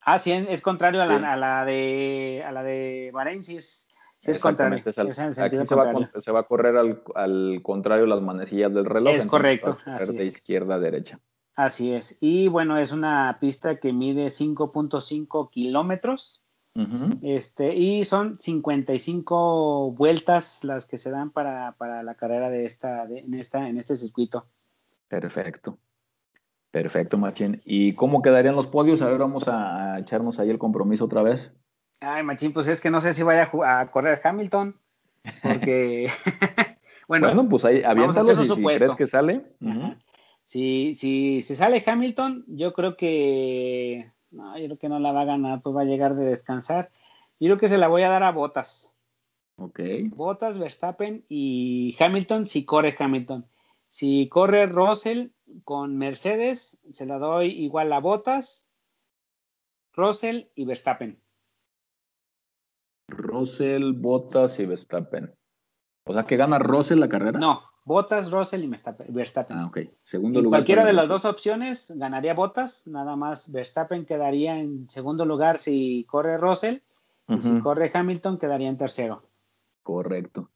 Ah, 0.00 0.20
sí, 0.20 0.30
es 0.30 0.62
contrario 0.62 1.02
a 1.02 1.06
la, 1.06 1.32
a 1.32 1.36
la 1.36 1.64
de 1.64 2.44
a 2.46 2.52
la 2.52 2.62
de 2.62 3.10
Bahrein, 3.12 3.42
sí 3.42 3.56
es, 3.56 3.88
sí 4.20 4.30
es 4.30 4.38
contrario. 4.38 4.80
Es 4.86 4.98
aquí 4.98 5.56
se 5.66 5.74
va, 5.74 6.10
se 6.20 6.30
va, 6.30 6.40
a 6.40 6.42
correr 6.44 6.76
al, 6.76 7.02
al, 7.16 7.60
contrario 7.62 8.06
las 8.06 8.22
manecillas 8.22 8.72
del 8.72 8.84
reloj. 8.84 9.12
Es 9.12 9.26
correcto. 9.26 9.76
Así 9.84 10.16
de 10.16 10.22
izquierda 10.22 10.76
a 10.76 10.78
derecha. 10.78 11.18
Así 11.56 11.92
es. 11.92 12.16
Y 12.20 12.46
bueno, 12.46 12.78
es 12.78 12.92
una 12.92 13.36
pista 13.40 13.80
que 13.80 13.92
mide 13.92 14.28
5.5 14.28 15.50
kilómetros 15.50 16.44
este, 17.22 17.74
y 17.74 18.04
son 18.04 18.38
55 18.38 19.92
vueltas 19.92 20.62
las 20.62 20.86
que 20.86 20.98
se 20.98 21.10
dan 21.10 21.30
para, 21.30 21.74
la 22.02 22.14
carrera 22.14 22.50
de 22.50 22.64
esta, 22.64 23.04
en 23.04 23.34
esta, 23.34 23.68
en 23.68 23.78
este 23.78 23.96
circuito. 23.96 24.46
Perfecto. 25.08 25.78
Perfecto, 26.70 27.16
Machín. 27.16 27.62
¿Y 27.64 27.94
cómo 27.94 28.22
quedarían 28.22 28.54
los 28.54 28.66
podios? 28.66 29.02
A 29.02 29.06
ver, 29.06 29.18
vamos 29.18 29.48
a, 29.48 29.98
echarnos 29.98 30.38
ahí 30.38 30.50
el 30.50 30.58
compromiso 30.58 31.06
otra 31.06 31.22
vez. 31.22 31.52
Ay, 32.00 32.22
Machín, 32.22 32.52
pues 32.52 32.68
es 32.68 32.80
que 32.80 32.90
no 32.90 33.00
sé 33.00 33.12
si 33.12 33.22
vaya 33.22 33.50
a, 33.64 33.90
correr 33.90 34.20
Hamilton, 34.22 34.76
porque 35.42 36.10
bueno, 37.08 37.48
pues 37.48 37.64
ahí 37.64 37.82
aviéntalo 37.82 38.36
si, 38.36 38.54
si, 38.54 38.62
crees 38.62 38.94
que 38.94 39.06
sale. 39.06 39.46
si, 40.44 40.94
si, 40.94 41.42
si 41.42 41.54
sale 41.54 41.82
Hamilton, 41.84 42.44
yo 42.46 42.72
creo 42.72 42.96
que 42.96 44.12
no, 44.30 44.58
yo 44.58 44.66
creo 44.66 44.78
que 44.78 44.88
no 44.88 44.98
la 44.98 45.12
va 45.12 45.22
a 45.22 45.26
ganar, 45.26 45.62
pues 45.62 45.74
va 45.74 45.82
a 45.82 45.86
llegar 45.86 46.14
de 46.14 46.24
descansar. 46.24 46.90
Yo 47.40 47.46
creo 47.48 47.58
que 47.58 47.68
se 47.68 47.78
la 47.78 47.88
voy 47.88 48.02
a 48.02 48.08
dar 48.08 48.22
a 48.22 48.32
Botas. 48.32 48.96
Ok. 49.56 49.80
Botas, 50.14 50.58
Verstappen 50.58 51.24
y 51.28 51.96
Hamilton 51.98 52.46
si 52.46 52.64
corre 52.64 52.94
Hamilton. 52.98 53.46
Si 53.88 54.28
corre 54.28 54.66
Russell 54.66 55.28
con 55.64 55.96
Mercedes, 55.96 56.80
se 56.92 57.06
la 57.06 57.18
doy 57.18 57.48
igual 57.48 57.92
a 57.92 58.00
Botas, 58.00 58.70
Russell 59.94 60.48
y 60.54 60.64
Verstappen. 60.64 61.20
Russell, 63.08 63.92
Botas 63.94 64.58
y 64.60 64.66
Verstappen. 64.66 65.34
O 66.04 66.12
sea, 66.12 66.24
que 66.24 66.36
gana 66.36 66.58
Russell 66.58 67.00
la 67.00 67.08
carrera. 67.08 67.38
No, 67.38 67.62
Botas, 67.88 68.30
Russell 68.30 68.62
y 68.62 68.66
Verstappen. 68.66 69.56
Ah, 69.56 69.66
ok. 69.66 69.78
Segundo 70.04 70.42
lugar. 70.42 70.60
Cualquiera 70.60 70.84
de 70.84 70.92
las 70.92 71.08
dos 71.08 71.24
opciones 71.24 71.90
ganaría 71.96 72.34
Botas, 72.34 72.86
nada 72.86 73.16
más 73.16 73.50
Verstappen 73.50 74.04
quedaría 74.04 74.58
en 74.58 74.88
segundo 74.90 75.24
lugar 75.24 75.58
si 75.58 76.04
corre 76.04 76.36
Russell 76.36 76.80
y 77.28 77.40
si 77.40 77.58
corre 77.60 77.90
Hamilton 77.92 78.38
quedaría 78.38 78.68
en 78.68 78.76
tercero. 78.76 79.22
Correcto. 79.82 80.50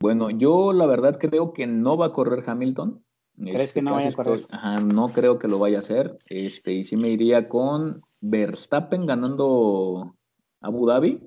Bueno, 0.00 0.30
yo 0.30 0.72
la 0.72 0.86
verdad 0.86 1.16
creo 1.18 1.52
que 1.52 1.68
no 1.68 1.96
va 1.96 2.06
a 2.06 2.12
correr 2.12 2.42
Hamilton. 2.44 3.04
¿Crees 3.36 3.62
este 3.62 3.80
que 3.80 3.84
no 3.84 3.94
vaya 3.94 4.08
a 4.08 4.12
correr? 4.12 4.46
ajá, 4.50 4.80
no 4.80 5.12
creo 5.12 5.38
que 5.38 5.48
lo 5.48 5.60
vaya 5.60 5.76
a 5.76 5.80
hacer. 5.80 6.18
Este, 6.26 6.72
y 6.72 6.84
sí 6.84 6.96
me 6.96 7.08
iría 7.08 7.48
con 7.48 8.02
Verstappen 8.20 9.06
ganando 9.06 10.16
Abu 10.60 10.86
Dhabi 10.86 11.20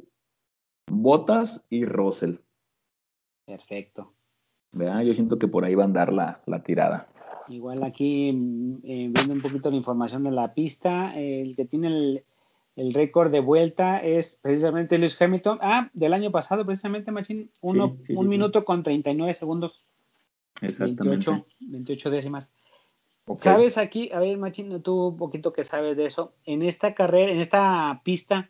Botas 0.92 1.64
y 1.70 1.86
Russell. 1.86 2.36
Perfecto. 3.46 4.17
¿Verdad? 4.74 5.02
Yo 5.02 5.14
siento 5.14 5.38
que 5.38 5.48
por 5.48 5.64
ahí 5.66 5.76
va 5.76 5.84
a 5.84 5.86
andar 5.88 6.12
la, 6.14 6.42
la 6.46 6.62
tirada. 6.62 7.08
Igual 7.50 7.84
aquí, 7.84 8.32
mm, 8.34 8.74
eh, 8.84 9.10
viendo 9.14 9.34
un 9.34 9.42
poquito 9.42 9.70
la 9.70 9.78
información 9.78 10.22
de 10.24 10.32
la 10.32 10.54
pista, 10.54 11.18
el 11.18 11.56
que 11.56 11.66
tiene 11.66 11.88
el, 11.88 12.24
el 12.76 12.94
récord 12.94 13.32
de 13.32 13.40
vuelta 13.40 13.98
es 14.04 14.38
precisamente 14.42 14.98
Lewis 14.98 15.20
Hamilton. 15.22 15.60
Ah, 15.62 15.90
del 15.94 16.14
año 16.14 16.32
pasado, 16.32 16.66
precisamente, 16.66 17.12
Machín. 17.12 17.50
Uno, 17.62 17.96
Sí, 18.00 18.04
sí, 18.08 18.16
un 18.16 18.24
sí, 18.26 18.30
minuto 18.30 18.66
con 18.66 18.84
39 18.84 19.34
segundos. 19.34 19.86
Exactamente. 20.62 21.30
28, 21.32 21.46
28 21.62 22.10
décimas. 22.10 22.54
Ok. 23.26 23.40
¿Sabes 23.40 23.78
aquí? 23.78 24.10
A 24.14 24.20
ver, 24.20 24.38
Machín, 24.38 24.82
tú 24.82 25.08
un 25.08 25.18
poquito 25.18 25.54
que 25.54 25.64
sabes 25.64 25.96
de 25.98 26.06
eso. 26.06 26.34
En 26.46 26.62
esta 26.62 26.94
carrera, 26.94 27.32
en 27.32 27.40
esta 27.40 28.02
pista, 28.04 28.50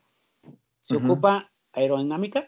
¿se 0.81 0.97
Ujú. 0.97 1.05
ocupa 1.05 1.51
aerodinámica? 1.73 2.47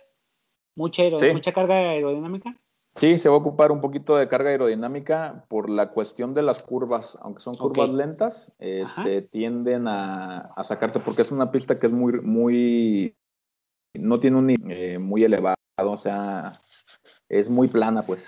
¿Mucha, 0.76 1.04
aero- 1.04 1.20
Sí. 1.20 1.28
mucha 1.32 1.52
carga 1.54 1.76
aerodinámica? 1.76 2.56
Sí, 3.00 3.18
se 3.18 3.30
va 3.30 3.36
a 3.36 3.38
ocupar 3.38 3.72
un 3.72 3.80
poquito 3.80 4.18
de 4.18 4.28
carga 4.28 4.50
aerodinámica 4.50 5.46
por 5.48 5.70
la 5.70 5.92
cuestión 5.92 6.34
de 6.34 6.42
las 6.42 6.62
curvas, 6.62 7.18
aunque 7.22 7.42
son 7.42 7.56
curvas 7.56 7.90
lentas, 7.90 8.52
este, 8.60 9.22
tienden 9.22 9.88
a, 9.88 10.40
a 10.56 10.64
sacarte 10.64 11.00
porque 11.00 11.22
es 11.22 11.32
una 11.32 11.50
pista 11.50 11.80
que 11.80 11.88
es 11.88 11.94
muy, 11.94 12.20
muy, 12.20 13.16
no 13.94 14.20
tiene 14.20 14.38
un 14.38 14.48
nivel 14.48 14.72
eh, 14.72 15.00
muy 15.00 15.24
elevado, 15.24 15.56
o 15.78 15.98
sea, 15.98 16.60
es 17.30 17.50
muy 17.50 17.70
plana, 17.70 18.02
pues. 18.04 18.28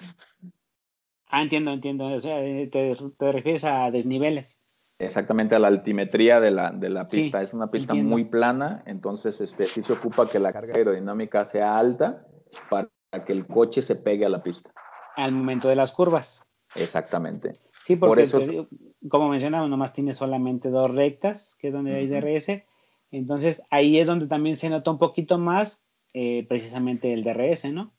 Ah, 1.27 1.41
entiendo, 1.41 1.72
entiendo. 1.72 2.06
O 2.06 2.19
sea, 2.19 2.41
eh, 2.41 2.68
te, 2.68 2.95
te 3.18 3.31
refieres 3.31 3.65
a 3.65 3.91
desniveles. 3.91 4.61
Exactamente 4.99 5.56
a 5.56 5.60
la 5.60 5.68
altimetría 5.68 6.39
de 6.39 6.52
la, 6.52 6.72
de 6.72 6.89
la 6.89 7.10
Sí, 7.10 7.23
pista. 7.23 7.41
es 7.41 7.53
una 7.53 7.72
pista 7.72 7.91
entiendo. 7.93 8.10
muy 8.11 8.23
plana, 8.26 8.84
entonces 8.85 9.41
este, 9.41 9.64
sí 9.65 9.81
se 9.81 9.93
ocupa 9.93 10.30
que 10.30 10.39
la 10.39 10.53
carga 10.53 10.76
aerodinámica 10.76 11.43
sea 11.43 11.77
alta 11.77 12.26
para 12.69 12.88
que 13.20 13.34
el 13.34 13.46
coche 13.46 13.82
se 13.82 13.96
pegue 13.96 14.26
a 14.26 14.30
la 14.30 14.42
pista. 14.42 14.72
al 15.18 15.34
momento 15.34 15.68
de 15.68 15.76
las 15.76 15.92
curvas. 15.92 16.48
Exactamente. 16.76 17.60
Sí, 17.84 17.98
porque 17.98 18.12
Por 18.12 18.20
eso 18.22 18.40
te 18.40 18.48
digo, 18.48 18.68
como 19.10 19.28
mencionaba, 19.28 19.68
nomás 19.68 19.94
tiene 19.94 20.14
solamente 20.14 20.70
dos 20.70 20.94
rectas, 20.96 21.58
que 21.60 21.68
es 21.68 21.74
donde 21.74 21.94
hay 21.96 22.06
Ujú. 22.06 22.16
DRS. 22.26 22.64
Entonces 23.12 23.62
ahí 23.70 24.00
es 24.00 24.08
donde 24.08 24.28
también 24.28 24.56
se 24.56 24.70
nota 24.70 24.90
un 24.90 24.98
poquito 24.98 25.38
más 25.38 25.84
eh, 26.14 26.46
precisamente 26.48 27.12
el 27.12 27.24
DRS, 27.24 27.72
¿no? 27.74 27.94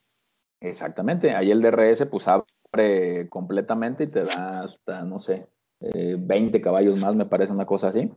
Exactamente, 0.60 1.34
ahí 1.34 1.51
el 1.51 1.60
DRS 1.60 2.06
pues 2.06 2.26
abre 2.28 3.28
completamente 3.28 4.05
y 4.05 4.06
te 4.06 4.24
da 4.24 4.62
hasta, 4.62 5.02
no 5.02 5.18
sé, 5.18 5.48
eh, 5.82 6.16
20 6.18 6.60
caballos 6.60 7.00
más, 7.00 7.14
me 7.14 7.26
parece 7.26 7.52
una 7.52 7.66
cosa 7.66 7.88
así. 7.88 8.10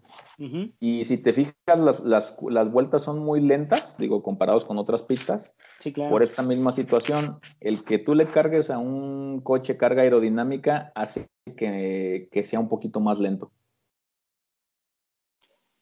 Y 0.79 1.05
si 1.05 1.17
te 1.17 1.33
fijas, 1.33 1.53
las, 1.77 1.99
las, 2.01 2.35
las 2.49 2.71
vueltas 2.71 3.03
son 3.03 3.19
muy 3.19 3.41
lentas, 3.41 3.97
digo, 3.97 4.21
comparados 4.21 4.65
con 4.65 4.77
otras 4.77 5.01
pistas, 5.03 5.55
Sí, 5.79 5.91
claro. 5.93 6.11
por 6.11 6.23
esta 6.23 6.43
misma 6.43 6.71
situación. 6.71 7.39
El 7.59 7.83
que 7.83 7.97
tú 7.99 8.13
le 8.15 8.27
cargues 8.27 8.69
a 8.69 8.77
un 8.77 9.41
coche 9.41 9.77
carga 9.77 10.01
aerodinámica 10.03 10.91
hace 10.95 11.27
que, 11.57 12.27
que 12.31 12.43
sea 12.43 12.59
un 12.59 12.69
poquito 12.69 12.99
más 12.99 13.19
lento. 13.19 13.51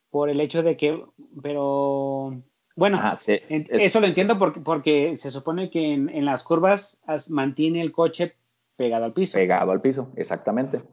Por 0.09 0.29
el 0.29 0.39
hecho 0.41 0.61
de 0.61 0.77
que, 0.77 1.03
pero 1.41 2.43
bueno, 2.75 2.97
Ajá, 2.97 3.13
eso 3.49 3.99
lo 3.99 4.05
entiendo 4.07 4.37
porque, 4.37 4.59
porque 4.59 5.15
se 5.15 5.31
supone 5.31 5.69
que 5.71 5.93
en, 5.93 6.09
en 6.09 6.25
las 6.25 6.43
curvas 6.43 7.01
as- 7.07 7.31
mantiene 7.31 7.81
el 7.81 7.91
coche 7.91 8.35
pegado 8.75 9.05
al 9.05 9.13
piso. 9.13 9.37
pegado 9.37 9.71
al 9.71 9.81
piso, 9.81 10.11
exactamente. 10.15 10.83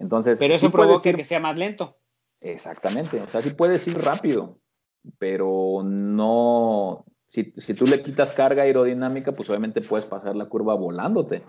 Entonces, 0.00 0.38
pero 0.38 0.54
eso 0.54 0.66
sí 0.66 0.72
provoca 0.72 1.08
ir- 1.10 1.16
que 1.16 1.24
sea 1.24 1.40
más 1.40 1.56
lento. 1.56 1.96
Exactamente, 2.40 3.20
o 3.20 3.28
sea, 3.28 3.42
sí 3.42 3.50
puedes 3.50 3.86
ir 3.88 3.98
rápido, 3.98 4.58
pero 5.18 5.82
no, 5.84 7.04
si, 7.26 7.52
si 7.56 7.74
tú 7.74 7.86
le 7.86 8.02
quitas 8.02 8.30
carga 8.32 8.62
aerodinámica, 8.62 9.32
pues 9.32 9.50
obviamente 9.50 9.80
puedes 9.80 10.06
pasar 10.06 10.36
la 10.36 10.46
curva 10.46 10.74
volándote. 10.74 11.42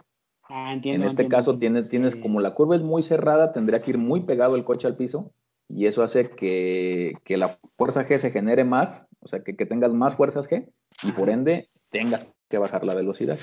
Ah, 0.52 0.74
entiendo. 0.74 1.04
en 1.04 1.08
este 1.08 1.22
entiendo, 1.22 1.38
caso 1.38 1.58
tienes, 1.60 1.88
tienes, 1.90 2.16
Eh, 2.16 2.20
como 2.22 2.40
la 2.40 2.56
curva 2.56 2.76
es 2.76 2.82
muy 2.82 3.04
cerrada, 3.04 3.52
tendría 3.52 3.84
que 3.84 3.92
ir 3.92 3.98
muy 4.00 4.22
pegado 4.22 4.56
el 4.56 4.64
coche 4.64 4.88
al 4.88 4.96
piso 4.96 5.32
y 5.68 5.86
eso 5.86 6.02
hace 6.02 6.32
que, 6.32 7.14
que 7.24 7.38
la 7.38 7.50
fuerza 7.78 8.08
G 8.08 8.18
se 8.18 8.32
genere 8.32 8.64
más, 8.64 9.08
o 9.20 9.28
sea, 9.28 9.44
que, 9.44 9.56
que 9.56 9.68
tengas 9.68 9.94
más 9.94 10.16
fuerzas 10.16 10.50
G 10.50 10.68
y 11.04 11.12
por 11.12 11.30
ende 11.30 11.70
tengas 11.92 12.34
que 12.50 12.58
bajar 12.58 12.84
la 12.84 12.96
velocidad. 12.96 13.38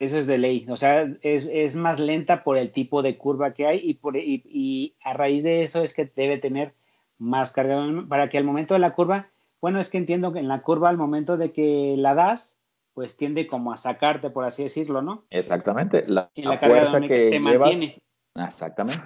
Eso 0.00 0.18
es 0.18 0.26
de 0.26 0.38
ley, 0.38 0.66
o 0.68 0.76
sea, 0.76 1.02
es, 1.22 1.46
es 1.50 1.76
más 1.76 2.00
lenta 2.00 2.42
por 2.42 2.58
el 2.58 2.72
tipo 2.72 3.00
de 3.02 3.16
curva 3.16 3.54
que 3.54 3.66
hay 3.66 3.80
y, 3.82 3.94
por, 3.94 4.16
y, 4.16 4.42
y 4.44 4.96
a 5.04 5.12
raíz 5.12 5.44
de 5.44 5.62
eso 5.62 5.82
es 5.82 5.94
que 5.94 6.04
debe 6.04 6.38
tener 6.38 6.74
más 7.18 7.52
carga 7.52 7.86
para 8.08 8.28
que 8.28 8.36
al 8.38 8.44
momento 8.44 8.74
de 8.74 8.80
la 8.80 8.92
curva, 8.94 9.28
bueno, 9.60 9.78
es 9.78 9.90
que 9.90 9.98
entiendo 9.98 10.32
que 10.32 10.40
en 10.40 10.48
la 10.48 10.62
curva 10.62 10.88
al 10.88 10.96
momento 10.98 11.36
de 11.36 11.52
que 11.52 11.94
la 11.96 12.14
das, 12.14 12.58
pues 12.92 13.16
tiende 13.16 13.46
como 13.46 13.72
a 13.72 13.76
sacarte, 13.76 14.30
por 14.30 14.44
así 14.44 14.64
decirlo, 14.64 15.00
¿no? 15.00 15.24
Exactamente, 15.30 16.04
la, 16.08 16.30
Y 16.34 16.42
la, 16.42 16.50
la 16.50 16.60
carga 16.60 16.86
fuerza 16.86 17.00
que 17.00 17.30
te 17.30 17.40
llevas, 17.40 17.70
mantiene. 17.70 18.02
exactamente, 18.34 19.04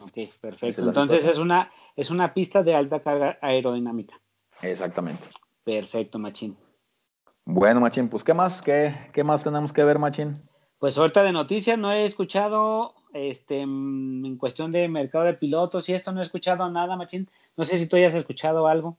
Ok, 0.00 0.18
perfecto. 0.40 0.82
es 0.82 0.86
Entonces 0.88 1.26
es 1.26 1.38
una, 1.38 1.70
es 1.94 2.10
una 2.10 2.34
pista 2.34 2.62
de 2.62 2.74
alta 2.74 3.00
carga 3.00 3.38
aerodinámica. 3.40 4.20
exactamente. 4.62 5.24
Perfecto, 5.64 6.18
Machín. 6.18 6.56
Bueno, 7.46 7.80
Machín, 7.80 8.08
pues 8.08 8.24
¿qué 8.24 8.34
más? 8.34 8.60
¿Qué, 8.60 8.92
qué 9.12 9.22
más 9.22 9.44
tenemos 9.44 9.72
que 9.72 9.84
ver, 9.84 10.00
Machín? 10.00 10.42
Pues 10.78 10.98
ahorita 10.98 11.22
de 11.22 11.32
noticias 11.32 11.78
no 11.78 11.92
he 11.92 12.04
escuchado, 12.04 12.94
este, 13.14 13.60
en 13.60 14.36
cuestión 14.36 14.72
de 14.72 14.88
mercado 14.88 15.24
de 15.24 15.32
pilotos 15.32 15.88
y 15.88 15.94
esto 15.94 16.12
no 16.12 16.18
he 16.18 16.22
escuchado 16.22 16.68
nada, 16.68 16.96
Machín. 16.96 17.30
No 17.56 17.64
sé 17.64 17.78
si 17.78 17.88
tú 17.88 17.96
hayas 17.96 18.14
escuchado 18.14 18.66
algo. 18.66 18.98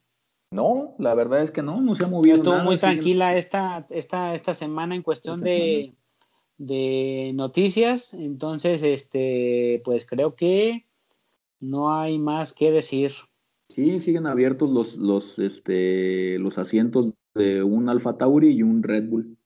No, 0.50 0.96
la 0.98 1.14
verdad 1.14 1.42
es 1.42 1.52
que 1.52 1.62
no, 1.62 1.82
no 1.82 1.94
se 1.94 2.06
ha 2.06 2.08
movido. 2.08 2.36
Estuvo 2.36 2.54
nada, 2.54 2.64
muy 2.64 2.78
tranquila 2.78 3.36
esta, 3.36 3.86
esta, 3.90 4.34
esta 4.34 4.54
semana 4.54 4.96
en 4.96 5.02
cuestión 5.02 5.42
de, 5.42 5.94
de 6.58 7.34
noticias. 7.36 8.14
Entonces, 8.14 8.82
este, 8.82 9.82
pues 9.84 10.06
creo 10.06 10.36
que 10.36 10.86
no 11.60 11.94
hay 11.94 12.18
más 12.18 12.54
que 12.54 12.72
decir. 12.72 13.12
Sí, 13.76 14.00
siguen 14.00 14.26
abiertos 14.26 14.70
los, 14.70 14.96
los, 14.96 15.38
este, 15.38 16.40
los 16.40 16.58
asientos 16.58 17.14
de 17.38 17.64
un 17.64 17.88
Alfa 17.90 18.18
Tauri 18.18 18.50
y 18.54 18.64
un 18.64 18.84
Red 18.84 19.10
Bull. 19.10 19.38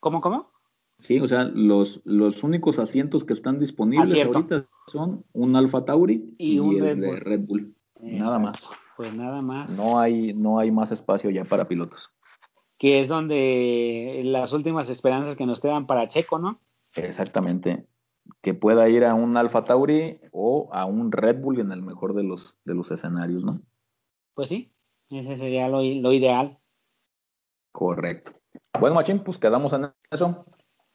¿Cómo, 0.00 0.20
cómo? 0.20 0.50
Sí, 0.98 1.18
o 1.20 1.26
sea, 1.28 1.44
los, 1.44 2.00
los 2.04 2.42
únicos 2.44 2.78
asientos 2.78 3.24
que 3.24 3.32
están 3.32 3.58
disponibles 3.58 4.08
Ah, 4.08 4.12
cierto. 4.12 4.38
ahorita 4.38 4.68
son 4.86 5.24
un 5.32 5.56
Alfa 5.56 5.84
Tauri 5.84 6.34
Y 6.38 6.54
y, 6.54 6.58
un 6.60 6.74
el 6.76 6.80
Red 6.80 6.96
de 6.98 7.06
Bull. 7.08 7.20
Red 7.20 7.40
Bull. 7.40 7.74
Nada 8.00 8.16
Exacto. 8.16 8.40
más. 8.40 8.70
Pues 8.96 9.14
nada 9.14 9.42
más. 9.42 9.78
No 9.78 9.98
hay, 9.98 10.32
no 10.34 10.58
hay 10.58 10.70
más 10.70 10.92
espacio 10.92 11.30
ya 11.30 11.44
para 11.44 11.66
pilotos. 11.66 12.10
Que 12.78 12.98
es 13.00 13.08
donde 13.08 14.22
las 14.24 14.52
últimas 14.52 14.90
esperanzas 14.90 15.36
que 15.36 15.46
nos 15.46 15.60
quedan 15.60 15.86
para 15.86 16.06
Checo, 16.08 16.38
¿no? 16.38 16.60
Exactamente. 16.94 17.86
Que 18.40 18.54
pueda 18.54 18.88
ir 18.88 19.04
a 19.04 19.14
un 19.14 19.36
Alfa 19.36 19.64
Tauri 19.64 20.20
o 20.32 20.68
a 20.72 20.84
un 20.84 21.10
Red 21.10 21.40
Bull 21.40 21.60
en 21.60 21.72
el 21.72 21.82
mejor 21.82 22.14
de 22.14 22.22
los, 22.24 22.56
de 22.64 22.74
los 22.74 22.90
escenarios, 22.90 23.44
¿no? 23.44 23.60
Pues 24.34 24.48
sí, 24.48 24.71
ese 25.20 25.36
sería 25.36 25.68
lo, 25.68 25.82
lo 25.82 26.12
ideal. 26.12 26.58
Correcto. 27.72 28.32
Bueno, 28.78 28.94
Machín, 28.94 29.20
pues 29.20 29.38
quedamos 29.38 29.72
en 29.72 29.90
eso. 30.10 30.46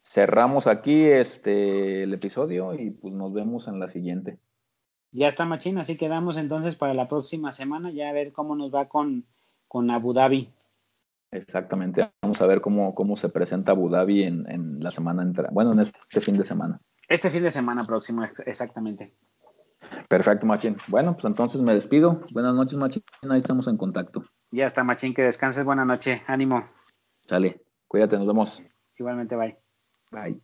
Cerramos 0.01 0.67
aquí 0.67 1.03
este 1.05 2.03
el 2.03 2.13
episodio 2.13 2.73
y 2.73 2.91
pues 2.91 3.13
nos 3.13 3.33
vemos 3.33 3.67
en 3.67 3.79
la 3.79 3.87
siguiente. 3.87 4.39
Ya 5.11 5.27
está, 5.27 5.45
Machín, 5.45 5.77
así 5.77 5.97
quedamos 5.97 6.37
entonces 6.37 6.75
para 6.75 6.93
la 6.93 7.07
próxima 7.07 7.51
semana, 7.51 7.91
ya 7.91 8.09
a 8.09 8.13
ver 8.13 8.31
cómo 8.31 8.55
nos 8.55 8.73
va 8.73 8.87
con, 8.87 9.25
con 9.67 9.89
Abu 9.89 10.13
Dhabi. 10.13 10.53
Exactamente. 11.31 12.09
Vamos 12.21 12.41
a 12.41 12.45
ver 12.47 12.61
cómo, 12.61 12.95
cómo 12.95 13.17
se 13.17 13.29
presenta 13.29 13.73
Abu 13.73 13.89
Dhabi 13.89 14.23
en, 14.23 14.49
en 14.49 14.81
la 14.81 14.91
semana 14.91 15.23
entrante. 15.23 15.53
Bueno, 15.53 15.73
en 15.73 15.79
este 15.79 16.21
fin 16.21 16.37
de 16.37 16.43
semana. 16.43 16.79
Este 17.09 17.29
fin 17.29 17.43
de 17.43 17.51
semana 17.51 17.83
próximo, 17.85 18.23
ex- 18.23 18.43
exactamente. 18.45 19.13
Perfecto, 20.07 20.45
Machín. 20.45 20.77
Bueno, 20.87 21.13
pues 21.13 21.25
entonces 21.25 21.61
me 21.61 21.73
despido. 21.73 22.21
Buenas 22.31 22.55
noches, 22.55 22.77
Machín. 22.77 23.03
Ahí 23.29 23.37
estamos 23.37 23.67
en 23.67 23.77
contacto. 23.77 24.23
Ya 24.51 24.65
está, 24.65 24.83
Machín, 24.83 25.13
que 25.13 25.23
descanses, 25.23 25.65
buena 25.65 25.85
noche, 25.85 26.23
ánimo. 26.27 26.67
Sale. 27.25 27.61
Cuídate, 27.87 28.17
nos 28.17 28.27
vemos. 28.27 28.61
Igualmente, 28.97 29.35
bye. 29.35 29.57
Bye. 30.11 30.41